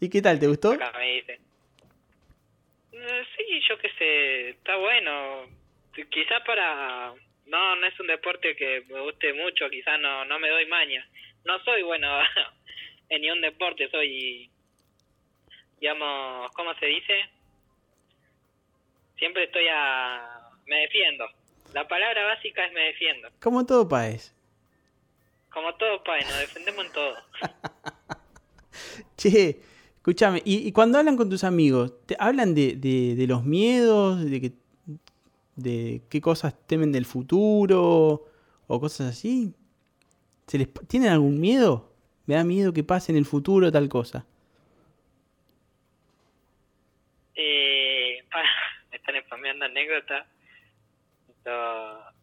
¿Y 0.00 0.10
qué 0.10 0.20
tal? 0.20 0.38
¿Te 0.38 0.46
gustó? 0.48 0.72
Acá 0.72 0.92
me 0.98 1.14
dicen. 1.14 1.40
Eh, 2.92 3.24
Sí, 3.36 3.60
yo 3.68 3.78
qué 3.78 3.88
sé, 3.98 4.48
está 4.50 4.76
bueno. 4.76 5.46
Quizás 6.10 6.42
para... 6.44 7.12
No, 7.46 7.76
no 7.76 7.86
es 7.86 7.98
un 8.00 8.06
deporte 8.06 8.54
que 8.56 8.82
me 8.88 9.00
guste 9.00 9.32
mucho, 9.34 9.68
quizás 9.68 9.98
no, 10.00 10.24
no 10.24 10.38
me 10.38 10.48
doy 10.48 10.66
maña. 10.66 11.06
No 11.44 11.58
soy 11.64 11.82
bueno 11.82 12.08
en 13.14 13.20
ni 13.22 13.30
un 13.30 13.40
deporte, 13.40 13.88
soy, 13.90 14.50
digamos, 15.80 16.50
¿cómo 16.54 16.74
se 16.74 16.86
dice? 16.86 17.14
Siempre 19.18 19.44
estoy 19.44 19.64
a... 19.70 20.48
me 20.66 20.76
defiendo. 20.80 21.26
La 21.74 21.86
palabra 21.86 22.24
básica 22.24 22.64
es 22.66 22.72
me 22.72 22.80
defiendo. 22.80 23.28
Como 23.40 23.64
todo 23.66 23.88
país. 23.88 24.34
Como 25.52 25.74
todo 25.74 26.02
país, 26.02 26.24
nos 26.26 26.38
defendemos 26.40 26.86
en 26.86 26.92
todo. 26.92 27.14
Che, 29.16 29.60
escúchame, 29.96 30.40
y, 30.44 30.66
y 30.66 30.72
cuando 30.72 30.98
hablan 30.98 31.16
con 31.16 31.28
tus 31.28 31.44
amigos, 31.44 31.92
¿te 32.06 32.16
hablan 32.18 32.54
de, 32.54 32.74
de- 32.76 33.14
de 33.14 33.26
los 33.26 33.44
miedos, 33.44 34.24
de, 34.28 34.40
que, 34.40 34.52
de 35.56 36.02
qué 36.08 36.20
cosas 36.22 36.54
temen 36.66 36.90
del 36.90 37.04
futuro 37.04 38.24
o 38.66 38.80
cosas 38.80 39.10
así? 39.10 39.52
¿Se 40.46 40.56
les, 40.58 40.68
¿Tienen 40.88 41.10
algún 41.10 41.38
miedo? 41.38 41.91
Me 42.26 42.34
da 42.34 42.44
miedo 42.44 42.72
que 42.72 42.84
pase 42.84 43.12
en 43.12 43.18
el 43.18 43.24
futuro 43.24 43.72
tal 43.72 43.88
cosa. 43.88 44.24
Eh, 47.34 48.22
me 48.90 48.96
están 48.96 49.20
spameando 49.24 49.64
anécdotas. 49.64 50.26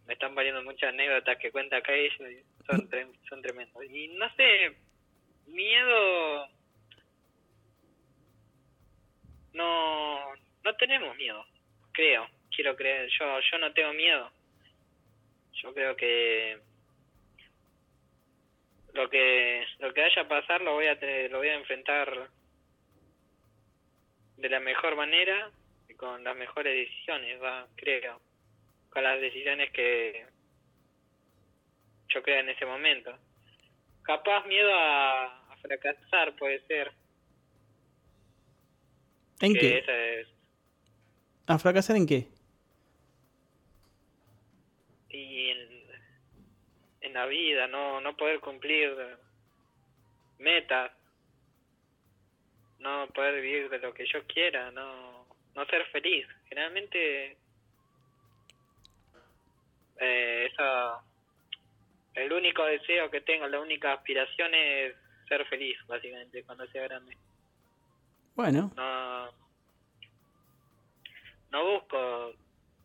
Me 0.06 0.14
están 0.14 0.34
valiendo 0.34 0.62
muchas 0.62 0.92
anécdotas 0.94 1.36
que 1.38 1.52
cuenta 1.52 1.76
acá 1.76 1.96
y 1.96 2.10
Son, 2.66 2.88
son 3.28 3.42
tremendos. 3.42 3.84
Y 3.84 4.08
no 4.08 4.26
sé, 4.34 4.76
miedo. 5.46 6.48
No, 9.52 10.34
no 10.64 10.76
tenemos 10.76 11.16
miedo, 11.16 11.44
creo. 11.92 12.26
Quiero 12.54 12.76
creer, 12.76 13.08
yo, 13.18 13.26
yo 13.50 13.58
no 13.58 13.72
tengo 13.72 13.92
miedo. 13.92 14.30
Yo 15.62 15.74
creo 15.74 15.94
que 15.96 16.58
lo 18.94 19.08
que 19.08 19.64
lo 19.78 19.92
que 19.94 20.00
vaya 20.00 20.22
a 20.22 20.28
pasar 20.28 20.60
lo 20.62 20.74
voy 20.74 20.86
a 20.86 20.94
lo 21.28 21.38
voy 21.38 21.48
a 21.48 21.54
enfrentar 21.54 22.28
de 24.36 24.48
la 24.48 24.60
mejor 24.60 24.96
manera 24.96 25.50
y 25.88 25.94
con 25.94 26.24
las 26.24 26.36
mejores 26.36 26.74
decisiones, 26.74 27.40
va, 27.42 27.66
creo. 27.76 28.20
Con 28.90 29.02
las 29.04 29.20
decisiones 29.20 29.70
que 29.72 30.26
yo 32.08 32.22
creo 32.22 32.40
en 32.40 32.48
ese 32.48 32.64
momento. 32.66 33.16
Capaz 34.02 34.46
miedo 34.46 34.72
a, 34.74 35.52
a 35.52 35.56
fracasar 35.58 36.34
puede 36.36 36.60
ser. 36.66 36.90
¿En 39.40 39.52
que 39.54 39.60
qué? 39.60 39.78
esa 39.78 39.96
es- 40.06 40.28
¿A 41.46 41.58
fracasar 41.58 41.96
en 41.96 42.06
qué? 42.06 42.28
y 45.12 45.50
en, 45.50 45.79
en 47.10 47.14
la 47.14 47.26
vida, 47.26 47.66
no, 47.66 48.00
no 48.00 48.16
poder 48.16 48.40
cumplir 48.40 48.96
metas, 50.38 50.92
no 52.78 53.08
poder 53.08 53.42
vivir 53.42 53.68
de 53.68 53.78
lo 53.80 53.92
que 53.92 54.06
yo 54.06 54.24
quiera, 54.26 54.70
no, 54.70 55.26
no 55.54 55.66
ser 55.66 55.84
feliz. 55.86 56.26
Generalmente, 56.48 57.36
eh, 59.98 60.48
eso, 60.50 61.02
el 62.14 62.32
único 62.32 62.64
deseo 62.64 63.10
que 63.10 63.20
tengo, 63.22 63.46
la 63.48 63.60
única 63.60 63.92
aspiración 63.92 64.54
es 64.54 64.94
ser 65.28 65.44
feliz, 65.46 65.76
básicamente, 65.86 66.44
cuando 66.44 66.66
sea 66.68 66.84
grande. 66.84 67.16
Bueno, 68.36 68.72
No, 68.76 69.30
no 71.50 71.72
busco 71.72 72.34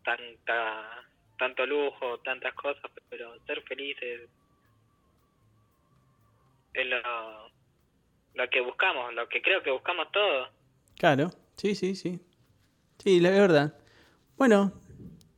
tanta 0.04 1.05
tanto 1.38 1.66
lujo, 1.66 2.18
tantas 2.24 2.54
cosas, 2.54 2.90
pero 3.08 3.32
ser 3.46 3.62
feliz 3.62 3.96
es, 4.02 4.20
lo, 6.86 7.48
lo 8.34 8.50
que 8.50 8.60
buscamos, 8.60 9.12
lo 9.14 9.28
que 9.28 9.40
creo 9.42 9.62
que 9.62 9.70
buscamos 9.70 10.10
todos. 10.12 10.48
Claro, 10.98 11.30
sí, 11.56 11.74
sí, 11.74 11.94
sí. 11.94 12.20
Sí, 12.98 13.20
la 13.20 13.30
verdad. 13.30 13.78
Bueno, 14.36 14.72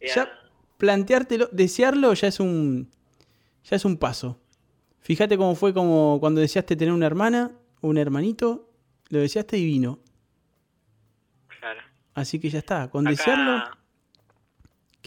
Ya. 0.00 0.14
ya 0.14 0.40
planteártelo, 0.78 1.48
desearlo 1.52 2.12
ya 2.14 2.28
es 2.28 2.40
un 2.40 2.90
ya 3.64 3.76
es 3.76 3.84
un 3.84 3.98
paso. 3.98 4.40
Fíjate 5.00 5.36
cómo 5.36 5.54
fue 5.54 5.74
como 5.74 6.18
cuando 6.20 6.40
deseaste 6.40 6.76
tener 6.76 6.92
una 6.94 7.06
hermana, 7.06 7.52
un 7.80 7.98
hermanito, 7.98 8.70
lo 9.10 9.20
deseaste 9.20 9.56
divino. 9.56 9.98
Claro. 11.60 11.80
Así 12.14 12.38
que 12.40 12.50
ya 12.50 12.58
está, 12.60 12.90
con 12.90 13.06
Acá, 13.06 13.10
desearlo, 13.10 13.64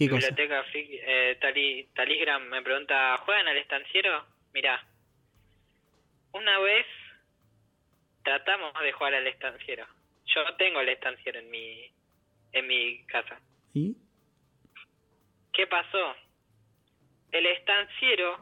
¿qué 0.05 0.09
cosa? 0.09 0.27
Biblioteca 0.29 0.63
Friki- 0.71 0.99
eh, 1.03 1.37
Tali- 1.41 1.87
Talisgram 1.93 2.43
me 2.49 2.61
pregunta, 2.61 3.17
¿juegan 3.25 3.47
al 3.47 3.57
estanciero? 3.57 4.25
Mirá, 4.53 4.83
una 6.33 6.59
vez 6.59 6.85
tratamos 8.23 8.73
de 8.81 8.91
jugar 8.91 9.13
al 9.15 9.27
estanciero. 9.27 9.85
Yo 10.25 10.55
tengo 10.57 10.79
el 10.81 10.89
estanciero 10.89 11.39
en 11.39 11.49
mi, 11.49 11.91
en 12.53 12.67
mi 12.67 13.03
casa. 13.05 13.39
¿Y? 13.73 13.95
¿Qué 15.53 15.67
pasó? 15.67 16.15
El 17.31 17.45
estanciero 17.45 18.37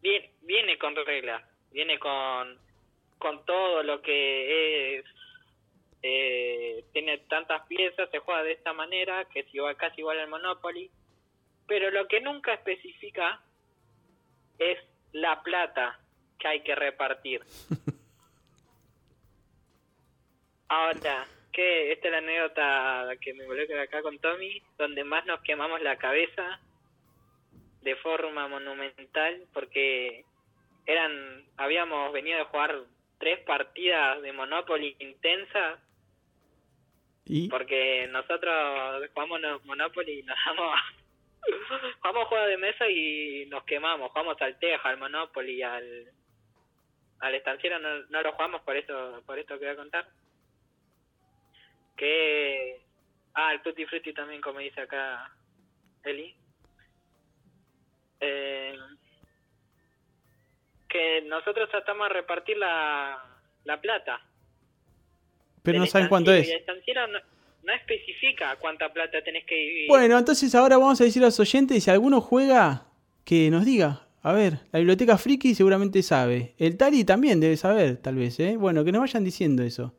viene, 0.00 0.32
viene 0.42 0.78
con 0.78 0.94
reglas, 0.96 1.42
viene 1.70 1.98
con, 1.98 2.58
con 3.18 3.44
todo 3.44 3.82
lo 3.82 4.00
que 4.02 4.96
es, 4.98 5.04
eh, 6.02 6.84
tiene 6.92 7.18
tantas 7.18 7.66
piezas, 7.66 8.10
se 8.10 8.18
juega 8.18 8.42
de 8.42 8.52
esta 8.52 8.72
manera, 8.72 9.24
que 9.26 9.40
es 9.40 9.54
igual, 9.54 9.76
casi 9.76 10.00
igual 10.00 10.18
al 10.18 10.28
Monopoly, 10.28 10.90
pero 11.66 11.90
lo 11.90 12.06
que 12.08 12.20
nunca 12.20 12.54
especifica 12.54 13.40
es 14.58 14.78
la 15.12 15.42
plata 15.42 15.98
que 16.38 16.48
hay 16.48 16.60
que 16.62 16.74
repartir. 16.74 17.42
Ahora, 20.68 21.26
que 21.52 21.92
esta 21.92 22.08
es 22.08 22.12
la 22.12 22.18
anécdota 22.18 23.10
que 23.20 23.34
me 23.34 23.44
involucra 23.44 23.82
acá 23.82 24.02
con 24.02 24.18
Tommy, 24.18 24.62
donde 24.76 25.02
más 25.02 25.26
nos 25.26 25.40
quemamos 25.42 25.80
la 25.82 25.96
cabeza 25.96 26.60
de 27.82 27.96
forma 27.96 28.48
monumental 28.48 29.44
porque 29.52 30.24
eran 30.86 31.44
habíamos 31.56 32.12
venido 32.12 32.38
de 32.38 32.44
jugar 32.44 32.76
tres 33.18 33.40
partidas 33.40 34.20
de 34.22 34.32
Monopoly 34.32 34.96
intensas 34.98 35.80
Porque 37.48 38.08
nosotros 38.10 39.08
jugamos 39.12 39.40
no- 39.40 39.60
Monopoly 39.64 40.20
y 40.20 40.22
nos 40.22 40.36
damos 40.46 40.74
jugamos 42.00 42.28
juegos 42.28 42.48
de 42.48 42.56
mesa 42.56 42.88
y 42.88 43.46
nos 43.46 43.64
quemamos. 43.64 44.10
Jugamos 44.10 44.40
al 44.40 44.58
Teja 44.58 44.88
al 44.88 44.96
Monopoly 44.98 45.62
al 45.62 46.12
al 47.20 47.34
estanciero. 47.34 47.78
No, 47.78 47.98
no 48.08 48.22
lo 48.22 48.32
jugamos 48.32 48.62
por 48.62 48.76
eso 48.76 49.22
por 49.26 49.38
esto 49.38 49.58
que 49.58 49.64
voy 49.66 49.74
a 49.74 49.76
contar. 49.76 50.08
Que 51.96 52.80
ah 53.34 53.52
el 53.52 53.62
Tutti 53.62 53.84
Frutti 53.86 54.12
también 54.12 54.40
como 54.40 54.60
dice 54.60 54.80
acá 54.80 55.30
Eli. 56.04 56.34
Eh, 58.20 58.76
que 60.88 61.22
nosotros 61.22 61.68
tratamos 61.70 62.08
de 62.08 62.14
repartir 62.14 62.56
la, 62.56 63.22
la 63.64 63.80
plata 63.80 64.20
Pero 65.62 65.78
no 65.78 65.86
saben 65.86 66.08
cuánto 66.08 66.32
es. 66.32 66.48
y 66.48 66.52
el 66.52 66.58
estanciero 66.58 67.06
no, 67.06 67.18
no 67.64 67.72
especifica 67.74 68.56
cuánta 68.56 68.92
plata 68.92 69.22
tenés 69.22 69.44
que 69.44 69.54
dividir. 69.54 69.88
Bueno, 69.88 70.18
entonces 70.18 70.54
ahora 70.54 70.78
vamos 70.78 71.00
a 71.00 71.04
decir 71.04 71.22
a 71.22 71.26
los 71.26 71.38
oyentes, 71.40 71.84
si 71.84 71.90
alguno 71.90 72.20
juega, 72.20 72.86
que 73.24 73.50
nos 73.50 73.64
diga. 73.64 74.06
A 74.22 74.32
ver, 74.32 74.60
la 74.72 74.78
biblioteca 74.78 75.16
friki 75.16 75.54
seguramente 75.54 76.02
sabe. 76.02 76.54
El 76.58 76.76
Tali 76.76 77.04
también 77.04 77.40
debe 77.40 77.56
saber, 77.56 77.98
tal 77.98 78.16
vez, 78.16 78.40
¿eh? 78.40 78.56
Bueno, 78.56 78.84
que 78.84 78.92
nos 78.92 79.00
vayan 79.00 79.22
diciendo 79.24 79.62
eso. 79.62 79.94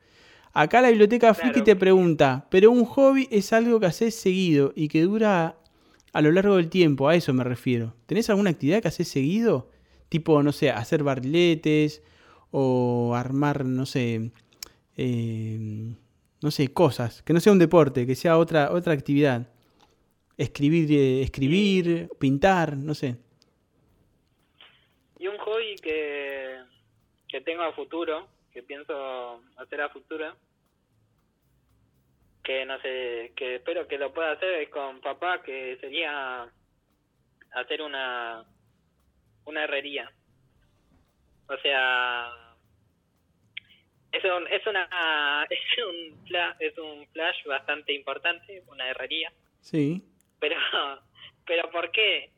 Acá 0.52 0.81
la 0.81 0.90
biblioteca 0.90 1.34
friki 1.34 1.61
te 1.61 1.76
pregunta, 1.76 2.48
pero 2.49 2.72
un 2.72 2.86
hobby 2.86 3.27
es 3.31 3.53
algo 3.53 3.80
que 3.80 3.86
haces 3.86 4.15
seguido 4.15 4.73
y 4.76 4.88
que 4.88 5.03
dura 5.03 5.57
a 6.11 6.22
lo 6.22 6.31
largo 6.31 6.57
del 6.57 6.69
tiempo, 6.69 7.07
a 7.07 7.15
eso 7.15 7.34
me 7.34 7.44
refiero. 7.44 7.95
¿Tenés 8.07 8.30
alguna 8.30 8.49
actividad 8.49 8.81
que 8.81 8.88
haces 8.88 9.07
seguido? 9.07 9.69
Tipo, 10.10 10.41
no 10.41 10.52
sé, 10.52 10.72
hacer 10.72 11.03
barriletes 11.03 12.02
o 12.52 13.14
armar, 13.15 13.64
no 13.64 13.86
sé, 13.86 14.31
eh, 15.01 15.95
no 16.41 16.51
sé, 16.51 16.73
cosas, 16.73 17.23
que 17.23 17.31
no 17.31 17.39
sea 17.39 17.53
un 17.53 17.59
deporte, 17.59 18.05
que 18.05 18.15
sea 18.15 18.38
otra, 18.38 18.73
otra 18.73 18.91
actividad. 18.91 19.47
Escribir, 20.38 20.91
eh, 20.91 21.21
escribir, 21.21 22.09
pintar, 22.19 22.76
no 22.76 22.93
sé. 22.93 23.15
Y 25.17 25.27
un 25.27 25.38
hobby 25.38 25.77
que, 25.81 26.59
que 27.30 27.39
tengo 27.39 27.63
a 27.63 27.71
futuro, 27.71 28.27
que 28.51 28.61
pienso 28.61 29.41
hacer 29.55 29.80
a 29.80 29.89
futuro, 29.89 30.35
que 32.43 32.65
no 32.65 32.77
sé, 32.81 33.31
que 33.38 33.55
espero 33.55 33.88
que 33.88 33.97
lo 33.97 34.13
pueda 34.13 34.31
hacer 34.31 34.55
es 34.55 34.69
con 34.69 34.99
papá, 34.99 35.41
que 35.43 35.77
sería 35.80 36.45
hacer 37.53 37.81
una, 37.81 38.43
una 39.45 39.63
herrería. 39.63 40.11
O 41.47 41.55
sea, 41.61 42.48
es 44.11 44.23
un, 44.23 44.48
es 44.48 44.65
una, 44.68 45.45
es 45.49 45.60
un, 45.86 46.26
fla- 46.26 46.56
es 46.60 46.77
un 46.77 47.07
flash 47.07 47.44
bastante 47.45 47.94
importante, 47.94 48.64
una 48.68 48.88
herrería. 48.90 49.31
Sí, 49.61 50.02
Pero, 50.40 50.56
pero 51.45 51.69
¿por 51.72 51.91
qué? 51.91 52.31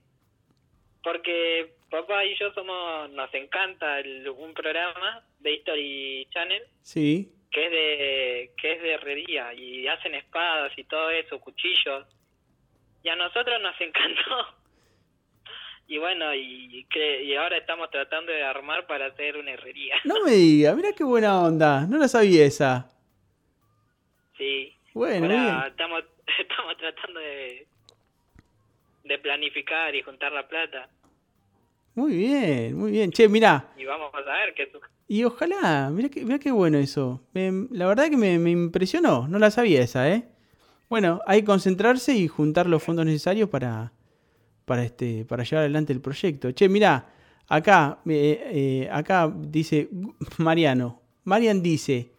Porque 1.03 1.73
papá 1.89 2.23
y 2.25 2.35
yo 2.37 2.53
somos, 2.53 3.09
nos 3.11 3.33
encanta 3.33 3.99
el- 3.99 4.27
un 4.29 4.53
programa 4.53 5.23
de 5.39 5.53
History 5.53 6.27
Channel 6.31 6.63
sí. 6.81 7.31
que 7.51 7.65
es 7.65 7.71
de, 7.71 8.51
que 8.61 8.71
es 8.73 8.81
de 8.81 8.91
herrería 8.93 9.53
y 9.53 9.87
hacen 9.87 10.13
espadas 10.15 10.71
y 10.77 10.83
todo 10.83 11.09
eso, 11.09 11.39
cuchillos. 11.39 12.05
Y 13.03 13.09
a 13.09 13.15
nosotros 13.15 13.59
nos 13.61 13.79
encantó. 13.81 14.55
Y 15.91 15.97
bueno, 15.97 16.33
y, 16.33 16.87
y 16.95 17.35
ahora 17.35 17.57
estamos 17.57 17.91
tratando 17.91 18.31
de 18.31 18.41
armar 18.43 18.87
para 18.87 19.07
hacer 19.07 19.35
una 19.35 19.51
herrería. 19.51 19.95
No 20.05 20.23
me 20.23 20.31
diga, 20.31 20.73
mira 20.73 20.93
qué 20.93 21.03
buena 21.03 21.41
onda. 21.41 21.85
No 21.85 21.97
la 21.97 22.07
sabía 22.07 22.45
esa. 22.45 22.89
Sí. 24.37 24.73
Bueno, 24.93 25.25
Ahora 25.25 25.41
bien. 25.43 25.67
estamos, 25.67 26.03
estamos 26.39 26.77
tratando 26.77 27.19
de, 27.19 27.67
de 29.03 29.19
planificar 29.19 29.93
y 29.93 30.01
juntar 30.01 30.31
la 30.31 30.47
plata. 30.47 30.87
Muy 31.95 32.15
bien, 32.15 32.77
muy 32.77 32.91
bien. 32.91 33.11
Che, 33.11 33.27
mira, 33.27 33.73
Y 33.77 33.83
vamos 33.83 34.13
a 34.15 34.21
ver 34.21 34.53
qué 34.53 34.71
y 35.09 35.25
ojalá, 35.25 35.89
mira 35.91 36.07
qué, 36.07 36.23
mirá 36.23 36.39
qué 36.39 36.51
bueno 36.51 36.77
eso. 36.77 37.21
Me- 37.33 37.67
la 37.71 37.85
verdad 37.85 38.09
que 38.09 38.15
me, 38.15 38.39
me 38.39 38.51
impresionó, 38.51 39.27
no 39.27 39.39
la 39.39 39.51
sabía 39.51 39.81
esa, 39.81 40.09
¿eh? 40.09 40.23
Bueno, 40.87 41.19
hay 41.27 41.41
que 41.41 41.47
concentrarse 41.47 42.13
y 42.15 42.29
juntar 42.29 42.67
los 42.67 42.81
fondos 42.81 43.05
necesarios 43.05 43.49
para, 43.49 43.91
para, 44.65 44.83
este, 44.83 45.25
para 45.25 45.43
llevar 45.43 45.61
adelante 45.63 45.93
el 45.93 46.01
proyecto. 46.01 46.51
Che, 46.51 46.69
mira, 46.69 47.07
acá, 47.47 47.99
eh, 48.05 48.41
eh, 48.85 48.89
acá 48.91 49.31
dice 49.35 49.89
Mariano. 50.37 51.01
Marian 51.23 51.61
dice, 51.61 52.11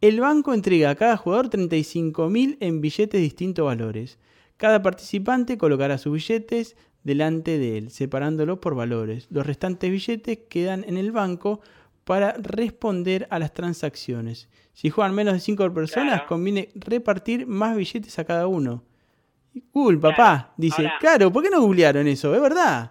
el 0.00 0.20
banco 0.20 0.52
entrega 0.52 0.90
a 0.90 0.94
cada 0.96 1.16
jugador 1.16 1.48
35.000 1.48 2.56
en 2.60 2.80
billetes 2.80 3.18
de 3.18 3.22
distintos 3.22 3.64
valores. 3.64 4.18
Cada 4.56 4.82
participante 4.82 5.56
colocará 5.58 5.96
sus 5.98 6.12
billetes 6.14 6.76
delante 7.04 7.58
de 7.58 7.78
él, 7.78 7.90
separándolos 7.90 8.58
por 8.58 8.74
valores. 8.74 9.26
Los 9.30 9.46
restantes 9.46 9.90
billetes 9.90 10.38
quedan 10.48 10.84
en 10.88 10.96
el 10.96 11.12
banco 11.12 11.60
para 12.04 12.32
responder 12.34 13.26
a 13.30 13.38
las 13.38 13.52
transacciones. 13.54 14.48
Si 14.72 14.90
juegan 14.90 15.14
menos 15.14 15.34
de 15.34 15.40
5 15.40 15.72
personas, 15.72 16.14
Claro. 16.14 16.28
conviene 16.28 16.68
repartir 16.74 17.46
más 17.46 17.76
billetes 17.76 18.18
a 18.18 18.24
cada 18.24 18.46
uno. 18.48 18.82
Y 19.54 19.62
Cool, 19.72 20.00
papá. 20.00 20.52
Dice, 20.56 20.82
Ahora- 20.82 20.98
claro, 20.98 21.32
¿por 21.32 21.42
qué 21.42 21.50
no 21.50 21.60
googlearon 21.60 22.06
eso? 22.08 22.34
Es 22.34 22.40
verdad. 22.40 22.90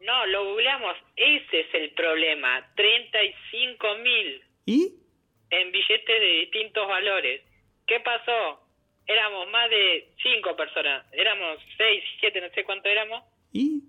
No, 0.00 0.26
lo 0.26 0.44
googleamos. 0.50 0.96
Ese 1.16 1.60
es 1.60 1.74
el 1.74 1.90
problema. 1.92 2.66
35 2.76 3.94
mil 3.98 4.42
¿Y? 4.66 4.94
en 5.50 5.70
billetes 5.72 6.20
de 6.20 6.26
distintos 6.40 6.88
valores. 6.88 7.42
¿Qué 7.86 8.00
pasó? 8.00 8.60
Éramos 9.06 9.48
más 9.50 9.68
de 9.70 10.08
5 10.22 10.56
personas. 10.56 11.04
Éramos 11.12 11.58
6, 11.76 12.04
7, 12.20 12.40
no 12.40 12.48
sé 12.54 12.64
cuánto 12.64 12.88
éramos. 12.88 13.22
¿Y? 13.52 13.82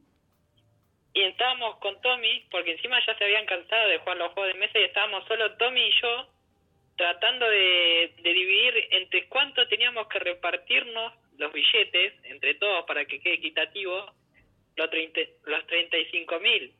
Y 1.14 1.22
estábamos 1.22 1.78
con 1.78 2.02
Tommy, 2.02 2.44
porque 2.50 2.72
encima 2.72 2.98
ya 3.06 3.16
se 3.18 3.24
habían 3.24 3.46
cansado 3.46 3.88
de 3.88 4.00
jugar 4.00 4.18
los 4.18 4.32
juegos 4.34 4.54
de 4.54 4.60
mesa 4.60 4.80
y 4.80 4.84
estábamos 4.84 5.24
solo 5.28 5.56
Tommy 5.58 5.82
y 5.82 5.92
yo 6.02 6.28
tratando 6.98 7.48
de, 7.48 8.14
de 8.22 8.34
dividir 8.34 8.74
entre 8.92 9.28
cuánto 9.28 9.68
teníamos 9.68 10.08
que 10.08 10.20
repartirnos 10.20 11.14
los 11.38 11.52
billetes 11.52 12.14
entre 12.24 12.56
todos 12.56 12.86
para 12.86 13.06
que 13.06 13.20
quede 13.20 13.36
equitativo 13.36 14.06
los, 14.76 14.90
30, 14.90 15.20
los 15.46 15.68
35 15.68 16.40
mil. 16.40 16.74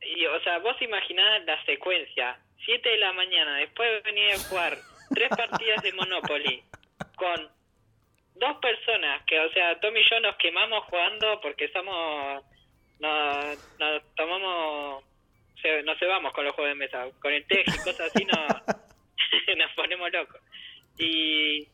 Y, 0.00 0.26
o 0.26 0.40
sea, 0.42 0.58
vos 0.58 0.80
imaginás 0.82 1.44
la 1.44 1.62
secuencia. 1.64 2.38
7 2.64 2.88
de 2.88 2.96
la 2.98 3.12
mañana, 3.12 3.56
después 3.58 3.90
de 3.90 4.10
venir 4.12 4.32
a 4.32 4.38
jugar 4.38 4.78
tres 5.14 5.28
partidas 5.36 5.82
de 5.82 5.92
Monopoly 5.92 6.62
con 7.16 7.48
dos 8.34 8.56
personas 8.58 9.24
que, 9.26 9.38
o 9.40 9.52
sea, 9.52 9.78
Tommy 9.80 10.00
y 10.00 10.04
yo 10.10 10.20
nos 10.20 10.36
quemamos 10.36 10.84
jugando 10.84 11.40
porque 11.40 11.68
somos 11.68 12.42
nos, 13.00 13.78
nos 13.78 14.14
tomamos 14.14 15.04
se- 15.60 15.82
nos 15.82 15.98
cebamos 15.98 16.32
con 16.32 16.44
los 16.44 16.54
juegos 16.54 16.70
de 16.70 16.74
mesa. 16.76 17.06
Con 17.20 17.32
el 17.32 17.44
tej 17.46 17.64
y 17.66 17.78
cosas 17.78 18.00
así 18.14 18.24
no, 18.24 18.46
nos 19.56 19.72
ponemos 19.74 20.10
locos. 20.12 20.40
Y, 20.98 21.68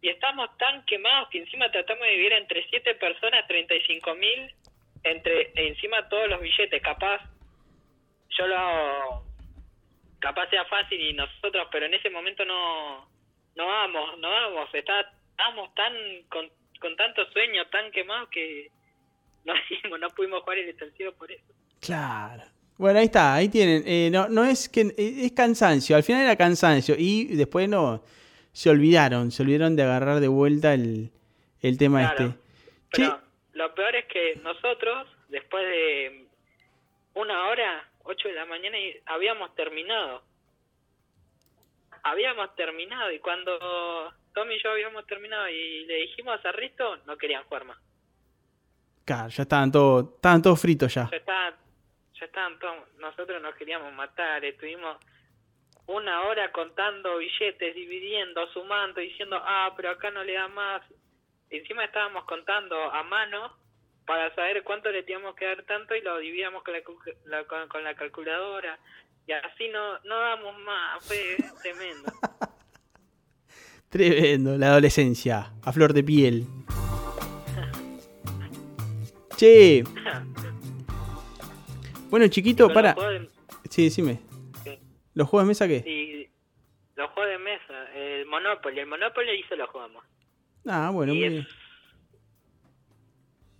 y 0.00 0.08
estamos 0.08 0.50
tan 0.68 0.84
quemados 0.84 1.28
que 1.30 1.38
encima 1.38 1.70
tratamos 1.70 2.04
de 2.04 2.16
vivir 2.16 2.32
entre 2.32 2.66
7 2.68 2.94
personas, 2.96 3.46
35 3.46 4.14
mil, 4.14 4.54
entre 5.02 5.52
encima 5.54 6.08
todos 6.08 6.28
los 6.28 6.40
billetes. 6.40 6.82
Capaz, 6.82 7.20
yo 8.30 8.46
lo 8.46 9.24
capaz 10.18 10.50
sea 10.50 10.64
fácil 10.66 11.00
y 11.00 11.12
nosotros, 11.12 11.68
pero 11.70 11.86
en 11.86 11.94
ese 11.94 12.10
momento 12.10 12.44
no, 12.44 13.08
no 13.56 13.66
vamos, 13.66 14.18
no 14.18 14.28
vamos. 14.28 14.68
Está, 14.74 15.00
estábamos 15.30 15.74
tan 15.74 15.92
con, 16.28 16.48
con 16.80 16.96
tanto 16.96 17.24
sueño, 17.32 17.66
tan 17.68 17.90
quemados 17.90 18.28
que 18.28 18.70
no, 19.44 19.54
no 19.98 20.10
pudimos 20.10 20.42
jugar 20.42 20.58
el 20.58 20.68
extensivo 20.68 21.12
por 21.12 21.30
eso. 21.32 21.46
Claro. 21.80 22.42
Bueno, 22.76 22.98
ahí 23.00 23.06
está, 23.06 23.34
ahí 23.34 23.48
tienen. 23.48 23.82
Eh, 23.86 24.08
no, 24.12 24.28
no 24.28 24.44
es 24.44 24.68
que 24.68 24.82
eh, 24.82 25.24
es 25.24 25.32
cansancio, 25.32 25.96
al 25.96 26.02
final 26.02 26.22
era 26.22 26.36
cansancio 26.36 26.94
y 26.96 27.34
después 27.36 27.68
no 27.68 28.04
se 28.52 28.70
olvidaron, 28.70 29.30
se 29.30 29.42
olvidaron 29.42 29.76
de 29.76 29.82
agarrar 29.84 30.20
de 30.20 30.28
vuelta 30.28 30.74
el, 30.74 31.10
el 31.62 31.78
tema 31.78 32.00
Claro. 32.00 32.24
este. 32.24 32.38
Pero 32.92 33.20
lo 33.54 33.74
peor 33.74 33.96
es 33.96 34.06
que 34.06 34.36
nosotros, 34.42 35.08
después 35.28 35.64
de 35.66 36.26
una 37.14 37.48
hora, 37.48 37.88
8 38.04 38.28
de 38.28 38.34
la 38.34 38.46
mañana, 38.46 38.78
y 38.78 38.96
habíamos 39.06 39.54
terminado. 39.54 40.22
Habíamos 42.04 42.54
terminado 42.54 43.10
y 43.12 43.18
cuando 43.18 44.12
Tommy 44.32 44.54
y 44.54 44.62
yo 44.62 44.70
habíamos 44.70 45.04
terminado 45.06 45.48
y 45.48 45.84
le 45.86 45.94
dijimos 46.02 46.38
a 46.44 46.52
Risto, 46.52 46.96
no 47.06 47.16
querían 47.16 47.42
jugar 47.44 47.64
más. 47.64 47.78
claro, 49.04 49.28
ya 49.30 49.42
estaban 49.42 49.72
todos, 49.72 50.14
estaban 50.14 50.40
todos 50.42 50.60
fritos 50.60 50.94
ya. 50.94 51.08
Ya 51.10 51.16
estaban, 51.16 51.54
ya 52.14 52.24
estaban 52.26 52.58
todos, 52.60 52.76
nosotros 52.98 53.42
nos 53.42 53.54
queríamos 53.56 53.92
matar, 53.94 54.44
estuvimos 54.44 54.96
una 55.88 56.22
hora 56.22 56.52
contando 56.52 57.16
billetes, 57.16 57.74
dividiendo, 57.74 58.46
sumando, 58.52 59.00
diciendo, 59.00 59.40
ah, 59.42 59.72
pero 59.76 59.90
acá 59.90 60.10
no 60.10 60.22
le 60.22 60.34
da 60.34 60.48
más. 60.48 60.82
Encima 61.50 61.84
estábamos 61.84 62.24
contando 62.24 62.76
a 62.92 63.02
mano 63.02 63.56
para 64.06 64.34
saber 64.34 64.62
cuánto 64.64 64.90
le 64.90 65.02
teníamos 65.02 65.34
que 65.34 65.46
dar 65.46 65.62
tanto 65.64 65.94
y 65.96 66.02
lo 66.02 66.18
dividíamos 66.18 66.62
con 66.62 66.74
la, 66.74 67.44
con, 67.44 67.68
con 67.68 67.84
la 67.84 67.94
calculadora. 67.94 68.78
Y 69.26 69.32
así 69.32 69.68
no, 69.68 69.98
no 70.04 70.18
damos 70.18 70.58
más, 70.60 71.04
fue 71.06 71.36
tremendo. 71.62 72.12
Tremendo, 73.88 74.58
la 74.58 74.68
adolescencia, 74.68 75.52
a 75.64 75.72
flor 75.72 75.94
de 75.94 76.04
piel. 76.04 76.46
Che. 79.36 79.84
Bueno, 82.10 82.26
chiquito, 82.28 82.72
para. 82.72 82.96
Sí, 83.68 83.84
decime. 83.84 84.27
Sí. 85.18 85.20
¿Los 85.20 85.28
juegos 85.28 85.46
de 85.46 85.48
mesa 85.48 85.66
qué? 85.68 85.90
y 85.90 86.28
los 86.96 87.10
juegos 87.10 87.30
de 87.32 87.38
mesa, 87.38 87.92
el 87.94 88.26
Monopoly, 88.26 88.80
el 88.80 88.86
Monopoly 88.86 89.30
hizo 89.40 89.56
lo 89.56 89.66
jugamos. 89.68 90.04
Ah, 90.66 90.90
bueno, 90.92 91.12
Y 91.14 91.16
muy 91.18 91.24
es, 91.26 91.32
bien. 91.32 91.46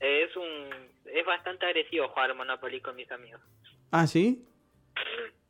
es 0.00 0.36
un 0.36 0.88
es 1.06 1.24
bastante 1.24 1.64
agresivo 1.66 2.08
jugar 2.08 2.34
Monopoly 2.34 2.80
con 2.80 2.94
mis 2.96 3.10
amigos. 3.10 3.40
Ah, 3.90 4.06
¿sí? 4.06 4.44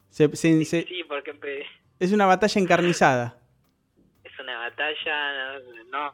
Se- 0.08 0.34
se- 0.36 0.64
se- 0.64 0.82
Sí, 0.84 1.02
porque 1.04 1.66
es 1.98 2.12
una 2.12 2.26
batalla 2.26 2.60
encarnizada. 2.60 3.38
es 4.24 4.38
una 4.38 4.58
batalla, 4.58 5.58
no, 5.90 6.12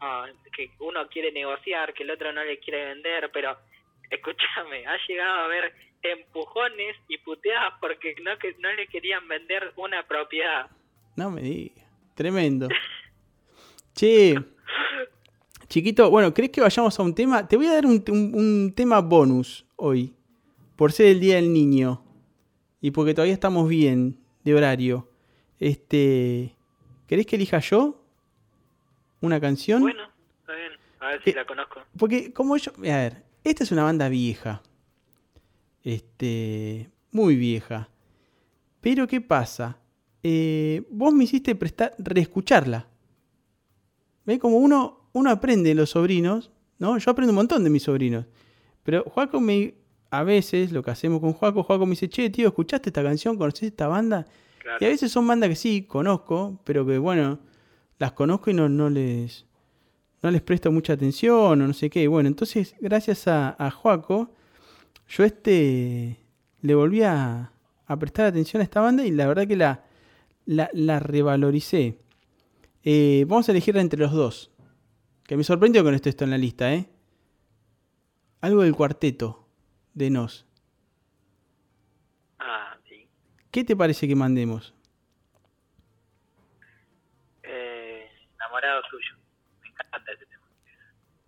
que 0.57 0.71
uno 0.81 1.07
quiere 1.09 1.31
negociar, 1.33 1.93
que 1.93 2.03
el 2.05 2.11
otro 2.11 2.33
no 2.33 2.43
le 2.43 2.59
quiere 2.59 2.87
vender, 2.87 3.31
pero 3.33 3.57
escúchame, 4.11 4.87
ha 4.87 4.97
llegado 5.07 5.41
a 5.41 5.45
haber 5.45 5.75
empujones 6.05 6.97
y 7.09 7.19
puteadas 7.19 7.75
porque 7.81 8.15
no 8.23 8.37
que 8.39 8.55
no 8.61 8.73
le 8.73 8.87
querían 8.89 9.27
vender 9.29 9.73
una 9.77 10.07
propiedad. 10.07 10.71
No 11.17 11.31
me 11.31 11.43
digas. 11.43 11.85
Tremendo. 12.15 12.69
Che. 13.95 14.35
Chiquito, 15.69 16.11
bueno, 16.11 16.35
¿crees 16.35 16.51
que 16.51 16.61
vayamos 16.61 16.99
a 16.99 17.03
un 17.03 17.15
tema? 17.15 17.47
Te 17.49 17.57
voy 17.57 17.67
a 17.67 17.73
dar 17.75 17.87
un, 17.87 18.03
un- 18.09 18.33
un 18.35 18.73
tema 18.75 19.01
bonus 19.01 19.65
hoy. 19.77 20.15
Por 20.77 20.93
ser 20.93 21.07
el 21.07 21.21
Día 21.21 21.37
del 21.37 21.53
Niño. 21.53 22.03
Y 22.81 22.91
porque 22.91 23.15
todavía 23.15 23.35
estamos 23.35 23.69
bien 23.69 24.19
de 24.45 24.55
horario. 24.55 25.09
Este. 25.59 26.55
¿Querés 27.07 27.27
que 27.27 27.37
elija 27.37 27.59
yo? 27.61 28.01
¿Una 29.21 29.41
canción? 29.41 29.81
Bueno, 29.81 30.03
está 30.41 30.55
bien, 30.55 30.73
a 31.01 31.07
ver 31.09 31.23
si 31.23 31.31
Eh, 31.31 31.35
la 31.35 31.47
conozco. 31.47 31.81
Porque 31.99 32.33
como 32.33 32.57
yo... 32.57 32.73
A 32.79 32.81
ver, 32.81 33.23
esta 33.43 33.63
es 33.65 33.73
una 33.73 33.85
banda 33.85 34.09
vieja. 34.09 34.63
Este... 35.85 36.91
Muy 37.13 37.37
vieja. 37.37 37.91
Pero 38.81 39.07
¿qué 39.07 39.21
pasa? 39.21 39.79
Eh, 40.25 40.83
vos 40.91 41.15
me 41.15 41.25
hiciste 41.25 41.55
prestar, 41.55 41.95
reescucharla. 41.99 42.89
¿Ves? 44.27 44.41
Como 44.41 44.57
uno, 44.57 45.09
uno 45.13 45.31
aprende 45.31 45.69
de 45.69 45.77
los 45.77 45.91
sobrinos, 45.91 46.51
¿no? 46.79 46.99
Yo 46.99 47.13
aprendo 47.13 47.31
un 47.31 47.37
montón 47.37 47.63
de 47.63 47.71
mis 47.71 47.85
sobrinos. 47.85 48.27
Pero 48.83 49.05
Juaco 49.05 49.41
me... 49.41 49.75
A 50.11 50.23
veces 50.23 50.73
lo 50.73 50.83
que 50.83 50.91
hacemos 50.91 51.21
con 51.21 51.33
Juaco, 51.33 51.63
Juaco 51.63 51.87
me 51.87 51.91
dice, 51.91 52.09
che, 52.09 52.31
tío, 52.31 52.49
¿escuchaste 52.49 52.89
esta 52.89 53.03
canción? 53.03 53.37
¿Conoces 53.37 53.65
esta 53.65 53.89
banda? 53.89 54.27
Claro. 54.59 54.79
Y 54.81 54.85
a 54.85 54.89
veces 54.89 55.11
son 55.11 55.27
bandas 55.27 55.49
que 55.49 55.57
sí, 55.57 55.83
conozco, 55.83 56.61
pero 56.65 56.87
que 56.87 56.99
bueno, 56.99 57.41
las 57.99 58.13
conozco 58.13 58.51
y 58.51 58.55
no, 58.55 58.69
no 58.69 58.91
les 58.91 59.45
no 60.23 60.31
les 60.31 60.41
presto 60.41 60.73
mucha 60.73 60.95
atención 60.95 61.63
o 61.63 61.67
no 61.67 61.73
sé 61.75 61.91
qué. 61.91 62.07
Bueno, 62.09 62.29
entonces, 62.29 62.75
gracias 62.81 63.29
a, 63.29 63.57
a 63.59 63.71
Joaco, 63.71 64.31
yo 65.09 65.25
este 65.25 66.19
le 66.61 66.75
volví 66.75 67.03
a, 67.03 67.53
a 67.87 67.99
prestar 67.99 68.27
atención 68.27 68.61
a 68.61 68.65
esta 68.65 68.81
banda 68.81 69.05
y 69.05 69.11
la 69.11 69.27
verdad 69.27 69.47
que 69.47 69.57
la, 69.57 69.85
la, 70.47 70.71
la 70.73 70.99
revaloricé. 70.99 71.99
Eh, 72.83 73.25
vamos 73.29 73.49
a 73.49 73.53
elegirla 73.53 73.81
entre 73.81 74.01
los 74.01 74.13
dos. 74.13 74.51
Que 75.25 75.37
me 75.37 75.45
sorprendió 75.45 75.83
con 75.83 75.95
esto, 75.95 76.09
esto 76.09 76.25
en 76.25 76.31
la 76.31 76.39
lista, 76.39 76.73
¿eh? 76.75 76.89
Algo 78.43 78.63
del 78.63 78.75
cuarteto 78.75 79.49
de 79.95 80.11
Nos. 80.11 80.47
Ah, 82.39 82.77
sí. 82.87 83.09
¿Qué 83.51 83.65
te 83.65 83.75
parece 83.75 84.07
que 84.07 84.15
mandemos? 84.15 84.75
Eh, 87.43 88.07
enamorado 88.35 88.83
tuyo. 88.91 89.15
Me 89.63 89.69
encanta 89.69 90.13
ese 90.13 90.27
tema. 90.27 90.45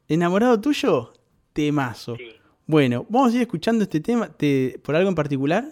¿Enamorado 0.08 0.60
tuyo? 0.60 1.14
Temazo. 1.54 2.16
Sí. 2.16 2.36
Bueno, 2.66 3.06
vamos 3.08 3.32
a 3.32 3.36
ir 3.36 3.42
escuchando 3.42 3.84
este 3.84 4.00
tema 4.00 4.32
te- 4.36 4.80
por 4.84 4.96
algo 4.96 5.08
en 5.08 5.14
particular. 5.14 5.64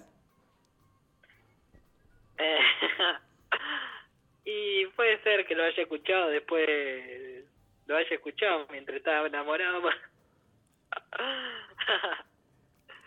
Eh, 2.38 2.58
y 4.44 4.86
puede 4.94 5.20
ser 5.22 5.44
que 5.46 5.54
lo 5.54 5.64
haya 5.64 5.82
escuchado 5.82 6.28
después, 6.28 6.68
lo 7.86 7.96
haya 7.96 8.08
escuchado 8.14 8.66
mientras 8.70 8.96
estaba 8.98 9.26
enamorado. 9.26 9.82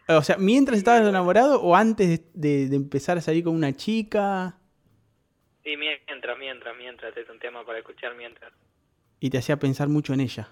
O 0.09 0.21
sea, 0.23 0.37
mientras 0.37 0.77
estabas 0.77 1.05
enamorado 1.05 1.61
o 1.61 1.75
antes 1.75 2.07
de, 2.07 2.23
de- 2.33 2.67
de 2.69 2.75
empezar 2.77 3.17
a 3.17 3.21
salir 3.21 3.43
con 3.43 3.53
una 3.53 3.73
chica 3.73 4.57
sí, 5.65 5.75
mientras, 5.75 6.37
mientras, 6.39 6.77
mientras, 6.77 7.17
es 7.17 7.29
un 7.29 7.37
tema 7.39 7.65
para 7.65 7.79
escuchar 7.79 8.15
mientras. 8.15 8.53
y 9.19 9.29
te 9.29 9.37
hacía 9.37 9.57
pensar 9.57 9.89
mucho 9.89 10.13
en 10.13 10.21
ella. 10.21 10.47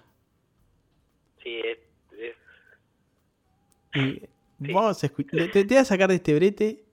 Sí, 1.42 1.58
es, 1.64 1.78
es- 1.78 1.85
Y 3.96 4.22
Vamos 4.72 5.02
a 5.04 5.06
escu- 5.08 5.26
te, 5.28 5.48
te 5.48 5.64
voy 5.64 5.76
a 5.76 5.84
sacar 5.84 6.08
de 6.08 6.16
este 6.16 6.34
brete. 6.34 6.84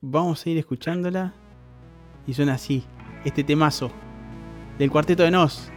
Vamos 0.00 0.44
a 0.44 0.50
ir 0.50 0.58
escuchándola. 0.58 1.34
Y 2.26 2.34
suena 2.34 2.54
así, 2.54 2.84
este 3.24 3.42
temazo 3.44 3.90
del 4.78 4.90
cuarteto 4.90 5.22
de 5.22 5.30
Nos. 5.30 5.70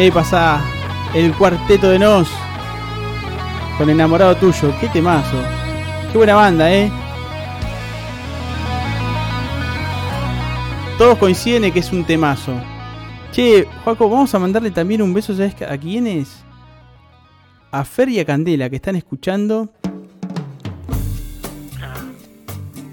Y 0.00 0.04
ahí 0.04 0.10
pasa 0.10 0.62
el 1.14 1.34
cuarteto 1.34 1.90
de 1.90 1.98
Nos 1.98 2.26
con 3.76 3.90
enamorado 3.90 4.34
tuyo. 4.34 4.72
Qué 4.80 4.88
temazo. 4.88 5.36
Qué 6.10 6.16
buena 6.16 6.36
banda, 6.36 6.72
eh. 6.72 6.90
Todos 10.96 11.18
coinciden 11.18 11.64
en 11.64 11.72
que 11.72 11.80
es 11.80 11.92
un 11.92 12.04
temazo. 12.04 12.54
Che, 13.32 13.68
Joaco, 13.84 14.08
vamos 14.08 14.34
a 14.34 14.38
mandarle 14.38 14.70
también 14.70 15.02
un 15.02 15.12
beso, 15.12 15.34
¿sabes 15.34 15.54
a 15.60 15.76
quiénes? 15.76 16.44
A 17.70 17.84
Fer 17.84 18.08
y 18.08 18.20
a 18.20 18.24
Candela, 18.24 18.70
que 18.70 18.76
están 18.76 18.96
escuchando. 18.96 19.68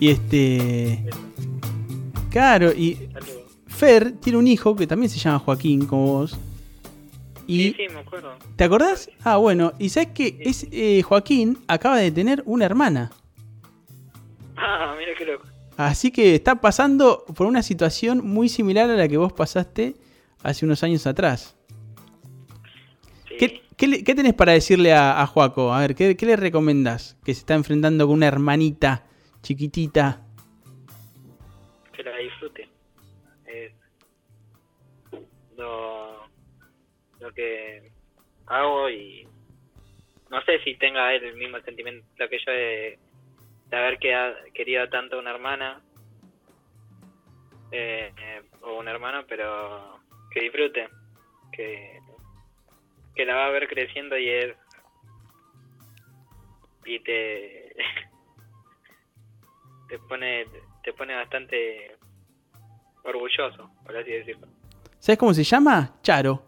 Y 0.01 0.09
este. 0.09 1.05
Claro, 2.29 2.73
y. 2.73 2.97
Fer 3.65 4.11
tiene 4.19 4.39
un 4.39 4.47
hijo 4.47 4.75
que 4.75 4.87
también 4.87 5.09
se 5.09 5.19
llama 5.19 5.39
Joaquín, 5.39 5.85
como 5.85 6.07
vos. 6.07 6.37
Y, 7.47 7.71
Sí, 7.71 7.75
sí, 7.87 7.93
me 7.93 7.99
acuerdo. 8.01 8.35
¿Te 8.55 8.63
acordás? 8.65 9.09
Ah, 9.23 9.37
bueno, 9.37 9.73
y 9.79 9.89
sabes 9.89 10.09
que 10.09 10.37
es, 10.41 10.67
eh, 10.71 11.01
Joaquín 11.01 11.57
acaba 11.67 11.97
de 11.97 12.11
tener 12.11 12.43
una 12.45 12.65
hermana. 12.65 13.11
Ah, 14.57 14.95
mira 14.99 15.11
qué 15.17 15.25
loco. 15.25 15.45
Así 15.77 16.11
que 16.11 16.35
está 16.35 16.59
pasando 16.59 17.23
por 17.35 17.47
una 17.47 17.63
situación 17.63 18.25
muy 18.27 18.49
similar 18.49 18.89
a 18.89 18.95
la 18.95 19.07
que 19.07 19.17
vos 19.17 19.31
pasaste 19.31 19.95
hace 20.43 20.65
unos 20.65 20.83
años 20.83 21.05
atrás. 21.07 21.55
Sí. 23.29 23.35
¿Qué, 23.77 24.03
qué 24.03 24.15
tenés 24.15 24.33
para 24.33 24.53
decirle 24.53 24.91
a, 24.93 25.21
a 25.21 25.27
Joaco? 25.27 25.71
A 25.71 25.79
ver, 25.81 25.93
¿qué, 25.95 26.17
qué 26.17 26.25
le 26.25 26.35
recomendás? 26.35 27.15
Que 27.23 27.33
se 27.33 27.41
está 27.41 27.53
enfrentando 27.53 28.07
con 28.07 28.15
una 28.15 28.27
hermanita 28.27 29.05
chiquitita. 29.43 30.23
que 31.95 32.03
la 32.03 32.17
disfrute. 32.17 32.36
Lo 37.27 37.33
que 37.33 37.91
hago 38.47 38.89
y 38.89 39.27
no 40.29 40.41
sé 40.43 40.59
si 40.63 40.75
tenga 40.75 41.13
él 41.13 41.23
el 41.23 41.35
mismo 41.35 41.59
sentimiento 41.61 42.29
que 42.29 42.39
yo 42.45 42.51
de, 42.51 42.99
de 43.69 43.77
haber 43.77 43.99
querido 44.53 44.87
tanto 44.89 45.17
a 45.17 45.19
una 45.19 45.31
hermana 45.31 45.81
eh, 47.71 48.13
eh, 48.17 48.41
o 48.61 48.79
un 48.79 48.87
hermano, 48.87 49.25
pero 49.27 49.99
que 50.31 50.41
disfrute, 50.41 50.87
que, 51.51 51.99
que 53.13 53.25
la 53.25 53.35
va 53.35 53.47
a 53.47 53.51
ver 53.51 53.67
creciendo 53.67 54.17
y 54.17 54.29
es 54.29 54.55
y 56.85 56.99
te 57.01 57.75
te 59.89 59.99
pone 59.99 60.45
te 60.83 60.93
pone 60.93 61.13
bastante 61.13 61.97
orgulloso, 63.03 63.69
por 63.85 63.97
así 63.97 64.11
decirlo. 64.11 64.47
¿Sabes 64.99 65.19
cómo 65.19 65.33
se 65.33 65.43
llama? 65.43 65.99
Charo. 66.01 66.46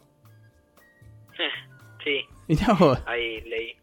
Sí, 2.03 2.21
Mirá 2.47 2.73
vos. 2.73 2.99
ahí 3.05 3.41
leí. 3.41 3.73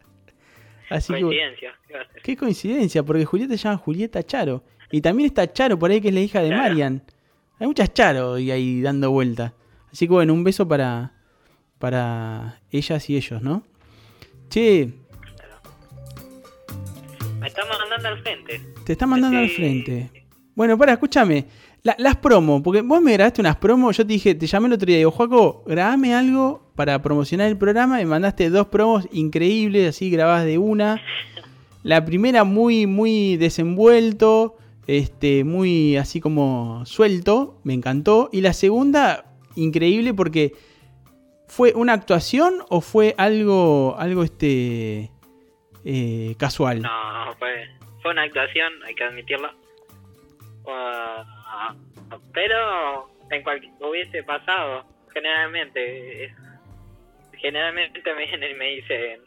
Así 0.89 1.13
que, 1.13 1.21
Coincidencia. 1.21 1.73
¿qué 1.87 1.93
va 1.93 1.99
a 1.99 2.03
hacer? 2.03 2.21
qué 2.21 2.37
coincidencia, 2.37 3.03
porque 3.03 3.25
Julieta 3.25 3.57
se 3.57 3.63
llama 3.63 3.77
Julieta 3.77 4.23
Charo. 4.23 4.63
Y 4.91 5.01
también 5.01 5.27
está 5.27 5.51
Charo 5.51 5.77
por 5.77 5.91
ahí, 5.91 5.99
que 5.99 6.07
es 6.09 6.13
la 6.13 6.21
hija 6.21 6.41
de 6.41 6.47
Claro. 6.47 6.63
Marian. 6.63 7.03
Hay 7.59 7.67
muchas 7.67 7.93
Charo 7.93 8.37
y 8.39 8.51
ahí 8.51 8.81
dando 8.81 9.11
vuelta. 9.11 9.53
Así 9.91 10.07
que 10.07 10.13
bueno, 10.13 10.33
un 10.33 10.43
beso 10.45 10.65
para, 10.67 11.11
para 11.79 12.61
ellas 12.71 13.09
y 13.09 13.17
ellos, 13.17 13.41
¿no? 13.41 13.63
Che, 14.49 14.89
Me 17.39 17.47
está 17.47 17.63
mandando 17.65 18.07
al 18.07 18.21
frente. 18.21 18.61
te 18.85 18.93
está 18.93 19.05
mandando 19.05 19.37
al 19.39 19.49
frente. 19.49 20.09
Bueno, 20.55 20.77
para, 20.77 20.93
escúchame. 20.93 21.45
La- 21.87 21.95
las 21.99 22.17
promos, 22.17 22.61
porque 22.63 22.81
vos 22.81 23.01
me 23.01 23.13
grabaste 23.13 23.39
unas 23.39 23.55
promos, 23.55 23.95
yo 23.95 24.05
te 24.05 24.11
dije, 24.11 24.35
te 24.35 24.45
llamé 24.45 24.67
el 24.67 24.73
otro 24.73 24.85
día, 24.87 24.97
digo, 24.97 25.09
Joaco, 25.11 25.63
grabame 25.65 26.13
algo 26.13 26.69
para 26.75 27.01
promocionar 27.01 27.47
el 27.47 27.57
programa, 27.57 27.95
me 27.95 28.05
mandaste 28.05 28.49
dos 28.49 28.67
promos 28.67 29.07
increíbles, 29.13 29.87
así 29.87 30.09
grabadas 30.09 30.43
de 30.45 30.57
una. 30.57 31.01
La 31.83 32.03
primera 32.03 32.43
muy, 32.43 32.87
muy 32.87 33.37
desenvuelto, 33.37 34.57
este, 34.85 35.45
muy 35.45 35.95
así 35.95 36.19
como 36.19 36.85
suelto, 36.85 37.61
me 37.63 37.73
encantó. 37.73 38.27
Y 38.33 38.41
la 38.41 38.51
segunda, 38.51 39.23
increíble 39.55 40.13
porque 40.13 40.51
fue 41.47 41.71
una 41.73 41.93
actuación 41.93 42.55
o 42.67 42.81
fue 42.81 43.15
algo, 43.17 43.95
algo 43.97 44.23
este, 44.23 45.09
eh, 45.85 46.35
casual. 46.37 46.81
No, 46.81 46.89
fue, 47.39 47.53
fue 48.01 48.11
una 48.11 48.23
actuación, 48.23 48.73
hay 48.85 48.93
que 48.93 49.03
admitirlo. 49.05 49.49
Pero 52.33 53.09
en 53.31 53.43
cualquier 53.43 53.73
hubiese 53.81 54.23
pasado, 54.23 54.85
generalmente. 55.13 56.33
generalmente 57.39 58.01
me 58.13 58.25
vienen 58.25 58.51
y 58.51 58.55
me 58.55 58.65
dicen, 58.75 59.21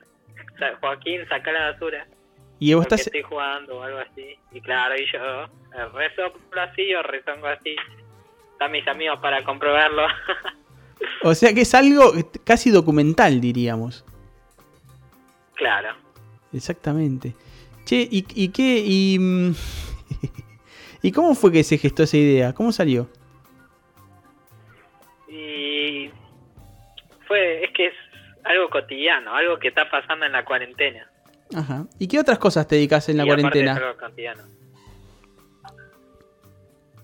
"Sa- 0.58 0.76
Joaquín, 0.80 1.20
saca 1.28 1.52
la 1.52 1.70
basura. 1.72 2.06
Y 2.58 2.74
vos 2.74 2.82
estás, 2.84 3.00
estoy 3.02 3.22
jugando 3.22 3.78
o 3.78 3.82
algo 3.82 3.98
así. 4.00 4.36
Y 4.52 4.60
claro, 4.60 4.94
y 4.96 5.06
yo 5.12 5.44
eh, 5.44 5.88
resoplo 5.94 6.60
así 6.60 6.92
o 6.94 7.02
rezongo 7.02 7.46
así. 7.46 7.74
Están 8.52 8.72
mis 8.72 8.86
amigos 8.88 9.18
para 9.20 9.42
comprobarlo. 9.44 10.06
o 11.22 11.34
sea 11.34 11.54
que 11.54 11.62
es 11.62 11.74
algo 11.74 12.12
casi 12.44 12.70
documental, 12.70 13.40
diríamos. 13.40 14.04
claro. 15.54 15.94
Exactamente. 16.52 17.34
Che, 17.84 17.96
¿y, 18.10 18.26
y 18.34 18.48
qué? 18.48 18.82
Y, 18.84 19.18
mm, 19.20 19.54
¿Y 21.02 21.12
cómo 21.12 21.34
fue 21.34 21.50
que 21.52 21.64
se 21.64 21.78
gestó 21.78 22.02
esa 22.02 22.16
idea? 22.16 22.52
¿Cómo 22.52 22.72
salió? 22.72 23.08
Y 25.28 26.10
fue, 27.26 27.64
es 27.64 27.70
que 27.72 27.86
es 27.86 27.94
algo 28.44 28.68
cotidiano, 28.70 29.34
algo 29.34 29.58
que 29.58 29.68
está 29.68 29.88
pasando 29.90 30.26
en 30.26 30.32
la 30.32 30.44
cuarentena. 30.44 31.06
Ajá. 31.54 31.86
¿Y 31.98 32.06
qué 32.08 32.18
otras 32.18 32.38
cosas 32.38 32.66
te 32.66 32.76
dedicas 32.76 33.08
en 33.08 33.16
la 33.16 33.24
Y 33.24 33.26
cuarentena? 33.26 33.72
es 33.72 33.78
algo 33.78 33.96
cotidiano. 33.98 34.42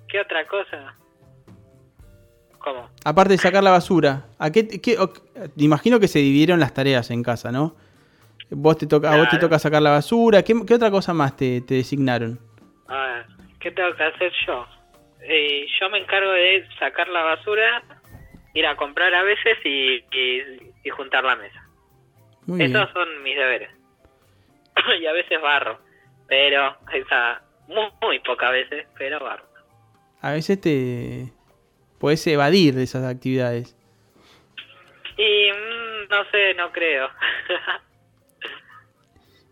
¿Qué 0.09 0.21
otra 0.21 0.47
cosa? 0.47 0.95
¿Cómo? 2.59 2.89
Aparte 3.05 3.33
de 3.35 3.39
sacar 3.39 3.63
la 3.63 3.71
basura. 3.71 4.27
¿A 4.39 4.51
qué, 4.51 4.67
qué- 4.81 4.99
o- 4.99 5.09
te 5.11 5.65
imagino 5.65 6.01
que 6.01 6.09
se 6.09 6.19
dividieron 6.21 6.61
las 6.61 6.75
tareas 6.75 7.11
en 7.11 7.23
casa, 7.23 7.51
¿no? 7.53 7.77
Vos 8.51 8.79
te 8.79 8.87
toca, 8.87 9.13
a 9.13 9.17
vos 9.17 9.29
te 9.29 9.39
toca 9.39 9.59
sacar 9.59 9.83
la 9.83 9.91
basura. 9.91 10.43
¿Qué, 10.43 10.55
qué 10.67 10.75
otra 10.75 10.91
cosa 10.91 11.13
más 11.13 11.37
te, 11.37 11.61
te 11.61 11.75
designaron? 11.75 12.39
A 12.87 12.95
ver, 12.97 13.27
¿qué 13.67 13.73
tengo 13.73 13.97
que 13.97 14.05
hacer 14.05 14.33
yo? 14.47 14.65
Eh, 15.23 15.67
yo 15.81 15.91
me 15.91 15.99
encargo 15.99 16.31
de 16.31 16.65
sacar 16.79 17.09
la 17.09 17.23
basura, 17.25 17.83
ir 18.55 18.65
a 18.65 18.77
comprar 18.77 19.13
a 19.13 19.25
veces 19.25 19.59
y, 19.65 19.97
y- 20.17 20.73
y 20.85 20.91
juntar 20.91 21.25
la 21.25 21.35
mesa. 21.35 21.69
Muy 22.47 22.59
bien. 22.61 22.71
Esos 22.77 22.93
son 22.93 23.23
mis 23.25 23.35
deberes. 23.35 23.71
y 25.01 25.07
a 25.07 25.13
veces 25.13 25.41
barro, 25.43 25.81
pero 26.29 26.77
esa 26.93 27.43
muy, 27.67 27.89
muy 28.01 28.21
pocas 28.21 28.53
veces, 28.53 28.87
pero 28.97 29.19
barro. 29.19 29.45
A 30.21 30.31
veces 30.31 30.61
te 30.61 31.33
podés 31.99 32.25
evadir 32.29 32.75
de 32.75 32.85
esas 32.85 33.05
actividades. 33.05 33.77
Y 35.17 35.51
mm, 35.51 36.09
no 36.09 36.25
sé, 36.31 36.55
no 36.55 36.71
creo. 36.71 37.09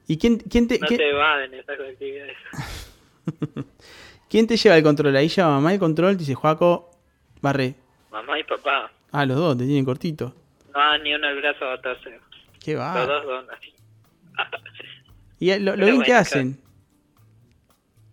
¿Y 0.06 0.18
quién, 0.18 0.38
quién, 0.38 0.68
te, 0.68 0.78
no 0.78 0.86
quién- 0.86 0.98
se 0.98 1.08
evaden 1.10 1.54
esas 1.54 1.80
actividades. 1.80 2.36
quién 4.34 4.48
te 4.48 4.56
lleva 4.56 4.76
el 4.76 4.82
control? 4.82 5.14
Ahí 5.14 5.28
lleva 5.28 5.48
mamá 5.48 5.72
el 5.72 5.78
control, 5.78 6.16
te 6.16 6.22
dice, 6.24 6.34
Joaco, 6.34 6.90
barre. 7.40 7.76
Mamá 8.10 8.36
y 8.36 8.42
papá. 8.42 8.90
Ah, 9.12 9.24
los 9.24 9.36
dos, 9.36 9.56
te 9.56 9.64
tienen 9.64 9.84
cortito. 9.84 10.34
No 10.74 10.98
ni 10.98 11.14
uno 11.14 11.28
el 11.28 11.40
brazo 11.40 11.70
a 11.70 11.80
torcer. 11.80 12.20
Qué 12.58 12.72
Los 12.72 12.82
va. 12.82 13.06
dos 13.06 13.24
son 13.24 13.46
así. 13.52 13.72
Y 15.38 15.56
lo, 15.60 15.76
bien 15.76 16.02
que 16.02 16.12
hacen. 16.14 16.60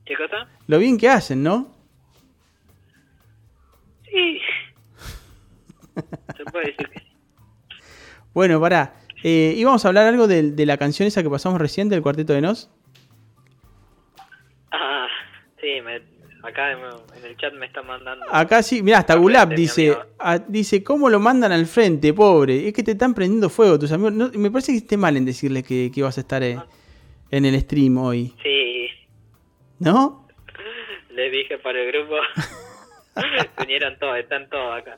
¿Qué 0.05 0.15
cosa? 0.15 0.47
Lo 0.67 0.77
bien 0.77 0.99
que 0.99 1.09
hacen, 1.09 1.41
¿no? 1.41 1.73
Sí. 4.05 4.39
Se 6.37 6.45
puede 6.51 6.67
decir 6.67 6.87
que 6.87 6.99
sí. 6.99 7.07
Bueno, 8.31 8.61
pará. 8.61 8.93
Eh, 9.23 9.55
íbamos 9.57 9.83
a 9.83 9.87
hablar 9.87 10.05
algo 10.05 10.27
de, 10.27 10.51
de 10.51 10.65
la 10.67 10.77
canción 10.77 11.07
esa 11.07 11.23
que 11.23 11.31
pasamos 11.31 11.59
recién 11.59 11.89
del 11.89 12.03
Cuarteto 12.03 12.33
de 12.33 12.41
Nos. 12.41 12.69
Ah, 14.71 15.07
sí, 15.59 15.81
me, 15.81 16.10
acá 16.43 16.71
en, 16.71 16.79
en 17.17 17.25
el 17.25 17.37
chat 17.37 17.53
me 17.53 17.65
está 17.65 17.81
mandando. 17.81 18.25
Acá 18.29 18.63
sí, 18.63 18.81
mirá, 18.81 18.99
hasta 18.99 19.15
Gulab 19.15 19.49
dice, 19.49 19.97
ah, 20.19 20.39
dice, 20.39 20.83
¿cómo 20.83 21.09
lo 21.09 21.19
mandan 21.19 21.51
al 21.51 21.65
frente, 21.65 22.13
pobre? 22.13 22.67
Es 22.67 22.73
que 22.73 22.83
te 22.83 22.91
están 22.91 23.13
prendiendo 23.13 23.49
fuego 23.49 23.79
tus 23.79 23.91
amigos. 23.91 24.13
No, 24.13 24.31
me 24.33 24.51
parece 24.51 24.71
que 24.71 24.79
esté 24.79 24.97
mal 24.97 25.17
en 25.17 25.25
decirles 25.25 25.63
que, 25.63 25.91
que 25.93 26.03
vas 26.03 26.17
a 26.17 26.21
estar 26.21 26.43
eh, 26.43 26.59
en 27.29 27.45
el 27.45 27.59
stream 27.59 27.97
hoy, 27.97 28.33
Sí, 28.43 28.87
¿no? 29.79 30.27
le 31.11 31.29
dije 31.29 31.57
para 31.57 31.81
el 31.81 31.91
grupo. 31.91 32.15
Se 33.57 33.63
unieron 33.63 33.97
todos, 33.99 34.17
están 34.17 34.49
todos 34.49 34.77
acá. 34.79 34.97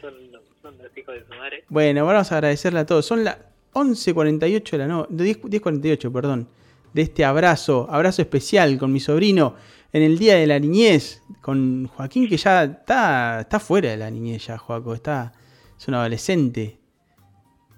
Son, 0.00 0.14
son 0.60 0.76
los 0.78 0.96
hijos 0.96 1.14
de 1.14 1.24
su 1.24 1.34
madre. 1.34 1.64
Bueno, 1.68 2.04
vamos 2.04 2.30
a 2.30 2.34
agradecerle 2.36 2.80
a 2.80 2.86
todos. 2.86 3.06
Son 3.06 3.24
las 3.24 3.38
11.48 3.72 4.70
de 4.70 4.78
la 4.78 4.86
noche, 4.86 5.12
10.48, 5.12 6.12
perdón, 6.12 6.48
de 6.92 7.02
este 7.02 7.24
abrazo, 7.24 7.88
abrazo 7.90 8.22
especial 8.22 8.78
con 8.78 8.92
mi 8.92 9.00
sobrino 9.00 9.56
en 9.94 10.02
el 10.02 10.18
Día 10.18 10.34
de 10.34 10.48
la 10.48 10.58
Niñez, 10.58 11.22
con 11.40 11.86
Joaquín 11.86 12.28
que 12.28 12.36
ya 12.36 12.64
está, 12.64 13.42
está 13.42 13.60
fuera 13.60 13.90
de 13.90 13.96
la 13.96 14.10
niñez 14.10 14.48
ya, 14.48 14.58
Joaco, 14.58 14.92
está, 14.92 15.32
es 15.78 15.86
un 15.86 15.94
adolescente. 15.94 16.78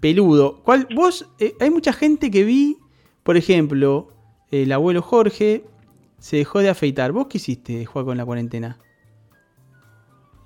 Peludo. 0.00 0.62
¿Cuál, 0.64 0.88
vos, 0.94 1.30
eh, 1.38 1.52
hay 1.60 1.68
mucha 1.68 1.92
gente 1.92 2.30
que 2.30 2.44
vi, 2.44 2.78
por 3.22 3.36
ejemplo, 3.36 4.14
el 4.50 4.72
abuelo 4.72 5.02
Jorge 5.02 5.64
se 6.18 6.38
dejó 6.38 6.60
de 6.60 6.70
afeitar. 6.70 7.12
¿Vos 7.12 7.26
qué 7.26 7.36
hiciste, 7.36 7.84
Juaco, 7.84 8.12
en 8.12 8.18
la 8.18 8.24
cuarentena? 8.24 8.78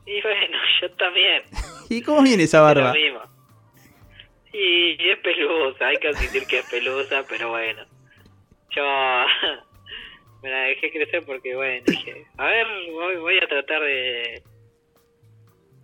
Y 0.07 0.21
bueno, 0.23 0.59
yo 0.83 0.91
también. 0.97 1.43
¿Y 1.89 2.03
cómo 2.03 2.23
viene 2.23 2.43
esa 2.43 2.63
barba? 2.63 2.93
Mismo. 2.93 3.21
Y 4.53 5.09
es 5.09 5.19
pelusa, 5.21 5.87
hay 5.87 5.99
que 5.99 6.09
admitir 6.09 6.47
que 6.49 6.59
es 6.59 6.69
pelusa, 6.69 7.23
pero 7.29 7.51
bueno. 7.51 7.85
Yo 8.75 8.83
me 10.43 10.51
la 10.51 10.61
dejé 10.62 10.91
crecer 10.91 11.25
porque, 11.27 11.55
bueno, 11.55 11.83
dije, 11.87 12.25
a 12.39 12.47
ver, 12.47 12.67
voy, 12.93 13.17
voy 13.17 13.39
a 13.39 13.47
tratar 13.49 13.83
de 13.83 14.43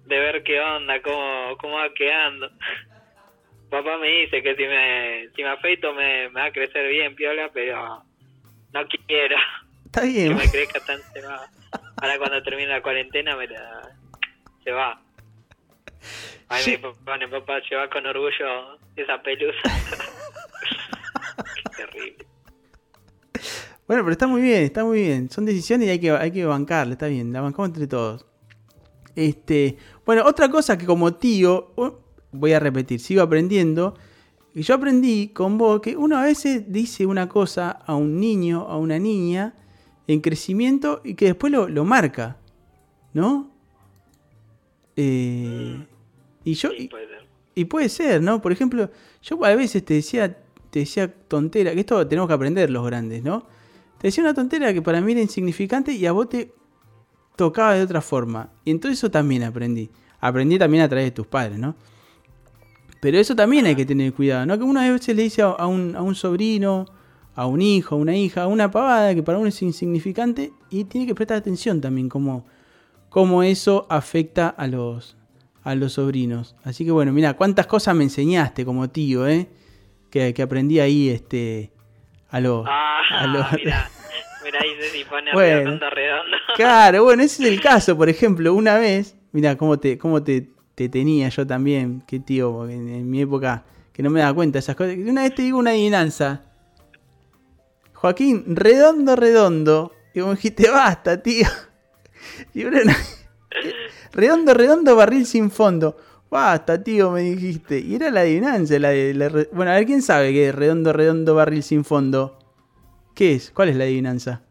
de 0.07 0.19
ver 0.21 0.43
qué 0.45 0.61
onda, 0.61 1.03
cómo, 1.03 1.57
cómo 1.59 1.77
va 1.79 1.93
quedando. 1.95 2.49
Papá 3.71 3.99
me 3.99 4.07
dice 4.09 4.41
que 4.43 4.55
si 4.55 4.63
me, 4.65 5.29
si 5.35 5.43
me 5.43 5.49
afeito 5.49 5.93
me, 5.93 6.29
me 6.29 6.41
va 6.41 6.45
a 6.47 6.53
crecer 6.53 6.89
bien, 6.89 7.17
piola, 7.17 7.51
pero 7.53 8.03
no 8.73 8.87
quiero 9.07 9.37
Está 9.87 10.03
que 10.03 10.07
bien. 10.07 10.37
me 10.37 10.49
crezca 10.51 10.79
tan 10.81 11.01
se 11.13 11.21
va. 11.23 11.49
Ahora 12.01 12.19
cuando 12.19 12.43
termine 12.43 12.69
la 12.69 12.81
cuarentena 12.83 13.35
me 13.37 13.49
la- 13.49 13.97
se 14.63 14.71
va. 14.71 15.01
Ay, 16.49 16.63
Sí. 16.63 16.71
mi 16.73 16.77
papá, 16.79 17.19
mi 17.19 17.27
papá 17.27 17.59
lleva 17.69 17.91
con 17.91 18.07
orgullo 18.07 18.79
esa 18.95 19.21
pelusa. 19.23 19.61
Qué 21.57 21.63
terrible. 21.77 22.16
Bueno, 23.87 24.03
pero 24.03 24.13
está 24.13 24.27
muy 24.27 24.43
bien, 24.43 24.63
está 24.65 24.85
muy 24.85 25.01
bien. 25.01 25.31
Son 25.31 25.45
decisiones 25.45 25.87
y 25.89 25.91
hay 25.91 25.99
que, 26.01 26.11
hay 26.11 26.31
que 26.33 26.45
bancarla, 26.45 26.95
está 26.95 27.07
bien, 27.07 27.33
la 27.33 27.41
bancamos 27.41 27.69
entre 27.69 27.87
todos. 27.87 28.27
Este, 29.15 29.77
bueno, 30.05 30.25
otra 30.27 30.51
cosa 30.51 30.77
que 30.77 30.85
como 30.87 31.15
tío, 31.15 31.73
voy 32.33 32.53
a 32.53 32.61
repetir, 32.61 33.01
sigo 33.01 33.23
aprendiendo. 33.23 33.95
Y 34.55 34.63
yo 34.63 34.75
aprendí 34.75 35.29
con 35.29 35.59
vos 35.59 35.81
que 35.81 35.97
uno 35.97 36.17
a 36.19 36.25
veces 36.25 36.65
dice 36.73 37.07
una 37.07 37.29
cosa 37.29 37.71
a 37.71 37.95
un 37.95 38.19
niño, 38.19 38.63
a 38.69 38.77
una 38.79 38.99
niña, 38.99 39.55
en 40.09 40.21
crecimiento 40.21 41.01
y 41.05 41.15
que 41.15 41.27
después 41.27 41.53
lo, 41.53 41.69
lo 41.69 41.85
marca, 41.85 42.39
¿no? 43.13 43.51
Eh, 44.97 45.87
y 46.45 46.55
yo, 46.55 46.71
y- 46.73 46.89
puede 46.89 47.07
ser. 47.09 47.27
y 47.55 47.65
puede 47.67 47.89
ser, 47.89 48.23
¿no? 48.23 48.41
Por 48.41 48.53
ejemplo, 48.53 48.91
yo 49.23 49.45
a 49.45 49.55
veces 49.55 49.85
te 49.85 49.95
decía, 49.95 50.37
te 50.71 50.81
decía 50.81 51.13
tontera, 51.29 51.73
que 51.75 51.81
esto 51.81 52.07
tenemos 52.07 52.29
que 52.29 52.35
aprender 52.35 52.71
los 52.71 52.87
grandes, 52.87 53.23
¿no? 53.23 53.47
Te 53.99 54.09
decía 54.09 54.23
una 54.23 54.35
tontera 54.35 54.73
que 54.73 54.83
para 54.83 55.01
mí 55.01 55.13
era 55.13 55.21
insignificante 55.21 55.93
y 55.93 56.07
a 56.07 56.13
vos 56.13 56.29
te 56.29 56.53
tocaba 57.37 57.75
de 57.75 57.83
otra 57.83 58.01
forma. 58.01 58.51
Y 58.65 58.71
entonces 58.71 58.99
eso 58.99 59.11
también 59.11 59.43
aprendí. 59.43 59.91
Aprendí 60.21 60.59
también 60.59 60.83
a 60.83 60.89
través 60.89 61.07
de 61.07 61.11
tus 61.13 61.27
padres, 61.27 61.59
¿no? 61.59 61.77
Pero 63.01 63.19
eso 63.19 63.37
también 63.37 63.67
hay 63.67 63.77
que 63.77 63.87
tener 63.87 64.13
cuidado, 64.13 64.47
¿no? 64.47 64.59
Que 64.59 64.65
uno 64.65 64.81
a 64.81 64.91
veces 64.91 65.15
le 65.15 65.23
dice 65.23 65.43
a, 65.43 65.67
un, 65.67 65.95
a 65.95 66.03
un 66.03 66.15
sobrino, 66.15 66.87
a 67.35 67.47
un 67.47 67.61
hijo, 67.61 67.95
a 67.95 67.99
una 67.99 68.17
hija, 68.17 68.43
a 68.43 68.47
una 68.47 68.71
pavada 68.71 69.15
que 69.15 69.23
para 69.23 69.39
uno 69.39 69.49
es 69.49 69.63
insignificante 69.63 70.53
y 70.71 70.85
tiene 70.85 71.07
que 71.07 71.15
prestar 71.15 71.37
atención 71.37 71.81
también 71.81 72.09
cómo, 72.09 72.47
cómo 73.11 73.43
eso 73.43 73.87
afecta 73.91 74.49
a 74.49 74.67
los, 74.67 75.17
a 75.63 75.75
los 75.75 75.95
sobrinos. 75.95 76.57
Así 76.65 76.85
que 76.85 76.91
bueno, 76.91 77.13
mira, 77.13 77.35
cuántas 77.35 77.67
cosas 77.67 77.95
me 77.95 78.05
enseñaste 78.05 78.65
como 78.65 78.89
tío, 78.89 79.29
¿eh? 79.29 79.49
Que, 80.11 80.33
que 80.33 80.43
aprendí 80.43 80.81
ahí 80.81 81.11
este, 81.11 81.73
a 82.31 82.41
los... 82.41 82.65
Ah, 82.69 83.01
a 83.11 83.27
los- 83.27 83.53
mira, 83.57 83.89
mira 84.45 84.61
ahí 84.61 84.71
se 84.81 85.05
pone 85.07 85.33
Bueno. 85.33 85.57
redondo, 85.65 85.91
redondo. 85.91 86.37
Claro, 86.57 87.05
bueno, 87.05 87.23
ese 87.23 87.43
es 87.45 87.53
el 87.53 87.61
caso. 87.63 87.97
Por 87.97 88.09
ejemplo, 88.09 88.55
una 88.55 88.77
vez, 88.79 89.17
mira 89.33 89.57
cómo 89.57 89.79
te, 89.79 89.99
cómo 89.99 90.23
te, 90.23 90.49
te 90.75 90.89
tenía 90.89 91.29
yo 91.29 91.47
también, 91.47 92.03
qué 92.07 92.21
tío, 92.21 92.69
en, 92.69 92.89
en 92.89 93.11
mi 93.11 93.23
época 93.23 93.65
que 93.93 94.03
no 94.03 94.11
me 94.11 94.21
daba 94.21 94.35
cuenta 94.35 94.55
de 94.57 94.61
esas 94.61 94.77
cosas. 94.77 94.95
Una 94.97 95.23
vez 95.23 95.35
te 95.35 95.43
digo 95.43 95.59
una 95.59 95.71
adivinanza. 95.71 96.43
Joaquín, 97.95 98.45
redondo, 98.55 99.17
redondo. 99.17 99.93
Y 100.15 100.21
vos 100.21 100.29
me 100.31 100.35
dijiste, 100.37 100.71
basta, 100.71 101.23
tío. 101.23 101.47
Y 102.55 102.65
una- 102.65 102.81
redondo, 104.13 104.53
redondo, 104.53 104.97
barril 104.97 105.25
sin 105.27 105.51
fondo. 105.51 105.97
Basta, 106.31 106.83
tío, 106.83 107.11
me 107.13 107.21
dijiste. 107.21 107.79
Y 107.79 107.95
era 107.95 108.11
la 108.11 108.21
adivinanza. 108.21 108.79
La 108.79 108.91
de, 108.91 109.15
la 109.15 109.29
re- 109.29 109.49
bueno, 109.53 109.71
a 109.71 109.75
ver, 109.75 109.87
¿quién 109.87 110.03
sabe 110.03 110.33
qué 110.33 110.49
es 110.49 110.55
redondo, 110.55 110.93
redondo, 110.93 111.35
barril 111.35 111.63
sin 111.63 111.85
fondo? 111.85 112.39
¿Qué 113.15 113.33
es? 113.35 113.51
¿Cuál 113.53 113.69
es 113.71 113.77
la 113.77 113.85
adivinanza? 113.85 114.43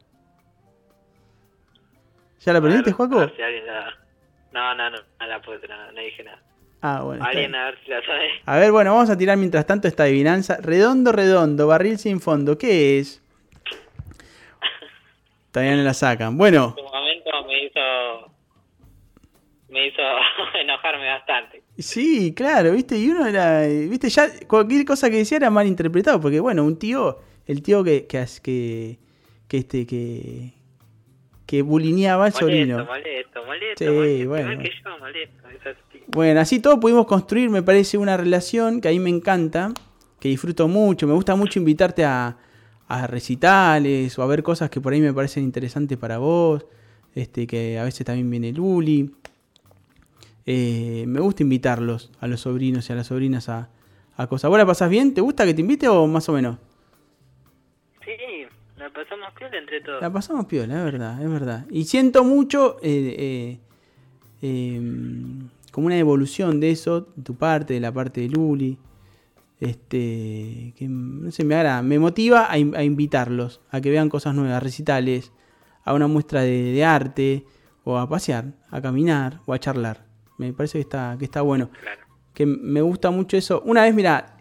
¿Ya 2.39 2.53
la 2.53 2.59
aprendiste, 2.59 2.91
A 2.91 2.93
ver, 2.93 2.93
a 2.93 2.95
Juaco? 3.17 3.35
si 3.35 3.41
alguien 3.41 3.65
la... 3.65 3.93
No, 4.51 4.73
no, 4.75 4.89
no, 4.89 4.97
no 5.19 5.27
la 5.27 5.41
puse, 5.41 5.67
no, 5.67 5.91
no 5.91 6.01
dije 6.01 6.23
nada. 6.23 6.41
Ah, 6.81 7.01
bueno. 7.03 7.25
Alguien 7.25 7.53
a 7.55 7.65
ver 7.65 7.79
si 7.83 7.89
la 7.91 8.01
sabe. 8.05 8.29
A 8.45 8.57
ver, 8.57 8.71
bueno, 8.71 8.93
vamos 8.93 9.09
a 9.09 9.17
tirar 9.17 9.37
mientras 9.37 9.65
tanto 9.65 9.87
esta 9.87 10.03
adivinanza. 10.03 10.57
Redondo, 10.61 11.11
redondo, 11.11 11.67
barril 11.67 11.97
sin 11.97 12.21
fondo. 12.21 12.57
¿Qué 12.57 12.99
es? 12.99 13.21
Todavía 15.51 15.75
no 15.75 15.83
la 15.83 15.93
sacan. 15.93 16.37
Bueno, 16.37 16.75
En 16.77 16.83
su 16.85 16.89
momento 16.91 17.29
me 17.47 17.63
hizo... 17.65 18.31
Me 19.69 19.87
hizo 19.87 20.01
enojarme 20.61 21.07
bastante. 21.09 21.63
Sí, 21.77 22.33
claro, 22.35 22.71
viste, 22.71 22.97
y 22.97 23.09
uno 23.09 23.25
era, 23.25 23.65
viste, 23.67 24.09
ya 24.09 24.29
cualquier 24.47 24.85
cosa 24.85 25.09
que 25.09 25.17
decía 25.17 25.37
era 25.37 25.49
mal 25.49 25.67
interpretado, 25.67 26.19
porque 26.21 26.39
bueno, 26.39 26.63
un 26.63 26.77
tío, 26.77 27.19
el 27.45 27.61
tío 27.61 27.83
que, 27.83 28.05
que, 28.07 28.25
que, 28.41 28.99
que 29.47 29.57
este, 29.57 29.85
que, 29.85 30.53
que 31.45 31.61
bulineaba 31.61 32.25
al 32.25 32.33
sobrino. 32.33 32.85
Molesto, 32.85 33.45
molesto. 33.45 33.83
Sí, 33.83 33.89
molesto, 33.89 34.29
bueno. 34.29 34.63
Que 34.63 34.69
yo, 34.83 34.99
molesto. 34.99 35.45
Bueno, 36.07 36.39
así 36.39 36.59
todos 36.59 36.79
pudimos 36.79 37.05
construir, 37.07 37.49
me 37.49 37.63
parece, 37.63 37.97
una 37.97 38.15
relación 38.15 38.79
que 38.79 38.89
a 38.89 38.91
mí 38.91 38.99
me 38.99 39.09
encanta, 39.09 39.73
que 40.19 40.29
disfruto 40.29 40.67
mucho. 40.67 41.07
Me 41.07 41.13
gusta 41.13 41.35
mucho 41.35 41.59
invitarte 41.59 42.05
a, 42.05 42.37
a 42.87 43.07
recitales 43.07 44.17
o 44.17 44.23
a 44.23 44.27
ver 44.27 44.43
cosas 44.43 44.69
que 44.69 44.79
por 44.79 44.93
ahí 44.93 45.01
me 45.01 45.13
parecen 45.13 45.43
interesantes 45.43 45.97
para 45.97 46.19
vos. 46.19 46.65
Este, 47.13 47.47
que 47.47 47.79
a 47.79 47.83
veces 47.83 48.05
también 48.05 48.29
viene 48.29 48.51
Luli. 48.51 49.09
Eh, 50.45 51.05
me 51.07 51.19
gusta 51.21 51.43
invitarlos 51.43 52.11
a 52.19 52.27
los 52.27 52.41
sobrinos 52.41 52.89
y 52.89 52.93
a 52.93 52.95
las 52.95 53.07
sobrinas 53.07 53.49
a, 53.49 53.69
a 54.15 54.27
cosas. 54.27 54.49
¿Vos 54.49 54.57
la 54.59 54.65
pasás 54.65 54.89
bien? 54.89 55.13
¿Te 55.13 55.21
gusta 55.21 55.45
que 55.45 55.53
te 55.53 55.61
invite 55.61 55.87
o 55.87 56.05
más 56.07 56.29
o 56.29 56.33
menos? 56.33 56.57
Sí, 58.03 58.11
la 58.77 58.89
pasamos 58.93 59.33
piola 59.37 59.57
entre 59.57 59.81
todos. 59.81 60.01
La 60.01 60.11
pasamos 60.13 60.45
piola, 60.45 60.77
es 60.77 60.83
verdad, 60.83 61.23
es 61.23 61.29
verdad. 61.31 61.65
Y 61.71 61.85
siento 61.85 62.23
mucho 62.23 62.77
eh, 62.83 63.15
eh, 63.17 63.59
eh, 64.43 64.81
como 65.71 65.87
una 65.87 65.97
evolución 65.97 66.59
de 66.59 66.71
eso, 66.71 67.01
de 67.15 67.23
tu 67.23 67.35
parte, 67.35 67.73
de 67.73 67.79
la 67.79 67.91
parte 67.91 68.21
de 68.21 68.29
Luli. 68.29 68.77
Este, 69.59 70.73
que 70.77 70.85
no 70.87 71.31
sé, 71.31 71.43
me 71.45 71.55
agrada, 71.55 71.81
me 71.81 71.97
motiva 71.97 72.51
a, 72.51 72.57
in- 72.57 72.75
a 72.75 72.83
invitarlos, 72.83 73.61
a 73.71 73.79
que 73.79 73.89
vean 73.89 74.09
cosas 74.09 74.35
nuevas, 74.35 74.61
recitales, 74.61 75.31
a 75.85 75.93
una 75.93 76.07
muestra 76.07 76.41
de, 76.41 76.73
de 76.73 76.83
arte, 76.83 77.45
o 77.85 77.97
a 77.97 78.07
pasear, 78.09 78.53
a 78.69 78.81
caminar, 78.81 79.39
o 79.45 79.53
a 79.53 79.59
charlar. 79.59 80.04
Me 80.37 80.53
parece 80.53 80.77
que 80.77 80.81
está, 80.81 81.15
que 81.17 81.25
está 81.25 81.41
bueno 81.41 81.69
Claro. 81.81 82.01
que 82.33 82.45
me 82.45 82.81
gusta 82.81 83.09
mucho 83.11 83.37
eso. 83.37 83.61
Una 83.65 83.83
vez, 83.83 83.93
mira, 83.95 84.37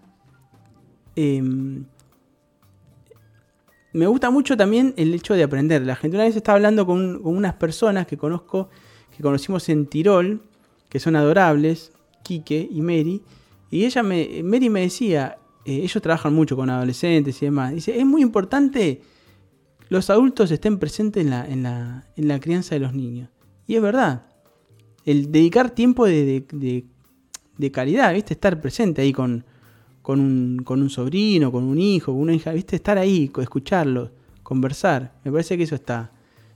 em, 1.17 1.85
me 3.93 4.07
gusta 4.07 4.31
mucho 4.31 4.57
también 4.57 4.93
el 4.97 5.15
hecho 5.15 5.35
de 5.35 5.45
aprender. 5.45 5.83
La 5.83 5.95
gente 5.97 6.17
una 6.17 6.25
vez 6.25 6.35
estaba 6.37 6.57
hablando 6.57 6.85
con, 6.87 7.23
con 7.23 7.37
unas 7.37 7.55
personas 7.55 8.07
que 8.07 8.17
conozco, 8.17 8.69
que 9.17 9.23
conocimos 9.23 9.69
en 9.69 9.87
Tirol, 9.87 10.43
que 10.89 10.99
son 10.99 11.15
adorables, 11.17 11.93
Quique 12.25 12.67
y 12.71 12.81
Mary, 12.81 13.23
y 13.71 13.85
ella 13.85 14.03
me, 14.03 14.43
Mary 14.43 14.69
me 14.71 14.81
decía, 14.83 15.39
eh, 15.65 15.77
ellos 15.83 16.03
trabajan 16.03 16.35
mucho 16.35 16.57
con 16.57 16.71
adolescentes 16.71 17.41
y 17.43 17.47
demás, 17.47 17.73
dice, 17.73 17.97
es 17.99 18.05
muy 18.07 18.23
importante 18.23 19.01
los 19.91 20.11
adultos 20.11 20.51
estén 20.51 20.79
presentes 20.79 21.23
en 21.25 21.31
la, 21.31 21.47
en 21.47 21.63
la, 21.63 22.07
en 22.17 22.29
la 22.29 22.41
crianza 22.41 22.75
de 22.75 22.81
los 22.81 22.95
niños. 22.95 23.29
Y 23.67 23.77
es 23.77 23.83
verdad, 23.83 24.27
el 25.05 25.31
dedicar 25.33 25.71
tiempo 25.71 26.07
de, 26.07 26.25
de- 26.25 26.45
de- 26.53 26.85
de 27.57 27.71
calidad, 27.71 28.13
¿viste? 28.15 28.35
Estar 28.35 28.61
presente 28.61 29.03
ahí 29.03 29.13
con, 29.13 29.45
con, 30.03 30.19
un, 30.21 30.63
con 30.65 30.83
un 30.83 30.91
sobrino, 30.91 31.53
con 31.53 31.65
un 31.65 31.79
hijo, 31.79 32.13
con 32.13 32.21
una 32.23 32.35
hija, 32.35 32.53
¿viste? 32.53 32.77
Estar 32.77 32.99
ahí, 32.99 33.31
escucharlo, 33.41 34.11
conversar. 34.43 35.13
Me 35.25 35.31
parece 35.31 35.57
que 35.57 35.63
eso 35.65 35.75
está, 35.77 36.11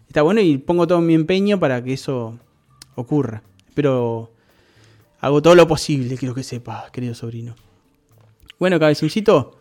está 0.09 0.23
bueno 0.23 0.41
y 0.41 0.59
pongo 0.59 0.87
todo 0.87 1.01
mi 1.01 1.15
empeño 1.15 1.61
para 1.61 1.83
que 1.85 1.93
eso 1.93 2.39
ocurra. 2.97 3.43
Pero 3.75 4.33
hago 5.21 5.41
todo 5.41 5.55
lo 5.55 5.69
posible, 5.69 6.17
quiero 6.17 6.35
que 6.35 6.43
sepas, 6.43 6.91
querido 6.91 7.15
sobrino. 7.15 7.55
Bueno, 8.59 8.81
cabezoncito, 8.81 9.59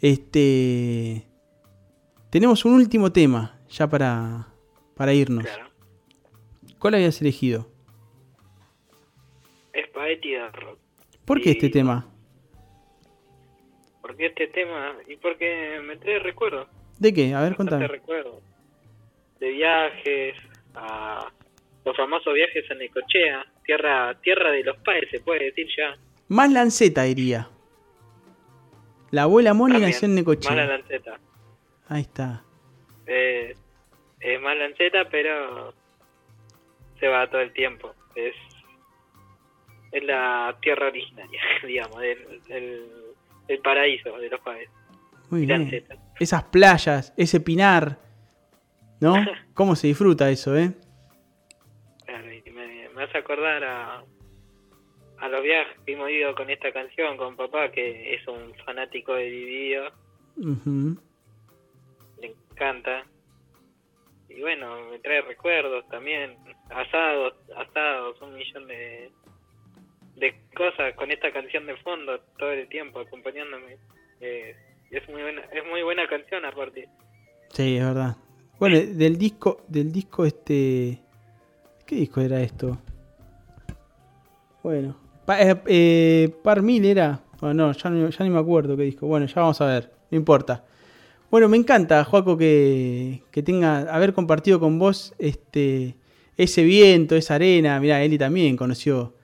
este... 0.00 1.26
Tenemos 2.30 2.64
un 2.64 2.72
último 2.74 3.10
tema 3.12 3.58
ya 3.70 3.88
para, 3.88 4.48
para 4.94 5.12
irnos. 5.14 5.44
Claro. 5.44 5.64
¿Cuál 6.78 6.94
habías 6.94 7.20
elegido? 7.20 7.68
Rock. 10.52 10.78
¿Por 11.24 11.40
qué 11.40 11.50
Y- 11.50 11.52
este 11.52 11.68
tema? 11.68 12.06
¿Por 14.00 14.16
qué 14.16 14.26
este 14.26 14.46
tema? 14.48 14.94
Y 15.06 15.16
porque 15.16 15.80
me 15.84 15.96
trae 15.96 16.18
recuerdos. 16.20 16.68
¿De 16.98 17.12
qué? 17.12 17.34
A 17.34 17.42
ver, 17.42 17.56
contame. 17.56 17.86
recuerdos. 17.86 18.42
De 19.38 19.50
viajes, 19.50 20.34
a 20.74 21.30
los 21.84 21.96
famosos 21.96 22.32
viajes 22.34 22.64
en 22.70 22.78
Necochea, 22.78 23.44
tierra 23.64 24.18
tierra 24.22 24.50
de 24.50 24.64
los 24.64 24.76
padres, 24.78 25.10
se 25.10 25.20
puede 25.20 25.44
decir 25.46 25.66
ya. 25.76 25.96
Más 26.28 26.50
Lanceta 26.50 27.02
diría. 27.02 27.48
La 29.10 29.22
abuela 29.22 29.54
Moni 29.54 29.74
También, 29.74 29.90
nació 29.92 30.06
en 30.08 30.14
Necochea. 30.16 30.50
Más 30.50 30.56
la 30.58 30.66
lanceta. 30.78 31.20
Ahí 31.88 32.02
está. 32.02 32.42
Eh, 33.06 33.54
es 34.20 34.40
más 34.40 34.56
lanceta, 34.56 35.08
pero 35.10 35.72
se 36.98 37.08
va 37.08 37.28
todo 37.30 37.40
el 37.40 37.52
tiempo. 37.52 37.94
Es, 38.14 38.34
es 39.92 40.02
la 40.04 40.56
tierra 40.60 40.88
originaria, 40.88 41.40
digamos, 41.66 42.00
del, 42.00 42.86
del 43.48 43.58
paraíso 43.60 44.16
de 44.18 44.28
los 44.28 44.40
padres. 44.40 44.68
Muy 45.30 45.46
bien. 45.46 45.84
Esas 46.18 46.44
playas, 46.44 47.12
ese 47.16 47.40
pinar. 47.40 47.98
¿No? 49.00 49.14
¿Cómo 49.54 49.76
se 49.76 49.88
disfruta 49.88 50.30
eso, 50.30 50.56
eh? 50.56 50.72
Claro, 52.04 52.32
y 52.32 52.42
me, 52.50 52.88
me 52.90 53.02
hace 53.02 53.18
acordar 53.18 53.62
a, 53.64 54.02
a 55.18 55.28
los 55.28 55.42
viajes 55.42 55.78
que 55.84 55.92
hemos 55.92 56.10
ido 56.10 56.34
con 56.34 56.50
esta 56.50 56.72
canción 56.72 57.16
con 57.16 57.36
papá, 57.36 57.70
que 57.70 58.14
es 58.14 58.26
un 58.26 58.54
fanático 58.64 59.14
de 59.14 59.24
Dividido, 59.24 59.90
le 62.20 62.34
encanta. 62.50 63.04
Y 64.28 64.40
bueno, 64.40 64.90
me 64.90 64.98
trae 64.98 65.22
recuerdos 65.22 65.88
también, 65.88 66.36
asados, 66.70 67.34
asados, 67.56 68.20
un 68.20 68.34
millón 68.34 68.66
de, 68.66 69.10
de 70.18 70.34
cosas 70.56 70.94
con 70.94 71.10
esta 71.10 71.32
canción 71.32 71.66
de 71.66 71.76
fondo 71.76 72.20
todo 72.38 72.50
el 72.50 72.68
tiempo 72.68 73.00
acompañándome. 73.00 73.76
Eh, 74.20 74.54
es 74.90 75.08
muy 75.08 75.22
buena, 75.22 75.42
es 75.52 75.64
muy 75.70 75.82
buena 75.82 76.08
canción 76.08 76.44
aparte. 76.44 76.88
Sí, 77.52 77.76
es 77.76 77.84
verdad. 77.84 78.16
Bueno, 78.58 78.76
del 78.80 79.16
disco, 79.18 79.62
del 79.68 79.92
disco 79.92 80.24
este. 80.24 80.98
¿Qué 81.86 81.96
disco 81.96 82.20
era 82.20 82.40
esto? 82.40 82.78
Bueno. 84.62 84.96
Pa- 85.24 85.40
eh, 85.42 85.56
eh, 85.66 86.28
Par 86.42 86.62
Mil 86.62 86.84
era. 86.84 87.20
No, 87.40 87.72
ya, 87.72 87.90
no- 87.90 88.08
ya 88.08 88.24
ni 88.24 88.30
me 88.30 88.38
acuerdo 88.38 88.76
qué 88.76 88.82
disco. 88.82 89.06
Bueno, 89.06 89.26
ya 89.26 89.40
vamos 89.40 89.60
a 89.60 89.66
ver. 89.66 89.90
No 90.10 90.16
importa. 90.18 90.64
Bueno, 91.30 91.48
me 91.48 91.56
encanta, 91.58 92.02
Joaco, 92.04 92.36
que, 92.38 93.22
que 93.30 93.42
tenga 93.42 93.80
haber 93.94 94.14
compartido 94.14 94.58
con 94.58 94.78
vos 94.78 95.14
este 95.18 95.94
ese 96.36 96.62
viento, 96.64 97.14
esa 97.16 97.34
arena. 97.34 97.78
Mirá, 97.80 98.02
Eli 98.02 98.16
también 98.18 98.56
conoció 98.56 99.14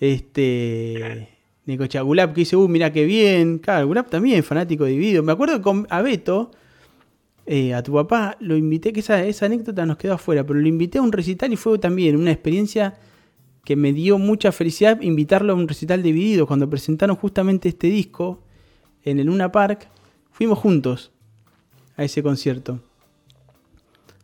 este 0.00 1.28
Necochea 1.66 2.02
Gulab, 2.02 2.32
que 2.32 2.40
dice, 2.40 2.56
uh, 2.56 2.66
mirá 2.68 2.92
qué 2.92 3.04
bien. 3.04 3.58
Claro, 3.58 3.86
Gulab 3.86 4.08
también, 4.08 4.42
fanático 4.42 4.84
de 4.84 4.92
Dividido. 4.92 5.22
Me 5.22 5.32
acuerdo 5.32 5.56
que 5.56 5.62
con 5.62 5.86
a 5.90 6.02
Beto, 6.02 6.50
eh, 7.46 7.74
a 7.74 7.82
tu 7.82 7.92
papá, 7.92 8.36
lo 8.40 8.56
invité, 8.56 8.92
que 8.92 9.00
esa, 9.00 9.24
esa 9.24 9.46
anécdota 9.46 9.86
nos 9.86 9.96
quedó 9.96 10.14
afuera, 10.14 10.44
pero 10.44 10.58
lo 10.58 10.66
invité 10.66 10.98
a 10.98 11.02
un 11.02 11.12
recital 11.12 11.52
y 11.52 11.56
fue 11.56 11.78
también 11.78 12.16
una 12.16 12.32
experiencia 12.32 12.98
que 13.64 13.76
me 13.76 13.92
dio 13.92 14.18
mucha 14.18 14.52
felicidad 14.52 15.00
invitarlo 15.02 15.52
a 15.52 15.56
un 15.56 15.68
recital 15.68 16.02
dividido. 16.02 16.46
Cuando 16.46 16.68
presentaron 16.68 17.16
justamente 17.16 17.68
este 17.68 17.88
disco 17.88 18.42
en 19.04 19.20
el 19.20 19.26
Luna 19.26 19.52
Park, 19.52 19.88
fuimos 20.32 20.58
juntos 20.58 21.12
a 21.96 22.04
ese 22.04 22.22
concierto. 22.22 22.80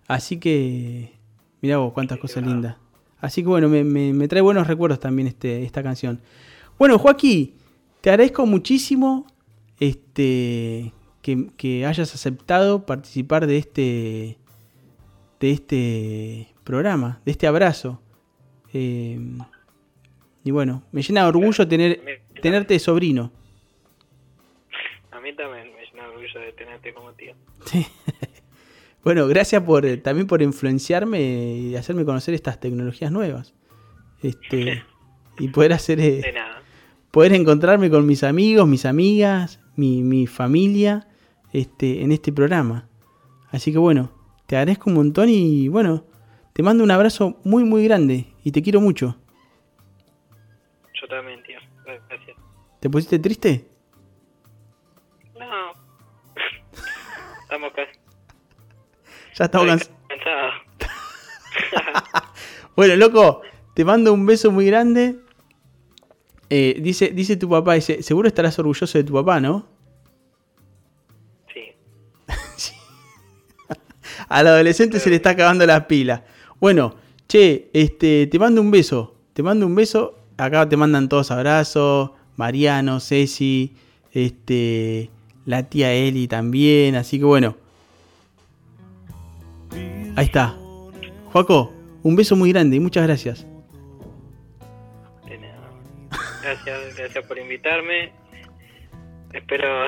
Así 0.09 0.39
que, 0.39 1.13
mirá 1.61 1.79
vos, 1.79 1.93
cuántas 1.93 2.19
cosas 2.19 2.47
lindas. 2.47 2.77
Así 3.21 3.43
que 3.43 3.49
bueno, 3.49 3.69
me, 3.69 3.83
me- 3.85 4.13
me 4.13 4.29
trae 4.29 4.43
buenos 4.43 4.67
recuerdos 4.67 5.01
también 5.01 5.29
este, 5.29 5.63
esta 5.65 5.83
canción. 5.83 6.21
Bueno, 6.79 6.99
Joaquín, 6.99 7.55
te 8.01 8.11
agradezco 8.11 8.45
muchísimo 8.47 9.27
este, 9.81 10.93
que, 11.23 11.47
que 11.57 11.87
hayas 11.87 12.15
aceptado 12.15 12.85
participar 12.87 13.47
de 13.47 13.59
este, 13.59 14.39
de 15.41 15.51
este 15.51 16.55
programa, 16.65 17.21
de 17.25 17.33
este 17.33 17.47
abrazo. 17.47 18.01
Eh, 18.73 19.19
y 20.45 20.51
bueno, 20.51 20.83
me 20.93 21.03
llena 21.03 21.23
de 21.23 21.29
orgullo 21.29 21.67
tener, 21.67 22.01
tenerte 22.43 22.75
de 22.75 22.81
sobrino. 22.81 23.33
A 25.11 25.21
mí 25.21 25.35
también 25.35 25.73
me 25.75 25.85
llena 25.87 26.03
de 26.05 26.09
orgullo 26.11 26.41
de 26.41 26.53
tenerte 26.53 26.93
como 26.95 27.13
tío. 27.15 27.35
Sí. 27.65 27.87
Bueno, 29.07 29.29
gracias 29.29 29.63
por 29.63 29.87
eh, 29.87 29.99
también 29.99 30.27
por 30.27 30.43
influenciarme 30.43 31.21
y 31.21 31.77
hacerme 31.77 32.05
conocer 32.05 32.35
estas 32.35 32.59
tecnologías 32.59 33.13
nuevas. 33.13 33.55
Este, 34.21 34.83
y 35.39 35.47
poder 35.47 35.75
hacer 35.75 36.01
eh, 36.01 36.23
De 36.23 36.33
nada. 36.33 36.61
poder 37.13 37.33
encontrarme 37.33 37.89
con 37.89 38.05
mis 38.05 38.25
amigos, 38.25 38.67
mis 38.67 38.85
amigas, 38.85 39.61
mi, 39.77 40.03
mi 40.03 40.27
familia 40.27 41.07
este, 41.53 42.03
en 42.03 42.11
este 42.11 42.33
programa. 42.33 42.89
Así 43.53 43.71
que 43.71 43.79
bueno, 43.79 44.11
te 44.47 44.57
agradezco 44.57 44.91
un 44.91 44.97
montón 44.97 45.29
y 45.29 45.69
bueno, 45.69 46.05
te 46.53 46.65
mando 46.65 46.83
un 46.83 46.91
abrazo 46.91 47.39
muy 47.45 47.63
muy 47.63 47.85
grande 47.85 48.27
y 48.43 48.51
te 48.51 48.61
quiero 48.61 48.81
mucho. 48.81 49.17
Yo 51.01 51.07
también, 51.07 51.41
tío. 51.45 51.61
Gracias. 51.85 52.37
¿Te 52.81 52.91
pusiste 52.91 53.21
triste? 53.21 53.69
No. 55.39 55.71
Estamos 57.45 57.73
casi 57.73 57.96
Ya 59.39 59.45
estamos 59.45 59.67
cansados. 60.09 60.55
Bueno, 62.75 62.97
loco, 62.97 63.43
te 63.75 63.85
mando 63.85 64.13
un 64.13 64.27
beso 64.27 64.51
muy 64.51 64.67
grande. 64.67 65.17
Eh, 66.51 66.79
dice, 66.81 67.09
dice 67.09 67.37
tu 67.37 67.49
papá, 67.49 67.75
dice, 67.75 68.03
seguro 68.03 68.29
estarás 68.29 68.59
orgulloso 68.59 68.99
de 68.99 69.05
tu 69.05 69.13
papá, 69.15 69.41
¿no? 69.41 69.67
Sí. 72.57 72.73
Al 74.29 74.47
adolescente 74.47 75.01
se 75.01 75.11
le 75.11 75.17
está 75.17 75.31
acabando 75.31 75.67
la 75.67 75.89
pila. 75.89 76.25
Bueno, 76.61 76.95
che, 77.27 77.71
este, 77.73 78.27
te 78.27 78.39
mando 78.39 78.61
un 78.61 78.71
beso. 78.71 79.15
Te 79.33 79.43
mando 79.43 79.67
un 79.67 79.75
beso. 79.75 80.19
Acá 80.37 80.69
te 80.69 80.77
mandan 80.77 81.09
todos 81.09 81.31
abrazos. 81.31 82.11
Mariano, 82.37 83.01
Ceci, 83.01 83.75
este, 84.13 85.11
la 85.47 85.63
tía 85.65 85.93
Eli 85.93 86.29
también. 86.29 86.95
Así 86.95 87.19
que 87.19 87.25
bueno. 87.25 87.66
Ahí 90.17 90.25
está. 90.25 90.57
Joaco, 91.33 91.73
un 92.03 92.17
beso 92.17 92.37
muy 92.37 92.51
grande 92.51 92.77
y 92.77 92.81
muchas 92.81 93.07
gracias. 93.07 93.47
De 95.29 95.37
nada. 95.37 95.71
Gracias, 96.43 96.97
gracias 96.97 97.27
por 97.27 97.39
invitarme. 97.39 98.13
Espero 99.35 99.87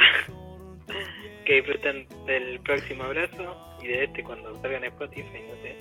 que 1.47 1.55
disfruten 1.55 2.07
del 2.27 2.61
próximo 2.61 3.05
abrazo 3.05 3.57
y 3.83 3.89
de 3.89 4.05
este 4.05 4.23
cuando 4.23 4.55
salgan 4.61 4.85
en 4.85 4.91
Spotify, 4.91 5.41
no 5.49 5.63
sé. 5.63 5.77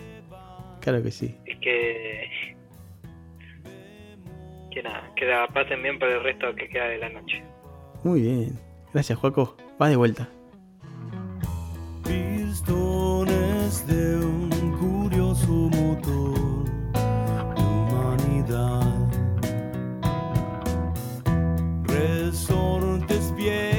Claro 0.79 1.03
que 1.03 1.11
sí. 1.11 1.35
Y 1.45 1.59
que. 1.59 2.29
Que 4.71 4.83
nada, 4.83 5.11
que 5.17 5.25
la 5.25 5.47
pasen 5.47 5.83
bien 5.83 5.99
por 5.99 6.07
el 6.07 6.23
resto 6.23 6.55
que 6.55 6.69
queda 6.69 6.87
de 6.87 6.99
la 6.99 7.09
noche. 7.09 7.43
Muy 8.05 8.21
bien. 8.21 8.57
Gracias, 8.93 9.19
Joaco. 9.19 9.57
Va 9.81 9.89
de 9.89 9.97
vuelta. 9.97 10.29
De 13.67 14.15
un 14.15 14.49
curioso 14.79 15.51
motor 15.51 16.63
de 16.93 17.61
humanidad. 17.61 18.95
Resortes 21.83 23.35
viejos 23.35 23.76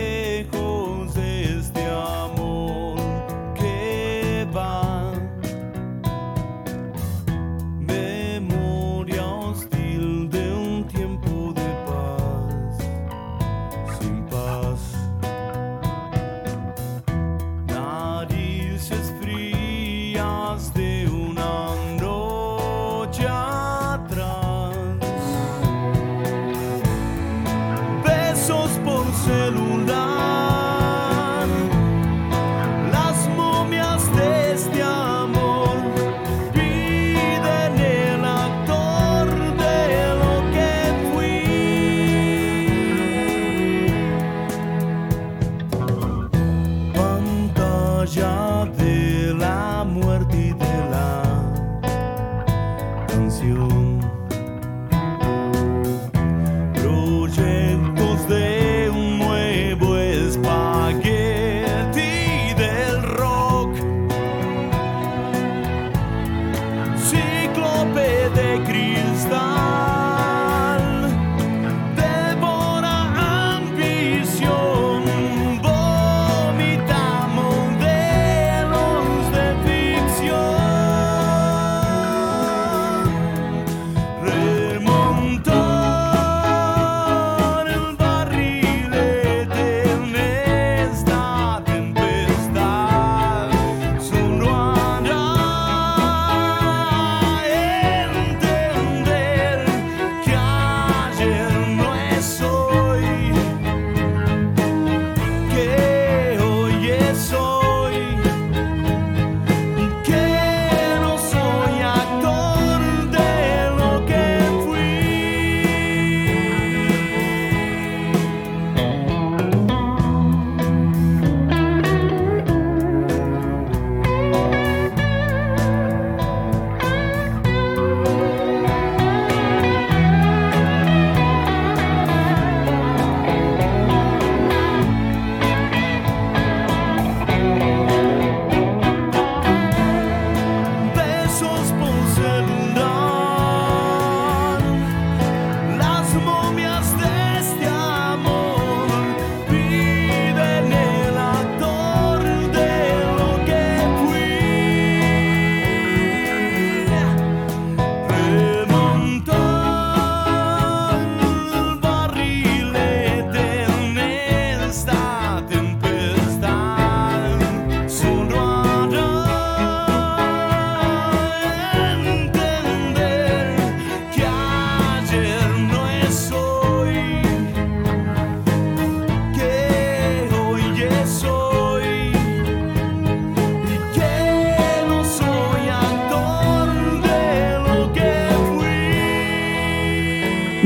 so 141.29 141.58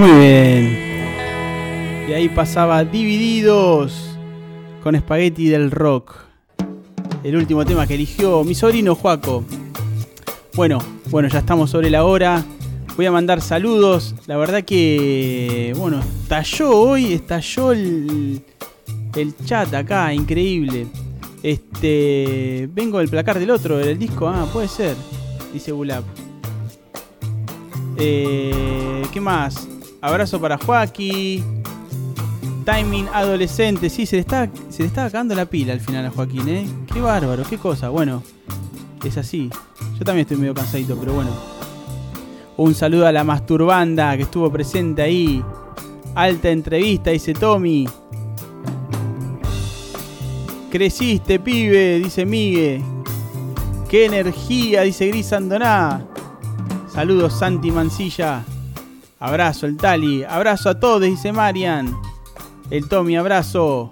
Muy 0.03 0.11
bien. 0.19 0.79
Y 2.09 2.13
ahí 2.13 2.29
pasaba 2.29 2.85
Divididos 2.85 4.19
con 4.83 4.99
Spaghetti 4.99 5.47
del 5.47 5.71
Rock. 5.71 6.17
El 7.23 7.37
último 7.37 7.65
tema 7.65 7.87
que 7.87 7.95
eligió 7.95 8.43
mi 8.43 8.57
sobrino 8.57 8.97
Juaco. 8.97 9.45
Bueno, 10.55 10.81
bueno, 11.09 11.29
ya 11.29 11.39
estamos 11.39 11.71
sobre 11.71 11.89
la 11.89 12.03
hora. 12.03 12.45
Voy 12.97 13.07
a 13.07 13.13
mandar 13.13 13.41
saludos. 13.41 14.17
La 14.27 14.37
verdad 14.37 14.65
que, 14.65 15.73
bueno, 15.79 16.01
estalló 16.01 16.77
hoy, 16.77 17.13
estalló 17.13 17.71
el, 17.71 18.43
el 19.15 19.37
chat 19.45 19.73
acá, 19.73 20.13
increíble. 20.13 20.89
Este, 21.45 22.69
vengo 22.73 22.99
del 22.99 23.09
placar 23.09 23.39
del 23.39 23.53
otro, 23.53 23.79
del 23.79 24.01
disco. 24.01 24.27
Ah, 24.27 24.49
puede 24.53 24.67
ser, 24.67 24.97
dice 25.53 25.71
Gulab. 25.71 26.03
Eh, 27.99 29.05
¿Qué 29.13 29.21
más? 29.21 29.69
Abrazo 30.03 30.41
para 30.41 30.59
Joaquín. 30.59 31.63
Timing 32.67 33.07
adolescente. 33.15 33.89
Sí, 33.89 34.05
se 34.05 34.17
le, 34.17 34.21
está, 34.21 34.51
se 34.69 34.83
le 34.83 34.89
está 34.89 35.05
acabando 35.05 35.35
la 35.37 35.47
pila 35.47 35.73
al 35.73 35.81
final 35.81 36.05
a 36.05 36.11
Joaquín, 36.11 36.49
¿eh? 36.49 36.67
Qué 36.93 37.01
bárbaro, 37.01 37.45
qué 37.49 37.57
cosa. 37.57 37.89
Bueno, 37.89 38.23
es 39.05 39.17
así. 39.17 39.49
Yo 39.97 40.05
también 40.05 40.23
estoy 40.23 40.39
medio 40.39 40.55
cansadito, 40.55 40.97
pero 40.97 41.15
bueno. 41.15 41.31
Un 42.57 42.75
saludo 42.75 43.07
a 43.07 43.13
la 43.13 43.23
masturbanda 43.23 44.17
que 44.17 44.25
estuvo 44.25 44.51
presente 44.51 45.03
ahí. 45.03 45.43
Alta 46.17 46.51
entrevista, 46.51 47.11
dice 47.11 47.33
Tommy. 47.33 47.89
Creciste, 50.71 51.39
pibe, 51.39 52.01
dice 52.01 52.27
Migue. 52.27 52.83
Qué 53.89 54.07
energía, 54.07 54.83
dice 54.83 55.07
Gris 55.07 55.33
Andoná. 55.33 56.05
Saludos, 56.93 57.39
Santi 57.39 57.71
Mancilla. 57.71 58.45
Abrazo, 59.23 59.67
el 59.67 59.77
Tali. 59.77 60.25
Abrazo 60.25 60.69
a 60.69 60.81
todos, 60.81 61.03
dice 61.03 61.33
Marian. 61.33 61.97
El 62.71 62.89
Tommy, 62.89 63.17
abrazo. 63.17 63.89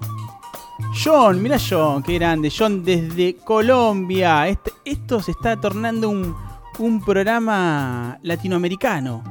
John, 1.04 1.40
mira 1.40 1.56
John, 1.56 2.02
qué 2.02 2.14
grande. 2.14 2.52
John 2.56 2.82
desde 2.82 3.36
Colombia. 3.36 4.48
Este- 4.48 4.72
esto 4.84 5.22
se 5.22 5.30
está 5.30 5.56
tornando 5.60 6.10
un, 6.10 6.34
un 6.80 7.00
programa 7.04 8.18
latinoamericano. 8.22 9.22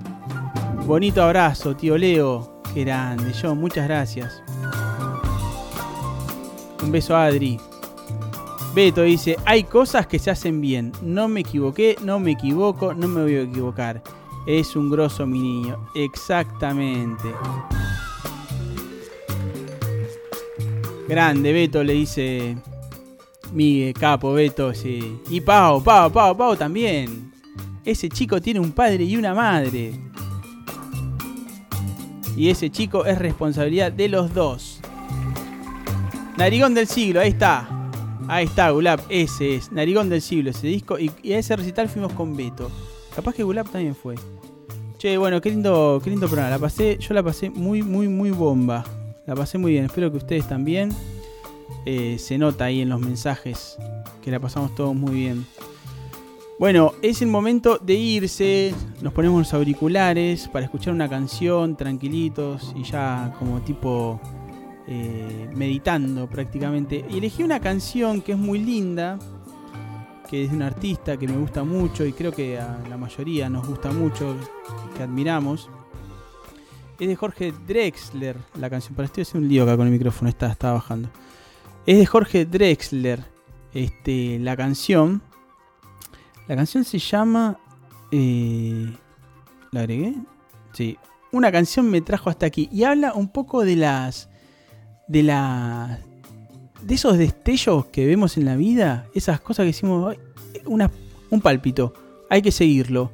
Bonito 0.85 1.21
abrazo, 1.21 1.76
tío 1.76 1.97
Leo. 1.97 2.61
Qué 2.73 2.85
grande, 2.85 3.34
John, 3.39 3.57
muchas 3.59 3.85
gracias. 3.85 4.41
Un 6.81 6.93
beso 6.93 7.13
a 7.13 7.26
Adri. 7.26 7.59
Beto 8.73 9.01
dice, 9.01 9.35
hay 9.45 9.65
cosas 9.65 10.07
que 10.07 10.17
se 10.17 10.31
hacen 10.31 10.61
bien. 10.61 10.93
No 11.01 11.27
me 11.27 11.41
equivoqué, 11.41 11.97
no 12.01 12.21
me 12.21 12.31
equivoco, 12.31 12.93
no 12.93 13.09
me 13.09 13.23
voy 13.23 13.35
a 13.35 13.41
equivocar. 13.41 14.01
Es 14.45 14.75
un 14.75 14.89
grosso 14.89 15.27
mi 15.27 15.39
niño. 15.39 15.89
Exactamente. 15.93 17.29
Grande, 21.07 21.53
Beto, 21.53 21.83
le 21.83 21.93
dice 21.93 22.55
Miguel, 23.51 23.93
capo, 23.93 24.33
Beto, 24.33 24.73
sí. 24.73 25.19
Y 25.29 25.41
Pau, 25.41 25.83
Pau, 25.83 26.11
Pau, 26.11 26.37
Pau 26.37 26.55
también. 26.55 27.31
Ese 27.83 28.09
chico 28.09 28.39
tiene 28.39 28.59
un 28.59 28.71
padre 28.71 29.03
y 29.03 29.17
una 29.17 29.33
madre. 29.33 29.99
Y 32.37 32.49
ese 32.49 32.69
chico 32.69 33.05
es 33.05 33.17
responsabilidad 33.17 33.91
de 33.91 34.07
los 34.07 34.33
dos. 34.33 34.79
Narigón 36.37 36.73
del 36.73 36.87
siglo, 36.87 37.19
ahí 37.21 37.29
está. 37.29 37.67
Ahí 38.27 38.45
está, 38.45 38.69
Gulab, 38.69 39.01
ese 39.09 39.55
es. 39.55 39.71
Narigón 39.71 40.09
del 40.09 40.21
siglo, 40.21 40.51
ese 40.51 40.67
disco. 40.67 40.99
Y, 40.99 41.11
y 41.23 41.33
a 41.33 41.39
ese 41.39 41.55
recital 41.55 41.89
fuimos 41.89 42.13
con 42.13 42.35
Beto. 42.37 42.69
Capaz 43.15 43.34
que 43.34 43.44
Gulab 43.44 43.69
también 43.69 43.95
fue. 43.95 44.15
Che, 44.98 45.18
bueno, 45.18 45.40
qué 45.41 45.49
lindo, 45.49 46.02
qué 46.03 46.10
lindo 46.10 46.27
programa. 46.27 46.49
La 46.49 46.60
pasé, 46.60 46.98
yo 46.99 47.14
la 47.14 47.23
pasé 47.23 47.49
muy, 47.49 47.81
muy, 47.81 48.07
muy 48.07 48.31
bomba. 48.31 48.84
La 49.26 49.36
pasé 49.36 49.57
muy 49.57 49.72
bien. 49.72 49.86
Espero 49.86 50.11
que 50.11 50.18
ustedes 50.18 50.48
también. 50.48 50.90
Eh, 51.86 52.18
se 52.19 52.38
nota 52.38 52.65
ahí 52.65 52.81
en 52.81 52.90
los 52.90 52.99
mensajes 52.99 53.77
que 54.22 54.31
la 54.31 54.40
pasamos 54.40 54.76
todos 54.76 54.95
muy 54.95 55.14
bien. 55.14 55.45
Bueno, 56.60 56.91
es 57.02 57.22
el 57.22 57.30
momento 57.30 57.77
de 57.77 57.94
irse. 57.94 58.76
Nos 59.02 59.14
ponemos 59.14 59.40
los 59.40 59.53
auriculares 59.53 60.49
para 60.49 60.65
escuchar 60.65 60.94
una 60.94 61.07
canción 61.07 61.77
tranquilitos 61.77 62.73
y 62.76 62.84
ya 62.84 63.34
como 63.40 63.61
tipo 63.61 64.19
eh, 64.86 65.49
meditando 65.56 66.27
prácticamente. 66.27 67.06
Y 67.10 67.19
elegí 67.19 67.44
una 67.44 67.61
canción 67.61 68.22
que 68.22 68.34
es 68.34 68.38
muy 68.38 68.60
linda, 68.60 69.18
que 70.30 70.45
es 70.45 70.51
un 70.51 70.61
artista 70.61 71.18
que 71.18 71.27
me 71.27 71.38
gusta 71.38 71.64
mucho 71.64 72.06
y 72.06 72.14
creo 72.14 72.31
que 72.31 72.60
a 72.60 72.80
la 72.88 72.97
mayoría 72.97 73.49
nos 73.49 73.68
gusta 73.68 73.91
mucho, 73.91 74.35
que 74.95 75.03
admiramos. 75.03 75.69
Es 76.99 77.07
de 77.07 77.15
Jorge 77.15 77.53
Drexler, 77.68 78.38
la 78.56 78.69
canción. 78.69 78.93
Para 78.95 79.07
estoy 79.07 79.23
haciendo 79.23 79.45
un 79.45 79.51
lío 79.51 79.64
acá 79.64 79.76
con 79.76 79.88
el 79.88 79.93
micrófono, 79.93 80.30
está, 80.30 80.51
está 80.51 80.73
bajando. 80.73 81.10
Es 81.85 81.97
de 81.97 82.06
Jorge 82.06 82.45
Drexler, 82.45 83.23
este, 83.73 84.38
la 84.39 84.56
canción. 84.56 85.22
La 86.47 86.56
canción 86.56 86.84
se 86.84 86.99
llama... 86.99 87.57
eh, 88.11 88.93
¿La 89.72 89.81
agregué? 89.81 90.15
Sí. 90.73 90.97
Una 91.31 91.51
canción 91.51 91.89
me 91.89 92.01
trajo 92.01 92.30
hasta 92.30 92.45
aquí. 92.45 92.69
Y 92.72 92.84
habla 92.84 93.14
un 93.14 93.30
poco 93.30 93.64
de 93.64 93.77
las... 93.77 94.30
De 95.07 95.23
la... 95.23 95.99
De 96.84 96.95
esos 96.95 97.18
destellos 97.18 97.85
que 97.88 98.06
vemos 98.06 98.38
en 98.38 98.45
la 98.45 98.56
vida. 98.56 99.07
Esas 99.14 99.41
cosas 99.41 99.64
que 99.64 99.68
decimos... 99.68 100.15
"Ay, 100.15 100.61
Una, 100.65 100.91
un 101.30 101.41
pálpito. 101.41 101.93
Hay 102.30 102.41
que 102.41 102.51
seguirlo. 102.51 103.11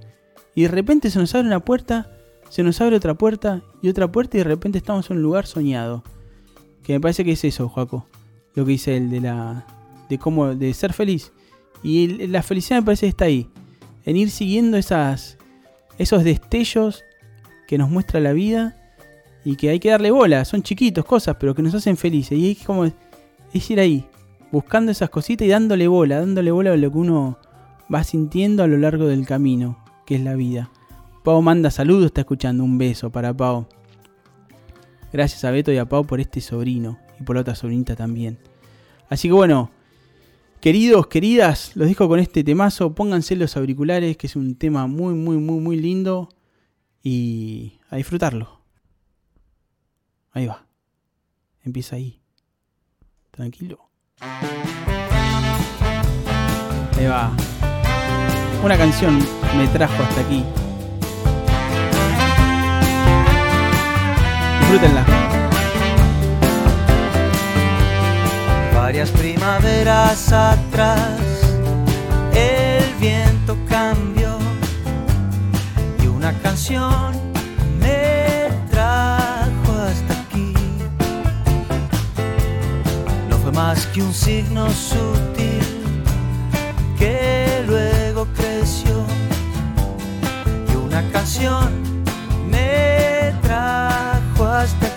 Y 0.54 0.64
de 0.64 0.68
repente 0.70 1.10
se 1.10 1.20
nos 1.20 1.34
abre 1.36 1.48
una 1.48 1.60
puerta. 1.60 2.12
Se 2.50 2.64
nos 2.64 2.80
abre 2.82 2.96
otra 2.96 3.14
puerta. 3.16 3.62
Y 3.82 3.90
otra 3.90 4.12
puerta. 4.12 4.38
Y 4.38 4.40
de 4.40 4.46
repente 4.46 4.78
estamos 4.78 5.10
en 5.10 5.18
un 5.18 5.24
lugar 5.24 5.48
soñado. 5.48 6.04
Que 6.84 6.94
me 6.94 7.00
parece 7.00 7.26
que 7.26 7.32
es 7.34 7.44
eso, 7.44 7.68
Joaco. 7.70 8.08
Lo 8.54 8.66
que 8.66 8.72
dice 8.72 8.96
él 8.98 9.10
de 9.10 9.22
la... 9.22 9.66
De 10.10 10.18
cómo... 10.18 10.54
De 10.56 10.74
ser 10.74 10.94
feliz. 10.94 11.32
Y 11.84 12.28
la 12.28 12.42
felicidad 12.44 12.80
me 12.80 12.86
parece 12.86 13.06
que 13.08 13.10
está 13.10 13.26
ahí. 13.26 13.50
En 14.06 14.18
ir 14.18 14.30
siguiendo 14.30 14.78
esas, 14.78 15.38
esos 15.98 16.24
destellos 16.24 17.04
que 17.68 17.78
nos 17.78 17.90
muestra 17.90 18.20
la 18.20 18.34
vida 18.34 18.76
y 19.44 19.56
que 19.56 19.70
hay 19.70 19.80
que 19.80 19.90
darle 19.90 20.12
bola. 20.12 20.46
Son 20.46 20.64
chiquitos, 20.64 21.06
cosas, 21.06 21.38
pero 21.40 21.54
que 21.54 21.62
nos 21.62 21.74
hacen 21.74 21.98
felices. 21.98 22.38
Y 22.38 22.52
es 22.52 22.64
como 22.66 22.86
es 23.58 23.72
ir 23.72 23.80
ahí, 23.80 24.06
buscando 24.52 24.92
esas 24.92 25.10
cositas 25.10 25.46
y 25.46 25.50
dándole 25.50 25.88
bola, 25.88 26.20
dándole 26.20 26.52
bola 26.52 26.74
a 26.74 26.78
lo 26.78 26.92
que 26.92 26.98
uno 26.98 27.38
va 27.94 28.04
sintiendo 28.04 28.64
a 28.64 28.68
lo 28.68 28.78
largo 28.78 29.08
del 29.08 29.26
camino, 29.26 29.84
que 30.06 30.16
es 30.16 30.22
la 30.22 30.36
vida. 30.36 30.72
Pau 31.24 31.42
manda 31.42 31.72
saludos, 31.72 32.08
está 32.08 32.22
escuchando. 32.22 32.64
Un 32.64 32.78
beso 32.78 33.10
para 33.10 33.36
Pau. 33.36 33.68
Gracias 35.12 35.44
a 35.44 35.52
Beto 35.52 35.72
y 35.72 35.78
a 35.78 35.86
Pau 35.86 36.06
por 36.06 36.20
este 36.20 36.42
sobrino 36.42 37.00
y 37.20 37.24
por 37.24 37.36
la 37.36 37.42
otra 37.42 37.56
sobrinita 37.56 37.96
también. 37.96 38.38
Así 39.10 39.28
que 39.28 39.34
bueno, 39.34 39.72
Queridos, 40.66 41.06
queridas, 41.06 41.76
los 41.76 41.88
dejo 41.88 42.08
con 42.08 42.20
este 42.20 42.44
temazo. 42.44 42.96
Pónganse 42.96 43.36
los 43.36 43.56
auriculares, 43.56 44.18
que 44.18 44.26
es 44.26 44.36
un 44.36 44.56
tema 44.56 44.88
muy, 44.88 45.14
muy, 45.14 45.38
muy, 45.38 45.60
muy 45.60 45.78
lindo. 45.78 46.30
Y 47.04 47.74
a 47.92 47.98
disfrutarlo. 47.98 48.62
Ahí 50.32 50.48
va. 50.48 50.66
Empieza 51.62 51.98
ahí. 51.98 52.20
Tranquilo. 53.36 53.90
Ahí 56.98 57.06
va. 57.06 57.32
Una 58.64 58.78
canción 58.78 59.20
me 59.58 59.68
trajo 59.68 60.02
hasta 60.04 60.22
aquí. 60.22 60.46
Disfrútenla. 64.60 65.06
Varias 68.74 69.10
primaveras 69.12 70.32
atrás 70.32 71.20
el 72.34 72.94
viento 73.02 73.58
cambió 73.68 74.38
y 76.02 76.08
una 76.08 76.32
canción 76.40 77.25
más 83.56 83.88
que 83.88 84.02
un 84.02 84.14
signo 84.14 84.70
sutil 84.70 85.64
que 87.00 87.64
luego 87.66 88.28
creció. 88.36 89.06
Y 90.72 90.76
una 90.76 91.02
canción 91.12 91.72
me 92.52 93.34
trajo 93.42 94.46
hasta 94.46 94.95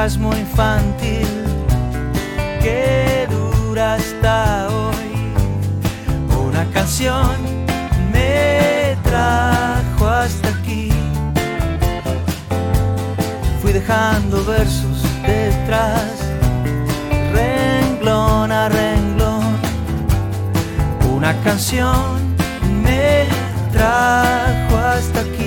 entusiasmo 0.00 0.34
infantil 0.34 1.28
que 2.62 3.28
dura 3.28 3.94
hasta 3.94 4.68
hoy. 4.68 5.12
Una 6.48 6.64
canción 6.72 7.36
me 8.10 8.96
trajo 9.02 10.08
hasta 10.08 10.48
aquí. 10.48 10.90
Fui 13.60 13.72
dejando 13.72 14.42
versos 14.44 15.02
detrás, 15.26 16.14
renglón 17.34 18.52
a 18.52 18.70
renglón. 18.70 19.58
Una 21.14 21.34
canción 21.42 22.34
me 22.82 23.26
trajo 23.70 24.76
hasta 24.78 25.20
aquí. 25.20 25.39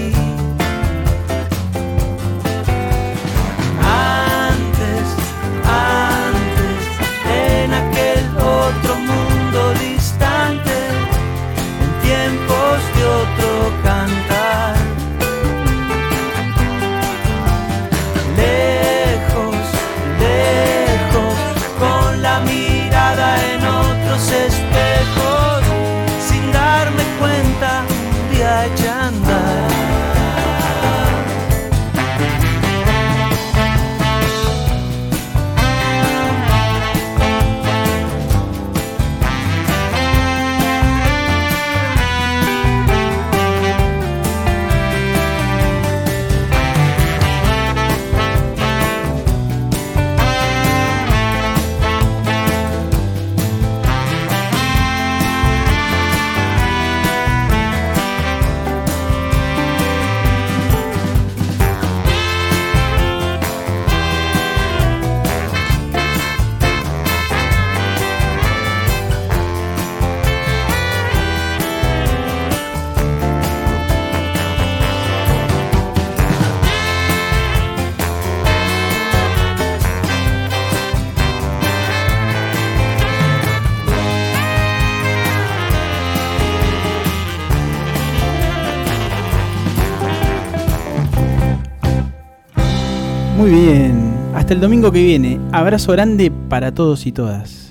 Muy 93.44 93.52
bien. 93.52 94.14
Hasta 94.34 94.54
el 94.54 94.62
domingo 94.62 94.90
que 94.90 95.04
viene. 95.04 95.38
Abrazo 95.52 95.92
grande 95.92 96.32
para 96.48 96.74
todos 96.74 97.06
y 97.06 97.12
todas. 97.12 97.63